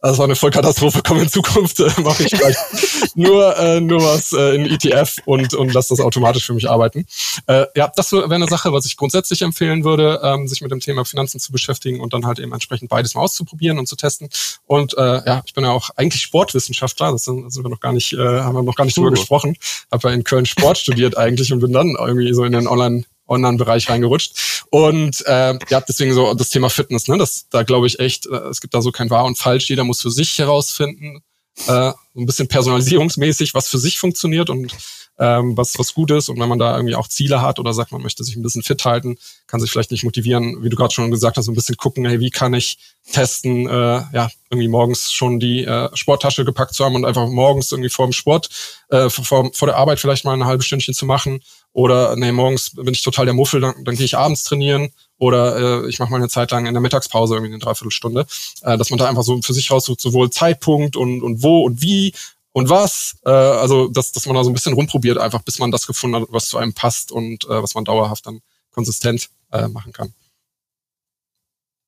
das 0.01 0.17
war 0.17 0.25
eine 0.25 0.35
Vollkatastrophe, 0.35 1.01
komm 1.05 1.21
in 1.21 1.29
Zukunft, 1.29 1.79
äh, 1.79 1.89
mache 2.01 2.23
ich 2.23 2.31
gleich 2.31 2.55
nur, 3.15 3.57
äh, 3.57 3.79
nur 3.79 4.03
was 4.03 4.33
äh, 4.33 4.55
in 4.55 4.65
ETF 4.65 5.17
und, 5.25 5.53
und 5.53 5.73
lass 5.73 5.87
das 5.87 5.99
automatisch 5.99 6.45
für 6.45 6.53
mich 6.53 6.69
arbeiten. 6.69 7.05
Äh, 7.47 7.65
ja, 7.75 7.91
das 7.95 8.11
wäre 8.11 8.33
eine 8.33 8.47
Sache, 8.47 8.73
was 8.73 8.85
ich 8.85 8.97
grundsätzlich 8.97 9.41
empfehlen 9.41 9.83
würde, 9.83 10.19
ähm, 10.23 10.47
sich 10.47 10.61
mit 10.61 10.71
dem 10.71 10.81
Thema 10.81 11.05
Finanzen 11.05 11.39
zu 11.39 11.51
beschäftigen 11.51 12.01
und 12.01 12.13
dann 12.13 12.25
halt 12.25 12.39
eben 12.39 12.51
entsprechend 12.51 12.89
beides 12.89 13.15
mal 13.15 13.21
auszuprobieren 13.21 13.79
und 13.79 13.87
zu 13.87 13.95
testen. 13.95 14.29
Und 14.67 14.97
äh, 14.97 15.21
ja, 15.25 15.41
ich 15.45 15.53
bin 15.53 15.63
ja 15.63 15.71
auch 15.71 15.89
eigentlich 15.95 16.21
Sportwissenschaftler, 16.21 17.13
das 17.13 17.23
sind, 17.23 17.51
sind 17.51 17.63
wir 17.63 17.69
noch 17.69 17.79
gar 17.79 17.93
nicht, 17.93 18.13
äh, 18.13 18.17
haben 18.17 18.55
wir 18.55 18.63
noch 18.63 18.75
gar 18.75 18.85
nicht 18.85 18.97
drüber 18.97 19.11
gesprochen. 19.11 19.55
Habe 19.91 20.09
ja 20.09 20.13
in 20.13 20.25
Köln 20.25 20.45
Sport 20.45 20.77
studiert 20.77 21.17
eigentlich 21.17 21.53
und 21.53 21.61
bin 21.61 21.71
dann 21.71 21.95
irgendwie 21.97 22.33
so 22.33 22.43
in 22.43 22.51
den 22.51 22.67
Online- 22.67 23.05
Online-Bereich 23.31 23.89
reingerutscht. 23.89 24.65
Und 24.69 25.25
äh, 25.25 25.57
ja, 25.69 25.81
deswegen 25.81 26.13
so 26.13 26.33
das 26.33 26.49
Thema 26.49 26.69
Fitness, 26.69 27.07
ne? 27.07 27.17
Das, 27.17 27.47
da 27.49 27.63
glaube 27.63 27.87
ich 27.87 27.99
echt, 27.99 28.27
äh, 28.27 28.35
es 28.49 28.61
gibt 28.61 28.73
da 28.73 28.81
so 28.81 28.91
kein 28.91 29.09
Wahr 29.09 29.25
und 29.25 29.37
Falsch. 29.37 29.69
Jeder 29.69 29.83
muss 29.83 30.01
für 30.01 30.11
sich 30.11 30.37
herausfinden, 30.37 31.23
äh, 31.67 31.91
ein 32.15 32.25
bisschen 32.25 32.47
personalisierungsmäßig, 32.47 33.53
was 33.53 33.67
für 33.67 33.77
sich 33.77 33.99
funktioniert 33.99 34.49
und 34.49 34.75
ähm, 35.21 35.55
was, 35.55 35.77
was 35.77 35.93
gut 35.93 36.09
ist. 36.09 36.29
Und 36.29 36.39
wenn 36.39 36.49
man 36.49 36.57
da 36.57 36.75
irgendwie 36.75 36.95
auch 36.95 37.07
Ziele 37.07 37.41
hat 37.43 37.59
oder 37.59 37.73
sagt, 37.73 37.91
man 37.91 38.01
möchte 38.01 38.23
sich 38.23 38.35
ein 38.35 38.41
bisschen 38.41 38.63
fit 38.63 38.83
halten, 38.83 39.17
kann 39.45 39.59
sich 39.59 39.69
vielleicht 39.69 39.91
nicht 39.91 40.03
motivieren, 40.03 40.63
wie 40.63 40.69
du 40.69 40.75
gerade 40.75 40.93
schon 40.93 41.11
gesagt 41.11 41.37
hast, 41.37 41.47
ein 41.47 41.53
bisschen 41.53 41.77
gucken, 41.77 42.05
hey, 42.05 42.19
wie 42.19 42.31
kann 42.31 42.55
ich 42.55 42.79
testen, 43.11 43.67
äh, 43.67 44.01
ja, 44.13 44.29
irgendwie 44.49 44.67
morgens 44.67 45.11
schon 45.11 45.39
die 45.39 45.63
äh, 45.63 45.89
Sporttasche 45.93 46.43
gepackt 46.43 46.73
zu 46.73 46.83
haben 46.83 46.95
und 46.95 47.05
einfach 47.05 47.27
morgens 47.27 47.71
irgendwie 47.71 47.91
vor 47.91 48.07
dem 48.07 48.13
Sport, 48.13 48.49
äh, 48.89 49.09
vor, 49.09 49.51
vor 49.53 49.67
der 49.67 49.77
Arbeit 49.77 49.99
vielleicht 49.99 50.25
mal 50.25 50.33
ein 50.33 50.45
halbes 50.45 50.65
Stündchen 50.65 50.95
zu 50.95 51.05
machen. 51.05 51.41
Oder 51.71 52.15
nee, 52.15 52.31
morgens 52.31 52.71
bin 52.75 52.93
ich 52.93 53.03
total 53.03 53.25
der 53.25 53.35
Muffel, 53.35 53.61
dann, 53.61 53.75
dann 53.83 53.95
gehe 53.95 54.05
ich 54.05 54.17
abends 54.17 54.43
trainieren. 54.43 54.89
Oder 55.19 55.83
äh, 55.83 55.89
ich 55.89 55.99
mache 55.99 56.09
mal 56.09 56.17
eine 56.17 56.29
Zeit 56.29 56.49
lang 56.49 56.65
in 56.65 56.73
der 56.73 56.81
Mittagspause 56.81 57.35
irgendwie 57.35 57.53
eine 57.53 57.63
Dreiviertelstunde. 57.63 58.25
Äh, 58.63 58.77
dass 58.77 58.89
man 58.89 58.97
da 58.97 59.07
einfach 59.07 59.23
so 59.23 59.39
für 59.43 59.53
sich 59.53 59.69
raussucht, 59.69 60.01
sowohl 60.01 60.31
Zeitpunkt 60.31 60.95
und, 60.95 61.21
und 61.21 61.43
wo 61.43 61.61
und 61.61 61.83
wie 61.83 62.13
und 62.53 62.69
was. 62.69 63.17
Äh, 63.25 63.29
also, 63.29 63.87
dass, 63.87 64.11
dass 64.11 64.25
man 64.25 64.35
da 64.35 64.43
so 64.43 64.49
ein 64.49 64.53
bisschen 64.53 64.73
rumprobiert, 64.73 65.17
einfach 65.17 65.41
bis 65.41 65.59
man 65.59 65.71
das 65.71 65.87
gefunden 65.87 66.17
hat, 66.17 66.23
was 66.29 66.47
zu 66.47 66.57
einem 66.57 66.73
passt 66.73 67.11
und 67.11 67.45
äh, 67.45 67.63
was 67.63 67.75
man 67.75 67.85
dauerhaft 67.85 68.25
dann 68.25 68.41
konsistent 68.71 69.29
äh, 69.51 69.67
machen 69.67 69.93
kann. 69.93 70.13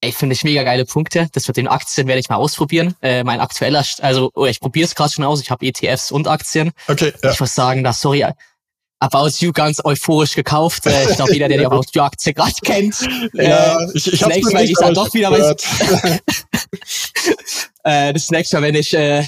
Ey, 0.01 0.11
finde 0.11 0.34
ich 0.34 0.43
mega 0.43 0.64
geile 0.64 0.84
Punkte. 0.84 1.30
Das 1.32 1.47
mit 1.47 1.55
den 1.55 1.70
Aktien 1.70 2.07
werde 2.07 2.20
ich 2.20 2.28
mal 2.28 2.36
ausprobieren. 2.36 2.93
Äh, 3.01 3.24
mein 3.24 3.39
aktueller, 3.39 3.86
also 4.01 4.32
oh, 4.36 4.45
ich 4.45 4.59
probiere 4.59 4.86
es 4.86 4.95
gerade 4.95 5.14
schon 5.14 5.24
aus. 5.24 5.39
Ich 5.39 5.49
habe 5.49 5.66
ETFs 5.66 6.11
und 6.11 6.28
Aktien. 6.28 6.72
Okay. 6.89 7.14
Ja. 7.24 7.32
Ich 7.32 7.39
muss 7.39 7.55
sagen, 7.55 7.86
da 7.86 7.93
sorry, 7.93 8.26
About 8.99 9.30
You 9.39 9.53
ganz 9.53 9.80
euphorisch 9.84 10.36
gekauft. 10.36 10.86
Äh, 10.88 11.09
ich 11.09 11.16
glaube, 11.16 11.34
jeder, 11.34 11.47
der 11.47 11.57
die 11.57 11.66
About 11.68 11.86
You 11.93 12.01
Aktie 12.01 12.34
gerade 12.34 12.53
kennt. 12.64 12.99
Ja, 13.34 13.80
äh, 13.80 13.91
ich, 13.93 14.11
ich 14.11 14.20
das 14.20 14.30
nächste 14.30 14.53
Mal, 14.53 14.64
ich 14.66 14.78
dann 14.78 14.93
doch 14.93 15.14
wieder 15.14 15.32
was. 15.32 15.55
äh, 17.84 18.11
das 18.11 18.30
nächste 18.30 18.57
Mal, 18.57 18.68
wenn 18.68 18.76
ich 18.76 18.93
äh, 18.93 19.26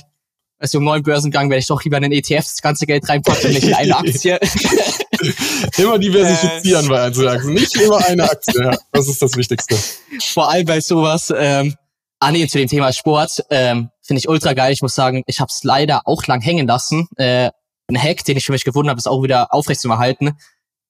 also 0.57 0.77
im 0.77 0.83
neuen 0.83 1.03
Börsengang 1.03 1.49
werde 1.49 1.59
ich 1.59 1.67
doch 1.67 1.83
lieber 1.83 1.97
in 1.97 2.03
den 2.03 2.11
ETF 2.11 2.43
das 2.43 2.61
ganze 2.61 2.85
Geld 2.85 3.07
reinpacken, 3.07 3.51
nicht 3.51 3.67
in 3.67 3.73
eine 3.73 3.95
Aktie. 3.97 4.39
immer 5.77 5.99
diversifizieren 5.99 6.85
äh, 6.85 6.89
bei 6.89 7.01
Einzelaktien, 7.03 7.53
nicht 7.53 7.75
immer 7.77 8.05
eine 8.05 8.23
Aktie. 8.23 8.63
Ja, 8.63 8.77
das 8.91 9.07
ist 9.07 9.21
das 9.21 9.35
Wichtigste. 9.35 9.77
Vor 10.21 10.49
allem 10.49 10.65
bei 10.65 10.79
sowas. 10.79 11.33
Ähm, 11.35 11.75
ah 12.19 12.31
nee, 12.31 12.47
zu 12.47 12.57
dem 12.57 12.67
Thema 12.67 12.93
Sport 12.93 13.43
ähm, 13.49 13.89
finde 14.01 14.19
ich 14.19 14.29
ultra 14.29 14.53
geil. 14.53 14.73
Ich 14.73 14.81
muss 14.81 14.95
sagen, 14.95 15.23
ich 15.27 15.39
habe 15.39 15.49
es 15.51 15.63
leider 15.63 16.01
auch 16.05 16.25
lang 16.25 16.41
hängen 16.41 16.67
lassen. 16.67 17.07
Äh, 17.17 17.51
ein 17.87 18.01
Hack, 18.01 18.23
den 18.23 18.37
ich 18.37 18.45
für 18.45 18.51
mich 18.51 18.63
gefunden 18.63 18.89
habe, 18.89 18.97
ist 18.97 19.07
auch 19.07 19.21
wieder 19.21 19.53
aufrecht 19.53 19.81
zu 19.81 19.89
erhalten. 19.89 20.37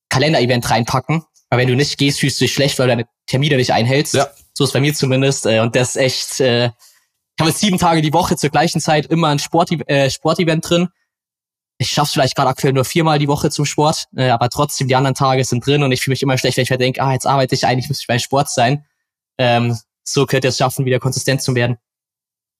Kalender-Event 0.09 0.70
reinpacken. 0.70 1.24
Weil 1.49 1.59
wenn 1.59 1.68
du 1.68 1.76
nicht 1.76 1.97
gehst, 1.97 2.20
fühlst 2.20 2.39
du 2.39 2.45
dich 2.45 2.53
schlecht, 2.53 2.80
weil 2.80 2.88
du 2.88 2.91
deine 2.91 3.07
Termine 3.28 3.57
nicht 3.57 3.74
einhältst. 3.74 4.13
Ja. 4.13 4.28
So 4.53 4.63
ist 4.63 4.74
bei 4.74 4.80
mir 4.80 4.93
zumindest. 4.93 5.45
Äh, 5.45 5.59
und 5.59 5.76
das 5.76 5.89
ist 5.89 5.95
echt, 5.97 6.39
äh, 6.39 6.70
ich 7.38 7.41
habe 7.41 7.51
sieben 7.51 7.77
Tage 7.77 8.01
die 8.01 8.13
Woche 8.13 8.38
zur 8.38 8.49
gleichen 8.49 8.79
Zeit 8.79 9.07
immer 9.07 9.27
ein 9.27 9.39
Sport, 9.39 9.71
äh, 9.89 10.09
Sportevent 10.09 10.69
drin. 10.69 10.88
Ich 11.77 11.89
schaff's 11.89 12.13
vielleicht 12.13 12.36
gerade 12.36 12.49
aktuell 12.49 12.71
nur 12.71 12.86
viermal 12.86 13.19
die 13.19 13.27
Woche 13.27 13.49
zum 13.49 13.65
Sport, 13.65 14.05
äh, 14.15 14.29
aber 14.29 14.49
trotzdem 14.49 14.88
die 14.88 14.95
anderen 14.95 15.15
Tage 15.15 15.43
sind 15.43 15.65
drin 15.65 15.83
und 15.83 15.91
ich 15.91 16.01
fühle 16.01 16.13
mich 16.13 16.23
immer 16.23 16.38
schlecht, 16.38 16.55
wenn 16.57 16.63
ich 16.63 16.69
mir 16.69 16.77
denke, 16.77 17.01
ah, 17.01 17.11
jetzt 17.11 17.27
arbeite 17.27 17.53
ich 17.53 17.65
eigentlich, 17.65 17.89
müsste 17.89 18.03
ich 18.03 18.07
beim 18.07 18.19
Sport 18.19 18.49
sein. 18.49 18.86
Ähm, 19.38 19.77
so 20.03 20.25
könnte 20.25 20.47
es 20.47 20.57
schaffen, 20.57 20.86
wieder 20.86 20.99
konsistent 20.99 21.41
zu 21.41 21.55
werden. 21.55 21.77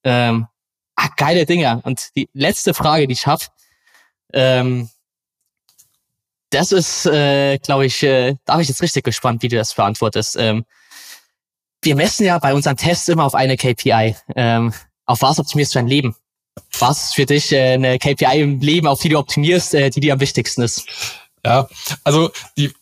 Ähm, 0.04 0.48
ah, 0.96 1.08
geile 1.16 1.46
Dinger. 1.46 1.80
Und 1.84 2.14
die 2.18 2.28
letzte 2.34 2.74
Frage, 2.74 3.08
die 3.08 3.14
ich 3.14 3.28
habe, 3.28 3.46
ähm, 4.34 4.90
das 6.50 6.74
ist, 6.74 7.06
äh, 7.06 7.58
glaube 7.60 7.86
ich, 7.86 8.04
äh, 8.04 8.36
da 8.46 8.56
bin 8.56 8.64
ich 8.64 8.70
jetzt 8.70 8.82
richtig 8.82 9.06
gespannt, 9.06 9.42
wie 9.42 9.48
du 9.48 9.56
das 9.56 9.74
beantwortest. 9.74 10.36
Ähm, 10.38 10.66
wir 11.86 11.96
messen 11.96 12.26
ja 12.26 12.38
bei 12.40 12.54
unseren 12.54 12.78
Tests 12.78 13.08
immer 13.08 13.24
auf 13.24 13.36
eine 13.36 13.56
KPI. 13.56 14.16
Ähm, 14.36 14.74
auf 15.06 15.22
was 15.22 15.40
optimierst 15.40 15.76
du 15.76 15.80
dein 15.80 15.88
Leben? 15.88 16.16
Was 16.80 17.06
ist 17.06 17.16
für 17.16 17.26
dich 17.26 17.52
äh, 17.52 17.74
eine 17.74 18.00
KPI 18.00 18.42
im 18.42 18.60
Leben, 18.60 18.88
auf 18.88 19.02
die 19.02 19.10
du 19.10 19.18
optimierst, 19.18 19.76
äh, 19.76 19.90
die 19.90 20.00
dir 20.00 20.14
am 20.14 20.20
wichtigsten 20.20 20.64
ist? 20.64 20.86
Ja, 21.46 21.70
also 22.04 22.32
die 22.58 22.74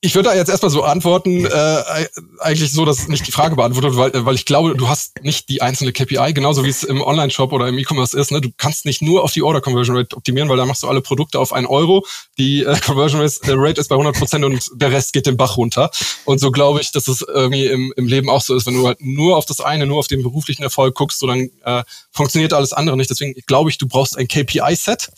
ich 0.00 0.14
würde 0.14 0.28
da 0.28 0.36
jetzt 0.36 0.48
erstmal 0.48 0.70
so 0.70 0.84
antworten, 0.84 1.44
äh, 1.44 2.06
eigentlich 2.38 2.70
so, 2.72 2.84
dass 2.84 3.08
nicht 3.08 3.26
die 3.26 3.32
Frage 3.32 3.56
beantwortet, 3.56 3.96
weil, 3.96 4.12
weil 4.24 4.36
ich 4.36 4.44
glaube, 4.44 4.76
du 4.76 4.88
hast 4.88 5.24
nicht 5.24 5.48
die 5.48 5.60
einzelne 5.60 5.92
KPI, 5.92 6.34
genauso 6.34 6.64
wie 6.64 6.68
es 6.68 6.84
im 6.84 7.02
Online-Shop 7.02 7.52
oder 7.52 7.66
im 7.66 7.76
E-Commerce 7.78 8.16
ist. 8.16 8.30
Ne? 8.30 8.40
Du 8.40 8.50
kannst 8.56 8.84
nicht 8.84 9.02
nur 9.02 9.24
auf 9.24 9.32
die 9.32 9.42
Order-Conversion 9.42 9.96
Rate 9.96 10.16
optimieren, 10.16 10.48
weil 10.48 10.56
da 10.56 10.66
machst 10.66 10.84
du 10.84 10.88
alle 10.88 11.00
Produkte 11.00 11.40
auf 11.40 11.52
einen 11.52 11.66
Euro. 11.66 12.06
Die 12.38 12.62
äh, 12.62 12.78
Conversion 12.78 13.20
Rate 13.20 13.80
ist 13.80 13.88
bei 13.88 13.96
100 13.96 14.16
Prozent 14.16 14.44
und 14.44 14.70
der 14.72 14.92
Rest 14.92 15.12
geht 15.12 15.26
den 15.26 15.36
Bach 15.36 15.56
runter. 15.56 15.90
Und 16.24 16.38
so 16.38 16.52
glaube 16.52 16.80
ich, 16.80 16.92
dass 16.92 17.08
es 17.08 17.22
irgendwie 17.22 17.66
im, 17.66 17.92
im 17.96 18.06
Leben 18.06 18.30
auch 18.30 18.42
so 18.42 18.54
ist. 18.54 18.66
Wenn 18.66 18.74
du 18.74 18.86
halt 18.86 19.00
nur 19.00 19.36
auf 19.36 19.46
das 19.46 19.60
eine, 19.60 19.84
nur 19.84 19.98
auf 19.98 20.06
den 20.06 20.22
beruflichen 20.22 20.62
Erfolg 20.62 20.94
guckst, 20.94 21.18
so 21.18 21.26
dann 21.26 21.50
äh, 21.64 21.82
funktioniert 22.12 22.52
alles 22.52 22.72
andere 22.72 22.96
nicht. 22.96 23.10
Deswegen 23.10 23.34
glaube 23.48 23.70
ich, 23.70 23.78
du 23.78 23.88
brauchst 23.88 24.16
ein 24.16 24.28
KPI-Set, 24.28 25.08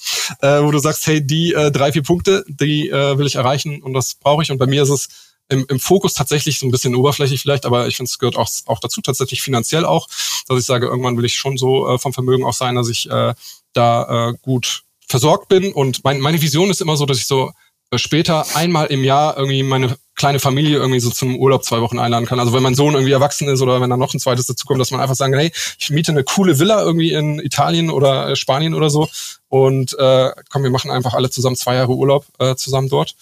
äh, 0.40 0.62
wo 0.62 0.70
du 0.70 0.78
sagst, 0.78 1.06
hey, 1.06 1.24
die 1.24 1.52
äh, 1.52 1.70
drei, 1.70 1.92
vier 1.92 2.02
Punkte, 2.02 2.44
die 2.48 2.88
äh, 2.88 3.18
will 3.18 3.26
ich 3.26 3.34
erreichen 3.34 3.82
und 3.82 3.92
das 3.92 4.14
brauche 4.14 4.42
ich. 4.42 4.50
Und 4.50 4.56
bei 4.56 4.69
mir 4.70 4.82
ist 4.82 4.88
es 4.88 5.08
im, 5.48 5.66
im 5.68 5.80
Fokus 5.80 6.14
tatsächlich 6.14 6.58
so 6.58 6.66
ein 6.66 6.70
bisschen 6.70 6.94
oberflächlich 6.94 7.42
vielleicht, 7.42 7.66
aber 7.66 7.88
ich 7.88 7.96
finde, 7.96 8.08
es 8.08 8.18
gehört 8.18 8.36
auch, 8.36 8.48
auch 8.66 8.78
dazu, 8.78 9.02
tatsächlich 9.02 9.42
finanziell 9.42 9.84
auch, 9.84 10.08
dass 10.48 10.58
ich 10.58 10.64
sage, 10.64 10.86
irgendwann 10.86 11.16
will 11.16 11.24
ich 11.24 11.34
schon 11.34 11.58
so 11.58 11.88
äh, 11.88 11.98
vom 11.98 12.12
Vermögen 12.12 12.44
auch 12.44 12.54
sein, 12.54 12.76
dass 12.76 12.88
ich 12.88 13.10
äh, 13.10 13.34
da 13.72 14.30
äh, 14.30 14.34
gut 14.42 14.84
versorgt 15.06 15.48
bin. 15.48 15.72
Und 15.72 16.04
mein, 16.04 16.20
meine 16.20 16.40
Vision 16.40 16.70
ist 16.70 16.80
immer 16.80 16.96
so, 16.96 17.04
dass 17.04 17.18
ich 17.18 17.26
so 17.26 17.52
äh, 17.90 17.98
später 17.98 18.46
einmal 18.54 18.86
im 18.86 19.04
Jahr 19.04 19.36
irgendwie 19.36 19.62
meine 19.62 19.96
kleine 20.14 20.38
Familie 20.38 20.76
irgendwie 20.76 21.00
so 21.00 21.10
zum 21.10 21.36
Urlaub 21.38 21.64
zwei 21.64 21.80
Wochen 21.80 21.98
einladen 21.98 22.26
kann. 22.26 22.38
Also 22.38 22.52
wenn 22.52 22.62
mein 22.62 22.74
Sohn 22.74 22.92
irgendwie 22.92 23.12
erwachsen 23.12 23.48
ist 23.48 23.62
oder 23.62 23.80
wenn 23.80 23.88
da 23.88 23.96
noch 23.96 24.12
ein 24.12 24.20
zweites 24.20 24.46
dazukommt, 24.46 24.78
dass 24.78 24.90
man 24.90 25.00
einfach 25.00 25.16
sagen, 25.16 25.32
hey, 25.32 25.50
ich 25.78 25.90
miete 25.90 26.12
eine 26.12 26.24
coole 26.24 26.58
Villa 26.58 26.82
irgendwie 26.82 27.12
in 27.12 27.38
Italien 27.40 27.90
oder 27.90 28.28
äh, 28.28 28.36
Spanien 28.36 28.74
oder 28.74 28.90
so 28.90 29.08
und 29.48 29.98
äh, 29.98 30.30
komm, 30.50 30.62
wir 30.62 30.70
machen 30.70 30.90
einfach 30.90 31.14
alle 31.14 31.30
zusammen 31.30 31.56
zwei 31.56 31.74
Jahre 31.74 31.92
Urlaub 31.92 32.26
äh, 32.38 32.54
zusammen 32.54 32.90
dort. 32.90 33.16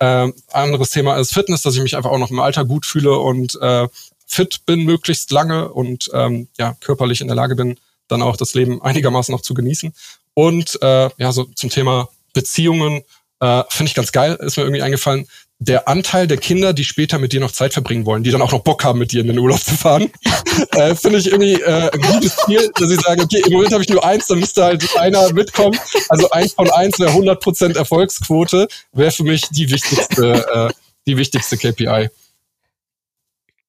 Ähm, 0.00 0.34
anderes 0.52 0.90
Thema 0.90 1.16
ist 1.16 1.32
Fitness, 1.32 1.62
dass 1.62 1.74
ich 1.74 1.82
mich 1.82 1.96
einfach 1.96 2.10
auch 2.10 2.18
noch 2.18 2.30
im 2.30 2.40
Alter 2.40 2.64
gut 2.64 2.86
fühle 2.86 3.18
und 3.18 3.58
äh, 3.60 3.88
fit 4.26 4.64
bin 4.66 4.84
möglichst 4.84 5.30
lange 5.30 5.68
und 5.68 6.10
ähm, 6.14 6.48
ja 6.58 6.74
körperlich 6.80 7.20
in 7.20 7.28
der 7.28 7.36
Lage 7.36 7.54
bin, 7.54 7.78
dann 8.08 8.22
auch 8.22 8.36
das 8.36 8.54
Leben 8.54 8.82
einigermaßen 8.82 9.32
noch 9.32 9.42
zu 9.42 9.54
genießen. 9.54 9.92
Und 10.34 10.80
äh, 10.82 11.10
ja, 11.18 11.32
so 11.32 11.44
zum 11.44 11.70
Thema 11.70 12.08
Beziehungen 12.32 13.02
äh, 13.40 13.62
finde 13.68 13.90
ich 13.90 13.94
ganz 13.94 14.12
geil, 14.12 14.38
ist 14.40 14.56
mir 14.56 14.64
irgendwie 14.64 14.82
eingefallen 14.82 15.26
der 15.64 15.88
Anteil 15.88 16.26
der 16.26 16.38
Kinder, 16.38 16.72
die 16.72 16.84
später 16.84 17.18
mit 17.18 17.32
dir 17.32 17.40
noch 17.40 17.52
Zeit 17.52 17.72
verbringen 17.72 18.04
wollen, 18.04 18.22
die 18.24 18.30
dann 18.30 18.42
auch 18.42 18.52
noch 18.52 18.62
Bock 18.62 18.84
haben, 18.84 18.98
mit 18.98 19.12
dir 19.12 19.20
in 19.20 19.28
den 19.28 19.38
Urlaub 19.38 19.60
zu 19.60 19.76
fahren, 19.76 20.10
äh, 20.72 20.94
finde 20.94 21.18
ich 21.18 21.26
irgendwie 21.26 21.54
äh, 21.54 21.90
ein 21.92 22.00
gutes 22.00 22.36
Ziel, 22.36 22.70
dass 22.74 22.90
ich 22.90 23.00
sage, 23.00 23.22
okay, 23.22 23.42
im 23.46 23.52
Moment 23.52 23.72
habe 23.72 23.82
ich 23.82 23.88
nur 23.88 24.04
eins, 24.04 24.26
dann 24.26 24.40
müsste 24.40 24.64
halt 24.64 24.96
einer 24.96 25.32
mitkommen. 25.32 25.78
Also 26.08 26.30
eins 26.30 26.54
von 26.54 26.70
eins 26.70 26.98
wäre 26.98 27.10
100% 27.10 27.76
Erfolgsquote, 27.76 28.66
wäre 28.92 29.10
für 29.10 29.22
mich 29.22 29.48
die 29.50 29.70
wichtigste, 29.70 30.70
äh, 30.70 30.72
die 31.06 31.16
wichtigste 31.16 31.56
KPI. 31.56 32.08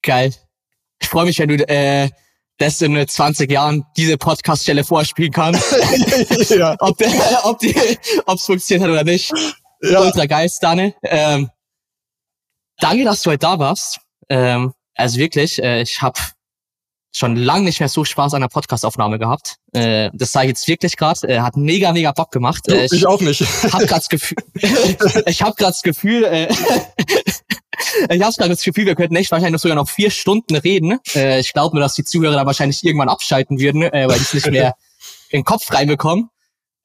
Geil. 0.01 0.33
Ich 0.99 1.09
freue 1.09 1.25
mich, 1.25 1.39
wenn 1.39 1.49
du 1.49 1.69
äh, 1.69 2.09
das 2.57 2.81
in 2.81 3.07
20 3.07 3.51
Jahren 3.51 3.85
diese 3.97 4.17
Podcast-Stelle 4.17 4.83
vorspielen 4.83 5.31
kannst. 5.31 5.63
ja. 6.49 6.75
Ob 6.79 6.99
es 7.01 7.13
ob 7.43 7.59
ob 8.25 8.39
funktioniert 8.39 8.83
hat 8.83 8.91
oder 8.91 9.03
nicht. 9.03 9.31
Ja. 9.81 10.01
Ultra 10.01 10.25
geil, 10.25 10.49
Stane. 10.49 10.93
Ähm, 11.03 11.49
danke, 12.80 13.03
dass 13.05 13.21
du 13.21 13.32
heute 13.32 13.39
da 13.39 13.59
warst. 13.59 13.99
Ähm, 14.30 14.74
also 14.95 15.17
wirklich, 15.17 15.61
äh, 15.61 15.82
ich 15.82 16.01
habe 16.01 16.19
schon 17.15 17.36
lange 17.36 17.65
nicht 17.65 17.80
mehr 17.80 17.89
so 17.89 18.03
Spaß 18.03 18.34
an 18.34 18.41
der 18.41 18.47
Podcastaufnahme 18.47 19.19
gehabt. 19.19 19.57
Äh, 19.74 20.09
das 20.13 20.32
sage 20.32 20.47
ich 20.47 20.49
jetzt 20.49 20.67
wirklich 20.67 20.97
gerade. 20.97 21.28
Äh, 21.28 21.39
hat 21.41 21.55
mega, 21.55 21.91
mega 21.93 22.11
Bock 22.11 22.32
gemacht. 22.32 22.67
Äh, 22.67 22.86
ich, 22.86 22.93
ich, 22.93 23.05
auch 23.05 23.21
nicht. 23.21 23.41
Hab 23.41 23.82
grad 23.82 23.91
das 23.91 24.09
Gefühl, 24.09 24.38
ich 25.26 25.41
habe 25.41 25.55
gerade 25.55 25.71
das 25.71 25.84
Gefühl, 25.84 26.24
äh, 26.24 26.47
ich 28.09 28.21
habe 28.21 28.34
gerade 28.34 28.49
das 28.49 28.63
Gefühl, 28.63 28.86
wir 28.86 28.95
könnten 28.95 29.15
echt 29.15 29.32
wahrscheinlich 29.32 29.53
noch 29.53 29.59
sogar 29.59 29.76
noch 29.76 29.89
vier 29.89 30.09
Stunden 30.09 30.55
reden. 30.55 30.99
Äh, 31.13 31.39
ich 31.39 31.53
glaube 31.53 31.76
nur, 31.76 31.84
dass 31.84 31.93
die 31.93 32.03
Zuhörer 32.03 32.36
da 32.36 32.45
wahrscheinlich 32.45 32.84
irgendwann 32.84 33.09
abschalten 33.09 33.59
würden, 33.59 33.84
äh, 33.84 34.07
weil 34.07 34.17
die 34.17 34.24
es 34.24 34.34
nicht 34.34 34.49
mehr 34.49 34.76
in 35.30 35.39
den 35.39 35.45
Kopf 35.45 35.71
reinbekommen. 35.71 36.30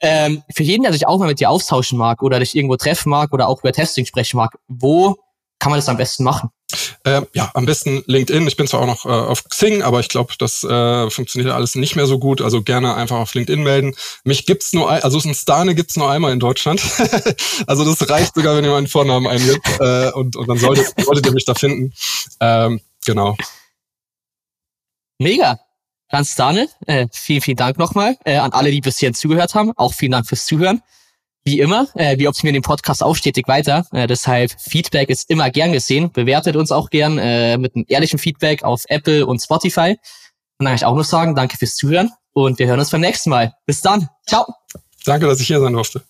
Ähm, 0.00 0.42
für 0.54 0.62
jeden, 0.62 0.82
der 0.82 0.92
sich 0.92 1.06
auch 1.06 1.18
mal 1.18 1.26
mit 1.26 1.40
dir 1.40 1.50
austauschen 1.50 1.98
mag 1.98 2.22
oder 2.22 2.38
dich 2.38 2.54
irgendwo 2.54 2.76
treffen 2.76 3.10
mag 3.10 3.32
oder 3.32 3.48
auch 3.48 3.60
über 3.60 3.72
Testing 3.72 4.06
sprechen 4.06 4.36
mag, 4.36 4.56
wo 4.68 5.16
kann 5.58 5.70
man 5.70 5.78
das 5.78 5.88
am 5.88 5.96
besten 5.96 6.24
machen? 6.24 6.50
Ähm, 7.04 7.26
ja, 7.32 7.50
am 7.54 7.64
besten 7.64 8.02
LinkedIn. 8.06 8.46
Ich 8.46 8.56
bin 8.56 8.66
zwar 8.66 8.80
auch 8.80 8.86
noch 8.86 9.06
äh, 9.06 9.08
auf 9.08 9.44
Xing, 9.44 9.82
aber 9.82 10.00
ich 10.00 10.08
glaube, 10.08 10.34
das 10.38 10.62
äh, 10.64 11.10
funktioniert 11.10 11.52
alles 11.52 11.74
nicht 11.74 11.96
mehr 11.96 12.06
so 12.06 12.18
gut. 12.18 12.42
Also 12.42 12.62
gerne 12.62 12.94
einfach 12.94 13.18
auf 13.18 13.34
LinkedIn 13.34 13.62
melden. 13.62 13.94
Mich 14.24 14.44
gibt's 14.44 14.72
nur, 14.72 14.90
ein, 14.90 15.02
also 15.02 15.18
ein 15.18 15.34
Stane 15.34 15.74
gibt's 15.74 15.96
nur 15.96 16.10
einmal 16.10 16.32
in 16.32 16.40
Deutschland. 16.40 16.82
also 17.66 17.84
das 17.84 18.08
reicht 18.08 18.34
sogar, 18.34 18.56
wenn 18.56 18.64
ihr 18.64 18.70
meinen 18.70 18.86
Vornamen 18.86 19.26
eingibt 19.26 19.66
äh, 19.80 20.10
und, 20.12 20.36
und 20.36 20.48
dann 20.48 20.58
solltet, 20.58 20.92
solltet 21.02 21.26
ihr 21.26 21.32
mich 21.32 21.46
da 21.46 21.54
finden. 21.54 21.94
Ähm, 22.40 22.80
genau. 23.04 23.36
Mega. 25.18 25.58
Dann 26.10 26.24
Stane, 26.24 26.68
äh, 26.86 27.06
vielen, 27.12 27.42
vielen 27.42 27.56
Dank 27.56 27.78
nochmal 27.78 28.16
äh, 28.24 28.36
an 28.36 28.52
alle, 28.52 28.70
die 28.70 28.80
bis 28.80 28.98
hierhin 28.98 29.14
zugehört 29.14 29.54
haben. 29.54 29.72
Auch 29.76 29.92
vielen 29.92 30.12
Dank 30.12 30.26
fürs 30.26 30.46
Zuhören. 30.46 30.82
Wie 31.48 31.60
immer, 31.60 31.88
äh, 31.94 32.18
wir 32.18 32.28
optimieren 32.28 32.52
den 32.52 32.62
Podcast 32.62 33.02
auch 33.02 33.16
stetig 33.16 33.48
weiter. 33.48 33.86
Äh, 33.92 34.06
deshalb 34.06 34.52
Feedback 34.60 35.08
ist 35.08 35.30
immer 35.30 35.48
gern 35.48 35.72
gesehen. 35.72 36.12
Bewertet 36.12 36.56
uns 36.56 36.70
auch 36.70 36.90
gern 36.90 37.16
äh, 37.16 37.56
mit 37.56 37.74
einem 37.74 37.86
ehrlichen 37.88 38.18
Feedback 38.18 38.64
auf 38.64 38.82
Apple 38.88 39.24
und 39.24 39.40
Spotify. 39.40 39.92
Und 39.92 39.98
dann 40.58 40.66
kann 40.66 40.74
ich 40.74 40.84
auch 40.84 40.94
nur 40.94 41.04
sagen, 41.04 41.34
danke 41.34 41.56
fürs 41.56 41.74
Zuhören 41.74 42.10
und 42.34 42.58
wir 42.58 42.66
hören 42.66 42.80
uns 42.80 42.90
beim 42.90 43.00
nächsten 43.00 43.30
Mal. 43.30 43.54
Bis 43.64 43.80
dann. 43.80 44.10
Ciao. 44.26 44.44
Danke, 45.06 45.26
dass 45.26 45.40
ich 45.40 45.46
hier 45.46 45.58
sein 45.58 45.72
durfte. 45.72 46.02